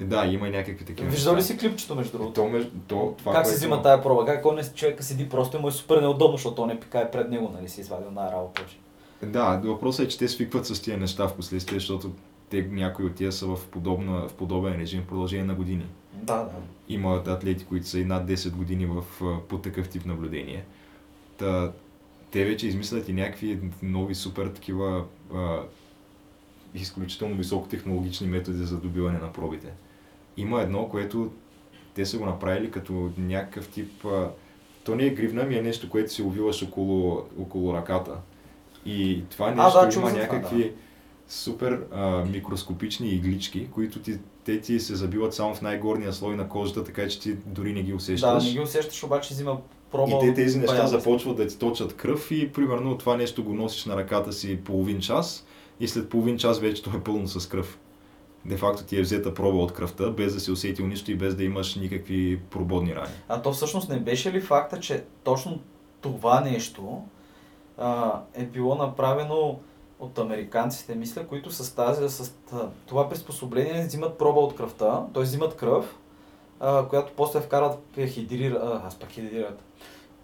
Е, 0.02 0.04
Да, 0.04 0.26
има 0.26 0.48
и 0.48 0.52
някакви 0.52 0.86
такива. 0.86 1.10
Виждал 1.10 1.36
ли 1.36 1.42
си 1.42 1.58
клипчето, 1.58 1.96
между 1.96 2.18
другото? 2.18 2.34
То, 2.34 2.50
между, 2.50 2.72
то, 2.88 3.16
това, 3.18 3.34
как 3.34 3.46
се 3.46 3.52
което- 3.52 3.60
взима 3.60 3.82
тая 3.82 4.04
проба? 4.04 4.26
Как 4.26 4.46
он 4.46 4.60
човека 4.76 5.04
седи 5.04 5.30
просто 5.30 5.58
и 5.58 5.60
му 5.60 5.68
е 5.68 5.72
супер 5.72 6.02
неудобно, 6.02 6.38
защото 6.38 6.62
он 6.62 6.68
не 6.68 6.80
пикае 6.80 7.12
пред 7.12 7.30
него, 7.30 7.52
нали 7.54 7.70
си 7.70 7.82
извадил 7.82 8.12
на 8.12 8.32
работа. 8.32 8.66
Да, 9.24 9.62
въпросът 9.64 10.06
е, 10.06 10.10
че 10.10 10.18
те 10.18 10.28
свикват 10.28 10.66
с 10.66 10.82
тия 10.82 10.98
неща 10.98 11.28
в 11.28 11.36
последствие, 11.36 11.80
защото 11.80 12.12
те, 12.50 12.68
някои 12.72 13.06
от 13.06 13.16
тия 13.16 13.32
са 13.32 13.46
в, 13.48 13.60
подобна, 13.72 14.28
в 14.28 14.34
подобен 14.34 14.74
режим 14.74 15.02
в 15.02 15.08
продължение 15.08 15.46
на 15.46 15.56
години. 15.56 15.86
Да, 16.14 16.36
да. 16.38 16.52
Има 16.90 17.24
атлети, 17.28 17.66
които 17.66 17.88
са 17.88 18.00
и 18.00 18.06
над 18.06 18.28
10 18.30 18.52
години 18.52 18.86
в, 18.86 19.04
по 19.50 19.58
такъв 19.58 19.90
тип 19.90 20.06
наблюдение. 20.06 20.66
Та, 21.38 21.72
те 22.32 22.46
вече 22.46 22.68
измислят 22.68 23.10
и 23.10 23.14
някакви 23.14 23.60
нови 23.84 24.16
супер 24.16 24.48
такива 24.48 25.04
а, 25.36 25.60
изключително 26.76 27.36
високотехнологични 27.36 28.28
методи 28.28 28.64
за 28.64 28.78
добиване 28.78 29.20
на 29.20 29.34
пробите. 29.34 29.68
Има 30.38 30.62
едно, 30.62 30.90
което 30.90 31.32
те 31.94 32.06
са 32.06 32.18
го 32.18 32.26
направили 32.26 32.72
като 32.72 33.12
някакъв 33.18 33.68
тип... 33.68 34.06
А, 34.06 34.30
то 34.84 34.96
не 34.96 35.06
е 35.06 35.10
гривна, 35.10 35.44
ми 35.44 35.56
е 35.56 35.62
нещо, 35.62 35.90
което 35.90 36.14
си 36.14 36.22
увиваш 36.24 36.64
около, 36.64 37.24
около 37.42 37.74
ръката. 37.74 38.12
И 38.86 39.24
това 39.30 39.52
нещо 39.52 39.72
да, 39.74 39.80
има 39.82 39.92
за 39.92 39.96
това, 39.96 40.12
някакви 40.12 40.74
супер 41.28 41.80
а, 41.92 42.26
микроскопични 42.26 43.10
иглички, 43.10 43.68
които 43.72 44.00
ти, 44.00 44.20
те 44.44 44.62
ти 44.62 44.80
се 44.80 44.96
забиват 44.96 45.34
само 45.34 45.56
в 45.56 45.62
най-горния 45.62 46.14
слой 46.14 46.36
на 46.36 46.50
кожата, 46.50 46.84
така 46.84 47.08
че 47.08 47.20
ти 47.20 47.34
дори 47.46 47.74
не 47.74 47.84
ги 47.84 47.90
Да, 47.90 47.96
усещаш. 47.96 48.46
не 48.46 48.52
ги 48.52 48.60
усещаш, 48.60 49.04
обаче 49.04 49.34
взима 49.34 49.58
проба. 49.92 50.16
И 50.16 50.20
те 50.20 50.34
тези 50.34 50.60
неща 50.60 50.76
бая. 50.76 50.88
започват 50.88 51.38
да 51.38 51.48
ти 51.48 51.60
точат 51.60 51.96
кръв 51.96 52.32
и 52.32 52.52
примерно 52.52 52.98
това 52.98 53.18
нещо 53.18 53.44
го 53.44 53.54
носиш 53.54 53.86
на 53.86 53.98
ръката 53.98 54.34
си 54.34 54.58
половин 54.64 55.00
час 55.00 55.46
и 55.80 55.88
след 55.88 56.10
половин 56.10 56.38
час 56.38 56.60
вече 56.60 56.84
то 56.84 56.90
е 56.90 57.04
пълно 57.04 57.28
с 57.28 57.50
кръв. 57.50 57.80
Де 58.48 58.58
факто 58.58 58.84
ти 58.84 58.98
е 58.98 59.02
взета 59.02 59.34
проба 59.34 59.58
от 59.58 59.74
кръвта, 59.74 60.10
без 60.10 60.34
да 60.34 60.40
си 60.40 60.52
усетил 60.52 60.88
нищо 60.88 61.12
и 61.12 61.16
без 61.16 61.36
да 61.36 61.44
имаш 61.44 61.76
никакви 61.76 62.40
прободни 62.40 62.96
рани. 62.96 63.14
А 63.30 63.42
то 63.42 63.54
всъщност 63.54 63.90
не 63.90 64.00
беше 64.00 64.32
ли 64.32 64.42
факта, 64.42 64.80
че 64.80 65.04
точно 65.24 65.60
това 66.02 66.42
нещо 66.42 67.02
а, 67.78 68.20
е 68.34 68.46
било 68.46 68.76
направено 68.76 69.60
от 70.00 70.20
американците, 70.20 70.96
мисля, 70.96 71.28
които 71.28 71.52
с, 71.52 71.76
тази, 71.76 72.10
с 72.10 72.32
това 72.86 73.10
приспособление 73.10 73.86
взимат 73.86 74.18
проба 74.18 74.40
от 74.40 74.56
кръвта, 74.56 75.06
т.е. 75.14 75.24
взимат 75.24 75.56
кръв, 75.56 75.96
а, 76.60 76.88
която 76.88 77.12
после 77.16 77.40
вкарват, 77.40 77.80
е, 77.98 78.08
хидрира, 78.08 78.82
аз 78.86 78.96
пак 78.96 79.10
хидрират. 79.10 79.64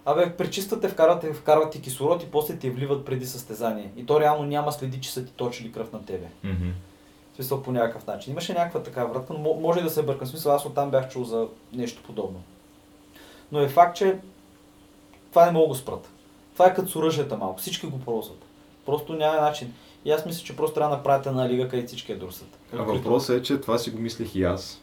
Абе, 0.05 0.35
пречиствате, 0.37 0.89
вкарват, 0.89 1.35
вкарват 1.35 1.71
ти 1.71 1.81
кислород 1.81 2.23
и 2.23 2.31
после 2.31 2.57
ти 2.57 2.67
я 2.67 2.73
вливат 2.73 3.05
преди 3.05 3.25
състезание. 3.25 3.91
И 3.97 4.05
то 4.05 4.19
реално 4.19 4.43
няма 4.43 4.71
следи, 4.71 5.01
че 5.01 5.13
са 5.13 5.25
ти 5.25 5.33
точили 5.33 5.71
кръв 5.71 5.91
на 5.91 6.05
тебе. 6.05 6.27
В 6.43 6.92
смисъл 7.35 7.63
по 7.63 7.71
някакъв 7.71 8.07
начин. 8.07 8.31
Имаше 8.31 8.53
някаква 8.53 8.83
така 8.83 9.05
вратка, 9.05 9.33
но 9.33 9.39
мо- 9.39 9.59
може 9.61 9.79
и 9.79 9.83
да 9.83 9.89
се 9.89 10.03
бъркам. 10.03 10.27
Смисъл 10.27 10.51
аз 10.51 10.65
оттам 10.65 10.91
бях 10.91 11.09
чул 11.09 11.23
за 11.23 11.47
нещо 11.73 12.03
подобно. 12.03 12.41
Но 13.51 13.59
е 13.59 13.67
факт, 13.67 13.97
че 13.97 14.17
това 15.29 15.45
не 15.45 15.51
мога 15.51 15.67
го 15.67 15.75
спрат. 15.75 16.09
Това 16.53 16.67
е 16.67 16.73
като 16.73 16.89
с 16.91 16.95
оръжията 16.95 17.37
малко. 17.37 17.59
Всички 17.59 17.87
го 17.87 17.99
ползват. 17.99 18.45
Просто 18.85 19.13
няма 19.13 19.41
начин. 19.41 19.73
И 20.05 20.11
аз 20.11 20.25
мисля, 20.25 20.43
че 20.45 20.55
просто 20.55 20.73
трябва 20.73 20.89
да 20.89 20.97
направите 20.97 21.29
една 21.29 21.49
лига, 21.49 21.69
където 21.69 21.87
всички 21.87 22.11
я 22.11 22.19
дурсат. 22.19 22.57
А 22.73 22.81
въпросът 22.83 23.39
е, 23.39 23.43
че 23.43 23.57
това 23.57 23.77
си 23.77 23.91
го 23.91 23.99
мислех 23.99 24.35
и 24.35 24.43
аз. 24.43 24.81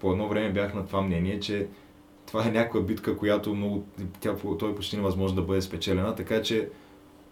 По 0.00 0.12
едно 0.12 0.28
време 0.28 0.52
бях 0.52 0.74
на 0.74 0.86
това 0.86 1.02
мнение, 1.02 1.40
че 1.40 1.66
това 2.26 2.46
е 2.46 2.50
някаква 2.50 2.80
битка, 2.80 3.16
която 3.16 3.54
много, 3.54 3.84
тя, 4.20 4.34
той 4.58 4.70
е 4.70 4.74
почти 4.74 4.96
невъзможно 4.96 5.36
да 5.36 5.42
бъде 5.42 5.62
спечелена, 5.62 6.14
така 6.14 6.42
че 6.42 6.68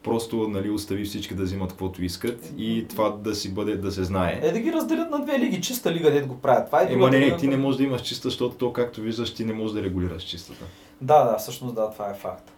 просто 0.03 0.49
нали, 0.49 0.71
остави 0.71 1.05
всички 1.05 1.35
да 1.35 1.43
взимат 1.43 1.71
каквото 1.71 2.05
искат 2.05 2.53
и 2.59 2.87
това 2.89 3.11
да 3.11 3.35
си 3.35 3.55
бъде, 3.55 3.77
да 3.77 3.93
се 3.93 4.05
знае. 4.05 4.41
Е 4.43 4.53
да 4.53 4.61
ги 4.61 4.73
разделят 4.73 5.11
на 5.11 5.25
две 5.25 5.39
лиги. 5.39 5.61
Чиста 5.61 5.93
лига, 5.93 6.11
дед 6.11 6.27
го 6.27 6.39
правят. 6.39 6.67
Това 6.67 6.83
е 6.83 6.93
Ема 6.93 7.11
не, 7.11 7.21
лига, 7.21 7.37
ти 7.37 7.49
не 7.49 7.57
можеш 7.57 7.79
да 7.79 7.85
имаш 7.85 8.03
чиста, 8.03 8.29
защото 8.29 8.57
то, 8.57 8.73
както 8.73 9.01
виждаш, 9.01 9.35
ти 9.35 9.45
не 9.45 9.53
можеш 9.53 9.75
да 9.75 9.83
регулираш 9.83 10.23
чистата. 10.23 10.65
Да, 11.01 11.25
да, 11.25 11.39
всъщност 11.39 11.75
да, 11.75 11.91
това 11.91 12.11
е 12.11 12.15
факт. 12.15 12.53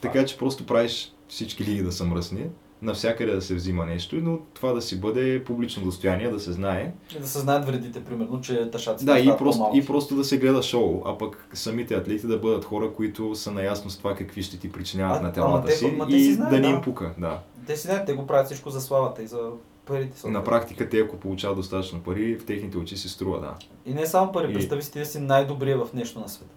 Така 0.00 0.26
че 0.26 0.38
просто 0.38 0.66
правиш 0.66 1.12
всички 1.28 1.64
лиги 1.64 1.82
да 1.82 1.92
са 1.92 2.04
мръсни, 2.04 2.46
навсякъде 2.82 3.32
да 3.32 3.42
се 3.42 3.54
взима 3.54 3.86
нещо, 3.86 4.16
но 4.16 4.38
това 4.54 4.72
да 4.72 4.82
си 4.82 5.00
бъде 5.00 5.44
публично 5.44 5.84
достояние, 5.84 6.30
да 6.30 6.40
се 6.40 6.52
знае. 6.52 6.92
И 7.16 7.20
да 7.20 7.26
се 7.26 7.38
знаят 7.38 7.66
вредите, 7.66 8.04
примерно, 8.04 8.40
че 8.40 8.70
тъшаците 8.70 9.12
Да, 9.12 9.18
и 9.18 9.30
просто, 9.38 9.70
и 9.74 9.86
просто 9.86 10.16
да 10.16 10.24
се 10.24 10.38
гледа 10.38 10.62
шоу, 10.62 11.02
а 11.04 11.18
пък 11.18 11.48
самите 11.52 11.94
атлети 11.94 12.26
да 12.26 12.38
бъдат 12.38 12.64
хора, 12.64 12.92
които 12.92 13.34
са 13.34 13.50
наясно 13.50 13.90
с 13.90 13.98
това 13.98 14.14
какви 14.14 14.42
ще 14.42 14.58
ти 14.58 14.72
причиняват 14.72 15.12
А, 15.12 15.20
на 15.20 15.26
ама 15.26 15.32
телата 15.34 15.66
те- 15.66 15.72
си 15.72 15.86
ма 15.88 16.06
те 16.06 16.16
и 16.16 16.20
си 16.20 16.34
знаят, 16.34 16.50
да 16.50 16.56
не 16.56 16.62
да. 16.62 16.68
им 16.68 16.80
пука. 16.80 17.14
Да. 17.18 17.40
Те 17.66 17.76
си 17.76 17.82
знаят, 17.82 18.06
те 18.06 18.12
го 18.12 18.26
правят 18.26 18.46
всичко 18.46 18.70
за 18.70 18.80
славата 18.80 19.22
и 19.22 19.26
за 19.26 19.38
парите. 19.86 20.18
съответно. 20.18 20.38
На 20.38 20.44
практика 20.44 20.88
те, 20.88 20.98
ако 20.98 21.16
получават 21.16 21.56
достатъчно 21.56 22.00
пари, 22.00 22.36
в 22.36 22.46
техните 22.46 22.78
очи 22.78 22.96
си 22.96 23.08
струва, 23.08 23.40
да. 23.40 23.54
И 23.86 23.94
не 23.94 24.06
само 24.06 24.32
пари, 24.32 24.50
И- 24.50 24.54
представи 24.54 24.82
си 24.82 24.92
ти 24.92 24.98
да 24.98 25.06
си 25.06 25.18
най-добрия 25.18 25.78
в 25.78 25.92
нещо 25.94 26.20
на 26.20 26.28
света. 26.28 26.54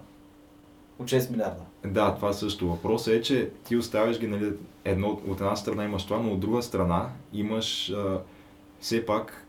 От 1.00 1.08
6 1.08 1.32
милиарда. 1.32 1.64
Да, 1.86 2.16
това 2.16 2.34
също. 2.34 2.70
Въпросът 2.70 3.14
е, 3.14 3.22
че 3.22 3.50
ти 3.68 3.76
оставяш 3.76 4.20
ги, 4.20 4.28
нали, 4.28 4.54
едно, 4.86 5.22
от 5.28 5.42
една 5.42 5.56
страна 5.56 5.84
имаш 5.84 6.04
това, 6.04 6.20
но 6.20 6.32
от 6.32 6.40
друга 6.40 6.62
страна 6.62 7.10
имаш 7.34 7.90
а, 7.90 8.22
все 8.80 9.06
пак 9.06 9.46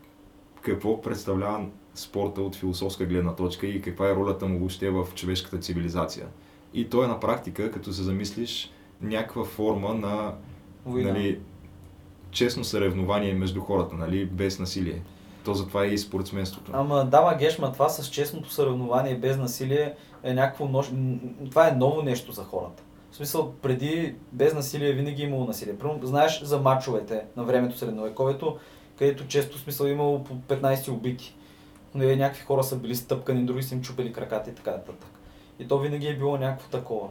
какво 0.61 1.01
представлява 1.01 1.65
спорта 1.95 2.41
от 2.41 2.55
философска 2.55 3.05
гледна 3.05 3.35
точка 3.35 3.67
и 3.67 3.81
каква 3.81 4.09
е 4.09 4.15
ролята 4.15 4.47
му 4.47 4.59
въобще 4.59 4.89
в 4.89 5.07
човешката 5.15 5.59
цивилизация. 5.59 6.27
И 6.73 6.89
то 6.89 7.03
е 7.03 7.07
на 7.07 7.19
практика, 7.19 7.71
като 7.71 7.93
се 7.93 8.03
замислиш, 8.03 8.71
някаква 9.01 9.45
форма 9.45 9.93
на 9.93 10.33
Война. 10.85 11.13
нали, 11.13 11.39
честно 12.31 12.63
съревнование 12.63 13.33
между 13.33 13.61
хората, 13.61 13.95
нали, 13.95 14.25
без 14.25 14.59
насилие. 14.59 15.01
То 15.45 15.53
затова 15.53 15.83
е 15.85 15.87
и 15.87 15.97
спортсменството. 15.97 16.71
Ама 16.73 17.05
дама 17.05 17.35
Гешма, 17.35 17.71
това 17.71 17.89
с 17.89 18.09
честното 18.09 18.51
съревнование 18.51 19.15
без 19.15 19.37
насилие 19.37 19.93
е 20.23 20.33
някакво 20.33 20.67
нож... 20.67 20.91
Това 21.49 21.67
е 21.67 21.71
ново 21.71 22.01
нещо 22.01 22.31
за 22.31 22.43
хората. 22.43 22.83
В 23.11 23.15
смисъл, 23.15 23.53
преди 23.61 24.15
без 24.31 24.53
насилие 24.53 24.93
винаги 24.93 25.23
е 25.23 25.25
имало 25.25 25.45
насилие. 25.45 25.77
Примерно, 25.77 26.07
знаеш 26.07 26.41
за 26.43 26.59
мачовете 26.59 27.21
на 27.37 27.43
времето 27.43 27.77
средновековието, 27.77 28.57
където 28.97 29.27
често 29.27 29.57
смисъл 29.57 29.85
е 29.85 29.89
имало 29.89 30.23
по 30.23 30.33
15 30.33 30.89
убити. 30.89 31.35
Но 31.95 32.03
и 32.03 32.15
някакви 32.15 32.45
хора 32.45 32.63
са 32.63 32.75
били 32.75 32.95
стъпкани, 32.95 33.45
други 33.45 33.63
са 33.63 33.75
им 33.75 33.81
чупили 33.81 34.13
краката 34.13 34.49
и 34.49 34.55
така 34.55 34.71
нататък. 34.71 35.09
И 35.59 35.67
то 35.67 35.79
винаги 35.79 36.07
е 36.07 36.17
било 36.17 36.37
някакво 36.37 36.69
такова. 36.69 37.07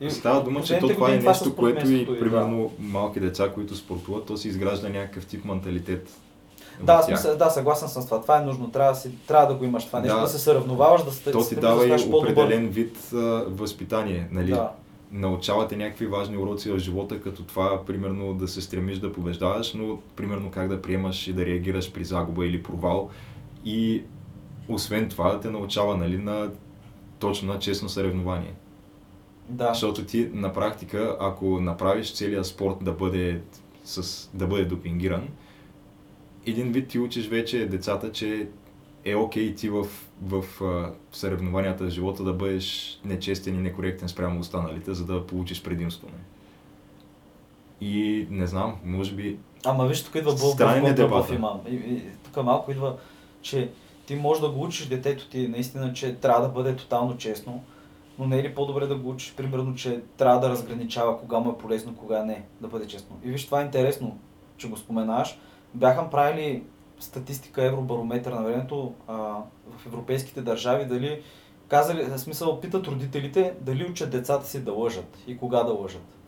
И 0.00 0.10
Става 0.10 0.42
дума, 0.42 0.62
че 0.62 0.78
то 0.78 0.88
това 0.88 1.12
е 1.12 1.16
нещо, 1.16 1.56
което 1.56 1.80
спортсменството 1.80 2.14
и 2.14 2.20
примерно 2.20 2.72
малки 2.78 3.20
деца, 3.20 3.50
които 3.54 3.76
спортуват, 3.76 4.26
то 4.26 4.36
си 4.36 4.48
изгражда 4.48 4.88
някакъв 4.88 5.26
тип 5.26 5.44
менталитет. 5.44 6.20
Да, 6.82 7.02
смисъл, 7.02 7.36
да, 7.36 7.50
съгласен 7.50 7.88
съм 7.88 8.02
с 8.02 8.06
това. 8.06 8.20
Това 8.20 8.38
е 8.38 8.44
нужно. 8.44 8.70
Трябва 8.70 8.92
да, 8.92 8.98
си, 8.98 9.10
трябва 9.26 9.46
да 9.46 9.54
го 9.54 9.64
имаш 9.64 9.86
това 9.86 10.00
нещо, 10.00 10.16
Да. 10.16 10.22
да 10.22 10.28
се 10.28 10.38
съревноваваш, 10.38 11.02
да 11.04 11.32
То 11.32 11.48
ти 11.48 11.56
дава 11.56 11.86
да 11.86 11.96
и 11.96 12.12
определен 12.12 12.68
вид 12.68 12.98
а, 13.12 13.16
възпитание. 13.48 14.28
Нали? 14.30 14.50
Да. 14.50 14.70
Научавате 15.12 15.76
някакви 15.76 16.06
важни 16.06 16.36
уроци 16.36 16.70
в 16.70 16.78
живота, 16.78 17.20
като 17.20 17.42
това, 17.42 17.84
примерно, 17.84 18.34
да 18.34 18.48
се 18.48 18.60
стремиш 18.60 18.98
да 18.98 19.12
побеждаваш, 19.12 19.74
но, 19.74 19.98
примерно, 20.16 20.50
как 20.50 20.68
да 20.68 20.82
приемаш 20.82 21.28
и 21.28 21.32
да 21.32 21.46
реагираш 21.46 21.92
при 21.92 22.04
загуба 22.04 22.46
или 22.46 22.62
провал. 22.62 23.10
И, 23.64 24.02
освен 24.68 25.08
това, 25.08 25.40
те 25.40 25.50
научава, 25.50 25.96
нали, 25.96 26.18
на 26.18 26.50
точно 27.18 27.52
на 27.52 27.58
честно 27.58 27.88
съревнование. 27.88 28.54
Да. 29.48 29.68
Защото 29.68 30.04
ти 30.04 30.30
на 30.32 30.52
практика, 30.52 31.16
ако 31.20 31.60
направиш 31.60 32.14
целият 32.14 32.46
спорт 32.46 32.76
да 32.82 32.92
бъде, 32.92 33.40
с, 33.84 34.28
да 34.34 34.46
бъде 34.46 34.64
допингиран, 34.64 35.28
един 36.46 36.72
вид 36.72 36.88
ти 36.88 36.98
учиш 36.98 37.28
вече 37.28 37.66
децата, 37.66 38.12
че 38.12 38.48
е 39.04 39.14
окей 39.14 39.54
ти 39.54 39.68
в, 39.68 39.86
в, 40.22 40.44
в 40.60 40.92
съревнованията 41.12 41.84
в 41.84 41.90
живота 41.90 42.24
да 42.24 42.32
бъдеш 42.32 43.00
нечестен 43.04 43.54
и 43.54 43.58
некоректен 43.58 44.08
спрямо 44.08 44.40
останалите, 44.40 44.94
за 44.94 45.04
да 45.06 45.26
получиш 45.26 45.62
предимство. 45.62 46.06
Не? 46.06 46.24
И 47.88 48.26
не 48.30 48.46
знам, 48.46 48.76
може 48.84 49.12
би... 49.12 49.38
Ама 49.64 49.86
виж, 49.86 50.04
тук 50.04 50.14
идва 50.14 50.38
Странен 50.38 50.86
е 50.86 50.94
тук 52.24 52.44
малко 52.44 52.70
идва, 52.70 52.96
че 53.42 53.70
ти 54.06 54.14
можеш 54.14 54.40
да 54.40 54.50
го 54.50 54.62
учиш 54.62 54.86
детето 54.86 55.28
ти 55.28 55.48
наистина, 55.48 55.92
че 55.92 56.14
трябва 56.14 56.42
да 56.42 56.48
бъде 56.48 56.76
тотално 56.76 57.16
честно, 57.16 57.64
но 58.18 58.26
не 58.26 58.38
е 58.38 58.42
ли 58.42 58.54
по-добре 58.54 58.86
да 58.86 58.96
го 58.96 59.10
учиш, 59.10 59.34
примерно, 59.36 59.74
че 59.74 60.00
трябва 60.16 60.40
да 60.40 60.48
разграничава 60.48 61.18
кога 61.18 61.38
му 61.38 61.50
е 61.50 61.58
полезно, 61.58 61.96
кога 61.96 62.24
не, 62.24 62.44
да 62.60 62.68
бъде 62.68 62.86
честно. 62.86 63.16
И 63.24 63.30
виж, 63.30 63.46
това 63.46 63.60
е 63.60 63.64
интересно, 63.64 64.18
че 64.56 64.68
го 64.68 64.76
споменаш. 64.76 65.38
Бяха 65.74 66.10
правили 66.10 66.62
статистика 67.00 67.64
Евробарометър 67.64 68.32
на 68.32 68.42
времето 68.42 68.94
а, 69.08 69.14
в 69.76 69.86
европейските 69.86 70.42
държави, 70.42 70.84
дали 70.84 71.22
казали, 71.68 72.04
в 72.04 72.18
смисъл, 72.18 72.60
питат 72.60 72.86
родителите 72.86 73.54
дали 73.60 73.84
учат 73.84 74.10
децата 74.10 74.46
си 74.46 74.64
да 74.64 74.72
лъжат 74.72 75.18
и 75.26 75.36
кога 75.36 75.62
да 75.62 75.72
лъжат. 75.72 76.18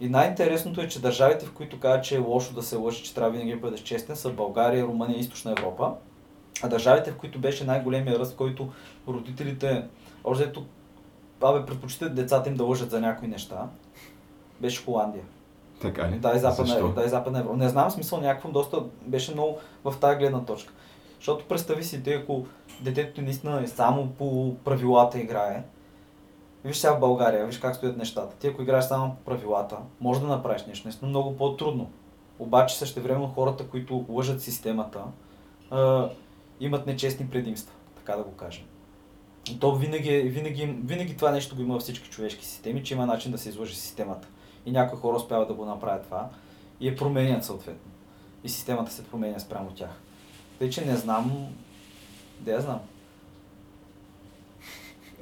И 0.00 0.08
най-интересното 0.08 0.80
е, 0.80 0.88
че 0.88 1.00
държавите, 1.00 1.46
в 1.46 1.52
които 1.52 1.80
казват, 1.80 2.04
че 2.04 2.16
е 2.16 2.18
лошо 2.18 2.54
да 2.54 2.62
се 2.62 2.76
лъжи, 2.76 3.02
че 3.02 3.14
трябва 3.14 3.30
винаги 3.30 3.52
да 3.52 3.58
бъдеш 3.58 3.80
честен, 3.80 4.16
са 4.16 4.32
България, 4.32 4.84
Румъния 4.84 5.16
и 5.16 5.20
Източна 5.20 5.50
Европа. 5.50 5.94
А 6.62 6.68
държавите, 6.68 7.10
в 7.10 7.16
които 7.16 7.38
беше 7.38 7.64
най-големия 7.64 8.18
ръст, 8.18 8.36
който 8.36 8.72
родителите, 9.08 9.84
още 10.24 10.44
ето, 10.44 10.64
абе, 11.42 11.66
предпочитат 11.66 12.14
децата 12.14 12.48
им 12.48 12.56
да 12.56 12.64
лъжат 12.64 12.90
за 12.90 13.00
някои 13.00 13.28
неща, 13.28 13.68
беше 14.60 14.84
Холандия. 14.84 15.24
Така 15.80 16.10
ли? 16.10 16.18
Да, 16.18 16.32
и 16.36 16.38
западна, 16.38 16.66
Защо? 16.66 16.88
да, 16.88 17.04
и 17.04 17.08
западна 17.08 17.38
Европа. 17.38 17.56
Не 17.56 17.68
знам 17.68 17.90
смисъл, 17.90 18.20
някакво 18.20 18.48
доста 18.48 18.82
беше 19.06 19.32
много 19.32 19.58
в 19.84 19.94
тази 20.00 20.18
гледна 20.18 20.44
точка. 20.44 20.72
Защото 21.16 21.44
представи 21.44 21.84
си, 21.84 22.02
те, 22.02 22.14
ако 22.14 22.46
детето 22.80 23.14
ти 23.14 23.22
наистина 23.22 23.62
е 23.62 23.66
само 23.66 24.06
по 24.06 24.54
правилата 24.64 25.18
играе, 25.18 25.62
виж 26.64 26.76
сега 26.76 26.92
в 26.94 27.00
България, 27.00 27.46
виж 27.46 27.58
как 27.58 27.76
стоят 27.76 27.96
нещата. 27.96 28.36
Ти 28.36 28.46
ако 28.46 28.62
играеш 28.62 28.84
само 28.84 29.14
по 29.14 29.24
правилата, 29.24 29.76
може 30.00 30.20
да 30.20 30.26
направиш 30.26 30.66
нещо, 30.66 30.86
наистина 30.88 31.08
много 31.08 31.36
по-трудно. 31.36 31.90
Обаче 32.38 32.78
същевременно 32.78 33.28
хората, 33.28 33.66
които 33.66 34.04
лъжат 34.08 34.42
системата, 34.42 35.00
а, 35.70 36.08
имат 36.60 36.86
нечестни 36.86 37.28
предимства, 37.28 37.74
така 37.96 38.16
да 38.16 38.22
го 38.22 38.30
кажем. 38.32 38.64
И 39.50 39.58
то 39.58 39.74
винаги, 39.74 40.14
е- 40.14 40.22
винаги, 40.22 40.66
винаги 40.84 41.16
това 41.16 41.30
нещо 41.30 41.56
го 41.56 41.62
има 41.62 41.74
във 41.74 41.82
всички 41.82 42.08
човешки 42.10 42.46
системи, 42.46 42.84
че 42.84 42.94
има 42.94 43.06
начин 43.06 43.32
да 43.32 43.38
се 43.38 43.48
излъжи 43.48 43.76
системата. 43.76 44.28
И 44.66 44.72
някои 44.72 44.98
хора 44.98 45.16
успяват 45.16 45.48
да 45.48 45.54
го 45.54 45.64
направят 45.64 46.04
това 46.04 46.28
и 46.80 46.88
я 46.88 46.96
променят 46.96 47.44
съответно. 47.44 47.90
И 48.44 48.48
системата 48.48 48.92
се 48.92 49.04
променя 49.04 49.38
спрямо 49.38 49.70
тях. 49.70 49.90
Тъй, 50.58 50.70
че 50.70 50.84
не 50.84 50.96
знам, 50.96 51.46
да 52.40 52.50
я 52.52 52.60
знам. 52.60 52.80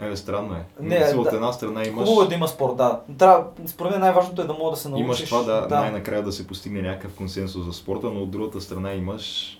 Е, 0.00 0.16
странно 0.16 0.54
е. 0.54 0.64
Не, 0.80 0.98
Не, 0.98 1.14
от 1.14 1.30
да. 1.30 1.36
една 1.36 1.52
страна 1.52 1.84
имаш, 1.84 2.08
Хубаво 2.08 2.22
е 2.22 2.28
да 2.28 2.34
има 2.34 2.48
спорт, 2.48 2.76
да. 2.76 3.00
Трябва, 3.18 3.44
според 3.66 3.90
мен 3.92 4.00
най-важното 4.00 4.42
е 4.42 4.46
да 4.46 4.52
мога 4.54 4.70
да 4.70 4.76
се 4.76 4.88
научиш. 4.88 5.04
имаш 5.04 5.24
това 5.24 5.42
да, 5.42 5.80
най-накрая 5.80 6.22
да 6.22 6.32
се 6.32 6.46
постигне 6.46 6.82
някакъв 6.82 7.14
консенсус 7.14 7.64
за 7.64 7.72
спорта, 7.72 8.06
но 8.06 8.22
от 8.22 8.30
другата 8.30 8.60
страна 8.60 8.92
имаш 8.92 9.56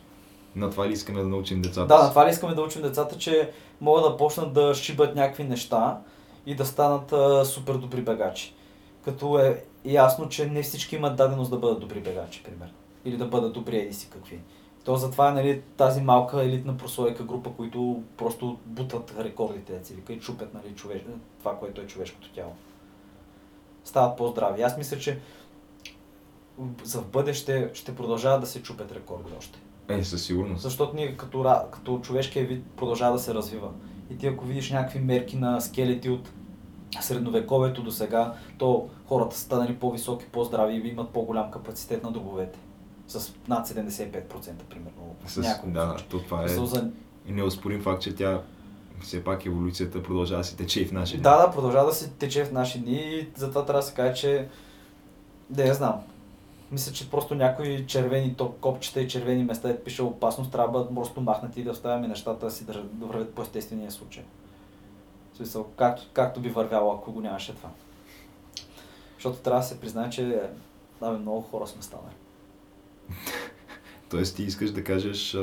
на 0.56 0.70
това 0.70 0.88
ли 0.88 0.92
искаме 0.92 1.20
да 1.22 1.28
научим 1.28 1.62
децата 1.62 1.86
Да, 1.86 1.98
на 1.98 2.04
си? 2.04 2.10
това 2.10 2.26
ли 2.26 2.30
искаме 2.30 2.54
да 2.54 2.62
учим 2.62 2.82
децата, 2.82 3.18
че 3.18 3.50
могат 3.80 4.04
да 4.04 4.16
почнат 4.16 4.52
да 4.52 4.74
шибат 4.74 5.14
някакви 5.14 5.44
неща 5.44 5.98
и 6.46 6.54
да 6.54 6.64
станат 6.66 7.12
а, 7.12 7.44
супер 7.44 7.74
добри 7.74 8.00
бегачи. 8.02 8.54
Като 9.06 9.38
е 9.38 9.64
ясно, 9.84 10.28
че 10.28 10.46
не 10.46 10.62
всички 10.62 10.96
имат 10.96 11.16
даденост 11.16 11.50
да 11.50 11.58
бъдат 11.58 11.80
добри 11.80 12.00
бегачи, 12.00 12.42
примерно. 12.42 12.74
Или 13.04 13.16
да 13.16 13.26
бъдат 13.26 13.52
добри 13.52 13.76
еди 13.76 13.94
си 13.94 14.08
какви. 14.10 14.40
То 14.84 14.96
затова 14.96 15.28
е 15.28 15.32
нали, 15.32 15.62
тази 15.76 16.00
малка 16.00 16.44
елитна 16.44 16.76
прослойка 16.76 17.24
група, 17.24 17.50
които 17.56 18.02
просто 18.16 18.58
бутат 18.64 19.14
рекордите, 19.18 19.72
деца 19.72 19.94
вика, 19.94 20.12
и 20.12 20.20
чупят 20.20 20.54
нали, 20.54 20.74
човеш... 20.74 21.02
това, 21.38 21.58
което 21.58 21.80
е 21.80 21.86
човешкото 21.86 22.32
тяло. 22.32 22.52
Стават 23.84 24.16
по-здрави. 24.16 24.62
Аз 24.62 24.78
мисля, 24.78 24.98
че 24.98 25.18
за 26.84 27.00
в 27.00 27.08
бъдеще 27.08 27.70
ще 27.74 27.96
продължават 27.96 28.40
да 28.40 28.46
се 28.46 28.62
чупят 28.62 28.92
рекорди 28.92 29.30
още. 29.38 29.58
Е, 29.88 30.04
със 30.04 30.24
сигурност. 30.24 30.62
Защото 30.62 30.96
ние 30.96 31.16
като, 31.16 31.62
като 31.70 32.00
човешкия 32.00 32.46
вид 32.46 32.64
продължава 32.76 33.16
да 33.16 33.22
се 33.22 33.34
развива. 33.34 33.70
И 34.10 34.18
ти 34.18 34.26
ако 34.26 34.44
видиш 34.44 34.70
някакви 34.70 34.98
мерки 34.98 35.36
на 35.36 35.60
скелети 35.60 36.10
от 36.10 36.30
средновековието 37.00 37.82
до 37.82 37.90
сега, 37.90 38.32
то 38.58 38.88
хората 39.06 39.36
са 39.36 39.42
станали 39.42 39.76
по-високи, 39.76 40.26
по-здрави 40.32 40.74
и 40.74 40.88
имат 40.88 41.10
по-голям 41.10 41.50
капацитет 41.50 42.02
на 42.02 42.12
дробовете. 42.12 42.58
С 43.08 43.34
над 43.48 43.68
75% 43.68 44.22
примерно. 44.70 45.14
С, 45.26 45.36
някои 45.36 45.72
да, 45.72 45.88
случаи. 45.88 46.06
то 46.08 46.18
това 46.18 46.44
е 46.44 46.48
за... 46.48 46.90
неоспорим 47.26 47.82
факт, 47.82 48.02
че 48.02 48.14
тя 48.14 48.40
все 49.00 49.24
пак 49.24 49.46
еволюцията 49.46 50.02
продължава 50.02 50.40
да 50.40 50.44
си 50.44 50.56
тече 50.56 50.80
и 50.80 50.84
в 50.84 50.92
наши 50.92 51.14
дни. 51.14 51.22
Да, 51.22 51.46
да, 51.46 51.52
продължава 51.52 51.86
да 51.86 51.92
се 51.92 52.10
тече 52.10 52.44
в 52.44 52.52
наши 52.52 52.78
дни 52.78 52.96
и 52.96 53.28
затова 53.36 53.64
трябва 53.64 53.80
да 53.80 53.86
се 53.86 53.94
каже, 53.94 54.14
че 54.14 54.48
да 55.50 55.66
я 55.66 55.74
знам. 55.74 55.94
Мисля, 56.72 56.92
че 56.92 57.10
просто 57.10 57.34
някои 57.34 57.86
червени 57.86 58.34
топ 58.34 58.60
копчета 58.60 59.00
и 59.00 59.08
червени 59.08 59.44
места, 59.44 59.70
е 59.70 59.76
пише 59.76 60.02
опасност, 60.02 60.52
трябва 60.52 60.68
да 60.68 60.72
бъдат 60.72 60.94
просто 60.94 61.20
махнати 61.20 61.60
и 61.60 61.64
да 61.64 61.70
оставяме 61.70 62.08
нещата 62.08 62.46
да 62.46 62.52
си 62.52 62.64
да 62.64 62.82
вървят 63.00 63.34
по 63.34 63.42
естествения 63.42 63.90
случай. 63.90 64.24
В 65.36 65.38
смисъл, 65.38 65.66
както, 65.76 66.02
както 66.12 66.40
би 66.40 66.48
вървяло, 66.48 66.92
ако 66.92 67.12
го 67.12 67.20
нямаше 67.20 67.54
това. 67.54 67.68
Защото 69.14 69.38
трябва 69.38 69.60
да 69.60 69.66
се 69.66 69.80
признае, 69.80 70.10
че 70.10 70.40
абе, 71.02 71.18
много 71.18 71.40
хора 71.40 71.66
сме 71.66 71.82
станали. 71.82 72.14
Тоест 74.10 74.36
ти 74.36 74.42
искаш 74.42 74.70
да 74.70 74.84
кажеш 74.84 75.36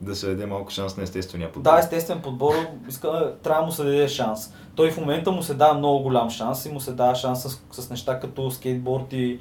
да 0.00 0.16
се 0.16 0.26
даде 0.26 0.46
малко 0.46 0.70
шанс 0.70 0.96
на 0.96 1.02
естествения 1.02 1.52
подбор. 1.52 1.70
Да, 1.72 1.78
естествен 1.78 2.22
подбор, 2.22 2.54
иска, 2.88 3.34
трябва 3.42 3.62
да 3.62 3.66
му 3.66 3.72
се 3.72 3.84
даде 3.84 4.08
шанс. 4.08 4.54
Той 4.74 4.90
в 4.90 4.96
момента 4.96 5.30
му 5.32 5.42
се 5.42 5.54
дава 5.54 5.74
много 5.74 6.02
голям 6.02 6.30
шанс 6.30 6.66
и 6.66 6.72
му 6.72 6.80
се 6.80 6.92
дава 6.92 7.14
шанс 7.14 7.42
с, 7.42 7.82
с 7.82 7.90
неща 7.90 8.20
като 8.20 8.50
скейтборд 8.50 9.12
и 9.12 9.40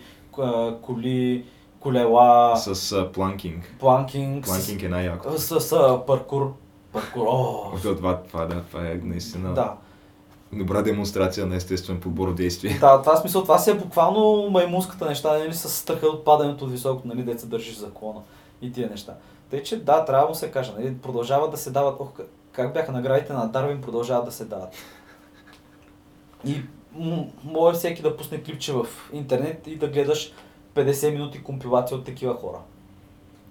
коли, 0.82 1.46
колела, 1.80 2.56
С 2.58 2.92
а, 2.92 3.12
планкинг. 3.12 3.76
планкинг, 3.80 4.46
Планкинг 4.46 4.84
е 4.84 4.90
най-яко. 4.90 5.38
с, 5.38 5.40
с, 5.40 5.62
с 5.62 6.00
паркур. 6.08 6.54
Паркур, 6.94 7.26
о, 7.28 7.72
това, 7.82 8.22
това, 8.24 8.46
да, 8.46 8.62
това 8.64 8.88
е 8.88 9.00
наистина 9.04 9.54
да. 9.54 9.74
Добра 10.54 10.82
демонстрация 10.82 11.46
на 11.46 11.56
естествен 11.56 12.00
подбор 12.00 12.34
действие. 12.34 12.78
Да, 12.80 13.02
това 13.02 13.14
е 13.14 13.18
смисъл, 13.18 13.42
това 13.42 13.58
си 13.58 13.72
е 13.72 13.74
буквално 13.74 14.50
маймунската 14.50 15.06
неща, 15.06 15.38
нали, 15.38 15.54
с 15.54 15.70
страха 15.70 16.08
от 16.08 16.26
падането 16.26 16.66
от 16.66 16.72
високото, 16.72 17.08
нали, 17.08 17.24
деца 17.24 17.48
държиш 17.48 17.76
заклона 17.76 18.22
и 18.62 18.72
тия 18.72 18.90
неща. 18.90 19.16
Тъй, 19.50 19.64
че 19.64 19.84
да, 19.84 20.06
трябва 20.06 20.28
да 20.28 20.36
се 20.36 20.52
каже, 20.52 20.72
нали, 20.78 20.98
продължават 20.98 21.52
да 21.52 21.58
се 21.58 21.72
дават, 21.72 21.96
ох, 22.00 22.10
как 22.52 22.74
бяха 22.74 22.92
наградите 22.92 23.34
на 23.34 23.48
Дарвин, 23.48 23.82
продължават 23.82 24.26
да 24.26 24.32
се 24.32 24.46
дават. 24.46 24.70
И 26.46 26.62
м- 26.96 27.26
може 27.44 27.78
всеки 27.78 28.02
да 28.02 28.18
пусне 28.18 28.44
клипче 28.44 28.74
в 28.74 28.88
интернет 29.14 29.68
и 29.68 29.76
да 29.76 29.88
гледаш 29.88 30.34
50 30.76 31.12
минути 31.12 31.44
компилация 31.44 31.98
от 31.98 32.06
такива 32.06 32.34
хора. 32.34 32.58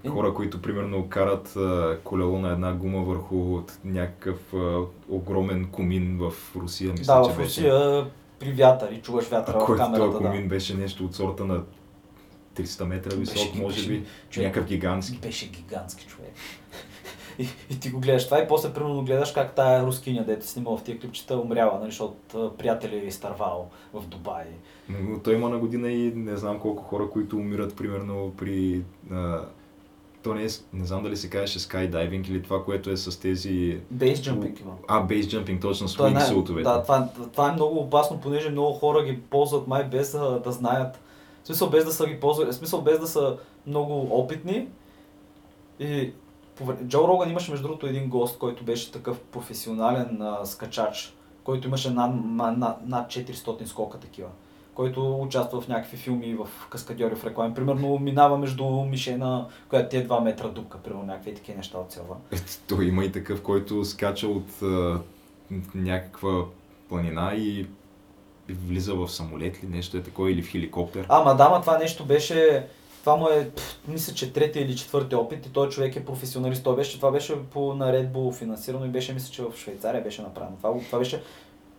И- 0.04 0.08
Хора, 0.08 0.34
които 0.34 0.62
примерно 0.62 1.08
карат 1.08 1.56
а, 1.56 1.98
колело 2.04 2.38
на 2.38 2.52
една 2.52 2.72
гума 2.72 3.02
върху 3.02 3.60
някакъв 3.84 4.54
а, 4.54 4.78
огромен 5.08 5.64
комин 5.66 6.18
в 6.18 6.32
Русия, 6.56 6.92
мисля, 6.92 7.14
да, 7.14 7.22
че 7.22 7.32
в 7.32 7.36
беше. 7.36 7.46
Русия 7.46 8.06
при 8.40 8.52
вятър 8.52 8.92
и 8.92 9.02
чуваш 9.02 9.24
вятъра 9.24 9.60
в 9.60 9.64
който 9.64 9.82
камерата. 9.82 10.10
Да. 10.12 10.18
комин 10.18 10.48
беше 10.48 10.74
нещо 10.76 11.04
от 11.04 11.14
сорта 11.14 11.44
на 11.44 11.62
300 12.56 12.84
метра 12.84 13.08
Беше 13.10 13.20
висок, 13.32 13.52
ги- 13.52 13.60
може 13.60 13.76
беше- 13.76 13.88
би. 13.90 14.04
човек, 14.30 14.46
Някакъв 14.46 14.68
гигантски. 14.68 15.18
Беше 15.18 15.48
гигантски 15.48 16.06
човек. 16.06 16.32
И, 17.40 17.48
и 17.70 17.80
ти 17.80 17.90
го 17.90 18.00
гледаш 18.00 18.24
това 18.24 18.38
и 18.38 18.48
после 18.48 18.72
примерно 18.72 19.04
гледаш 19.04 19.32
как 19.32 19.54
тая 19.54 19.86
рускиня, 19.86 20.24
дето 20.24 20.46
снимала 20.46 20.76
в 20.76 20.82
тия 20.82 20.98
клипчета, 20.98 21.36
умряла, 21.36 21.78
нали, 21.78 21.90
защото 21.90 22.52
приятели 22.58 22.96
е 22.96 23.06
изтървал 23.06 23.70
в 23.94 24.06
Дубай. 24.06 24.44
Но 24.88 25.18
той 25.18 25.34
има 25.34 25.48
на 25.48 25.58
година 25.58 25.90
и 25.90 26.12
не 26.14 26.36
знам 26.36 26.58
колко 26.58 26.82
хора, 26.82 27.10
които 27.10 27.36
умират 27.36 27.76
примерно 27.76 28.32
при... 28.36 28.82
А, 29.10 29.40
то 30.28 30.34
не 30.34 30.44
е, 30.44 30.48
не 30.72 30.86
знам 30.86 31.02
дали 31.02 31.16
се 31.16 31.30
казваше 31.30 31.58
skydiving 31.58 32.28
или 32.28 32.42
това, 32.42 32.64
което 32.64 32.90
е 32.90 32.96
с 32.96 33.20
тези... 33.20 33.80
Бейс 33.90 34.22
джампинг 34.22 34.60
има. 34.60 34.72
А, 34.88 35.06
base 35.06 35.22
jumping, 35.22 35.60
точно, 35.60 35.88
с 35.88 35.98
е 35.98 36.02
най- 36.02 36.22
wingsuitовете. 36.22 36.62
да, 36.62 36.82
това, 36.82 37.08
това 37.32 37.48
е 37.48 37.52
много 37.52 37.78
опасно, 37.78 38.20
понеже 38.20 38.50
много 38.50 38.72
хора 38.72 39.04
ги 39.04 39.20
ползват 39.20 39.66
май 39.66 39.84
без 39.84 40.12
да, 40.12 40.40
да 40.40 40.52
знаят. 40.52 40.96
В 41.42 41.46
смисъл 41.46 41.70
без 41.70 41.84
да 41.84 41.92
са 41.92 42.06
ги 42.06 42.20
ползвали, 42.20 42.50
в 42.50 42.54
смисъл 42.54 42.82
без 42.82 43.00
да 43.00 43.06
са 43.06 43.36
много 43.66 44.20
опитни. 44.20 44.68
И 45.80 46.12
Джо 46.86 47.08
Роган 47.08 47.30
имаше 47.30 47.50
между 47.50 47.66
другото 47.66 47.86
един 47.86 48.08
гост, 48.08 48.38
който 48.38 48.64
беше 48.64 48.92
такъв 48.92 49.20
професионален 49.20 50.22
а, 50.22 50.46
скачач, 50.46 51.14
който 51.44 51.68
имаше 51.68 51.90
над, 51.90 52.12
над, 52.24 52.58
над, 52.58 52.76
над 52.86 53.10
400 53.10 53.64
скока 53.64 53.98
такива 53.98 54.28
който 54.78 55.20
участва 55.20 55.60
в 55.60 55.68
някакви 55.68 55.96
филми 55.96 56.34
в 56.34 56.48
каскадьори 56.70 57.14
в 57.14 57.24
реклами. 57.24 57.54
Примерно 57.54 57.98
минава 57.98 58.38
между 58.38 58.64
мишена, 58.64 59.46
която 59.68 59.88
ти 59.88 59.96
е 59.96 60.08
2 60.08 60.22
метра 60.22 60.48
дупка, 60.48 60.78
примерно 60.78 61.06
някакви 61.06 61.34
такива 61.34 61.56
неща 61.56 61.78
от 61.78 61.92
цела. 61.92 62.16
Ето, 62.32 62.52
той 62.68 62.84
има 62.84 63.04
и 63.04 63.12
такъв, 63.12 63.42
който 63.42 63.84
скача 63.84 64.28
от 64.28 64.62
а, 64.62 65.00
някаква 65.74 66.44
планина 66.88 67.34
и 67.36 67.66
влиза 68.48 68.94
в 68.94 69.08
самолет 69.08 69.64
ли, 69.64 69.68
нещо 69.68 69.96
е 69.96 70.02
такова, 70.02 70.30
или 70.30 70.42
в 70.42 70.50
хеликоптер. 70.50 71.06
Ама 71.08 71.36
да, 71.36 71.48
ма 71.48 71.60
това 71.60 71.78
нещо 71.78 72.04
беше... 72.04 72.66
Това 73.00 73.16
му 73.16 73.28
е, 73.28 73.50
пф, 73.50 73.78
мисля, 73.88 74.14
че 74.14 74.32
третия 74.32 74.64
или 74.64 74.76
четвърти 74.76 75.14
опит 75.14 75.46
и 75.46 75.52
той 75.52 75.68
човек 75.68 75.96
е 75.96 76.04
професионалист. 76.04 76.64
Той 76.64 76.76
беше, 76.76 76.96
това 76.96 77.10
беше 77.10 77.44
по 77.44 77.74
наредбо 77.74 78.32
финансирано 78.32 78.84
и 78.84 78.88
беше, 78.88 79.14
мисля, 79.14 79.32
че 79.32 79.42
в 79.42 79.52
Швейцария 79.56 80.02
беше 80.02 80.22
направено. 80.22 80.56
Това, 80.56 80.78
това 80.86 80.98
беше 80.98 81.22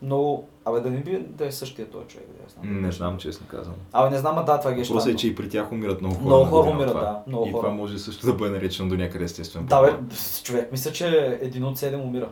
много... 0.01 0.47
Абе 0.65 0.79
да 0.79 0.89
не 0.89 0.97
би 0.97 1.19
да 1.19 1.45
е 1.45 1.51
същия 1.51 1.89
този 1.89 2.07
човек, 2.07 2.27
да 2.27 2.43
я 2.43 2.49
знам. 2.49 2.81
Не 2.81 2.91
знам, 2.91 3.17
честно 3.17 3.47
казвам. 3.47 3.75
Абе 3.93 4.09
не 4.09 4.17
знам, 4.17 4.37
а 4.37 4.43
да, 4.43 4.59
това 4.59 4.71
е 4.71 4.75
Въпросът 4.75 5.13
е, 5.13 5.15
че 5.15 5.27
и 5.27 5.35
при 5.35 5.49
тях 5.49 5.71
умират 5.71 6.01
много 6.01 6.15
хора. 6.15 6.25
Много 6.25 6.45
хора 6.45 6.67
от 6.67 6.75
умират, 6.75 6.93
да, 6.93 7.23
много 7.27 7.47
и 7.47 7.51
хора. 7.51 7.61
това 7.61 7.73
може 7.73 7.99
също 7.99 8.25
да 8.25 8.33
бъде 8.33 8.51
наречено 8.51 8.89
до 8.89 8.95
някъде 8.95 9.23
естествен 9.25 9.65
Да, 9.65 9.81
бе, 9.81 10.15
човек, 10.43 10.71
мисля, 10.71 10.91
че 10.91 11.39
един 11.41 11.63
от 11.63 11.77
седем 11.77 12.01
умира. 12.01 12.29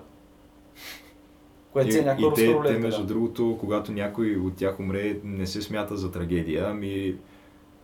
Което 1.74 1.92
си 1.92 2.00
е 2.00 2.02
някаква 2.02 2.34
те, 2.34 2.48
руска 2.48 2.54
те, 2.54 2.54
рулетка. 2.60 2.80
между 2.80 3.02
да. 3.02 3.08
другото, 3.08 3.58
когато 3.60 3.92
някой 3.92 4.36
от 4.36 4.56
тях 4.56 4.80
умре, 4.80 5.20
не 5.24 5.48
се 5.48 5.62
смята 5.62 5.98
за 5.98 6.12
трагедия, 6.12 6.68
ами 6.70 7.16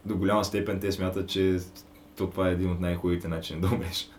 до 0.06 0.18
голяма 0.18 0.46
степен 0.46 0.80
те 0.80 0.92
смятат, 0.92 1.28
че 1.28 1.58
то 2.18 2.28
това 2.28 2.50
е 2.50 2.52
един 2.52 2.72
от 2.72 2.80
най-хубавите 2.80 3.28
начини 3.28 3.62
да 3.62 3.68
умреш. 3.68 4.10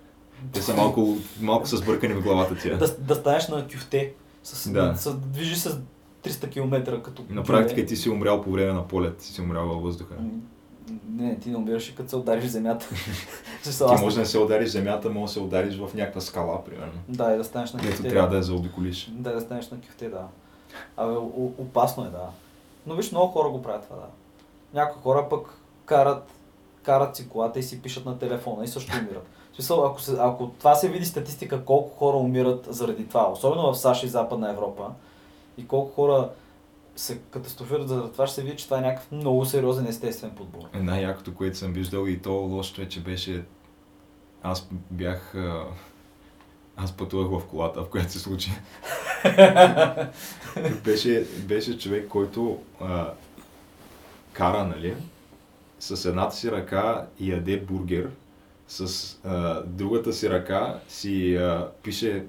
Те 0.53 0.62
са 0.62 0.77
малко, 0.77 1.16
малко 1.41 1.66
са 1.66 1.77
сбъркани 1.77 2.15
в 2.15 2.23
главата 2.23 2.55
тия. 2.55 2.78
Да, 2.78 2.97
да 2.99 3.15
станеш 3.15 3.49
на 3.49 3.66
кюфте. 3.69 4.15
С, 4.45 4.71
Да. 4.73 4.95
с, 4.97 5.15
движи 5.16 5.57
с 5.57 5.81
300 6.23 6.51
км 6.51 7.03
като... 7.03 7.25
На 7.29 7.43
практика 7.43 7.87
ти 7.87 7.97
си 7.97 8.11
умрял 8.11 8.43
по 8.43 8.51
време 8.51 8.73
на 8.73 8.89
полет, 8.89 9.16
ти 9.16 9.27
си 9.27 9.41
умрял 9.41 9.66
във 9.69 9.83
въздуха. 9.83 10.15
Не, 11.09 11.39
ти 11.39 11.51
не 11.51 11.57
умираш 11.57 11.91
като 11.91 12.09
се 12.09 12.16
удариш 12.16 12.45
в 12.45 12.49
земята. 12.49 12.89
Ти 13.62 14.03
може 14.03 14.21
да 14.21 14.27
се 14.27 14.39
удариш 14.39 14.69
в 14.69 14.73
земята, 14.73 15.11
може 15.11 15.31
да 15.31 15.33
се 15.33 15.41
удариш 15.41 15.79
в 15.79 15.95
някаква 15.95 16.21
скала, 16.21 16.65
примерно. 16.65 16.93
Да, 17.09 17.35
и 17.35 17.37
да 17.37 17.45
станеш 17.45 17.73
на 17.73 17.81
кюфте. 17.81 18.09
трябва 18.09 18.29
да 18.29 18.37
я 18.37 18.43
заобиколиш. 18.43 19.11
Да, 19.12 19.33
да 19.33 19.41
станеш 19.41 19.71
на 19.71 19.81
кюфте, 19.81 20.09
да. 20.09 20.27
Абе, 20.97 21.15
опасно 21.59 22.05
е, 22.05 22.09
да. 22.09 22.29
Но 22.87 22.95
виж, 22.95 23.12
много 23.12 23.33
хора 23.33 23.49
го 23.49 23.62
правят 23.62 23.85
това, 23.85 23.97
да. 23.97 24.07
Някои 24.81 25.03
хора 25.03 25.27
пък 25.31 25.59
карат, 25.85 26.31
карат 26.83 27.16
си 27.16 27.29
колата 27.29 27.59
и 27.59 27.62
си 27.62 27.83
пишат 27.83 28.05
на 28.07 28.19
телефона 28.19 28.65
и 28.65 28.69
също 28.69 28.93
умират. 28.99 29.27
Смисъл, 29.55 29.87
ако, 29.87 30.01
се, 30.01 30.17
ако 30.19 30.51
това 30.59 30.75
се 30.75 30.89
види 30.89 31.05
статистика 31.05 31.65
колко 31.65 31.97
хора 31.99 32.17
умират 32.17 32.67
заради 32.71 33.09
това, 33.09 33.31
особено 33.33 33.73
в 33.73 33.79
САЩ 33.79 34.03
и 34.03 34.09
Западна 34.09 34.51
Европа, 34.51 34.91
и 35.59 35.67
колко 35.67 35.95
хора 35.95 36.31
се 36.97 37.19
катастрофират 37.19 37.89
заради 37.89 38.13
това, 38.13 38.27
ще 38.27 38.35
се 38.35 38.43
види, 38.43 38.57
че 38.57 38.65
това 38.65 38.79
е 38.79 38.81
някакъв 38.81 39.13
много 39.13 39.45
сериозен 39.45 39.87
естествен 39.87 40.31
подбор. 40.31 40.63
Е, 40.75 40.79
Най-якото, 40.79 41.35
което 41.35 41.59
съм 41.59 41.73
виждал 41.73 42.07
и 42.07 42.23
то 42.23 42.33
лошото 42.33 42.83
е, 42.83 42.89
че 42.89 43.01
беше... 43.01 43.45
Аз 44.43 44.69
бях... 44.91 45.35
Аз 46.77 46.93
пътувах 46.93 47.41
в 47.41 47.47
колата, 47.47 47.83
в 47.83 47.89
която 47.89 48.13
се 48.13 48.19
случи. 48.19 48.51
беше, 50.85 51.27
беше 51.49 51.79
човек, 51.79 52.09
който 52.09 52.59
а, 52.81 53.13
кара, 54.33 54.65
нали? 54.65 54.97
С 55.81 56.05
едната 56.05 56.37
си 56.37 56.51
ръка 56.51 57.07
яде 57.21 57.61
бургер, 57.61 58.11
с 58.69 59.16
а, 59.24 59.62
другата 59.62 60.12
си 60.12 60.31
ръка 60.31 60.81
си 60.89 61.36
а, 61.36 61.70
пише, 61.82 62.24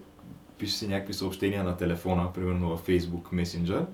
пише 0.57 0.73
си 0.73 0.87
някакви 0.87 1.13
съобщения 1.13 1.63
на 1.63 1.77
телефона, 1.77 2.33
примерно 2.33 2.69
във 2.69 2.87
Facebook 2.87 3.33
Messenger, 3.33 3.85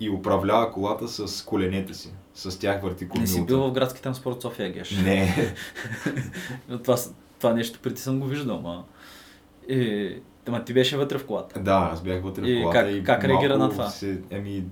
и 0.00 0.10
управлява 0.10 0.72
колата 0.72 1.08
с 1.08 1.44
коленете 1.44 1.94
си. 1.94 2.10
С 2.34 2.58
тях 2.58 2.82
върти 2.82 3.08
Не 3.18 3.26
си 3.26 3.46
бил 3.46 3.58
в 3.68 3.72
градски 3.72 4.02
транспорт 4.02 4.42
София 4.42 4.72
Геш. 4.72 4.90
Не, 4.90 5.54
Това, 6.82 6.96
това 7.38 7.52
нещо 7.52 7.78
преди 7.82 8.00
съм 8.00 8.20
го 8.20 8.26
виждал, 8.26 8.60
ма. 8.60 8.84
И, 9.68 10.16
ама 10.46 10.64
ти 10.64 10.74
беше 10.74 10.96
вътре 10.96 11.18
в 11.18 11.26
колата. 11.26 11.60
да, 11.60 11.90
аз 11.92 12.02
бях 12.02 12.22
вътре 12.22 12.48
И 12.48 12.58
в 12.58 12.62
колата 12.62 12.80
как- 12.80 12.94
и 12.94 13.04
как 13.04 13.24
реагира 13.24 13.58
на 13.58 13.70
това? 13.70 13.88
Се, 13.88 14.20
еми, 14.30 14.64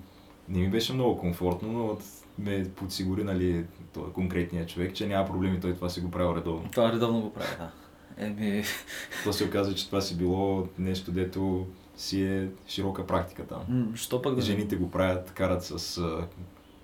не 0.49 0.61
ми 0.61 0.69
беше 0.69 0.93
много 0.93 1.19
комфортно, 1.19 1.73
но 1.73 1.99
ме 2.39 2.65
подсигури, 2.77 3.25
нали, 3.25 3.65
той 3.97 4.13
конкретният 4.13 4.69
човек, 4.69 4.95
че 4.95 5.07
няма 5.07 5.27
проблеми, 5.27 5.61
той 5.61 5.75
това 5.75 5.89
си 5.89 6.01
го 6.01 6.11
правил 6.11 6.37
редовно. 6.37 6.69
Това 6.73 6.93
редовно 6.93 7.21
го 7.21 7.33
прави, 7.33 7.49
да. 7.59 7.71
Еми, 8.19 8.65
То 9.25 9.33
се 9.33 9.45
оказа, 9.45 9.75
че 9.75 9.87
това 9.87 10.01
си 10.01 10.17
било 10.17 10.69
нещо, 10.79 11.13
дето 11.13 11.67
си 11.97 12.25
е 12.25 12.49
широка 12.69 13.07
практика 13.07 13.47
там. 13.47 13.93
що 13.95 14.23
пък 14.23 14.35
да... 14.35 14.43
Жените 14.43 14.77
го 14.77 14.91
правят, 14.91 15.31
карат 15.31 15.65
с 15.65 16.03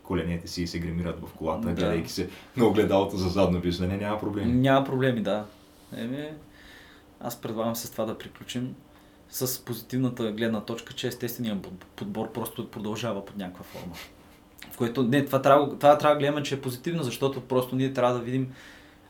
коленете 0.02 0.48
си 0.48 0.62
и 0.62 0.66
се 0.66 0.78
гримират 0.78 1.20
в 1.20 1.32
колата, 1.32 1.68
Да. 1.68 1.74
гледайки 1.74 2.10
се 2.10 2.28
на 2.56 2.66
огледалото 2.66 3.16
за 3.16 3.28
задно 3.28 3.60
виждане, 3.60 3.96
няма 3.96 4.20
проблем. 4.20 4.60
Няма 4.60 4.86
проблеми, 4.86 5.22
да. 5.22 5.44
Еми, 5.96 6.28
аз 7.20 7.40
предлагам 7.40 7.76
с 7.76 7.90
това 7.90 8.04
да 8.04 8.18
приключим 8.18 8.74
с 9.28 9.64
позитивната 9.64 10.32
гледна 10.32 10.60
точка, 10.60 10.92
че 10.92 11.06
естественият 11.06 11.58
под- 11.60 11.84
подбор 11.96 12.32
просто 12.32 12.70
продължава 12.70 13.24
под 13.24 13.36
някаква 13.36 13.64
форма. 13.64 13.94
В 14.70 14.76
което, 14.76 15.02
не, 15.02 15.24
това 15.24 15.42
трябва, 15.42 15.78
това 15.78 15.98
трябва 15.98 16.14
да 16.14 16.18
гледаме, 16.18 16.42
че 16.42 16.54
е 16.54 16.60
позитивно, 16.60 17.02
защото 17.02 17.40
просто 17.40 17.76
ние 17.76 17.92
трябва 17.92 18.14
да 18.14 18.20
видим, 18.20 18.52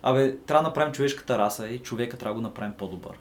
абе, 0.03 0.37
трябва 0.37 0.63
да 0.63 0.69
направим 0.69 0.93
човешката 0.93 1.39
раса 1.39 1.69
и 1.69 1.79
човека 1.79 2.17
трябва 2.17 2.35
да 2.35 2.41
го 2.41 2.49
направим 2.49 2.73
по-добър. 2.79 3.19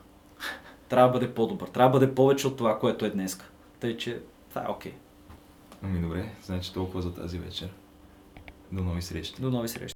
Трябва 0.90 1.08
да 1.08 1.20
бъде 1.20 1.34
по-добър, 1.34 1.68
трябва 1.68 2.00
да 2.00 2.00
бъде 2.00 2.16
повече 2.16 2.48
от 2.48 2.58
това, 2.58 2.80
което 2.80 3.06
е 3.06 3.10
днеска. 3.10 3.46
Тъй, 3.80 3.98
че 3.98 4.22
това 4.50 4.62
е 4.62 4.72
окей. 4.72 4.94
Ами 5.84 6.00
добре, 6.00 6.30
значи 6.44 6.74
толкова 6.74 7.02
за 7.02 7.14
тази 7.14 7.38
вечер. 7.38 7.70
До 8.72 8.84
нови 8.84 9.02
срещи. 9.02 9.42
До 9.42 9.50
нови 9.50 9.68
срещи. 9.68 9.96